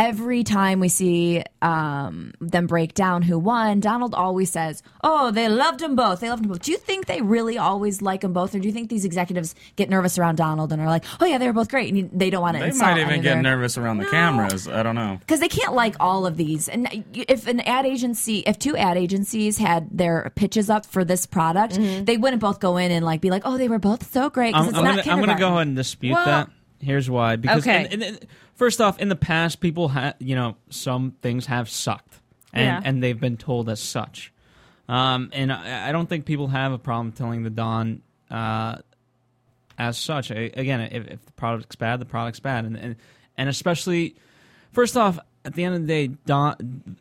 Every 0.00 0.44
time 0.44 0.80
we 0.80 0.88
see 0.88 1.42
um, 1.60 2.32
them 2.40 2.66
break 2.66 2.94
down 2.94 3.20
who 3.20 3.38
won, 3.38 3.80
Donald 3.80 4.14
always 4.14 4.50
says, 4.50 4.82
"Oh, 5.04 5.30
they 5.30 5.46
loved 5.48 5.80
them 5.80 5.94
both. 5.94 6.20
They 6.20 6.30
loved 6.30 6.42
them 6.42 6.48
both." 6.50 6.62
Do 6.62 6.72
you 6.72 6.78
think 6.78 7.04
they 7.04 7.20
really 7.20 7.58
always 7.58 8.00
like 8.00 8.22
them 8.22 8.32
both, 8.32 8.54
or 8.54 8.60
do 8.60 8.66
you 8.66 8.72
think 8.72 8.88
these 8.88 9.04
executives 9.04 9.54
get 9.76 9.90
nervous 9.90 10.18
around 10.18 10.36
Donald 10.36 10.72
and 10.72 10.80
are 10.80 10.86
like, 10.86 11.04
"Oh 11.20 11.26
yeah, 11.26 11.36
they 11.36 11.46
were 11.46 11.52
both 11.52 11.68
great," 11.68 11.92
and 11.92 12.10
they 12.18 12.30
don't 12.30 12.40
want 12.40 12.56
to 12.56 12.64
they 12.64 12.72
might 12.72 12.98
even 12.98 13.20
get 13.20 13.42
nervous 13.42 13.76
around 13.76 13.98
the 13.98 14.06
cameras. 14.06 14.66
I 14.66 14.82
don't 14.82 14.94
know. 14.94 15.18
because 15.20 15.40
they 15.40 15.48
can't 15.48 15.74
like 15.74 15.96
all 16.00 16.26
of 16.26 16.38
these. 16.38 16.68
And 16.68 17.04
if 17.12 17.46
an 17.46 17.60
ad 17.60 17.84
agency, 17.84 18.38
if 18.46 18.58
two 18.58 18.76
ad 18.78 18.96
agencies 18.96 19.58
had 19.58 19.86
their 19.90 20.32
pitches 20.34 20.70
up 20.70 20.86
for 20.86 21.04
this 21.04 21.26
product, 21.26 21.74
they 21.74 22.16
wouldn't 22.16 22.40
both 22.40 22.58
go 22.58 22.78
in 22.78 22.90
and 22.90 23.04
like 23.04 23.20
be 23.20 23.28
like, 23.28 23.42
"Oh, 23.44 23.58
they 23.58 23.68
were 23.68 23.78
both 23.78 24.10
so 24.10 24.30
great." 24.30 24.54
I'm, 24.54 24.68
it's 24.68 24.78
I'm 24.78 24.86
I'm 24.86 25.20
gonna 25.20 25.38
go 25.38 25.48
ahead 25.48 25.66
and 25.66 25.76
dispute 25.76 26.14
Well- 26.14 26.24
that. 26.24 26.50
Here's 26.80 27.08
why. 27.10 27.36
Because 27.36 27.66
Okay. 27.66 28.16
first 28.54 28.80
off, 28.80 28.98
in 28.98 29.08
the 29.08 29.16
past, 29.16 29.60
people 29.60 29.88
have 29.88 30.14
you 30.18 30.34
know 30.34 30.56
some 30.70 31.12
things 31.22 31.46
have 31.46 31.68
sucked, 31.68 32.18
and 32.52 32.64
Yeah. 32.64 32.80
and 32.84 33.02
they've 33.02 33.18
been 33.20 33.36
told 33.36 33.68
as 33.68 33.80
such. 33.80 34.32
Um, 34.88 35.30
and 35.32 35.52
I, 35.52 35.88
I 35.88 35.92
don't 35.92 36.08
think 36.08 36.24
people 36.24 36.48
have 36.48 36.72
a 36.72 36.78
problem 36.78 37.12
telling 37.12 37.42
the 37.44 37.50
Don 37.50 38.02
uh, 38.30 38.78
as 39.78 39.96
such. 39.98 40.30
I, 40.32 40.50
again, 40.54 40.80
if, 40.80 41.06
if 41.06 41.24
the 41.26 41.32
product's 41.32 41.76
bad, 41.76 42.00
the 42.00 42.06
product's 42.06 42.40
bad, 42.40 42.64
and 42.64 42.76
and, 42.76 42.96
and 43.36 43.48
especially 43.48 44.16
first 44.72 44.96
off. 44.96 45.18
At 45.42 45.54
the 45.54 45.64
end 45.64 45.74
of 45.74 45.80
the 45.80 45.86
day, 45.86 46.14
Don, 46.26 46.54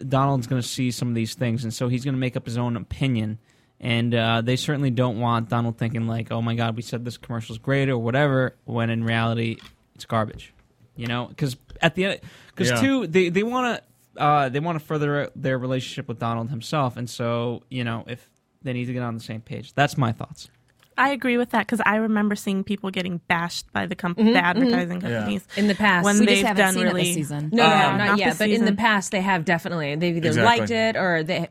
Donald's 0.08 0.48
going 0.48 0.62
to 0.62 0.68
see 0.68 0.92
some 0.92 1.10
of 1.10 1.14
these 1.14 1.34
things, 1.34 1.66
and 1.66 1.74
so 1.74 1.90
he's 1.90 2.06
going 2.06 2.14
to 2.14 2.20
make 2.20 2.38
up 2.38 2.46
his 2.46 2.58
own 2.58 2.78
opinion. 2.78 3.38
And 3.82 4.14
uh, 4.14 4.42
they 4.42 4.58
certainly 4.58 4.90
don't 4.92 5.20
want 5.20 5.48
Donald 5.50 5.78
thinking 5.78 6.06
like, 6.08 6.32
"Oh 6.32 6.42
my 6.42 6.56
God, 6.56 6.76
we 6.76 6.82
said 6.82 7.06
this 7.06 7.18
commercial's 7.18 7.58
great" 7.60 7.88
or 7.90 7.98
whatever, 7.98 8.56
when 8.66 8.90
in 8.90 9.04
reality, 9.06 9.58
it's 9.96 10.06
garbage. 10.06 10.54
You 10.98 11.08
know, 11.08 11.28
because 11.28 11.56
at 11.82 11.96
the 11.96 12.06
end, 12.06 12.20
because 12.48 12.70
Yeah. 12.72 12.82
two, 12.82 13.08
they 13.08 13.30
they 13.30 13.44
want 13.44 13.82
to 14.18 14.22
uh, 14.22 14.50
they 14.50 14.60
want 14.60 14.78
to 14.78 14.84
further 14.84 15.30
their 15.34 15.58
relationship 15.58 16.10
with 16.10 16.20
Donald 16.20 16.50
himself, 16.50 16.98
and 16.98 17.10
so 17.10 17.64
you 17.70 17.86
know, 17.86 18.04
if 18.08 18.30
they 18.64 18.74
need 18.74 18.86
to 18.86 18.94
get 18.94 19.02
on 19.02 19.14
the 19.14 19.24
same 19.24 19.40
page, 19.40 19.74
that's 19.74 19.98
my 19.98 20.12
thoughts. 20.12 20.50
I 20.98 21.12
agree 21.12 21.38
with 21.38 21.52
that 21.52 21.60
because 21.66 21.80
I 21.86 21.96
remember 21.96 22.36
seeing 22.36 22.66
people 22.66 22.92
getting 22.92 23.22
bashed 23.30 23.72
by 23.72 23.86
the, 23.86 23.96
comp- 23.96 24.18
the 24.18 24.36
advertising 24.36 25.00
companies 25.00 25.48
In 25.56 25.70
the 25.70 25.76
past. 25.76 26.04
when 26.04 26.20
We 26.20 26.26
they've 26.26 26.46
haven't 26.46 26.62
done 26.66 26.74
seen 26.74 26.84
it 26.84 26.88
really. 26.88 27.04
this 27.06 27.14
season. 27.14 27.52
no, 27.54 27.64
no, 27.64 27.70
Uh, 27.70 27.70
no, 27.70 27.76
not, 27.76 27.98
not 28.08 28.18
yet. 28.20 28.30
this 28.32 28.38
But 28.40 28.50
in 28.50 28.66
the 28.66 28.74
past, 28.74 29.12
they 29.12 29.22
have 29.22 29.46
definitely. 29.46 29.96
They've 29.96 30.18
either 30.18 30.28
Exactly. 30.28 30.60
liked 30.60 30.72
it 30.72 30.98
or 30.98 31.24
they. 31.24 31.48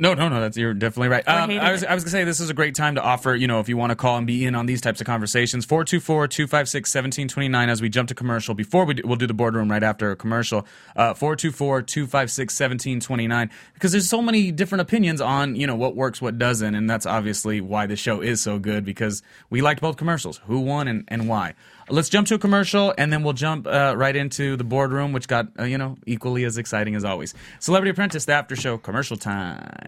No, 0.00 0.14
no, 0.14 0.28
no. 0.28 0.40
That's 0.40 0.56
you're 0.56 0.74
definitely 0.74 1.08
right. 1.08 1.26
Um, 1.26 1.50
I 1.50 1.72
was 1.72 1.82
it. 1.82 1.90
I 1.90 1.94
was 1.94 2.04
gonna 2.04 2.12
say 2.12 2.22
this 2.22 2.38
is 2.38 2.50
a 2.50 2.54
great 2.54 2.76
time 2.76 2.94
to 2.94 3.02
offer. 3.02 3.34
You 3.34 3.48
know, 3.48 3.58
if 3.58 3.68
you 3.68 3.76
want 3.76 3.90
to 3.90 3.96
call 3.96 4.16
and 4.16 4.28
be 4.28 4.44
in 4.44 4.54
on 4.54 4.66
these 4.66 4.80
types 4.80 5.00
of 5.00 5.08
conversations, 5.08 5.66
424-256-1729 5.66 7.68
As 7.68 7.82
we 7.82 7.88
jump 7.88 8.08
to 8.10 8.14
commercial, 8.14 8.54
before 8.54 8.84
we 8.84 8.94
do, 8.94 9.02
we'll 9.04 9.16
do 9.16 9.26
the 9.26 9.34
boardroom 9.34 9.68
right 9.68 9.82
after 9.82 10.12
a 10.12 10.16
commercial. 10.16 10.64
Uh, 10.94 11.14
424-256-1729 11.14 13.50
because 13.74 13.90
there's 13.90 14.08
so 14.08 14.22
many 14.22 14.52
different 14.52 14.82
opinions 14.82 15.20
on 15.20 15.56
you 15.56 15.66
know 15.66 15.74
what 15.74 15.96
works, 15.96 16.22
what 16.22 16.38
doesn't, 16.38 16.76
and 16.76 16.88
that's 16.88 17.04
obviously 17.04 17.60
why 17.60 17.86
the 17.86 17.96
show 17.96 18.20
is 18.20 18.40
so 18.40 18.60
good 18.60 18.84
because 18.84 19.20
we 19.50 19.62
liked 19.62 19.80
both 19.80 19.96
commercials. 19.96 20.36
Who 20.46 20.60
won 20.60 20.86
and, 20.86 21.06
and 21.08 21.28
why? 21.28 21.54
Let's 21.90 22.10
jump 22.10 22.28
to 22.28 22.34
a 22.34 22.38
commercial 22.38 22.92
and 22.98 23.10
then 23.12 23.22
we'll 23.22 23.32
jump 23.32 23.66
uh, 23.66 23.94
right 23.96 24.14
into 24.14 24.56
the 24.56 24.64
boardroom, 24.64 25.12
which 25.12 25.26
got 25.26 25.48
uh, 25.58 25.64
you 25.64 25.78
know 25.78 25.96
equally 26.06 26.44
as 26.44 26.56
exciting 26.56 26.94
as 26.94 27.04
always. 27.04 27.34
Celebrity 27.58 27.90
Apprentice, 27.90 28.26
the 28.26 28.34
after 28.34 28.54
show 28.54 28.78
commercial 28.78 29.16
time. 29.16 29.87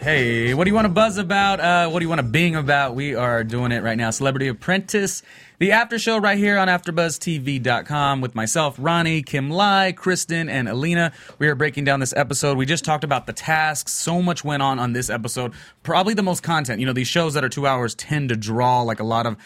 Hey, 0.00 0.54
what 0.54 0.62
do 0.62 0.70
you 0.70 0.76
want 0.76 0.84
to 0.84 0.92
buzz 0.92 1.18
about? 1.18 1.58
Uh, 1.58 1.88
what 1.90 1.98
do 1.98 2.04
you 2.04 2.08
want 2.08 2.20
to 2.20 2.26
bing 2.26 2.54
about? 2.54 2.94
We 2.94 3.16
are 3.16 3.42
doing 3.42 3.72
it 3.72 3.82
right 3.82 3.98
now. 3.98 4.10
Celebrity 4.10 4.46
Apprentice, 4.46 5.24
the 5.58 5.72
after 5.72 5.98
show 5.98 6.18
right 6.18 6.38
here 6.38 6.56
on 6.56 6.68
AfterBuzzTV.com 6.68 8.20
with 8.20 8.36
myself, 8.36 8.76
Ronnie, 8.78 9.22
Kim 9.22 9.50
Lai, 9.50 9.90
Kristen, 9.90 10.48
and 10.48 10.68
Alina. 10.68 11.12
We 11.40 11.48
are 11.48 11.56
breaking 11.56 11.82
down 11.82 11.98
this 11.98 12.14
episode. 12.16 12.56
We 12.56 12.64
just 12.64 12.84
talked 12.84 13.02
about 13.02 13.26
the 13.26 13.32
tasks. 13.32 13.90
So 13.90 14.22
much 14.22 14.44
went 14.44 14.62
on 14.62 14.78
on 14.78 14.92
this 14.92 15.10
episode. 15.10 15.52
Probably 15.82 16.14
the 16.14 16.22
most 16.22 16.44
content. 16.44 16.78
You 16.78 16.86
know, 16.86 16.92
these 16.92 17.08
shows 17.08 17.34
that 17.34 17.42
are 17.42 17.48
two 17.48 17.66
hours 17.66 17.96
tend 17.96 18.28
to 18.28 18.36
draw 18.36 18.82
like 18.82 19.00
a 19.00 19.04
lot 19.04 19.26
of 19.26 19.36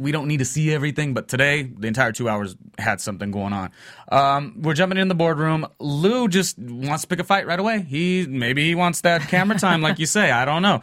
we 0.00 0.12
don't 0.12 0.26
need 0.26 0.38
to 0.38 0.44
see 0.44 0.72
everything, 0.72 1.12
but 1.14 1.28
today 1.28 1.62
the 1.62 1.86
entire 1.86 2.12
two 2.12 2.28
hours 2.28 2.56
had 2.78 3.00
something 3.00 3.30
going 3.30 3.52
on. 3.52 3.70
Um, 4.10 4.56
we're 4.62 4.74
jumping 4.74 4.98
in 4.98 5.08
the 5.08 5.14
boardroom. 5.14 5.66
Lou 5.78 6.26
just 6.28 6.58
wants 6.58 7.02
to 7.02 7.08
pick 7.08 7.18
a 7.20 7.24
fight 7.24 7.46
right 7.46 7.60
away. 7.60 7.82
He 7.82 8.26
maybe 8.26 8.66
he 8.66 8.74
wants 8.74 9.02
that 9.02 9.22
camera 9.28 9.58
time, 9.58 9.82
like 9.82 9.98
you 9.98 10.06
say. 10.06 10.30
I 10.30 10.44
don't 10.44 10.62
know. 10.62 10.80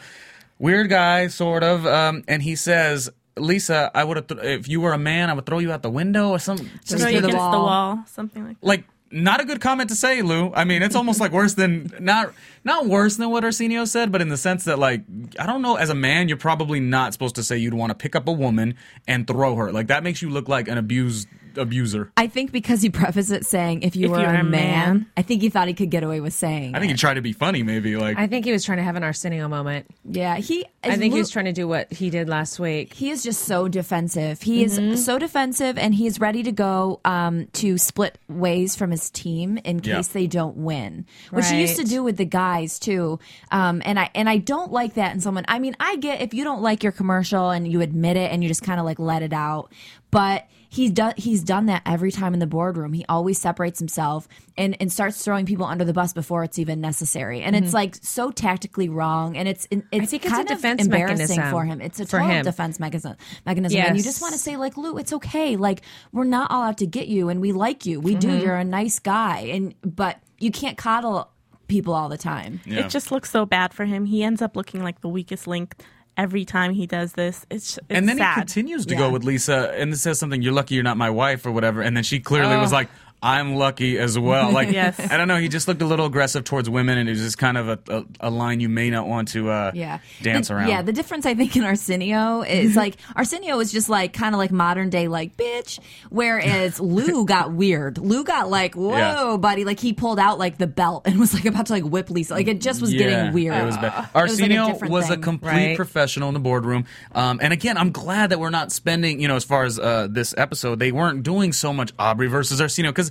Weird 0.60 0.90
guy, 0.90 1.28
sort 1.28 1.64
of. 1.64 1.86
Um, 1.86 2.24
and 2.28 2.42
he 2.42 2.56
says, 2.56 3.10
Lisa, 3.38 3.92
I 3.94 4.04
would 4.04 4.18
have 4.18 4.28
th- 4.28 4.42
if 4.42 4.68
you 4.68 4.82
were 4.82 4.94
a 4.94 4.98
man, 4.98 5.30
I 5.30 5.34
would 5.34 5.46
throw 5.46 5.60
you 5.60 5.72
out 5.72 5.82
the 5.84 5.90
window 5.90 6.30
or 6.30 6.40
something. 6.40 6.70
Just 6.86 7.02
Throw 7.02 7.10
you 7.12 7.18
against 7.20 7.34
the 7.36 7.38
wall. 7.38 7.66
wall, 7.66 8.04
something 8.08 8.44
like 8.46 8.60
that. 8.60 8.66
like 8.68 8.84
not 9.12 9.40
a 9.40 9.46
good 9.46 9.62
comment 9.62 9.90
to 9.90 9.96
say, 9.96 10.22
Lou. 10.22 10.52
I 10.54 10.64
mean, 10.64 10.82
it's 10.82 10.96
almost 10.96 11.20
like 11.20 11.32
worse 11.32 11.54
than 11.54 11.92
not 12.00 12.34
not 12.64 12.86
worse 12.86 13.18
than 13.18 13.30
what 13.30 13.44
Arsenio 13.44 13.86
said, 13.86 14.12
but 14.12 14.22
in 14.22 14.30
the 14.30 14.38
sense 14.38 14.66
that 14.66 14.80
like 14.80 15.02
I 15.40 15.46
don't 15.46 15.62
know, 15.62 15.76
as 15.76 15.90
a 15.90 15.96
man, 15.96 16.28
you're 16.28 16.38
probably 16.38 16.80
not 16.80 17.14
supposed 17.14 17.36
to 17.36 17.44
say 17.44 17.58
you'd 17.58 17.74
want 17.74 17.92
to 17.92 17.96
pick 17.96 18.16
up 18.16 18.28
a 18.28 18.32
woman 18.32 18.76
and 19.08 19.26
throw 19.26 19.56
her. 19.56 19.72
Like 19.72 19.88
that 19.88 20.04
makes 20.04 20.22
you 20.22 20.30
look 20.30 20.48
like 20.48 20.68
an 20.68 20.78
abused 20.78 21.28
abuser. 21.58 22.12
I 22.18 22.28
think 22.28 22.52
because 22.52 22.82
he 22.82 22.90
prefaced 22.90 23.32
it 23.32 23.46
saying, 23.46 23.84
"If 23.84 23.96
you 23.96 24.06
If 24.06 24.12
were 24.12 24.18
a 24.26 24.40
a 24.40 24.44
man," 24.44 24.50
man. 24.52 25.06
I 25.18 25.22
think 25.22 25.42
he 25.42 25.50
thought 25.50 25.68
he 25.68 25.74
could 25.74 25.90
get 25.90 26.04
away 26.04 26.20
with 26.22 26.34
saying. 26.34 26.76
I 26.76 26.80
think 26.80 26.90
it. 26.92 26.94
he 26.96 26.98
tried 26.98 27.16
to 27.16 27.22
be 27.22 27.34
funny, 27.34 27.64
maybe 27.64 27.96
like 27.96 28.18
I 28.18 28.28
think 28.28 28.46
he 28.46 28.52
was 28.52 28.64
trying 28.66 28.78
to 28.78 28.84
have 28.84 28.96
an 28.96 29.04
Arsenio 29.04 29.48
moment. 29.48 29.86
yeah, 30.10 30.38
he. 30.38 30.66
I 30.84 30.96
think 30.96 31.14
he 31.14 31.20
was 31.20 31.30
trying 31.30 31.46
to 31.46 31.54
do 31.54 31.68
what 31.68 31.92
he 31.92 32.10
did 32.10 32.30
last 32.30 32.60
week. 32.60 32.94
he 32.94 33.10
is 33.10 33.24
just 33.24 33.44
so 33.46 33.68
defensive. 33.68 34.42
He 34.42 34.64
Mm-hmm. 34.66 34.92
is 34.94 35.06
so 35.06 35.20
defensive, 35.20 35.78
and 35.78 35.94
he's 35.94 36.20
ready 36.20 36.44
to 36.44 36.52
go 36.52 37.00
um, 37.06 37.48
to 37.54 37.78
split 37.78 38.18
ways 38.30 38.76
from 38.76 38.92
his 38.92 39.10
team 39.10 39.58
in 39.66 39.80
Yeah. 39.84 39.98
case 39.98 40.08
they 40.10 40.28
don't 40.28 40.58
win, 40.58 41.06
which 41.32 41.48
he 41.50 41.60
used 41.62 41.76
to 41.78 41.84
do 41.84 42.04
with 42.04 42.18
the 42.18 42.26
guys 42.26 42.80
too. 42.80 43.20
Um, 43.52 43.82
and 43.86 44.00
I 44.00 44.10
and 44.16 44.30
I 44.30 44.38
don't 44.38 44.72
like 44.72 44.94
that 44.96 45.14
in 45.14 45.20
someone. 45.22 45.46
I 45.48 45.60
mean, 45.60 45.76
I 45.80 45.98
get 45.98 46.22
if 46.22 46.34
you 46.34 46.44
don't 46.44 46.62
like 46.62 46.84
your 46.84 46.92
commercial 46.92 47.50
and 47.50 47.68
you 47.70 47.82
admit 47.82 48.18
it 48.18 48.32
and 48.32 48.42
you 48.44 48.48
just 48.50 48.64
kind 48.64 48.80
of 48.80 48.86
like 48.86 49.00
let 49.00 49.22
it 49.22 49.34
out, 49.34 49.72
but. 50.12 50.46
He's 50.78 50.92
done. 50.92 51.14
He's 51.18 51.44
done 51.44 51.66
that 51.66 51.82
every 51.88 52.12
time 52.12 52.36
in 52.36 52.40
the 52.40 52.46
boardroom. 52.46 52.94
He 52.94 53.04
always 53.10 53.42
separates 53.42 53.80
himself 53.80 54.28
and, 54.56 54.78
and 54.80 54.92
starts 54.92 55.24
throwing 55.24 55.48
people 55.48 55.66
under 55.66 55.84
the 55.84 55.92
bus 55.92 56.14
before 56.14 56.44
it's 56.44 56.60
even 56.60 56.82
necessary. 56.82 57.42
And 57.42 57.56
it's 57.56 57.74
like 57.74 57.96
so 58.02 58.30
tactically 58.30 58.88
wrong. 58.88 59.36
And 59.36 59.48
it's 59.48 59.68
it's 59.72 59.82
Mm-hmm. 59.88 60.06
think 60.06 60.26
it's 60.26 60.34
a 60.34 60.36
kind 60.38 60.52
of 60.52 60.58
defense 60.58 60.84
embarrassing 60.84 61.18
mechanism 61.18 61.50
for 61.50 61.66
him. 61.66 61.82
It's 61.82 62.00
a 62.00 62.06
total 62.06 62.28
him. 62.28 62.46
defense 62.46 62.80
mechanism. 62.80 63.16
Mechanism. 63.46 63.82
And 63.82 63.98
you 63.98 64.04
just 64.04 64.22
want 64.22 64.34
to 64.34 64.40
say 64.40 64.56
like, 64.56 64.78
Lou, 64.78 64.98
it's 64.98 65.14
okay. 65.14 65.56
Like 65.56 65.82
we're 66.12 66.26
not 66.26 66.52
all 66.52 66.62
out 66.62 66.78
to 66.78 66.86
get 66.86 67.08
you, 67.08 67.30
and 67.30 67.42
we 67.42 67.52
like 67.54 67.88
you. 67.88 68.00
We 68.00 68.14
do. 68.14 68.38
You're 68.38 68.56
a 68.56 68.64
nice 68.64 69.00
guy, 69.00 69.40
and 69.52 69.74
but 69.82 70.20
you 70.40 70.52
can't 70.52 70.78
coddle 70.78 71.32
people 71.68 71.94
all 71.94 72.08
the 72.08 72.18
time. 72.18 72.62
Yeah. 72.66 72.86
It 72.86 72.90
just 72.90 73.12
looks 73.12 73.32
so 73.32 73.46
bad 73.46 73.74
for 73.74 73.86
him. 73.86 74.06
He 74.06 74.24
ends 74.24 74.42
up 74.42 74.56
looking 74.56 74.84
like 74.84 75.02
the 75.02 75.10
weakest 75.10 75.48
link 75.48 75.76
every 76.18 76.44
time 76.46 76.74
he 76.74 76.88
does 76.88 77.14
this. 77.14 77.46
It's, 77.50 77.78
it's 77.78 77.88
and 77.90 78.10
then 78.10 78.18
sad. 78.18 78.34
he 78.34 78.42
continues 78.42 78.86
to 78.88 78.94
Yeah. 78.94 79.00
go 79.00 79.10
with 79.10 79.24
Lisa 79.24 79.74
and 79.78 79.94
it 79.94 79.98
says 79.98 80.20
something, 80.20 80.42
You're 80.42 80.54
lucky 80.54 80.76
you're 80.76 80.84
not 80.84 80.98
my 80.98 81.10
wife 81.10 81.46
or 81.46 81.52
whatever. 81.52 81.82
And 81.82 81.96
then 81.96 82.04
she 82.04 82.20
clearly 82.20 82.58
was 82.58 82.74
oh. 82.74 82.78
like, 82.78 82.90
I'm 83.22 83.56
lucky 83.56 83.98
as 83.98 84.18
well. 84.18 84.52
Like, 84.52 84.72
Yes. 84.78 85.00
I 85.00 85.18
don't 85.18 85.28
know. 85.28 85.38
He 85.38 85.48
just 85.48 85.68
looked 85.68 85.82
a 85.82 85.86
little 85.86 86.06
aggressive 86.06 86.44
towards 86.44 86.70
women, 86.70 86.98
and 87.00 87.10
it 87.10 87.14
was 87.14 87.22
just 87.22 87.38
kind 87.38 87.58
of 87.58 87.68
a, 87.70 87.80
a, 87.90 88.06
a 88.22 88.30
line 88.30 88.60
you 88.60 88.70
may 88.70 88.90
not 88.92 89.08
want 89.08 89.30
to 89.30 89.50
uh, 89.50 89.72
Yeah. 89.74 90.00
dance 90.22 90.50
The- 90.50 90.56
around. 90.56 90.70
Yeah, 90.70 90.82
the 90.84 90.94
difference 90.94 91.26
I 91.26 91.34
think 91.34 91.56
in 91.56 91.64
Arsenio 91.64 92.42
is 92.44 92.76
like 92.84 92.98
Arsenio 93.16 93.60
is 93.60 93.72
just 93.72 93.90
like 93.90 94.14
kind 94.14 94.36
of 94.36 94.40
like 94.40 94.52
modern 94.52 94.90
day 94.90 95.08
like 95.08 95.36
bitch, 95.36 95.80
whereas 96.10 96.80
Lou 96.80 97.26
got 97.36 97.52
weird. 97.52 97.98
Lou 97.98 98.24
got 98.24 98.50
like, 98.50 98.76
whoa, 98.76 98.96
Yeah. 98.98 99.38
buddy, 99.38 99.64
like 99.66 99.80
he 99.80 99.94
pulled 99.94 100.20
out 100.20 100.38
like 100.40 100.58
the 100.58 100.68
belt 100.68 101.04
and 101.08 101.20
was 101.20 101.34
like 101.34 101.46
about 101.46 101.68
to 101.68 101.74
like 101.74 101.84
whip 101.84 102.10
Lisa. 102.10 102.34
Like 102.34 102.48
it 102.48 102.62
just 102.62 102.82
was 102.82 102.94
Yeah, 102.94 103.00
getting 103.10 103.34
weird. 103.34 103.56
It 103.56 103.66
was 103.66 103.78
bad. 103.78 103.86
It 103.86 103.86
was, 103.86 103.96
like, 103.96 104.14
a 104.14 104.18
Arsenio 104.18 104.78
was, 104.90 105.10
a 105.10 105.18
complete 105.18 105.52
right? 105.52 105.76
professional 105.76 106.28
in 106.28 106.34
the 106.34 106.40
boardroom. 106.40 106.86
Um, 107.14 107.40
and 107.42 107.54
again, 107.54 107.78
I'm 107.78 107.92
glad 107.92 108.30
that 108.32 108.40
we're 108.40 108.50
not 108.50 108.72
spending, 108.72 109.20
you 109.22 109.28
know, 109.28 109.36
as 109.36 109.44
far 109.44 109.64
as 109.64 109.80
uh, 109.80 110.08
this 110.10 110.34
episode, 110.38 110.80
they 110.80 110.92
weren't 110.92 111.24
doing 111.24 111.54
so 111.54 111.72
much 111.74 111.92
Aubrey 111.98 112.28
versus 112.28 112.60
Arsenio 112.62 112.92
because 112.92 113.07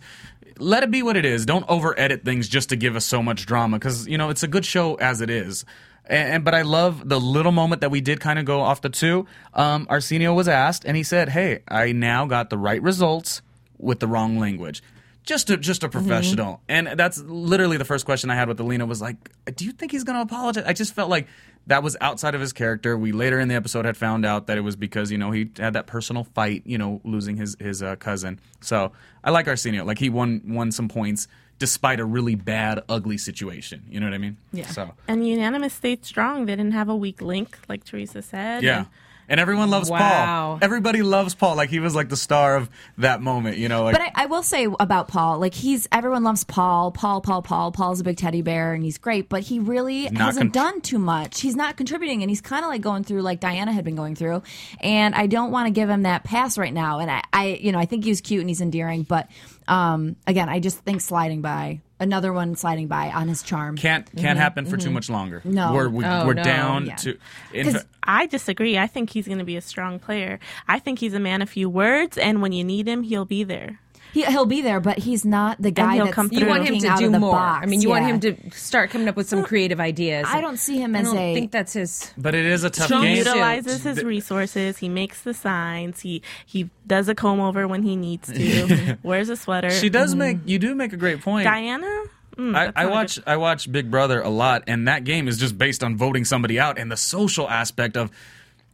let 0.58 0.82
it 0.82 0.90
be 0.90 1.02
what 1.02 1.16
it 1.16 1.24
is. 1.24 1.44
Don't 1.46 1.64
over 1.68 1.98
edit 1.98 2.24
things 2.24 2.48
just 2.48 2.70
to 2.70 2.76
give 2.76 2.96
us 2.96 3.04
so 3.04 3.22
much 3.22 3.46
drama 3.46 3.78
because, 3.78 4.06
you 4.08 4.16
know, 4.18 4.30
it's 4.30 4.42
a 4.42 4.48
good 4.48 4.64
show 4.64 4.94
as 4.94 5.20
it 5.20 5.28
is. 5.30 5.64
And, 6.06 6.34
and- 6.34 6.44
but 6.44 6.54
I 6.54 6.62
love 6.62 7.08
the 7.08 7.20
little 7.20 7.52
moment 7.52 7.80
that 7.82 7.90
we 7.90 8.00
did 8.00 8.20
kind 8.20 8.38
of 8.38 8.44
go 8.44 8.60
off 8.60 8.80
the 8.80 8.88
two. 8.88 9.26
Um, 9.54 9.86
Arsenio 9.90 10.32
was 10.34 10.48
asked, 10.48 10.84
and 10.84 10.96
he 10.96 11.02
said, 11.02 11.28
"Hey, 11.30 11.60
I 11.68 11.92
now 11.92 12.26
got 12.26 12.48
the 12.50 12.56
right 12.58 12.80
results 12.82 13.42
with 13.78 13.98
the 14.00 14.06
wrong 14.06 14.38
language." 14.38 14.82
Just 15.24 15.50
a 15.50 15.56
just 15.56 15.82
a 15.82 15.88
professional, 15.88 16.60
and 16.68 16.86
that's 16.96 17.18
literally 17.20 17.76
the 17.78 17.84
first 17.84 18.04
question 18.06 18.30
I 18.30 18.36
had 18.36 18.46
with 18.46 18.60
Alina 18.60 18.86
was 18.86 19.02
like, 19.02 19.16
"Do 19.56 19.64
you 19.64 19.72
think 19.72 19.90
he's 19.90 20.04
going 20.04 20.14
to 20.16 20.22
apologize?" 20.22 20.62
I 20.64 20.72
just 20.72 20.94
felt 20.94 21.10
like 21.10 21.26
that 21.66 21.82
was 21.82 21.96
outside 22.00 22.34
of 22.34 22.40
his 22.40 22.52
character. 22.52 22.96
We 22.96 23.12
later 23.12 23.40
in 23.40 23.48
the 23.48 23.54
episode 23.54 23.84
had 23.84 23.96
found 23.96 24.24
out 24.24 24.46
that 24.46 24.56
it 24.56 24.62
was 24.62 24.76
because 24.76 25.10
you 25.10 25.18
know 25.18 25.30
he 25.30 25.50
had 25.58 25.72
that 25.72 25.86
personal 25.86 26.24
fight, 26.24 26.62
you 26.64 26.78
know, 26.78 27.00
losing 27.04 27.36
his 27.36 27.56
his 27.58 27.82
uh, 27.82 27.96
cousin. 27.96 28.40
So 28.60 28.92
I 29.24 29.30
like 29.30 29.48
Arsenio, 29.48 29.84
like 29.84 29.98
he 29.98 30.08
won 30.10 30.42
won 30.46 30.70
some 30.72 30.88
points 30.88 31.28
despite 31.58 32.00
a 32.00 32.04
really 32.04 32.34
bad, 32.34 32.82
ugly 32.88 33.16
situation. 33.16 33.82
You 33.88 33.98
know 33.98 34.06
what 34.06 34.14
I 34.14 34.18
mean? 34.18 34.36
Yeah. 34.52 34.66
So 34.66 34.92
And 35.08 35.26
unanimous 35.26 35.72
stayed 35.72 36.04
strong. 36.04 36.46
They 36.46 36.54
didn't 36.54 36.74
have 36.74 36.88
a 36.88 36.96
weak 36.96 37.22
link, 37.22 37.58
like 37.68 37.82
Teresa 37.84 38.20
said. 38.22 38.62
yeah. 38.62 38.76
And 38.78 38.86
And 39.28 39.40
everyone 39.40 39.70
loves 39.70 39.88
Paul. 39.88 40.58
Everybody 40.62 41.02
loves 41.02 41.34
Paul. 41.34 41.56
Like 41.56 41.70
he 41.70 41.80
was 41.80 41.94
like 41.94 42.08
the 42.08 42.16
star 42.16 42.56
of 42.56 42.70
that 42.98 43.20
moment, 43.20 43.58
you 43.58 43.68
know. 43.68 43.84
Like 43.84 43.94
But 43.94 44.02
I, 44.02 44.12
I 44.14 44.26
will 44.26 44.42
say 44.42 44.66
about 44.78 45.08
Paul, 45.08 45.38
like 45.38 45.54
he's 45.54 45.88
everyone 45.90 46.22
loves 46.22 46.44
Paul. 46.44 46.92
Paul, 46.92 47.20
Paul, 47.20 47.42
Paul. 47.42 47.72
Paul's 47.72 48.00
a 48.00 48.04
big 48.04 48.16
teddy 48.16 48.42
bear 48.42 48.72
and 48.72 48.84
he's 48.84 48.98
great, 48.98 49.28
but 49.28 49.42
he 49.42 49.58
really 49.58 50.04
hasn't 50.06 50.50
contr- 50.50 50.54
done 50.54 50.80
too 50.80 50.98
much. 50.98 51.40
He's 51.40 51.56
not 51.56 51.76
contributing, 51.76 52.22
and 52.22 52.30
he's 52.30 52.40
kind 52.40 52.64
of 52.64 52.68
like 52.68 52.80
going 52.80 53.04
through 53.04 53.22
like 53.22 53.40
Diana 53.40 53.72
had 53.72 53.84
been 53.84 53.96
going 53.96 54.14
through. 54.14 54.42
And 54.80 55.14
I 55.14 55.26
don't 55.26 55.50
want 55.50 55.66
to 55.66 55.70
give 55.70 55.88
him 55.88 56.02
that 56.02 56.24
pass 56.24 56.56
right 56.58 56.72
now. 56.72 57.00
And 57.00 57.10
I, 57.10 57.22
I, 57.32 57.46
you 57.60 57.72
know, 57.72 57.78
I 57.78 57.86
think 57.86 58.04
he's 58.04 58.20
cute 58.20 58.40
and 58.40 58.48
he's 58.48 58.60
endearing, 58.60 59.02
but 59.02 59.28
um, 59.68 60.16
again, 60.26 60.48
I 60.48 60.60
just 60.60 60.78
think 60.78 61.00
sliding 61.00 61.42
by 61.42 61.80
another 61.98 62.32
one 62.32 62.56
sliding 62.56 62.86
by 62.88 63.10
on 63.10 63.28
his 63.28 63.42
charm. 63.42 63.76
can't 63.76 64.06
can't 64.06 64.16
mm-hmm. 64.16 64.38
happen 64.38 64.66
for 64.66 64.76
too 64.76 64.86
mm-hmm. 64.86 64.94
much 64.94 65.10
longer. 65.10 65.40
No. 65.44 65.72
we're 65.72 65.88
we, 65.88 66.04
Oh, 66.04 66.26
we're 66.26 66.34
no. 66.34 66.42
down 66.44 66.86
Yeah. 66.86 66.96
to. 66.96 67.18
In 67.52 67.64
'Cause- 67.64 67.82
fa- 67.82 67.88
I 68.08 68.26
disagree. 68.26 68.78
I 68.78 68.86
think 68.86 69.10
he's 69.10 69.26
going 69.26 69.38
to 69.38 69.44
be 69.44 69.56
a 69.56 69.60
strong 69.60 69.98
player. 69.98 70.38
I 70.68 70.78
think 70.78 71.00
he's 71.00 71.12
a 71.14 71.18
man 71.20 71.42
of 71.42 71.50
few 71.50 71.68
words, 71.68 72.16
and 72.16 72.40
when 72.40 72.52
you 72.52 72.62
need 72.62 72.86
him, 72.86 73.02
he'll 73.02 73.24
be 73.24 73.42
there. 73.42 73.80
He, 74.16 74.24
he'll 74.24 74.46
be 74.46 74.62
there, 74.62 74.80
but 74.80 74.96
he's 74.98 75.26
not 75.26 75.60
the 75.60 75.70
guy 75.70 75.96
he'll 75.96 76.06
that's 76.06 76.14
come 76.14 76.30
You 76.32 76.46
want 76.46 76.66
him 76.66 76.78
to 76.78 76.88
out 76.88 76.98
do 76.98 77.10
more. 77.10 77.32
box. 77.32 77.62
I 77.62 77.66
mean, 77.66 77.82
you 77.82 77.90
want 77.90 78.06
him 78.06 78.18
to 78.20 78.50
start 78.50 78.88
coming 78.88 79.08
up 79.08 79.14
with 79.16 79.28
some 79.28 79.44
creative 79.44 79.78
ideas. 79.78 80.26
I 80.26 80.40
don't 80.40 80.56
see 80.56 80.78
him 80.78 80.96
I 80.96 81.00
as 81.00 81.04
don't 81.08 81.18
a- 81.18 81.34
think 81.34 81.50
that's 81.52 81.74
his. 81.74 82.12
but 82.16 82.34
it 82.34 82.46
is 82.46 82.64
a 82.64 82.70
tough 82.70 82.86
Strong 82.86 83.02
game. 83.02 83.16
suit. 83.18 83.26
utilizes 83.26 83.82
his 83.82 84.02
resources. 84.02 84.78
He 84.78 84.88
makes 84.88 85.20
the 85.20 85.34
signs. 85.34 86.00
He 86.00 86.22
he 86.46 86.70
does 86.86 87.10
a 87.10 87.14
comb 87.14 87.40
over 87.40 87.68
when 87.68 87.82
he 87.82 87.94
needs 87.94 88.32
to. 88.32 88.96
wears 89.02 89.28
a 89.28 89.36
sweater. 89.36 89.68
She 89.70 89.90
does 89.90 90.14
make 90.14 90.38
you 90.46 90.58
do 90.58 90.74
make 90.74 90.94
a 90.94 90.96
great 90.96 91.20
point. 91.20 91.44
Diana. 91.44 92.04
Mm, 92.38 92.54
I, 92.56 92.72
I 92.82 92.86
watch 92.86 93.16
good- 93.16 93.24
I 93.26 93.36
watch 93.36 93.70
Big 93.70 93.90
Brother 93.90 94.20
a 94.22 94.28
lot, 94.30 94.64
and 94.66 94.88
that 94.88 95.04
game 95.04 95.26
is 95.28 95.36
just 95.38 95.56
based 95.58 95.82
on 95.84 95.96
voting 95.96 96.24
somebody 96.24 96.58
out, 96.58 96.78
and 96.78 96.90
the 96.90 96.96
social 96.96 97.48
aspect 97.48 97.96
of 97.96 98.10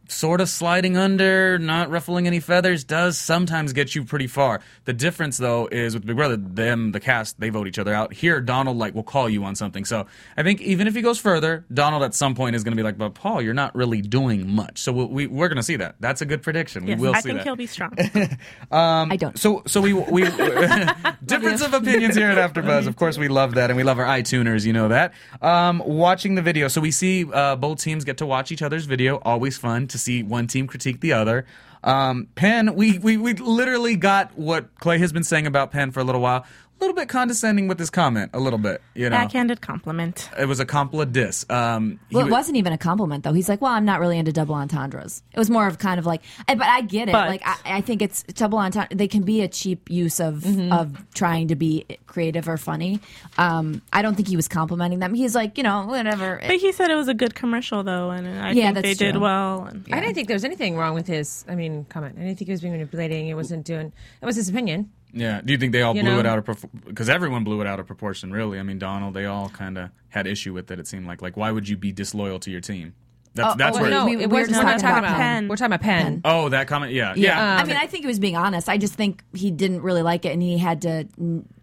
sort 0.07 0.41
of 0.41 0.49
sliding 0.49 0.97
under, 0.97 1.57
not 1.57 1.89
ruffling 1.89 2.27
any 2.27 2.39
feathers, 2.39 2.83
does 2.83 3.17
sometimes 3.17 3.73
get 3.73 3.95
you 3.95 4.03
pretty 4.03 4.27
far. 4.27 4.61
The 4.85 4.93
difference, 4.93 5.37
though, 5.37 5.67
is 5.71 5.93
with 5.93 6.05
Big 6.05 6.15
Brother, 6.15 6.37
them, 6.37 6.91
the 6.91 6.99
cast, 6.99 7.39
they 7.39 7.49
vote 7.49 7.67
each 7.67 7.79
other 7.79 7.93
out. 7.93 8.13
Here, 8.13 8.41
Donald 8.41 8.77
like 8.77 8.93
will 8.93 9.03
call 9.03 9.29
you 9.29 9.43
on 9.43 9.55
something. 9.55 9.85
So 9.85 10.05
I 10.37 10.43
think 10.43 10.61
even 10.61 10.87
if 10.87 10.95
he 10.95 11.01
goes 11.01 11.19
further, 11.19 11.65
Donald 11.73 12.03
at 12.03 12.13
some 12.13 12.35
point 12.35 12.55
is 12.55 12.63
going 12.63 12.73
to 12.73 12.75
be 12.75 12.83
like, 12.83 12.97
"But 12.97 13.13
Paul, 13.13 13.41
you're 13.41 13.53
not 13.53 13.75
really 13.75 14.01
doing 14.01 14.49
much." 14.49 14.79
So 14.79 14.91
we, 14.91 15.05
we 15.05 15.27
we're 15.27 15.47
going 15.47 15.57
to 15.57 15.63
see 15.63 15.77
that. 15.77 15.95
That's 15.99 16.21
a 16.21 16.25
good 16.25 16.41
prediction. 16.41 16.87
Yes, 16.87 16.99
we 16.99 17.07
will 17.07 17.13
see. 17.15 17.19
I 17.31 17.33
think 17.33 17.41
he'll 17.41 17.55
be 17.55 17.67
strong. 17.67 17.93
I 19.11 19.17
don't. 19.17 19.37
So, 19.37 19.63
so 19.65 19.81
we 19.81 19.93
we 19.93 20.23
difference 21.25 21.61
of 21.61 21.73
opinions 21.73 22.15
here 22.15 22.29
at 22.29 22.53
AfterBuzz. 22.53 22.87
Of 22.87 22.95
course, 22.95 23.17
we 23.17 23.27
love 23.27 23.55
that, 23.55 23.69
and 23.69 23.77
we 23.77 23.83
love 23.83 23.99
our 23.99 24.05
iTuners. 24.05 24.65
You 24.65 24.73
know 24.73 24.89
that. 24.89 25.13
Um, 25.41 25.81
watching 25.85 26.35
the 26.35 26.41
video, 26.41 26.67
so 26.67 26.81
we 26.81 26.91
see 26.91 27.25
uh, 27.31 27.55
both 27.55 27.79
teams 27.79 28.03
get 28.03 28.17
to 28.17 28.25
watch 28.25 28.51
each 28.51 28.61
other's 28.61 28.85
video. 28.85 29.19
Always 29.23 29.57
fun 29.57 29.87
to 29.93 29.97
see 29.97 30.21
one 30.21 30.47
team 30.47 30.67
critique 30.67 30.99
the 30.99 31.13
other. 31.13 31.45
Um, 31.83 32.27
Penn, 32.35 32.75
we, 32.75 32.97
we 32.97 33.17
we 33.17 33.33
literally 33.33 33.95
got 33.95 34.37
what 34.37 34.73
Clay 34.79 34.99
has 34.99 35.11
been 35.11 35.23
saying 35.23 35.47
about 35.47 35.71
Penn 35.71 35.91
for 35.91 35.99
a 35.99 36.03
little 36.03 36.21
while. 36.21 36.45
A 36.79 36.83
little 36.83 36.95
bit 36.95 37.07
condescending 37.07 37.69
with 37.69 37.79
his 37.79 37.89
comment, 37.89 38.31
a 38.33 38.39
little 38.41 38.59
bit. 38.59 38.81
You 38.93 39.09
know, 39.09 39.15
Backhanded 39.15 39.61
compliment. 39.61 40.29
it 40.37 40.47
was 40.49 40.59
a 40.59 40.65
compliment 40.65 41.13
diss. 41.13 41.45
Um, 41.49 41.97
Well, 42.11 42.25
it 42.27 42.29
wa- 42.29 42.37
wasn't 42.39 42.57
even 42.57 42.73
a 42.73 42.77
compliment 42.77 43.23
though. 43.23 43.31
He's 43.31 43.47
like, 43.47 43.61
"Well, 43.61 43.71
I'm 43.71 43.85
not 43.85 44.01
really 44.01 44.17
into 44.17 44.33
double 44.33 44.53
entendres." 44.55 45.23
It 45.31 45.39
was 45.39 45.49
more 45.49 45.65
of 45.65 45.77
kind 45.79 45.97
of 45.97 46.05
like, 46.05 46.21
eh, 46.49 46.55
but 46.55 46.67
I 46.67 46.81
get 46.81 47.07
it. 47.07 47.13
But- 47.13 47.29
like, 47.29 47.41
I, 47.45 47.55
I 47.77 47.81
think 47.81 48.01
it's 48.01 48.23
double 48.23 48.57
entendre. 48.57 48.93
They 48.93 49.07
can 49.07 49.23
be 49.23 49.41
a 49.41 49.47
cheap 49.47 49.89
use 49.89 50.19
of 50.19 50.41
Mm-hmm. 50.43 50.73
of 50.73 51.01
trying 51.13 51.47
to 51.47 51.55
be 51.55 51.85
creative 52.05 52.49
or 52.49 52.57
funny. 52.57 52.99
Um, 53.37 53.81
I 53.93 54.01
don't 54.01 54.15
think 54.15 54.27
he 54.27 54.35
was 54.35 54.49
complimenting 54.49 54.99
them. 54.99 55.13
He's 55.13 55.35
like, 55.35 55.57
you 55.57 55.63
know, 55.63 55.85
whatever. 55.85 56.41
But 56.45 56.57
he 56.57 56.73
said 56.73 56.91
it 56.91 56.95
was 56.95 57.07
a 57.07 57.13
good 57.13 57.33
commercial, 57.33 57.83
though, 57.83 58.09
and 58.09 58.27
I 58.27 58.51
Yeah, 58.51 58.65
think 58.73 58.75
they 58.75 58.81
that's 58.89 58.99
did 58.99 59.17
well. 59.17 59.65
And 59.65 59.85
I 59.91 60.01
didn't 60.01 60.15
think 60.15 60.27
there 60.27 60.35
was 60.35 60.43
anything 60.43 60.75
wrong 60.75 60.95
with 60.95 61.07
his. 61.07 61.45
I 61.47 61.55
mean, 61.55 61.85
comment. 61.87 62.15
I 62.17 62.23
didn't 62.23 62.39
think 62.39 62.47
he 62.47 62.51
was 62.51 62.59
being 62.61 62.73
manipulating. 62.73 63.29
It 63.29 63.35
wasn't 63.35 63.63
doing. 63.65 63.93
It 64.21 64.25
was 64.25 64.35
his 64.35 64.49
opinion. 64.49 64.89
Yeah. 65.13 65.41
Do 65.41 65.53
you 65.53 65.59
think 65.59 65.71
they 65.71 65.81
all 65.83 65.95
You 65.95 66.01
blew 66.01 66.13
know? 66.13 66.19
it 66.19 66.25
out 66.25 66.47
of? 66.47 66.65
Because 66.85 67.07
everyone 67.09 67.43
blew 67.43 67.61
it 67.61 67.67
out 67.67 67.79
of 67.79 67.85
proportion, 67.87 68.31
really. 68.31 68.59
I 68.59 68.63
mean, 68.63 68.79
Donald, 68.79 69.13
they 69.13 69.25
all 69.25 69.49
kind 69.49 69.77
of 69.77 69.91
had 70.09 70.27
issue 70.27 70.53
with 70.53 70.69
it. 70.71 70.79
It 70.79 70.87
seemed 70.87 71.05
like, 71.05 71.21
like, 71.21 71.37
why 71.37 71.51
would 71.51 71.69
you 71.69 71.77
be 71.77 71.91
disloyal 71.91 72.39
to 72.39 72.51
your 72.51 72.61
team? 72.61 72.93
That's 73.35 73.55
that's 73.55 73.77
oh, 73.77 73.81
where. 73.81 73.89
no, 73.89 74.05
we- 74.05 74.13
it 74.13 74.17
we 74.17 74.25
were 74.27 74.33
wasn't. 74.41 74.49
just 74.49 74.63
We're 74.63 74.63
not 74.63 74.79
talking 74.79 74.81
talking 74.81 74.97
about 74.99 75.09
about 75.09 75.17
Penn. 75.17 75.47
We're 75.47 75.55
talking 75.55 75.73
about 75.73 75.81
Penn. 75.81 76.21
oh, 76.25 76.49
that 76.49 76.67
comment. 76.67 76.93
Yeah, 76.93 77.13
yeah. 77.15 77.57
I 77.59 77.65
mean, 77.65 77.75
I 77.77 77.87
think 77.87 78.03
he 78.03 78.07
was 78.07 78.19
being 78.19 78.37
honest. 78.37 78.69
I 78.69 78.77
just 78.77 78.93
think 78.93 79.23
he 79.33 79.49
didn't 79.49 79.81
really 79.81 80.03
like 80.03 80.25
it, 80.25 80.33
and 80.33 80.41
he 80.41 80.57
had 80.57 80.81
to 80.83 81.07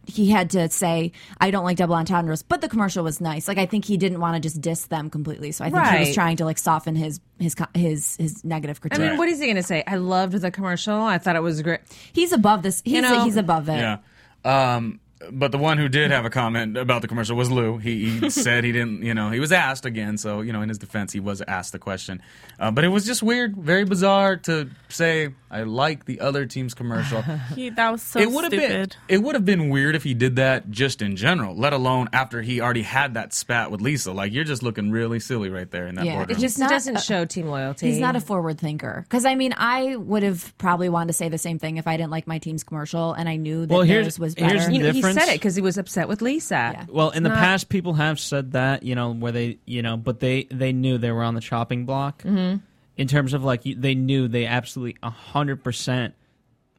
he 0.06 0.30
had 0.30 0.50
to 0.50 0.68
say, 0.68 1.12
"I 1.40 1.50
don't 1.50 1.64
like 1.64 1.76
double 1.76 1.94
entendres." 1.94 2.42
But 2.42 2.60
the 2.60 2.68
commercial 2.68 3.04
was 3.04 3.20
nice. 3.20 3.46
Like 3.46 3.58
I 3.58 3.66
think 3.66 3.84
he 3.84 3.96
didn't 3.96 4.18
want 4.20 4.34
to 4.34 4.40
just 4.40 4.60
diss 4.60 4.86
them 4.86 5.10
completely. 5.10 5.52
So 5.52 5.64
I 5.64 5.70
think 5.70 5.84
he 5.86 5.98
was 6.00 6.14
trying 6.14 6.38
to 6.38 6.44
like 6.44 6.58
soften 6.58 6.96
his 6.96 7.20
his 7.38 7.54
his 7.74 8.16
his 8.16 8.44
negative 8.44 8.80
critique. 8.80 8.98
I 8.98 9.10
mean, 9.10 9.18
what 9.18 9.28
is 9.28 9.38
he 9.38 9.46
going 9.46 9.56
to 9.56 9.62
say? 9.62 9.84
I 9.86 9.96
loved 9.96 10.32
the 10.32 10.50
commercial. 10.50 11.00
I 11.00 11.18
thought 11.18 11.36
it 11.36 11.42
was 11.42 11.62
great. 11.62 11.80
he's 12.12 12.32
above 12.32 12.62
this. 12.62 12.82
He's 12.84 13.00
know- 13.02 13.24
he's 13.24 13.36
above 13.36 13.68
it. 13.68 13.78
Yeah. 13.78 13.98
Um, 14.44 14.98
but 15.30 15.52
the 15.52 15.58
one 15.58 15.76
who 15.78 15.88
did 15.88 16.10
have 16.10 16.24
a 16.24 16.30
comment 16.30 16.76
about 16.76 17.02
the 17.02 17.08
commercial 17.08 17.36
was 17.36 17.50
Lou. 17.50 17.76
He, 17.78 18.18
he 18.18 18.30
said 18.30 18.64
he 18.64 18.72
didn't, 18.72 19.02
you 19.02 19.12
know, 19.14 19.30
he 19.30 19.40
was 19.40 19.52
asked 19.52 19.84
again. 19.84 20.16
So, 20.16 20.40
you 20.40 20.52
know, 20.52 20.62
in 20.62 20.68
his 20.68 20.78
defense, 20.78 21.12
he 21.12 21.20
was 21.20 21.42
asked 21.46 21.72
the 21.72 21.78
question. 21.78 22.22
Uh, 22.58 22.70
but 22.70 22.84
it 22.84 22.88
was 22.88 23.04
just 23.04 23.22
weird, 23.22 23.56
very 23.56 23.84
bizarre 23.84 24.36
to 24.38 24.70
say, 24.88 25.30
I 25.50 25.64
like 25.64 26.04
the 26.06 26.20
other 26.20 26.46
team's 26.46 26.74
commercial. 26.74 27.22
He, 27.54 27.70
that 27.70 27.90
was 27.90 28.02
so 28.02 28.20
it 28.20 28.30
would 28.30 28.44
have 28.44 28.50
been 28.52 28.88
it 29.08 29.18
would 29.18 29.34
have 29.34 29.44
been 29.44 29.70
weird 29.70 29.96
if 29.96 30.04
he 30.04 30.14
did 30.14 30.36
that 30.36 30.70
just 30.70 31.02
in 31.02 31.16
general, 31.16 31.54
let 31.56 31.72
alone 31.72 32.08
after 32.12 32.42
he 32.42 32.60
already 32.60 32.82
had 32.82 33.14
that 33.14 33.34
spat 33.34 33.70
with 33.72 33.80
Lisa. 33.80 34.12
Like 34.12 34.32
you're 34.32 34.44
just 34.44 34.62
looking 34.62 34.90
really 34.92 35.18
silly 35.18 35.50
right 35.50 35.68
there 35.70 35.86
in 35.88 35.96
that 35.96 36.04
Yeah, 36.04 36.16
boardroom. 36.16 36.34
it's 36.34 36.40
just 36.40 36.58
not 36.58 36.70
doesn't 36.70 37.00
show 37.00 37.24
team 37.24 37.46
loyalty. 37.48 37.88
He's 37.88 37.98
not 37.98 38.14
a 38.14 38.20
forward 38.20 38.58
thinker. 38.60 39.04
Because 39.08 39.24
I 39.24 39.34
mean, 39.34 39.52
I 39.56 39.96
would 39.96 40.22
have 40.22 40.56
probably 40.58 40.88
wanted 40.88 41.08
to 41.08 41.12
say 41.14 41.28
the 41.28 41.38
same 41.38 41.58
thing 41.58 41.76
if 41.78 41.86
I 41.88 41.96
didn't 41.96 42.10
like 42.12 42.26
my 42.28 42.38
team's 42.38 42.62
commercial 42.62 43.12
and 43.14 43.28
I 43.28 43.34
knew 43.36 43.66
that 43.66 43.74
Well, 43.74 43.82
here's- 43.82 44.04
theirs 44.04 44.18
was 44.20 44.34
here's 44.34 44.52
better. 44.52 44.66
the 44.66 44.72
You 44.76 44.82
know, 44.84 44.92
he 44.92 45.02
difference- 45.14 45.26
said 45.28 45.34
it 45.34 45.38
because 45.40 45.54
he 45.56 45.62
was 45.62 45.78
upset 45.78 46.08
with 46.08 46.22
Lisa. 46.22 46.54
Yeah. 46.54 46.84
Well, 46.88 47.10
in 47.10 47.22
the 47.22 47.28
not- 47.28 47.38
past, 47.38 47.68
people 47.68 47.94
have 47.94 48.18
said 48.18 48.52
that 48.52 48.82
you 48.82 48.94
know 48.94 49.12
where 49.12 49.32
they 49.32 49.58
you 49.66 49.82
know, 49.82 49.96
but 49.96 50.20
they 50.20 50.44
they 50.50 50.72
knew 50.72 50.98
they 50.98 51.10
were 51.12 51.22
on 51.22 51.34
the 51.34 51.40
chopping 51.40 51.84
block. 51.86 52.22
Mm-hmm. 52.22 52.58
In 52.96 53.08
terms 53.08 53.32
of 53.32 53.42
like, 53.44 53.64
you- 53.64 53.76
they 53.76 53.94
knew 53.94 54.28
they 54.28 54.46
absolutely 54.46 54.96
hundred 55.02 55.62
percent 55.64 56.14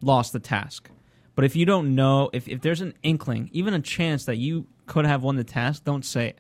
lost 0.02 0.34
the 0.34 0.40
task. 0.40 0.90
But 1.36 1.46
if 1.46 1.56
you 1.56 1.66
don't 1.66 1.96
know, 1.96 2.30
if 2.34 2.48
if 2.48 2.62
there's 2.62 2.82
an 2.82 2.94
inkling, 3.04 3.50
even 3.54 3.74
a 3.74 3.80
chance 3.80 4.26
that 4.26 4.38
you 4.38 4.68
could 4.86 5.06
have 5.06 5.24
won 5.24 5.36
the 5.38 5.44
task, 5.44 5.84
don't 5.84 6.04
say 6.06 6.28
it. 6.30 6.40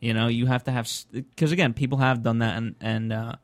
You 0.00 0.12
know, 0.12 0.26
you 0.26 0.46
have 0.46 0.64
to 0.64 0.70
have 0.72 0.90
because 1.12 1.52
again, 1.52 1.72
people 1.72 1.98
have 1.98 2.22
done 2.22 2.40
that 2.40 2.56
and 2.56 2.74
and 2.80 3.12
uh, 3.12 3.36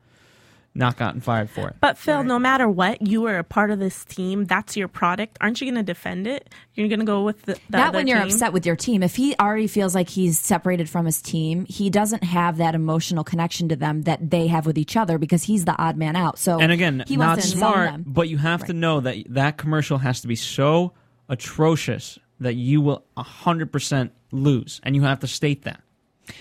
not 0.73 0.95
gotten 0.95 1.19
fired 1.19 1.49
for 1.49 1.67
it. 1.67 1.75
But 1.81 1.97
Phil, 1.97 2.23
no 2.23 2.39
matter 2.39 2.67
what, 2.67 3.05
you 3.05 3.21
were 3.21 3.37
a 3.37 3.43
part 3.43 3.71
of 3.71 3.79
this 3.79 4.05
team. 4.05 4.45
That's 4.45 4.77
your 4.77 4.87
product. 4.87 5.37
Aren't 5.41 5.59
you 5.59 5.67
going 5.67 5.75
to 5.75 5.83
defend 5.83 6.27
it? 6.27 6.49
You're 6.75 6.87
going 6.87 7.01
to 7.01 7.05
go 7.05 7.23
with 7.23 7.41
the, 7.41 7.59
the 7.69 7.77
Not 7.77 7.89
other 7.89 7.97
when 7.97 8.07
you're 8.07 8.19
team? 8.19 8.27
upset 8.27 8.53
with 8.53 8.65
your 8.65 8.77
team. 8.77 9.03
If 9.03 9.15
he 9.15 9.35
already 9.37 9.67
feels 9.67 9.93
like 9.93 10.07
he's 10.07 10.39
separated 10.39 10.89
from 10.89 11.05
his 11.05 11.21
team, 11.21 11.65
he 11.65 11.89
doesn't 11.89 12.23
have 12.23 12.57
that 12.57 12.73
emotional 12.73 13.25
connection 13.25 13.67
to 13.69 13.75
them 13.75 14.03
that 14.03 14.29
they 14.29 14.47
have 14.47 14.65
with 14.65 14.77
each 14.77 14.95
other 14.95 15.17
because 15.17 15.43
he's 15.43 15.65
the 15.65 15.75
odd 15.81 15.97
man 15.97 16.15
out. 16.15 16.39
So 16.39 16.59
and 16.59 16.71
again, 16.71 17.03
he 17.05 17.17
not 17.17 17.27
wants 17.27 17.49
to 17.49 17.55
insult 17.55 17.73
smart, 17.73 17.91
them. 17.91 18.03
but 18.07 18.29
you 18.29 18.37
have 18.37 18.65
to 18.65 18.73
know 18.73 19.01
that 19.01 19.17
that 19.29 19.57
commercial 19.57 19.97
has 19.97 20.21
to 20.21 20.27
be 20.27 20.35
so 20.35 20.93
atrocious 21.27 22.17
that 22.39 22.55
you 22.55 22.81
will 22.81 23.03
100% 23.17 24.09
lose, 24.31 24.79
and 24.83 24.95
you 24.95 25.03
have 25.03 25.19
to 25.19 25.27
state 25.27 25.63
that. 25.63 25.81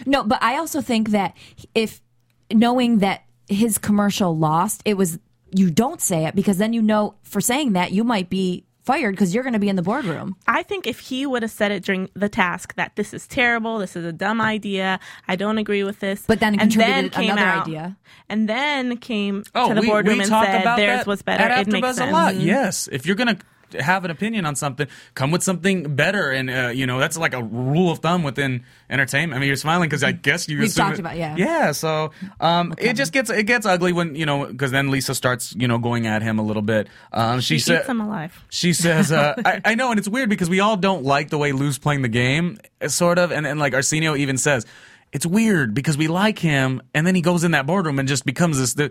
No, 0.07 0.23
but 0.23 0.43
I 0.43 0.57
also 0.57 0.81
think 0.81 1.11
that 1.11 1.37
if 1.75 2.01
knowing 2.53 2.99
that 2.99 3.25
his 3.51 3.77
commercial 3.79 4.37
lost, 4.37 4.81
it 4.85 4.95
was 4.97 5.19
you 5.53 5.71
don't 5.71 6.01
say 6.01 6.27
it 6.27 6.35
because 6.35 6.59
then 6.59 6.73
you 6.73 6.81
know 6.81 7.15
for 7.23 7.41
saying 7.41 7.73
that 7.73 7.91
you 7.93 8.05
might 8.05 8.31
be 8.31 8.65
fired 8.85 9.11
because 9.13 9.35
you're 9.35 9.43
going 9.43 9.53
to 9.53 9.59
be 9.59 9.69
in 9.69 9.77
the 9.77 9.83
boardroom. 9.83 10.35
I 10.47 10.63
think 10.63 10.87
if 10.87 11.01
he 11.01 11.27
would 11.27 11.43
have 11.43 11.51
said 11.51 11.71
it 11.71 11.85
during 11.85 12.09
the 12.15 12.29
task 12.31 12.75
that 12.77 12.97
this 12.97 13.13
is 13.13 13.27
terrible, 13.27 13.79
this 13.79 13.95
is 13.95 14.05
a 14.05 14.13
dumb 14.13 14.41
idea, 14.41 14.99
I 15.29 15.37
don't 15.37 15.59
agree 15.59 15.85
with 15.85 16.01
this, 16.01 16.25
But 16.27 16.41
then 16.41 16.55
and 16.55 16.63
contributed 16.73 17.13
came 17.13 17.31
another 17.31 17.47
out, 17.47 17.67
idea. 17.67 17.97
and 18.29 18.49
then 18.49 18.97
came 18.97 19.45
Oh, 19.55 19.69
to 19.69 19.75
the 19.75 19.81
we, 19.83 19.87
boardroom 19.89 20.17
we 20.19 20.23
and 20.23 20.31
talk 20.31 20.47
said 20.47 20.63
about 20.63 20.77
theirs 20.79 21.01
that 21.01 21.07
was 21.07 21.21
better. 21.23 21.43
At 21.45 21.69
It 21.69 21.73
makes 21.73 21.97
sense. 21.97 22.01
a 22.01 22.13
lot. 22.13 22.35
Mm-hmm. 22.35 22.47
Yes, 22.47 22.89
if 22.91 23.05
you're 23.07 23.17
gonna 23.17 23.37
have 23.79 24.05
an 24.05 24.11
opinion 24.11 24.47
on 24.47 24.57
something, 24.57 24.87
come 25.15 25.31
with 25.31 25.43
something 25.43 25.95
better, 25.95 26.31
and 26.31 26.51
uh, 26.51 26.69
you 26.75 26.87
know 26.87 26.99
that's 26.99 27.17
like 27.19 27.35
a 27.35 27.43
rule 27.43 27.91
of 27.93 28.01
thumb 28.01 28.23
within 28.23 28.65
entertainment. 28.89 29.37
I 29.37 29.41
mean, 29.41 29.47
you're 29.49 29.57
smiling 29.57 29.89
because 29.89 30.03
I 30.05 30.13
guess 30.13 30.49
you 30.49 30.59
We've 30.59 30.69
assume 30.69 30.85
talked 30.87 30.97
it- 30.99 31.01
about- 31.01 31.17
yeah. 31.17 31.37
yeah. 31.37 31.73
So 31.73 32.11
um, 32.41 32.75
it 32.79 32.95
just 32.95 33.13
gets 33.13 33.31
it 33.31 33.45
gets 33.45 33.67
ugly 33.67 33.93
when 33.93 34.15
you 34.15 34.27
know 34.27 34.47
because 34.47 34.71
then 34.71 34.91
Lisa 34.91 35.15
starts 35.15 35.55
you 35.57 35.69
know 35.69 35.79
going 35.79 36.07
at 36.07 36.23
him 36.23 36.39
a 36.39 36.43
little 36.43 36.63
bit. 36.63 36.89
Um, 37.13 37.41
she 37.41 37.55
He 37.55 37.61
said 37.61 37.79
eats 37.79 37.87
them 37.87 38.01
alive. 38.01 38.45
she 38.51 38.73
says, 38.73 39.13
uh, 39.13 39.35
I, 39.45 39.61
I 39.65 39.75
know, 39.75 39.91
and 39.91 39.99
it's 39.99 40.09
weird 40.09 40.29
because 40.31 40.51
we 40.51 40.61
all 40.61 40.77
don't 40.77 41.05
like 41.05 41.31
the 41.31 41.39
way 41.39 41.53
Lou's 41.53 41.79
playing 41.79 42.03
the 42.03 42.09
game, 42.09 42.59
uh, 42.81 42.89
sort 42.89 43.19
of. 43.19 43.31
And, 43.33 43.47
and 43.47 43.59
like 43.61 43.75
Arsenio 43.75 44.17
even 44.17 44.37
says, 44.39 44.67
it's 45.13 45.27
weird 45.27 45.75
because 45.75 45.97
we 45.99 46.07
like 46.07 46.39
him, 46.39 46.81
and 46.95 47.05
then 47.07 47.15
he 47.17 47.21
goes 47.21 47.43
in 47.43 47.51
that 47.51 47.67
boardroom 47.67 47.99
and 47.99 48.09
just 48.09 48.25
becomes 48.25 48.59
this. 48.59 48.75
The, 48.75 48.91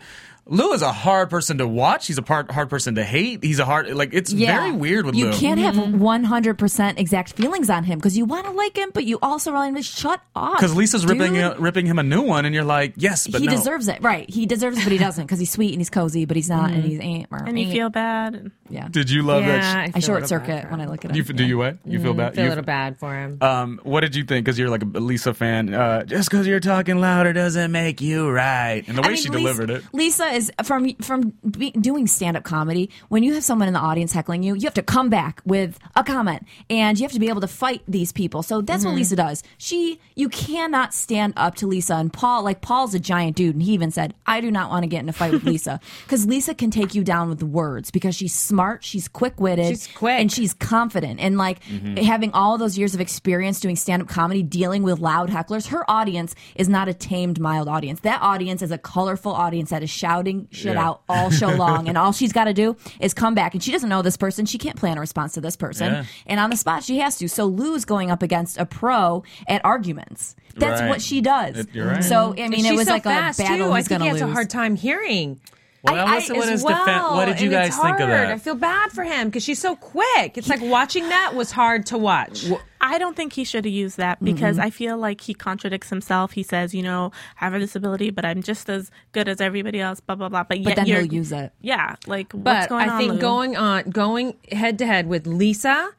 Lou 0.49 0.73
is 0.73 0.81
a 0.81 0.91
hard 0.91 1.29
person 1.29 1.59
to 1.59 1.67
watch. 1.67 2.07
He's 2.07 2.17
a 2.17 2.23
part, 2.23 2.49
hard 2.51 2.69
person 2.69 2.95
to 2.95 3.03
hate. 3.03 3.43
He's 3.43 3.59
a 3.59 3.65
hard, 3.65 3.87
like, 3.93 4.13
it's 4.13 4.31
very 4.31 4.71
weird 4.71 5.05
with 5.05 5.15
you 5.15 5.25
Lou. 5.25 5.31
You 5.31 5.37
can't 5.37 5.59
have 5.59 5.75
100% 5.75 6.99
exact 6.99 7.33
feelings 7.33 7.69
on 7.69 7.83
him 7.83 7.99
because 7.99 8.17
you 8.17 8.25
want 8.25 8.45
to 8.47 8.51
like 8.51 8.75
him, 8.75 8.89
but 8.93 9.05
you 9.05 9.19
also 9.21 9.51
really 9.51 9.71
to 9.73 9.83
shut 9.83 10.21
off. 10.35 10.57
Because 10.57 10.75
Lisa's 10.75 11.05
ripping, 11.05 11.37
uh, 11.37 11.55
ripping 11.59 11.85
him 11.85 11.99
a 11.99 12.03
new 12.03 12.23
one, 12.23 12.45
and 12.45 12.55
you're 12.55 12.63
like, 12.63 12.93
yes, 12.97 13.27
but 13.27 13.41
he 13.41 13.47
no. 13.47 13.53
deserves 13.53 13.87
it, 13.87 14.01
right? 14.01 14.29
He 14.29 14.45
deserves 14.45 14.79
it, 14.79 14.83
but 14.83 14.91
he 14.91 14.97
doesn't 14.97 15.25
because 15.25 15.39
he's 15.39 15.51
sweet 15.51 15.71
and 15.73 15.79
he's 15.79 15.89
cozy, 15.89 16.25
but 16.25 16.35
he's 16.35 16.49
not, 16.49 16.71
and 16.71 16.83
he's 16.83 16.99
ain't. 16.99 17.27
And 17.31 17.59
you 17.59 17.71
feel 17.71 17.89
bad. 17.89 18.51
Yeah. 18.69 18.87
Did 18.89 19.09
you 19.09 19.23
love 19.23 19.43
Yeah, 19.43 19.59
that? 19.59 19.75
I, 19.75 19.91
I 19.95 19.99
short 19.99 20.27
circuit 20.27 20.69
when 20.71 20.81
I 20.81 20.85
look 20.85 21.05
at 21.05 21.11
him. 21.11 21.17
You, 21.17 21.23
do 21.23 21.43
you 21.45 21.57
what? 21.57 21.77
You 21.85 21.99
feel 21.99 22.13
bad? 22.13 22.33
I 22.33 22.35
feel 22.35 22.45
a 22.45 22.49
little 22.49 22.63
bad 22.63 22.99
for 22.99 23.15
him. 23.15 23.37
Um, 23.41 23.79
what 23.83 24.01
did 24.01 24.15
you 24.15 24.23
think? 24.23 24.45
Because 24.45 24.57
you're 24.59 24.69
like 24.69 24.81
a 24.81 24.85
Lisa 24.85 25.33
fan. 25.33 25.73
Uh, 25.73 26.03
just 26.05 26.29
because 26.29 26.47
you're 26.47 26.59
talking 26.59 26.99
louder 26.99 27.33
doesn't 27.33 27.71
make 27.71 28.01
you 28.01 28.29
right. 28.29 28.83
And 28.87 28.97
the 28.97 29.01
way 29.01 29.07
I 29.09 29.11
mean, 29.11 29.17
she 29.17 29.29
Lisa, 29.29 29.39
delivered 29.39 29.69
it. 29.69 29.83
Lisa 29.93 30.38
is 30.39 30.51
from 30.63 30.95
from 31.01 31.33
be, 31.49 31.71
doing 31.71 32.07
stand 32.07 32.35
up 32.37 32.43
comedy. 32.43 32.89
When 33.09 33.23
you 33.23 33.33
have 33.35 33.43
someone 33.43 33.67
in 33.67 33.73
the 33.73 33.79
audience 33.79 34.11
heckling 34.13 34.43
you, 34.43 34.55
you 34.55 34.61
have 34.63 34.73
to 34.75 34.83
come 34.83 35.09
back 35.09 35.41
with 35.45 35.77
a 35.95 36.03
comment, 36.03 36.45
and 36.69 36.97
you 36.97 37.03
have 37.03 37.11
to 37.11 37.19
be 37.19 37.29
able 37.29 37.41
to 37.41 37.47
fight 37.47 37.81
these 37.87 38.11
people. 38.11 38.41
So 38.43 38.61
that's 38.61 38.79
Mm-hmm. 38.83 38.89
what 38.91 38.95
Lisa 38.97 39.15
does. 39.15 39.43
She 39.57 39.99
you 40.15 40.29
cannot 40.29 40.93
stand 40.93 41.33
up 41.35 41.55
to 41.55 41.67
Lisa 41.67 41.95
and 41.95 42.11
Paul. 42.13 42.43
Like 42.43 42.61
Paul's 42.61 42.93
a 42.95 42.99
giant 42.99 43.35
dude, 43.35 43.55
and 43.55 43.61
he 43.63 43.73
even 43.73 43.91
said, 43.91 44.13
"I 44.25 44.41
do 44.41 44.49
not 44.51 44.69
want 44.69 44.83
to 44.83 44.87
get 44.87 45.03
in 45.03 45.09
a 45.09 45.13
fight 45.13 45.31
with 45.33 45.43
Lisa 45.43 45.79
because 46.05 46.25
Lisa 46.25 46.53
can 46.55 46.71
take 46.71 46.95
you 46.95 47.03
down 47.03 47.29
with 47.29 47.43
words 47.43 47.91
because 47.91 48.15
she's 48.15 48.33
smart, 48.33 48.83
she's 48.83 49.07
quick 49.07 49.39
witted, 49.39 49.67
She's 49.67 49.87
quick. 49.87 50.19
and 50.19 50.31
she's 50.31 50.53
confident. 50.53 51.19
And 51.19 51.37
like 51.37 51.59
Mm-hmm. 51.69 51.97
having 51.97 52.31
all 52.33 52.57
those 52.57 52.77
years 52.77 52.95
of 52.95 53.01
experience 53.01 53.59
doing 53.59 53.75
stand 53.75 54.01
up 54.01 54.07
comedy, 54.07 54.41
dealing 54.43 54.81
with 54.83 54.99
loud 54.99 55.29
hecklers, 55.29 55.67
her 55.67 55.83
audience 55.89 56.33
is 56.55 56.67
not 56.69 56.87
a 56.87 56.93
tamed, 56.93 57.39
mild 57.39 57.67
audience. 57.67 57.99
That 58.01 58.21
audience 58.21 58.61
is 58.61 58.71
a 58.71 58.77
colorful 58.77 59.33
audience 59.33 59.69
that 59.71 59.83
is 59.83 59.89
shouting 59.89 60.18
shit 60.51 60.73
Yeah. 60.73 60.83
out 60.87 61.01
all 61.09 61.29
show 61.31 61.47
long. 61.55 61.87
and 61.87 61.97
all 61.97 62.11
she's 62.11 62.31
got 62.33 62.45
to 62.45 62.53
do 62.53 62.75
is 62.99 63.13
come 63.13 63.35
back. 63.35 63.53
And 63.53 63.63
she 63.63 63.71
doesn't 63.71 63.89
know 63.89 64.01
this 64.01 64.17
person. 64.17 64.45
She 64.45 64.57
can't 64.57 64.75
plan 64.75 64.97
a 64.97 65.01
response 65.01 65.33
to 65.33 65.41
this 65.41 65.55
person. 65.55 65.93
Yeah. 65.93 66.03
And 66.27 66.39
on 66.39 66.49
the 66.49 66.57
spot, 66.57 66.83
she 66.83 66.99
has 66.99 67.17
to. 67.17 67.27
So 67.29 67.45
Lou's 67.45 67.85
going 67.85 68.11
up 68.11 68.21
against 68.23 68.57
a 68.57 68.65
pro 68.65 69.23
at 69.47 69.63
arguments. 69.65 70.35
That's 70.55 70.81
Right. 70.81 70.89
what 70.89 71.01
she 71.01 71.21
does. 71.21 71.57
It- 71.57 71.69
you're 71.73 71.87
right. 71.87 72.03
So, 72.03 72.33
I 72.37 72.47
mean, 72.49 72.53
She's 72.63 72.71
it 72.71 72.75
was 72.75 72.87
so 72.87 72.93
like 72.93 73.03
fast 73.03 73.39
a 73.39 73.43
battle 73.43 73.57
too. 73.67 73.71
I 73.71 73.77
who's 73.77 73.87
think 73.87 73.99
going 73.99 74.01
he 74.01 74.07
to 74.07 74.11
has 74.13 74.21
lose. 74.21 74.29
a 74.29 74.33
hard 74.33 74.49
time 74.49 74.75
hearing. 74.75 75.39
Well, 75.81 75.95
I- 75.95 76.17
I- 76.17 76.33
what 76.33 76.49
as 76.49 76.61
well, 76.63 76.85
defen- 76.85 77.15
What 77.15 77.25
did 77.25 77.39
you 77.39 77.45
and 77.47 77.53
guys 77.53 77.67
it's 77.69 77.77
think 77.79 77.99
of 78.01 78.09
that? 78.09 78.27
I 78.27 78.37
feel 78.37 78.55
bad 78.55 78.91
for 78.91 79.03
him 79.05 79.27
because 79.29 79.43
she's 79.43 79.59
so 79.59 79.77
quick. 79.77 80.37
It's 80.37 80.49
like 80.49 80.59
watching 80.61 81.07
that 81.07 81.35
was 81.35 81.51
hard 81.51 81.85
to 81.87 81.97
watch. 81.97 82.45
I 82.81 82.97
don't 82.97 83.15
think 83.15 83.33
he 83.33 83.43
should 83.43 83.65
have 83.65 83.73
used 83.73 83.97
that 83.97 84.23
because 84.23 84.57
mm-hmm. 84.57 84.67
I 84.67 84.69
feel 84.69 84.97
like 84.97 85.21
he 85.21 85.33
contradicts 85.33 85.89
himself. 85.89 86.31
He 86.31 86.43
says, 86.43 86.73
you 86.73 86.81
know, 86.81 87.11
I 87.39 87.45
have 87.45 87.53
a 87.53 87.59
disability, 87.59 88.09
but 88.09 88.25
I'm 88.25 88.41
just 88.41 88.69
as 88.69 88.89
good 89.11 89.27
as 89.27 89.41
everybody 89.41 89.81
else, 89.81 89.99
blah, 89.99 90.15
blah, 90.15 90.29
blah. 90.29 90.43
But, 90.43 90.63
But 90.63 90.69
yet 90.69 90.75
then 90.77 90.85
you're, 90.85 91.01
he'll 91.01 91.13
use 91.13 91.31
it. 91.31 91.51
Yeah. 91.61 91.95
Like, 92.07 92.31
what's 92.31 92.43
But 92.43 92.69
going 92.69 92.89
I 92.89 92.93
on? 92.93 92.99
think 92.99 93.13
Lou? 93.13 93.19
going 93.19 93.57
on, 93.57 93.89
going 93.89 94.35
head 94.51 94.77
to 94.79 94.85
head 94.85 95.07
with 95.07 95.27
Lisa, 95.27 95.91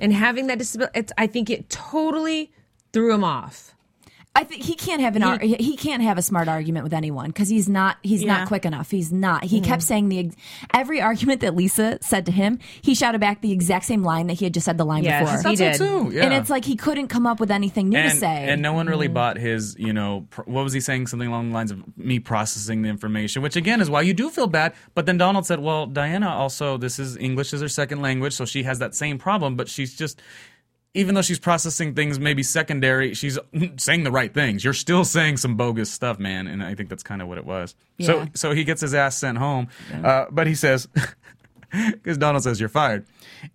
and 0.00 0.12
having 0.12 0.46
that 0.46 0.58
disability, 0.58 0.98
it's, 0.98 1.12
I 1.18 1.26
think 1.26 1.50
it 1.50 1.68
totally 1.68 2.52
threw 2.92 3.12
him 3.12 3.24
off. 3.24 3.74
I 4.32 4.44
think 4.44 4.62
he 4.62 4.74
can't 4.76 5.00
have 5.02 5.16
an 5.16 5.24
ar- 5.24 5.40
he 5.40 5.76
can't 5.76 6.02
have 6.04 6.16
a 6.16 6.22
smart 6.22 6.46
argument 6.46 6.84
with 6.84 6.94
anyone 6.94 7.26
because 7.26 7.48
he's 7.48 7.68
not 7.68 7.96
he's 8.04 8.22
Yeah. 8.22 8.38
not 8.38 8.48
quick 8.48 8.64
enough. 8.64 8.88
He's 8.90 9.10
not. 9.12 9.42
He 9.44 9.60
kept 9.60 9.82
saying 9.82 10.08
the 10.08 10.30
every 10.72 11.00
argument 11.00 11.40
that 11.40 11.56
Lisa 11.56 11.98
said 12.00 12.26
to 12.26 12.32
him, 12.32 12.60
he 12.80 12.94
shouted 12.94 13.20
back 13.20 13.40
the 13.42 13.50
exact 13.50 13.86
same 13.86 14.04
line 14.04 14.28
that 14.28 14.34
he 14.34 14.44
had 14.44 14.54
just 14.54 14.66
said 14.66 14.78
the 14.78 14.84
line 14.84 15.02
Yes, 15.02 15.28
before. 15.36 15.50
he 15.50 15.56
did. 15.56 15.74
it 15.74 15.78
too. 15.78 16.10
Yeah. 16.14 16.24
And 16.24 16.32
it's 16.32 16.48
like 16.48 16.64
he 16.64 16.76
couldn't 16.76 17.08
come 17.08 17.26
up 17.26 17.40
with 17.40 17.50
anything 17.50 17.88
new 17.88 18.00
to 18.00 18.10
say. 18.10 18.48
and 18.48 18.62
no 18.62 18.72
one 18.72 18.86
really 18.86 19.06
Mm-hmm. 19.08 19.14
bought 19.14 19.36
his, 19.36 19.74
you 19.78 19.92
know, 19.92 20.26
pr- 20.30 20.42
what 20.42 20.62
was 20.62 20.72
he 20.72 20.80
saying? 20.80 21.08
Something 21.08 21.28
along 21.28 21.48
the 21.48 21.54
lines 21.54 21.72
of 21.72 21.82
me 21.98 22.20
processing 22.20 22.82
the 22.82 22.88
information, 22.88 23.42
which 23.42 23.56
again 23.56 23.80
is 23.80 23.90
why 23.90 24.00
you 24.02 24.14
do 24.14 24.30
feel 24.30 24.46
bad. 24.46 24.74
But 24.94 25.06
then 25.06 25.18
Donald 25.18 25.44
said, 25.44 25.58
well, 25.58 25.86
Diana 25.86 26.28
also, 26.30 26.76
this 26.78 27.00
is 27.00 27.16
English 27.16 27.52
is 27.52 27.62
her 27.62 27.68
second 27.68 28.00
language, 28.00 28.34
so 28.34 28.44
she 28.44 28.62
has 28.62 28.78
that 28.78 28.94
same 28.94 29.18
problem, 29.18 29.56
but 29.56 29.68
she's 29.68 29.96
just. 29.96 30.22
Even 30.92 31.14
though 31.14 31.22
she's 31.22 31.38
processing 31.38 31.94
things 31.94 32.18
maybe 32.18 32.42
secondary, 32.42 33.14
she's 33.14 33.38
saying 33.76 34.02
the 34.02 34.10
right 34.10 34.34
things. 34.34 34.64
You're 34.64 34.72
still 34.74 35.04
saying 35.04 35.36
some 35.36 35.56
bogus 35.56 35.90
stuff, 35.90 36.18
man, 36.18 36.46
and 36.48 36.62
I 36.64 36.74
think 36.74 36.88
that's 36.88 37.04
kind 37.04 37.22
of 37.22 37.28
what 37.28 37.38
it 37.38 37.44
was. 37.46 37.76
So, 38.00 38.18
Yeah. 38.18 38.26
so 38.34 38.52
he 38.52 38.64
gets 38.64 38.80
his 38.80 38.92
ass 38.92 39.16
sent 39.16 39.38
home, 39.38 39.68
uh, 40.02 40.26
but 40.32 40.46
he 40.48 40.54
says, 40.56 40.88
because 41.70 42.18
Donald 42.18 42.42
says 42.42 42.58
you're 42.58 42.68
fired, 42.68 43.06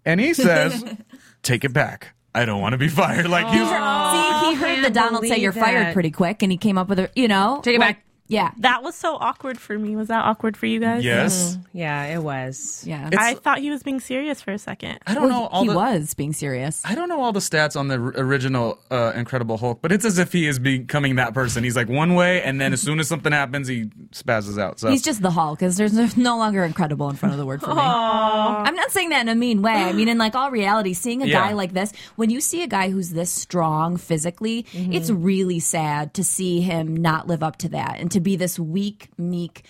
and 0.06 0.22
he 0.22 0.34
says, 0.34 0.84
"Take 1.44 1.66
it 1.66 1.74
back. 1.74 2.14
I 2.34 2.46
don't 2.46 2.62
want 2.62 2.72
to 2.74 2.78
be 2.78 2.88
fired." 2.88 3.28
Like 3.28 3.46
you, 3.54 3.60
See, 3.66 4.50
he 4.50 4.56
heard 4.56 4.84
the 4.86 4.90
Donald 4.90 5.26
say 5.28 5.38
you're 5.38 5.52
fired 5.52 5.88
that. 5.88 5.94
pretty 5.94 6.12
quick, 6.12 6.42
and 6.42 6.52
he 6.52 6.58
came 6.58 6.78
up 6.78 6.88
with 6.88 7.00
a 7.00 7.10
you 7.16 7.28
know 7.28 7.60
Take 7.64 7.76
it 7.76 7.80
like, 7.80 7.98
back. 7.98 8.06
Yeah. 8.28 8.52
That 8.58 8.82
was 8.82 8.96
so 8.96 9.16
awkward 9.18 9.60
for 9.60 9.78
me. 9.78 9.96
Was 9.96 10.08
that 10.08 10.26
awkward 10.26 10.58
for 10.58 10.66
you 10.66 10.80
guys? 10.80 11.04
Yes. 11.06 11.52
Mm-hmm. 11.52 11.60
Mm-hmm. 11.62 11.78
Yeah, 11.78 12.04
it 12.06 12.24
was. 12.24 12.84
Yeah. 12.88 13.08
It's- 13.08 13.22
I 13.22 13.36
thought 13.36 13.60
he 13.60 13.70
was 13.70 13.84
being 13.84 14.00
serious 14.00 14.42
for 14.42 14.52
a 14.52 14.58
second. 14.58 14.98
I 15.06 15.14
don't 15.14 15.30
Well, 15.30 15.42
know 15.42 15.48
all 15.48 15.62
he 15.64 15.70
the. 15.70 15.76
was 15.76 16.14
being 16.16 16.34
serious. 16.34 16.82
I 16.86 16.96
don't 16.96 17.08
know 17.10 17.22
all 17.22 17.32
the 17.34 17.40
stats 17.40 17.78
on 17.80 17.88
the 17.88 17.96
r- 18.00 18.14
original 18.18 18.80
uh, 18.90 19.12
Incredible 19.16 19.58
Hulk, 19.58 19.80
but 19.82 19.92
it's 19.92 20.06
as 20.06 20.18
if 20.18 20.32
he 20.34 20.48
is 20.48 20.58
becoming 20.58 21.16
that 21.18 21.34
person. 21.36 21.64
He's 21.64 21.76
like 21.76 21.88
one 21.90 22.16
way, 22.16 22.42
and 22.42 22.60
then 22.60 22.74
as 22.74 22.82
soon 22.82 23.00
as 23.00 23.08
something 23.08 23.32
happens, 23.32 23.68
he 23.68 23.86
spazzes 24.12 24.60
out. 24.60 24.80
So 24.80 24.90
He's 24.90 25.04
just 25.04 25.22
the 25.22 25.32
Hulk 25.32 25.60
because 25.60 25.78
there's 25.78 25.94
no- 25.94 26.10
no 26.16 26.38
longer 26.38 26.64
incredible 26.64 27.10
in 27.10 27.16
front 27.18 27.34
of 27.34 27.40
the 27.40 27.46
word 27.46 27.62
for 27.62 27.76
me. 27.76 27.82
I'm 27.82 28.76
not 28.76 28.92
saying 28.92 29.10
that 29.10 29.22
in 29.22 29.30
a 29.30 29.36
mean 29.36 29.62
way. 29.62 29.72
I 29.74 29.92
mean, 29.94 30.08
in 30.08 30.18
like 30.18 30.34
all 30.36 30.50
reality, 30.50 30.94
seeing 30.94 31.22
a 31.22 31.28
Yeah. 31.28 31.48
guy 31.50 31.54
like 31.54 31.74
this, 31.74 31.92
when 32.16 32.30
you 32.30 32.42
see 32.42 32.64
a 32.64 32.68
guy 32.68 32.90
who's 32.90 33.12
this 33.12 33.30
strong 33.30 33.98
physically, 33.98 34.64
mm-hmm. 34.72 34.94
it's 34.94 35.10
really 35.12 35.60
sad 35.60 36.14
to 36.16 36.24
see 36.24 36.62
him 36.62 36.96
not 36.96 37.28
live 37.28 37.44
up 37.44 37.58
to 37.58 37.70
that 37.70 37.98
and 38.00 38.12
to 38.16 38.20
be 38.20 38.36
this 38.36 38.58
weak, 38.60 39.10
meek, 39.18 39.64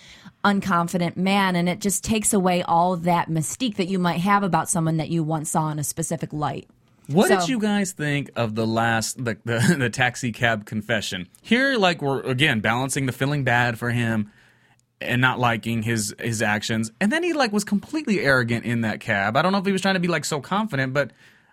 unconfident 0.44 1.18
man. 1.18 1.56
And 1.56 1.68
it 1.68 1.80
just 1.82 2.04
takes 2.04 2.34
away 2.34 2.62
all 2.64 2.96
that 2.98 3.30
mystique 3.30 3.76
that 3.76 3.88
you 3.88 4.00
might 4.00 4.22
have 4.22 4.44
about 4.44 4.70
someone 4.70 4.98
that 4.98 5.10
you 5.10 5.24
once 5.24 5.52
saw 5.52 5.70
in 5.72 5.80
a 5.80 5.84
specific 5.84 6.32
light. 6.34 6.68
What 7.08 7.28
So- 7.28 7.40
did 7.40 7.50
you 7.50 7.60
guys 7.60 7.92
think 7.92 8.32
of 8.36 8.56
the 8.56 8.66
last 8.66 9.24
the, 9.24 9.38
the 9.46 9.76
the 9.78 9.90
taxi 9.90 10.32
cab 10.32 10.66
confession? 10.66 11.28
Here, 11.42 11.78
like 11.78 12.02
we're 12.02 12.22
again 12.22 12.62
balancing 12.62 13.06
the 13.06 13.12
feeling 13.12 13.44
bad 13.44 13.78
for 13.78 13.92
him 13.92 14.32
and 15.02 15.22
not 15.22 15.38
liking 15.40 15.84
his 15.84 16.16
his 16.20 16.42
actions, 16.42 16.92
and 17.00 17.12
then 17.12 17.22
he 17.22 17.34
like 17.34 17.52
was 17.52 17.64
completely 17.64 18.22
arrogant 18.22 18.66
in 18.66 18.82
that 18.82 19.02
cab. 19.02 19.38
I 19.38 19.42
don't 19.44 19.52
know 19.52 19.60
if 19.60 19.66
he 19.66 19.72
was 19.72 19.82
trying 19.82 19.96
to 19.96 20.00
be 20.00 20.08
like 20.08 20.26
so 20.26 20.42
confident, 20.42 20.94
but 20.94 21.12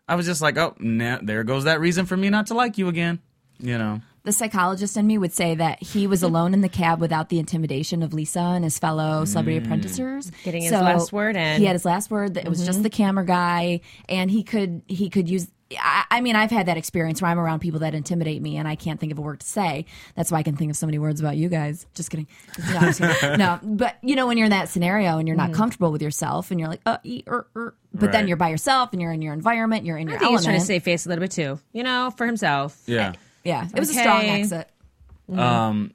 I 0.09 0.14
was 0.14 0.24
just 0.26 0.40
like, 0.40 0.57
oh, 0.57 0.74
nah, 0.78 1.18
there 1.22 1.45
goes 1.45 1.64
that 1.64 1.80
reason 1.80 2.07
for 2.07 2.16
me 2.16 2.30
not 2.30 2.47
to 2.47 2.55
like 2.55 2.78
you 2.78 2.88
again. 2.88 3.20
You 3.59 3.76
know, 3.78 4.01
The 4.24 4.32
psychologist 4.32 4.96
in 4.96 5.06
me 5.06 5.18
would 5.18 5.32
say 5.32 5.54
that 5.56 5.82
he 5.82 6.06
was 6.06 6.22
alone 6.28 6.54
in 6.54 6.60
the 6.60 6.68
cab 6.68 7.00
without 7.00 7.28
the 7.28 7.38
intimidation 7.38 8.02
of 8.02 8.14
Lisa 8.14 8.40
and 8.40 8.64
his 8.64 8.78
fellow 8.78 9.24
celebrity 9.24 9.58
apprentices. 9.58 10.30
Getting 10.44 10.62
his 10.62 10.72
last 10.72 11.12
word 11.12 11.36
in. 11.36 11.58
He 11.58 11.66
had 11.66 11.74
his 11.74 11.84
last 11.84 12.10
word. 12.10 12.34
That 12.34 12.44
It 12.44 12.48
was 12.48 12.64
just 12.64 12.82
the 12.82 12.90
camera 12.90 13.24
guy, 13.24 13.80
and 14.08 14.30
he 14.30 14.42
could 14.42 14.82
he 14.86 15.10
could 15.10 15.28
use. 15.28 15.48
I, 15.78 16.04
I 16.10 16.20
mean, 16.20 16.36
I've 16.36 16.50
had 16.50 16.66
that 16.66 16.76
experience 16.76 17.22
where 17.22 17.30
I'm 17.30 17.38
around 17.38 17.60
people 17.60 17.80
that 17.80 17.94
intimidate 17.94 18.42
me, 18.42 18.58
and 18.58 18.68
I 18.68 18.74
can't 18.76 19.00
think 19.00 19.10
of 19.10 19.18
a 19.18 19.22
word 19.22 19.40
to 19.40 19.46
say. 19.46 19.86
That's 20.14 20.30
why 20.30 20.38
I 20.38 20.42
can 20.42 20.54
think 20.54 20.70
of 20.70 20.76
so 20.76 20.86
many 20.86 20.98
words 20.98 21.18
about 21.18 21.36
you 21.38 21.48
guys. 21.48 21.86
Just 21.94 22.10
kidding. 22.10 22.26
No, 22.58 22.80
just 22.80 23.00
kidding. 23.00 23.38
no, 23.38 23.58
but 23.62 23.96
you 24.02 24.14
know, 24.14 24.26
when 24.26 24.36
you're 24.36 24.44
in 24.44 24.50
that 24.50 24.68
scenario 24.68 25.18
and 25.18 25.26
you're 25.26 25.36
not 25.36 25.54
comfortable 25.54 25.90
with 25.90 26.02
yourself, 26.02 26.50
and 26.50 26.60
you're 26.60 26.68
like, 26.68 26.82
uh, 26.84 26.98
e, 27.04 27.22
er, 27.26 27.46
er, 27.56 27.74
but 27.94 28.12
then 28.12 28.28
you're 28.28 28.36
by 28.36 28.50
yourself 28.50 28.92
and 28.92 29.00
you're 29.00 29.12
in 29.12 29.22
your 29.22 29.32
environment, 29.32 29.86
you're 29.86 29.96
in 29.96 30.08
I 30.08 30.12
your 30.12 30.20
think 30.20 30.30
he's 30.32 30.44
trying 30.44 30.60
to 30.60 30.64
save 30.66 30.82
face 30.82 31.06
a 31.06 31.08
little 31.08 31.22
bit 31.22 31.30
too. 31.30 31.58
You 31.72 31.82
know, 31.82 32.12
for 32.16 32.26
himself. 32.26 32.80
yeah. 32.86 33.14
Yeah, 33.45 33.68
it 33.74 33.78
was 33.78 33.90
a 33.90 33.95
strong 33.95 34.18
Okay. 34.18 34.40
exit. 34.40 34.68
Um, 35.32 35.93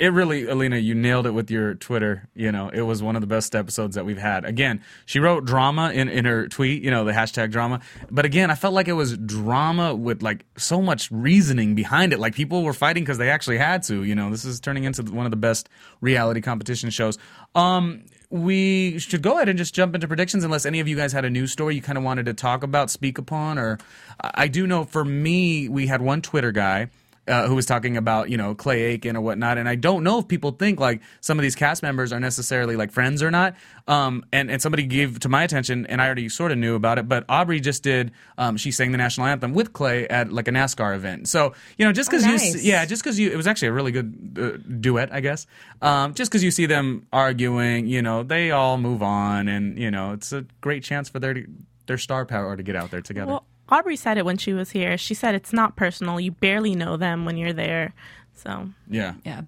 it 0.00 0.14
really, 0.14 0.46
Alina, 0.48 0.78
you 0.78 0.94
nailed 0.94 1.26
it 1.26 1.32
with 1.32 1.50
your 1.50 1.74
Twitter. 1.74 2.26
You 2.34 2.50
know, 2.50 2.70
it 2.70 2.80
was 2.80 3.02
one 3.02 3.16
of 3.16 3.20
the 3.20 3.26
best 3.26 3.54
episodes 3.54 3.94
that 3.94 4.04
we've 4.04 4.18
had. 4.18 4.44
Again, 4.44 4.82
she 5.04 5.20
wrote 5.20 5.44
drama 5.44 5.92
in, 5.92 6.08
in 6.08 6.24
her 6.24 6.48
tweet, 6.48 6.82
you 6.82 6.90
know, 6.90 7.04
the 7.04 7.12
hashtag 7.12 7.52
drama. 7.52 7.80
But 8.10 8.24
again, 8.24 8.50
I 8.50 8.54
felt 8.54 8.74
like 8.74 8.88
it 8.88 8.94
was 8.94 9.16
drama 9.18 9.94
with 9.94 10.22
like 10.22 10.46
so 10.56 10.80
much 10.80 11.10
reasoning 11.10 11.74
behind 11.74 12.12
it. 12.12 12.18
Like 12.18 12.34
people 12.34 12.62
were 12.64 12.72
fighting 12.72 13.04
because 13.04 13.18
they 13.18 13.30
actually 13.30 13.58
had 13.58 13.82
to. 13.84 14.02
You 14.02 14.14
know, 14.14 14.30
this 14.30 14.44
is 14.44 14.58
turning 14.58 14.84
into 14.84 15.02
one 15.02 15.26
of 15.26 15.30
the 15.30 15.36
best 15.36 15.68
reality 16.00 16.40
competition 16.40 16.90
shows. 16.90 17.18
Um, 17.54 18.04
we 18.30 18.98
should 19.00 19.22
go 19.22 19.34
ahead 19.34 19.48
and 19.48 19.58
just 19.58 19.74
jump 19.74 19.94
into 19.94 20.06
predictions 20.08 20.44
unless 20.44 20.64
any 20.64 20.80
of 20.80 20.88
you 20.88 20.96
guys 20.96 21.12
had 21.12 21.24
a 21.24 21.30
news 21.30 21.52
story 21.52 21.74
you 21.74 21.82
kind 21.82 21.98
of 21.98 22.04
wanted 22.04 22.26
to 22.26 22.32
talk 22.32 22.62
about, 22.62 22.88
speak 22.88 23.18
upon, 23.18 23.58
or 23.58 23.78
I 24.20 24.30
I 24.40 24.48
do 24.48 24.66
know 24.66 24.84
for 24.84 25.04
me, 25.04 25.68
we 25.68 25.86
had 25.86 26.00
one 26.00 26.22
Twitter 26.22 26.52
guy 26.52 26.88
uh, 27.30 27.46
who 27.46 27.54
was 27.54 27.64
talking 27.64 27.96
about 27.96 28.28
you 28.28 28.36
know 28.36 28.54
Clay 28.54 28.82
Aiken 28.82 29.16
or 29.16 29.20
whatnot, 29.20 29.56
and 29.56 29.68
I 29.68 29.76
don't 29.76 30.02
know 30.02 30.18
if 30.18 30.28
people 30.28 30.50
think 30.50 30.80
like 30.80 31.00
some 31.20 31.38
of 31.38 31.42
these 31.42 31.54
cast 31.54 31.82
members 31.82 32.12
are 32.12 32.20
necessarily 32.20 32.76
like 32.76 32.90
friends 32.90 33.22
or 33.22 33.30
not. 33.30 33.54
Um, 33.86 34.24
and 34.32 34.50
and 34.50 34.60
somebody 34.60 34.82
gave 34.84 35.20
to 35.20 35.28
my 35.28 35.42
attention, 35.44 35.86
and 35.86 36.02
I 36.02 36.06
already 36.06 36.28
sort 36.28 36.52
of 36.52 36.58
knew 36.58 36.74
about 36.74 36.98
it, 36.98 37.08
but 37.08 37.24
Aubrey 37.28 37.60
just 37.60 37.82
did. 37.82 38.12
Um, 38.36 38.56
she 38.56 38.70
sang 38.72 38.92
the 38.92 38.98
national 38.98 39.26
anthem 39.26 39.54
with 39.54 39.72
Clay 39.72 40.06
at 40.08 40.32
like 40.32 40.48
a 40.48 40.50
NASCAR 40.50 40.94
event. 40.94 41.28
So 41.28 41.54
you 41.78 41.86
know, 41.86 41.92
just 41.92 42.10
because 42.10 42.24
you 42.24 42.32
nice. 42.32 42.56
s- 42.56 42.64
yeah, 42.64 42.84
just 42.84 43.02
because 43.02 43.18
you 43.18 43.30
it 43.30 43.36
was 43.36 43.46
actually 43.46 43.68
a 43.68 43.72
really 43.72 43.92
good 43.92 44.38
uh, 44.38 44.70
duet, 44.80 45.12
I 45.12 45.20
guess. 45.20 45.46
Um, 45.80 46.14
just 46.14 46.30
because 46.30 46.44
you 46.44 46.50
see 46.50 46.66
them 46.66 47.06
arguing, 47.12 47.86
you 47.86 48.02
know, 48.02 48.22
they 48.22 48.50
all 48.50 48.76
move 48.76 49.02
on, 49.02 49.48
and 49.48 49.78
you 49.78 49.90
know, 49.90 50.12
it's 50.12 50.32
a 50.32 50.44
great 50.60 50.82
chance 50.82 51.08
for 51.08 51.18
their 51.18 51.44
their 51.86 51.98
star 51.98 52.24
power 52.24 52.56
to 52.56 52.62
get 52.62 52.76
out 52.76 52.90
there 52.90 53.00
together. 53.00 53.32
Well, 53.32 53.46
Aubrey 53.70 53.96
said 53.96 54.18
it 54.18 54.24
when 54.24 54.36
she 54.36 54.52
was 54.52 54.70
here. 54.70 54.98
She 54.98 55.14
said 55.14 55.34
it's 55.34 55.52
not 55.52 55.76
personal. 55.76 56.18
You 56.18 56.32
barely 56.32 56.74
know 56.74 56.96
them 56.96 57.24
when 57.24 57.36
you're 57.36 57.52
there. 57.52 57.94
So 58.34 58.70
yeah, 58.88 59.14
Yeah. 59.24 59.42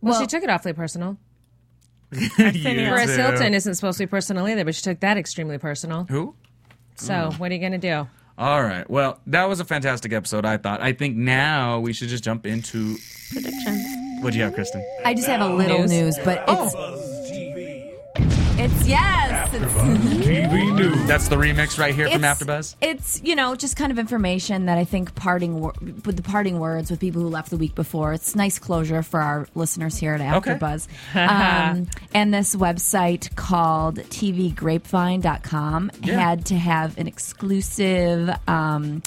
Well, 0.00 0.12
Well- 0.12 0.20
she 0.20 0.26
took 0.26 0.42
it 0.42 0.50
awfully 0.50 0.72
personal. 0.72 1.16
You 2.12 2.30
Chris 2.30 3.16
too. 3.16 3.22
Hilton 3.22 3.54
isn't 3.54 3.74
supposed 3.74 3.98
to 3.98 4.06
be 4.06 4.10
personal 4.10 4.46
either, 4.48 4.64
but 4.64 4.74
she 4.74 4.82
took 4.82 5.00
that 5.00 5.16
extremely 5.16 5.58
personal. 5.58 6.06
Who? 6.08 6.34
So 6.94 7.30
hmm. 7.32 7.38
what 7.38 7.50
are 7.50 7.54
you 7.54 7.60
going 7.60 7.72
to 7.72 7.78
do? 7.78 8.08
All 8.36 8.62
right. 8.62 8.88
Well, 8.88 9.20
that 9.28 9.48
was 9.48 9.60
a 9.60 9.64
fantastic 9.64 10.12
episode, 10.12 10.44
I 10.44 10.56
thought. 10.56 10.80
I 10.80 10.92
think 10.92 11.16
now 11.16 11.78
we 11.80 11.92
should 11.92 12.08
just 12.08 12.24
jump 12.24 12.46
into. 12.46 12.96
predictions. 13.32 13.86
What 14.22 14.32
do 14.32 14.38
you 14.38 14.44
have, 14.44 14.54
Kristen? 14.54 14.84
I 15.04 15.14
just 15.14 15.28
have 15.28 15.40
a 15.40 15.48
little 15.48 15.80
News. 15.80 15.90
news, 15.90 16.18
but 16.24 16.44
oh. 16.48 16.64
it's 16.66 16.74
it's 18.56 18.88
yes, 18.88 18.88
it's, 18.88 18.88
TV 19.62 20.74
News. 20.76 21.06
That's 21.06 21.28
the 21.28 21.36
remix 21.36 21.78
right 21.78 21.94
here 21.94 22.08
from 22.10 22.24
It's- 22.24 22.42
AfterBuzz. 22.42 22.74
it's 22.80 23.20
you 23.22 23.36
know 23.36 23.54
just 23.54 23.76
kind 23.76 23.92
of 23.92 23.98
information 23.98 24.66
that 24.66 24.78
I 24.78 24.84
think 24.84 25.14
parting 25.14 25.60
wor- 25.60 25.74
with 25.80 26.16
the 26.16 26.22
parting 26.22 26.58
words 26.58 26.90
with 26.90 26.98
people 27.00 27.22
who 27.22 27.28
left 27.28 27.50
the 27.50 27.56
week 27.56 27.74
before. 27.74 28.12
It's 28.12 28.34
nice 28.34 28.58
closure 28.58 29.02
for 29.02 29.20
our 29.20 29.46
listeners 29.54 29.96
here 29.96 30.14
at 30.14 30.20
Okay. 30.36 30.54
AfterBuzz. 30.54 30.88
um, 31.14 31.86
and 32.12 32.34
this 32.34 32.56
website 32.56 33.34
called 33.36 33.96
TVGrapevine.com 33.98 35.90
Yeah. 36.02 36.18
had 36.20 36.46
to 36.46 36.56
have 36.56 36.98
an 36.98 37.06
exclusive 37.06 38.30
um, 38.48 39.02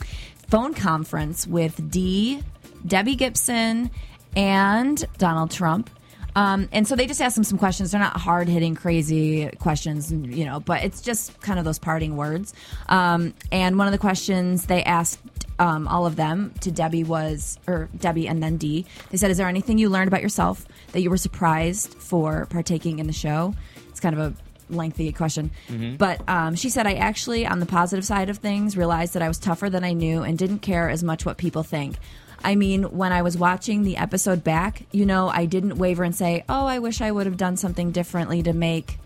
phone 0.49 0.73
conference 0.73 1.45
with 1.45 1.91
Dee, 1.91 2.41
Debbie 2.85 3.15
Gibson, 3.15 3.91
and 4.35 5.03
Donald 5.17 5.51
Trump. 5.51 5.89
Um, 6.37 6.69
and 6.71 6.87
so 6.87 6.95
they 6.95 7.07
just 7.07 7.19
asked 7.19 7.33
them 7.33 7.43
some 7.43 7.57
questions. 7.57 7.89
They're 7.89 7.99
not 7.99 8.15
hard 8.15 8.47
hitting, 8.47 8.75
crazy 8.75 9.49
questions, 9.57 10.11
you 10.11 10.45
know, 10.45 10.59
but 10.59 10.83
it's 10.83 11.01
just 11.01 11.41
kind 11.41 11.57
of 11.57 11.65
those 11.65 11.79
parting 11.79 12.15
words. 12.15 12.53
Um, 12.89 13.33
and 13.51 13.75
one 13.75 13.87
of 13.87 13.91
the 13.91 13.97
questions 13.97 14.67
they 14.67 14.83
asked 14.83 15.19
um, 15.57 15.87
all 15.87 16.05
of 16.05 16.15
them 16.15 16.53
to 16.61 16.69
Debbie 16.69 17.03
was, 17.03 17.57
or 17.65 17.89
Debbie 17.97 18.27
and 18.27 18.43
then 18.43 18.57
Dee, 18.57 18.85
they 19.09 19.17
said, 19.17 19.31
Is 19.31 19.37
there 19.37 19.47
anything 19.47 19.79
you 19.79 19.89
learned 19.89 20.09
about 20.09 20.21
yourself 20.21 20.67
that 20.91 21.01
you 21.01 21.09
were 21.09 21.17
surprised 21.17 21.95
for 21.95 22.45
partaking 22.51 22.99
in 22.99 23.07
the 23.07 23.13
show? 23.13 23.55
It's 23.89 23.99
kind 23.99 24.15
of 24.15 24.21
a 24.21 24.33
lengthy 24.71 25.11
question. 25.13 25.49
But 25.97 26.21
um, 26.29 26.53
she 26.53 26.69
said, 26.69 26.85
I 26.85 26.93
actually, 26.93 27.47
on 27.47 27.59
the 27.59 27.65
positive 27.65 28.05
side 28.05 28.29
of 28.29 28.37
things, 28.37 28.77
realized 28.77 29.15
that 29.15 29.23
I 29.23 29.27
was 29.27 29.39
tougher 29.39 29.71
than 29.71 29.83
I 29.83 29.93
knew 29.93 30.21
and 30.21 30.37
didn't 30.37 30.59
care 30.59 30.87
as 30.87 31.03
much 31.03 31.25
what 31.25 31.37
people 31.37 31.63
think. 31.63 31.95
I 32.43 32.55
mean, 32.55 32.83
when 32.83 33.11
I 33.11 33.21
was 33.21 33.37
watching 33.37 33.83
the 33.83 33.97
episode 33.97 34.43
back, 34.43 34.83
you 34.91 35.05
know, 35.05 35.29
I 35.29 35.45
didn't 35.45 35.77
waver 35.77 36.03
and 36.03 36.15
say, 36.15 36.43
"Oh, 36.47 36.65
I 36.65 36.79
wish 36.79 37.01
I 37.01 37.11
would 37.11 37.25
have 37.25 37.37
done 37.37 37.57
something 37.57 37.91
differently 37.91 38.43
to 38.43 38.53
make." 38.53 38.97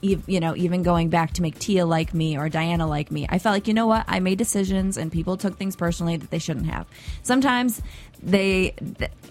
You 0.00 0.40
know, 0.40 0.56
even 0.56 0.82
going 0.82 1.08
back 1.08 1.32
to 1.34 1.42
make 1.42 1.58
Tia 1.58 1.86
like 1.86 2.14
me 2.14 2.36
or 2.38 2.48
Diana 2.48 2.86
like 2.86 3.10
me, 3.10 3.26
I 3.28 3.38
felt 3.38 3.54
like 3.54 3.68
you 3.68 3.74
know 3.74 3.86
what 3.86 4.04
I 4.08 4.20
made 4.20 4.38
decisions 4.38 4.96
and 4.96 5.10
people 5.10 5.36
took 5.36 5.56
things 5.56 5.76
personally 5.76 6.16
that 6.16 6.30
they 6.30 6.38
shouldn't 6.38 6.66
have. 6.66 6.86
Sometimes 7.22 7.82
they, 8.22 8.74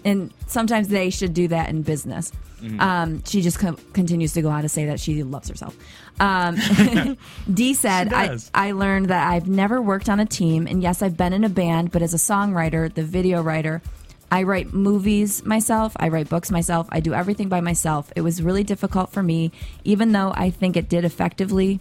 and 0.04 0.32
sometimes 0.46 0.88
they 0.88 1.10
should 1.10 1.34
do 1.34 1.48
that 1.48 1.68
in 1.68 1.82
business. 1.82 2.32
Um, 2.80 3.22
she 3.24 3.40
just 3.40 3.58
co- 3.60 3.76
continues 3.92 4.32
to 4.32 4.42
go 4.42 4.48
on 4.48 4.62
to 4.62 4.68
say 4.68 4.86
that 4.86 4.98
she 4.98 5.22
loves 5.22 5.48
herself. 5.48 5.76
Um, 6.18 6.56
Dee 7.54 7.74
said, 7.74 8.12
I. 8.12 8.24
I 8.52 8.72
learned 8.72 9.10
that 9.10 9.30
I've 9.32 9.46
never 9.48 9.80
worked 9.80 10.08
on 10.08 10.18
a 10.18 10.26
team, 10.26 10.66
and 10.66 10.82
yes, 10.82 11.00
I've 11.00 11.16
been 11.16 11.32
in 11.32 11.44
a 11.44 11.48
band, 11.48 11.92
but 11.92 12.02
as 12.02 12.14
a 12.14 12.16
songwriter, 12.16 12.92
the 12.92 13.04
video 13.04 13.42
writer, 13.42 13.80
I 14.30 14.42
write 14.42 14.72
movies 14.74 15.44
myself, 15.44 15.96
I 15.98 16.08
write 16.08 16.28
books 16.28 16.50
myself, 16.50 16.86
I 16.90 17.00
do 17.00 17.14
everything 17.14 17.48
by 17.48 17.60
myself. 17.60 18.12
It 18.14 18.20
was 18.20 18.42
really 18.42 18.62
difficult 18.64 19.10
for 19.10 19.22
me, 19.22 19.52
even 19.84 20.12
though 20.12 20.32
I 20.36 20.50
think 20.50 20.76
it 20.76 20.88
did 20.88 21.04
effectively. 21.04 21.80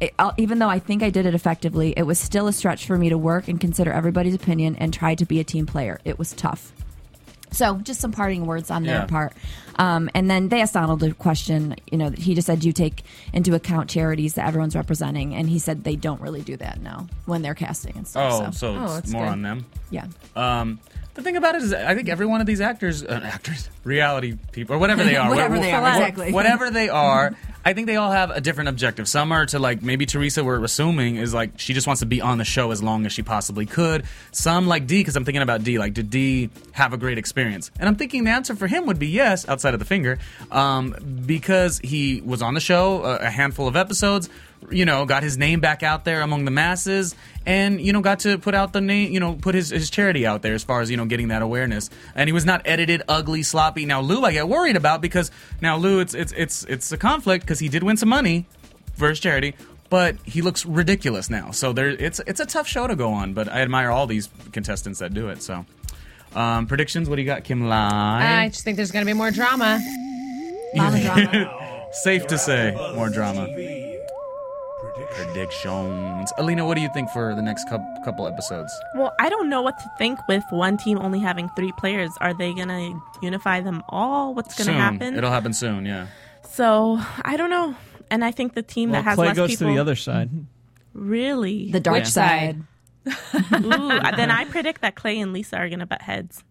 It, 0.00 0.12
uh, 0.18 0.32
even 0.36 0.58
though 0.58 0.68
I 0.68 0.78
think 0.78 1.02
I 1.02 1.10
did 1.10 1.24
it 1.26 1.34
effectively, 1.34 1.94
it 1.96 2.02
was 2.02 2.18
still 2.18 2.48
a 2.48 2.52
stretch 2.52 2.86
for 2.86 2.98
me 2.98 3.08
to 3.08 3.16
work 3.16 3.48
and 3.48 3.58
consider 3.60 3.92
everybody's 3.92 4.34
opinion 4.34 4.76
and 4.76 4.92
try 4.92 5.14
to 5.14 5.24
be 5.24 5.40
a 5.40 5.44
team 5.44 5.64
player. 5.64 6.00
It 6.04 6.18
was 6.18 6.32
tough. 6.34 6.72
So, 7.52 7.76
just 7.78 8.00
some 8.00 8.12
parting 8.12 8.44
words 8.44 8.70
on 8.70 8.84
Yeah. 8.84 8.98
their 8.98 9.06
part. 9.06 9.32
Um, 9.78 10.10
and 10.14 10.28
then 10.28 10.48
they 10.48 10.60
asked 10.60 10.74
Donald 10.74 11.02
a 11.02 11.14
question. 11.14 11.76
You 11.90 11.96
know, 11.96 12.10
he 12.10 12.34
just 12.34 12.46
said, 12.46 12.60
"Do 12.60 12.66
you 12.66 12.72
take 12.74 13.04
into 13.32 13.54
account 13.54 13.88
charities 13.88 14.34
that 14.34 14.46
everyone's 14.46 14.74
representing?" 14.76 15.34
And 15.34 15.48
he 15.48 15.58
said 15.58 15.84
they 15.84 15.96
don't 15.96 16.20
really 16.20 16.42
do 16.42 16.56
that 16.58 16.82
now 16.82 17.06
when 17.24 17.40
they're 17.40 17.54
casting 17.54 17.96
and 17.96 18.06
stuff. 18.06 18.32
Oh, 18.34 18.44
so, 18.46 18.50
so 18.50 18.76
Oh, 18.78 18.96
it's 18.96 19.10
more 19.10 19.24
good. 19.24 19.30
on 19.32 19.42
them. 19.42 19.64
yeah, 19.90 20.06
Um, 20.34 20.80
the 21.16 21.22
thing 21.22 21.36
about 21.36 21.54
it 21.56 21.62
is, 21.62 21.72
I 21.72 21.94
think 21.94 22.08
every 22.08 22.26
one 22.26 22.40
of 22.40 22.46
these 22.46 22.60
actors, 22.60 23.02
uh, 23.02 23.20
actors, 23.24 23.68
reality 23.84 24.36
people, 24.52 24.76
or 24.76 24.78
whatever 24.78 25.02
they 25.02 25.16
are, 25.16 25.28
Whatever 25.30 25.56
wha- 25.56 25.62
they 25.62 25.72
are, 25.72 25.88
exactly. 25.88 26.32
whatever 26.32 26.70
they 26.70 26.88
are, 26.90 27.34
I 27.64 27.72
think 27.72 27.88
they 27.88 27.96
all 27.96 28.12
have 28.12 28.30
a 28.30 28.40
different 28.40 28.68
objective. 28.68 29.08
Some 29.08 29.32
are 29.32 29.44
to 29.46 29.58
like 29.58 29.82
maybe 29.82 30.06
Teresa, 30.06 30.44
we're 30.44 30.62
assuming 30.62 31.16
is 31.16 31.34
like 31.34 31.58
she 31.58 31.74
just 31.74 31.86
wants 31.88 31.98
to 32.00 32.06
be 32.06 32.20
on 32.20 32.38
the 32.38 32.44
show 32.44 32.70
as 32.70 32.80
long 32.82 33.06
as 33.06 33.12
she 33.12 33.22
possibly 33.22 33.66
could. 33.66 34.04
Some 34.30 34.68
like 34.68 34.86
Dee, 34.86 35.00
because 35.00 35.16
I'm 35.16 35.24
thinking 35.24 35.42
about 35.42 35.64
Dee. 35.64 35.78
Like, 35.78 35.92
did 35.94 36.08
Dee 36.10 36.50
have 36.72 36.92
a 36.92 36.96
great 36.96 37.18
experience? 37.18 37.72
And 37.80 37.88
I'm 37.88 37.96
thinking 37.96 38.22
the 38.22 38.30
answer 38.30 38.54
for 38.54 38.68
him 38.68 38.86
would 38.86 39.00
be 39.00 39.08
yes, 39.08 39.48
outside 39.48 39.74
of 39.74 39.80
the 39.80 39.86
finger, 39.86 40.18
um, 40.52 40.94
because 41.26 41.80
he 41.80 42.20
was 42.20 42.40
on 42.40 42.54
the 42.54 42.60
show 42.60 43.02
a, 43.02 43.16
a 43.16 43.30
handful 43.30 43.66
of 43.66 43.74
episodes. 43.74 44.28
You 44.70 44.84
know, 44.84 45.04
got 45.06 45.22
his 45.22 45.36
name 45.38 45.60
back 45.60 45.82
out 45.82 46.04
there 46.04 46.22
among 46.22 46.44
the 46.44 46.50
masses, 46.50 47.14
and 47.44 47.80
you 47.80 47.92
know, 47.92 48.00
got 48.00 48.20
to 48.20 48.38
put 48.38 48.54
out 48.54 48.72
the 48.72 48.80
name. 48.80 49.12
You 49.12 49.20
know, 49.20 49.34
put 49.34 49.54
his 49.54 49.70
his 49.70 49.90
charity 49.90 50.26
out 50.26 50.42
there 50.42 50.54
as 50.54 50.64
far 50.64 50.80
as 50.80 50.90
you 50.90 50.96
know, 50.96 51.04
getting 51.04 51.28
that 51.28 51.42
awareness. 51.42 51.90
And 52.14 52.28
he 52.28 52.32
was 52.32 52.44
not 52.44 52.62
edited, 52.64 53.02
ugly, 53.08 53.42
sloppy. 53.42 53.86
Now 53.86 54.00
Lou, 54.00 54.22
I 54.22 54.32
get 54.32 54.48
worried 54.48 54.76
about 54.76 55.00
because 55.00 55.30
now 55.60 55.76
Lou, 55.76 56.00
it's 56.00 56.14
it's 56.14 56.32
it's 56.32 56.64
it's 56.64 56.92
a 56.92 56.96
conflict 56.96 57.44
because 57.44 57.58
he 57.58 57.68
did 57.68 57.82
win 57.82 57.96
some 57.96 58.08
money 58.08 58.46
for 58.94 59.08
his 59.08 59.20
charity, 59.20 59.54
but 59.90 60.16
he 60.24 60.42
looks 60.42 60.66
ridiculous 60.66 61.30
now. 61.30 61.50
So 61.50 61.72
there, 61.72 61.88
it's 61.88 62.20
it's 62.26 62.40
a 62.40 62.46
tough 62.46 62.66
show 62.66 62.86
to 62.86 62.96
go 62.96 63.12
on. 63.12 63.34
But 63.34 63.48
I 63.48 63.60
admire 63.60 63.90
all 63.90 64.06
these 64.06 64.28
contestants 64.52 64.98
that 65.00 65.14
do 65.14 65.28
it. 65.28 65.42
So. 65.42 65.64
Um, 66.34 66.66
predictions? 66.66 67.08
What 67.08 67.16
do 67.16 67.22
you 67.22 67.26
got, 67.26 67.44
Kim 67.44 67.66
Lai? 67.66 68.42
I 68.42 68.48
just 68.50 68.62
think 68.62 68.76
there's 68.76 68.90
going 68.90 69.06
to 69.06 69.08
be 69.08 69.16
more 69.16 69.30
drama. 69.30 69.80
Mama 70.74 71.00
drama. 71.00 71.88
Safe 71.92 72.26
to 72.26 72.36
say, 72.36 72.74
more 72.94 73.08
drama. 73.08 73.46
Predictions. 75.12 76.32
Alina, 76.38 76.64
what 76.66 76.74
do 76.74 76.80
you 76.80 76.88
think 76.92 77.10
for 77.10 77.34
the 77.34 77.42
next 77.42 77.68
couple 77.68 78.26
episodes? 78.26 78.72
Well, 78.94 79.14
I 79.20 79.28
don't 79.28 79.48
know 79.48 79.62
what 79.62 79.78
to 79.78 79.90
think 79.98 80.18
with 80.28 80.44
one 80.50 80.76
team 80.76 80.98
only 80.98 81.20
having 81.20 81.48
three 81.56 81.72
players. 81.72 82.10
Are 82.20 82.34
they 82.34 82.52
going 82.54 82.68
to 82.68 83.00
unify 83.22 83.60
them 83.60 83.82
all? 83.88 84.34
What's 84.34 84.56
going 84.56 84.68
to 84.74 84.80
happen? 84.82 85.16
It'll 85.16 85.30
happen 85.30 85.52
soon. 85.52 85.86
Yeah. 85.86 86.06
So 86.48 86.98
I 87.22 87.36
don't 87.36 87.50
know. 87.50 87.74
And 88.10 88.24
I 88.24 88.30
think 88.30 88.54
the 88.54 88.62
team 88.62 88.90
Well, 88.90 89.02
that 89.02 89.08
has 89.08 89.14
Clay 89.16 89.26
less 89.28 89.36
goes 89.36 89.50
people 89.50 89.66
to 89.68 89.72
the 89.74 89.78
other 89.80 89.96
side. 89.96 90.30
really. 90.92 91.70
The 91.70 91.80
dark 91.80 91.98
Which 91.98 92.06
side. 92.08 92.62
side? 93.06 93.14
Ooh, 93.64 93.88
then 94.16 94.30
I 94.30 94.44
predict 94.46 94.80
that 94.82 94.94
Clay 94.96 95.18
and 95.20 95.32
Lisa 95.32 95.56
are 95.56 95.68
going 95.68 95.78
to 95.80 95.86
butt 95.86 96.02
heads, 96.02 96.42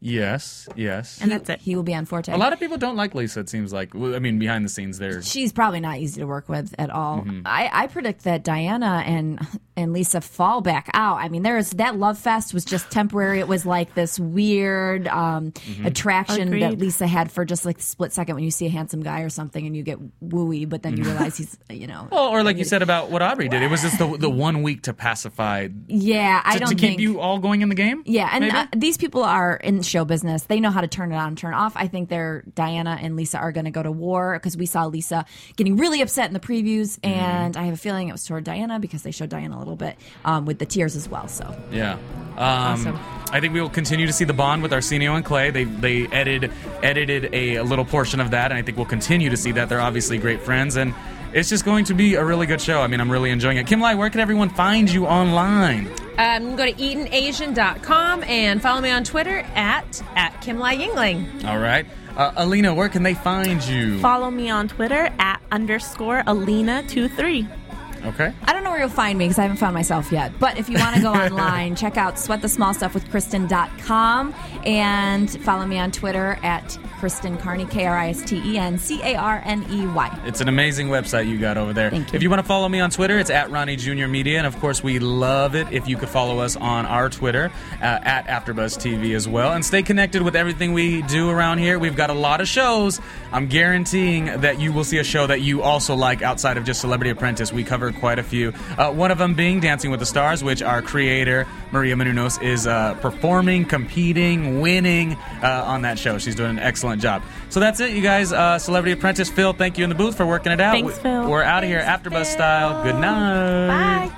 Yes. 0.00 0.68
Yes. 0.76 1.18
and 1.20 1.30
that's 1.30 1.48
it. 1.48 1.60
He 1.60 1.74
will 1.74 1.82
be 1.82 1.94
on 1.94 2.04
Forte. 2.04 2.32
a 2.32 2.36
lot 2.36 2.52
of 2.52 2.60
people 2.60 2.76
don't 2.76 2.96
like 2.96 3.14
Lisa. 3.14 3.40
It 3.40 3.48
seems 3.48 3.72
like. 3.72 3.94
I 3.94 4.18
mean, 4.18 4.38
behind 4.38 4.64
the 4.64 4.68
scenes, 4.68 4.98
there. 4.98 5.22
She's 5.22 5.52
probably 5.52 5.80
not 5.80 5.98
easy 5.98 6.20
to 6.20 6.26
work 6.26 6.48
with 6.48 6.74
at 6.78 6.90
all. 6.90 7.18
Mm-hmm. 7.22 7.42
I, 7.46 7.70
I 7.72 7.86
predict 7.86 8.24
that 8.24 8.44
Diana 8.44 9.02
and 9.06 9.46
and 9.76 9.92
Lisa 9.92 10.20
fall 10.20 10.60
back 10.60 10.90
out. 10.94 11.16
I 11.16 11.28
mean, 11.28 11.42
there's 11.42 11.70
that 11.70 11.96
love 11.96 12.18
fest 12.18 12.54
was 12.54 12.64
just 12.64 12.90
temporary. 12.90 13.40
It 13.40 13.48
was 13.48 13.66
like 13.66 13.94
this 13.94 14.18
weird 14.20 15.08
um, 15.08 15.52
Mm-hmm. 15.66 15.86
attraction 15.86 16.60
that 16.60 16.78
Lisa 16.78 17.06
had 17.06 17.30
for 17.32 17.44
just 17.44 17.64
like 17.64 17.78
a 17.78 17.82
split 17.82 18.12
second 18.12 18.34
when 18.34 18.44
you 18.44 18.50
see 18.50 18.66
a 18.66 18.70
handsome 18.70 19.02
guy 19.02 19.20
or 19.20 19.28
something 19.28 19.66
and 19.66 19.76
you 19.76 19.82
get 19.82 19.98
wooey, 20.22 20.68
but 20.68 20.82
then 20.82 20.96
you 20.96 21.04
realize 21.04 21.36
he's 21.36 21.56
you 21.70 21.86
know. 21.86 22.08
Well, 22.10 22.28
or 22.28 22.42
like 22.42 22.58
you 22.58 22.64
said 22.64 22.82
about 22.82 23.10
what 23.10 23.22
Aubrey 23.22 23.48
did, 23.48 23.62
it 23.62 23.70
was 23.70 23.82
just 23.82 23.98
the 23.98 24.16
the 24.16 24.30
one 24.30 24.62
week 24.62 24.82
to 24.82 24.92
pacify 24.94 25.68
yeah, 25.88 26.42
I 26.44 26.54
to, 26.54 26.58
don't 26.60 26.68
to 26.70 26.76
think 26.76 26.92
keep 26.98 27.00
you 27.00 27.20
all 27.20 27.38
going 27.38 27.62
in 27.62 27.68
the 27.68 27.74
game. 27.74 28.02
Yeah, 28.06 28.28
and 28.32 28.44
uh, 28.50 28.66
these 28.76 28.96
people 28.96 29.22
are 29.22 29.56
in 29.56 29.82
show 29.86 30.04
business. 30.04 30.42
They 30.44 30.60
know 30.60 30.70
how 30.70 30.80
to 30.80 30.88
turn 30.88 31.12
it 31.12 31.16
on 31.16 31.28
and 31.28 31.38
turn 31.38 31.54
off. 31.54 31.72
I 31.76 31.86
think 31.88 32.08
they're 32.08 32.42
Diana 32.54 32.98
and 33.00 33.16
Lisa 33.16 33.38
are 33.38 33.52
going 33.52 33.64
to 33.64 33.70
go 33.70 33.82
to 33.82 33.90
war 33.92 34.34
because 34.38 34.56
we 34.56 34.66
saw 34.66 34.86
Lisa 34.86 35.24
getting 35.56 35.76
really 35.76 36.02
upset 36.02 36.26
in 36.28 36.34
the 36.34 36.40
previews, 36.40 36.98
Mm-hmm. 37.00 37.08
and 37.08 37.56
I 37.56 37.64
have 37.64 37.74
a 37.74 37.78
feeling 37.78 38.08
it 38.08 38.12
was 38.12 38.24
toward 38.26 38.44
Diana 38.44 38.78
because 38.78 39.02
they 39.02 39.10
showed 39.10 39.30
Diana 39.30 39.56
a 39.56 39.60
little 39.60 39.76
bit 39.76 39.96
um, 40.24 40.44
with 40.44 40.58
the 40.58 40.66
tears 40.66 40.96
as 40.96 41.08
well. 41.08 41.28
So 41.28 41.56
Yeah. 41.70 41.92
Um, 41.94 42.00
Awesome. 42.38 42.98
I 43.32 43.40
think 43.40 43.54
we 43.54 43.60
will 43.60 43.70
continue 43.70 44.06
to 44.06 44.12
see 44.12 44.24
the 44.24 44.32
bond 44.34 44.62
with 44.62 44.72
Arsenio 44.72 45.14
and 45.14 45.24
Clay. 45.24 45.50
They 45.50 45.64
they 45.64 46.06
edited 46.08 46.52
edited 46.82 47.34
a, 47.34 47.56
a 47.56 47.64
little 47.64 47.84
portion 47.84 48.20
of 48.20 48.30
that, 48.32 48.50
and 48.50 48.58
I 48.58 48.62
think 48.62 48.76
we'll 48.76 48.86
continue 48.86 49.30
to 49.30 49.36
see 49.36 49.52
that. 49.52 49.68
They're 49.68 49.80
obviously 49.80 50.18
great 50.18 50.40
friends, 50.42 50.76
and 50.76 50.94
it's 51.36 51.50
just 51.50 51.66
going 51.66 51.84
to 51.84 51.92
be 51.92 52.14
a 52.14 52.24
really 52.24 52.46
good 52.46 52.62
show. 52.62 52.80
I 52.80 52.86
mean, 52.86 52.98
I'm 52.98 53.12
really 53.12 53.30
enjoying 53.30 53.58
it. 53.58 53.66
Kim 53.66 53.78
Lai, 53.78 53.94
where 53.94 54.08
can 54.08 54.20
everyone 54.20 54.48
find 54.48 54.90
you 54.90 55.06
online? 55.06 55.86
Um, 56.16 56.56
go 56.56 56.64
to 56.64 56.72
eatonasian.com 56.72 58.24
and 58.24 58.62
follow 58.62 58.80
me 58.80 58.90
on 58.90 59.04
Twitter 59.04 59.40
at, 59.54 60.02
at 60.16 60.40
Kim 60.40 60.58
Lai 60.58 60.78
Yingling. 60.78 61.44
All 61.44 61.58
right. 61.58 61.84
Uh, 62.16 62.32
Alina, 62.36 62.72
where 62.72 62.88
can 62.88 63.02
they 63.02 63.12
find 63.12 63.62
you? 63.66 63.98
Follow 64.00 64.30
me 64.30 64.48
on 64.48 64.66
Twitter 64.66 65.10
at 65.18 65.42
underscore 65.52 66.22
Alina23. 66.22 67.65
Okay. 68.06 68.32
I 68.44 68.52
don't 68.52 68.64
know 68.64 68.70
where 68.70 68.78
you'll 68.78 68.88
find 68.88 69.18
me 69.18 69.26
because 69.26 69.38
I 69.38 69.42
haven't 69.42 69.58
found 69.58 69.74
myself 69.74 70.10
yet. 70.12 70.32
But 70.38 70.58
if 70.58 70.68
you 70.68 70.78
want 70.78 70.96
to 70.96 71.02
go 71.02 71.12
online, 71.14 71.76
check 71.76 71.96
out 71.96 72.14
sweatthesmallstuffwithkristen.com 72.14 74.34
and 74.64 75.42
follow 75.42 75.66
me 75.66 75.78
on 75.78 75.90
Twitter 75.90 76.38
at 76.42 76.78
Kristen 76.98 77.36
Carney, 77.36 77.66
K 77.66 77.86
R 77.86 77.96
I 77.96 78.08
S 78.10 78.22
T 78.22 78.40
E 78.44 78.58
N 78.58 78.78
C 78.78 79.00
A 79.02 79.16
R 79.16 79.42
N 79.44 79.66
E 79.70 79.86
Y. 79.86 80.20
It's 80.24 80.40
an 80.40 80.48
amazing 80.48 80.88
website 80.88 81.28
you 81.28 81.38
got 81.38 81.58
over 81.58 81.72
there. 81.72 81.90
Thank 81.90 82.12
you. 82.12 82.16
If 82.16 82.22
you 82.22 82.30
want 82.30 82.40
to 82.40 82.46
follow 82.46 82.68
me 82.68 82.80
on 82.80 82.90
Twitter, 82.90 83.18
it's 83.18 83.30
at 83.30 83.50
Ronnie 83.50 83.76
Junior 83.76 84.08
Media, 84.08 84.38
and 84.38 84.46
of 84.46 84.58
course, 84.60 84.82
we 84.82 84.98
love 84.98 85.54
it 85.54 85.70
if 85.72 85.88
you 85.88 85.96
could 85.96 86.08
follow 86.08 86.38
us 86.38 86.56
on 86.56 86.86
our 86.86 87.08
Twitter 87.08 87.50
uh, 87.80 87.84
at 87.84 88.26
AfterBuzz 88.26 88.78
TV 88.78 89.14
as 89.14 89.28
well, 89.28 89.52
and 89.52 89.64
stay 89.64 89.82
connected 89.82 90.22
with 90.22 90.36
everything 90.36 90.72
we 90.72 91.02
do 91.02 91.30
around 91.30 91.58
here. 91.58 91.78
We've 91.78 91.96
got 91.96 92.10
a 92.10 92.14
lot 92.14 92.40
of 92.40 92.48
shows. 92.48 93.00
I'm 93.32 93.48
guaranteeing 93.48 94.26
that 94.40 94.60
you 94.60 94.72
will 94.72 94.84
see 94.84 94.98
a 94.98 95.04
show 95.04 95.26
that 95.26 95.42
you 95.42 95.62
also 95.62 95.94
like 95.94 96.22
outside 96.22 96.56
of 96.56 96.64
just 96.64 96.80
Celebrity 96.80 97.10
Apprentice. 97.10 97.52
We 97.52 97.64
cover 97.64 97.92
quite 97.96 98.18
a 98.18 98.22
few. 98.22 98.52
Uh, 98.78 98.92
one 98.92 99.10
of 99.10 99.18
them 99.18 99.34
being 99.34 99.60
Dancing 99.60 99.90
with 99.90 100.00
the 100.00 100.06
Stars, 100.06 100.44
which 100.44 100.62
our 100.62 100.82
creator 100.82 101.46
Maria 101.72 101.94
Menounos 101.96 102.40
is 102.42 102.66
uh, 102.66 102.94
performing, 103.00 103.64
competing, 103.64 104.60
winning 104.60 105.14
uh, 105.42 105.64
on 105.66 105.82
that 105.82 105.98
show. 105.98 106.18
She's 106.18 106.34
doing 106.34 106.50
an 106.50 106.58
excellent 106.58 107.02
job. 107.02 107.22
So 107.48 107.60
that's 107.60 107.80
it, 107.80 107.90
you 107.92 108.02
guys. 108.02 108.32
Uh, 108.32 108.58
Celebrity 108.58 108.92
Apprentice 108.92 109.30
Phil, 109.30 109.52
thank 109.52 109.78
you 109.78 109.84
in 109.84 109.90
the 109.90 109.96
booth 109.96 110.16
for 110.16 110.26
working 110.26 110.52
it 110.52 110.60
out. 110.60 110.72
Thanks, 110.72 110.96
We- 110.96 111.02
Phil. 111.02 111.28
We're 111.30 111.42
out 111.42 111.64
of 111.64 111.68
here, 111.70 111.80
AfterBuzz 111.80 112.26
style. 112.26 112.82
Good 112.82 112.96
night. 113.00 114.08
Bye. 114.08 114.12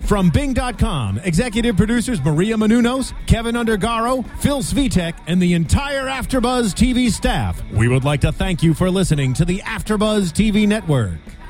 From 0.00 0.30
Bing.com, 0.30 1.18
executive 1.24 1.76
producers 1.76 2.22
Maria 2.24 2.54
Menounos, 2.56 3.12
Kevin 3.26 3.56
Undergaro, 3.56 4.24
Phil 4.38 4.60
Svitek, 4.62 5.14
and 5.26 5.42
the 5.42 5.54
entire 5.54 6.04
Afterbuzz 6.06 6.74
TV 6.74 7.10
staff, 7.10 7.60
we 7.72 7.88
would 7.88 8.04
like 8.04 8.20
to 8.20 8.30
thank 8.30 8.62
you 8.62 8.72
for 8.72 8.88
listening 8.88 9.34
to 9.34 9.44
the 9.44 9.58
Afterbuzz 9.66 10.30
TV 10.32 10.68
network. 10.68 11.18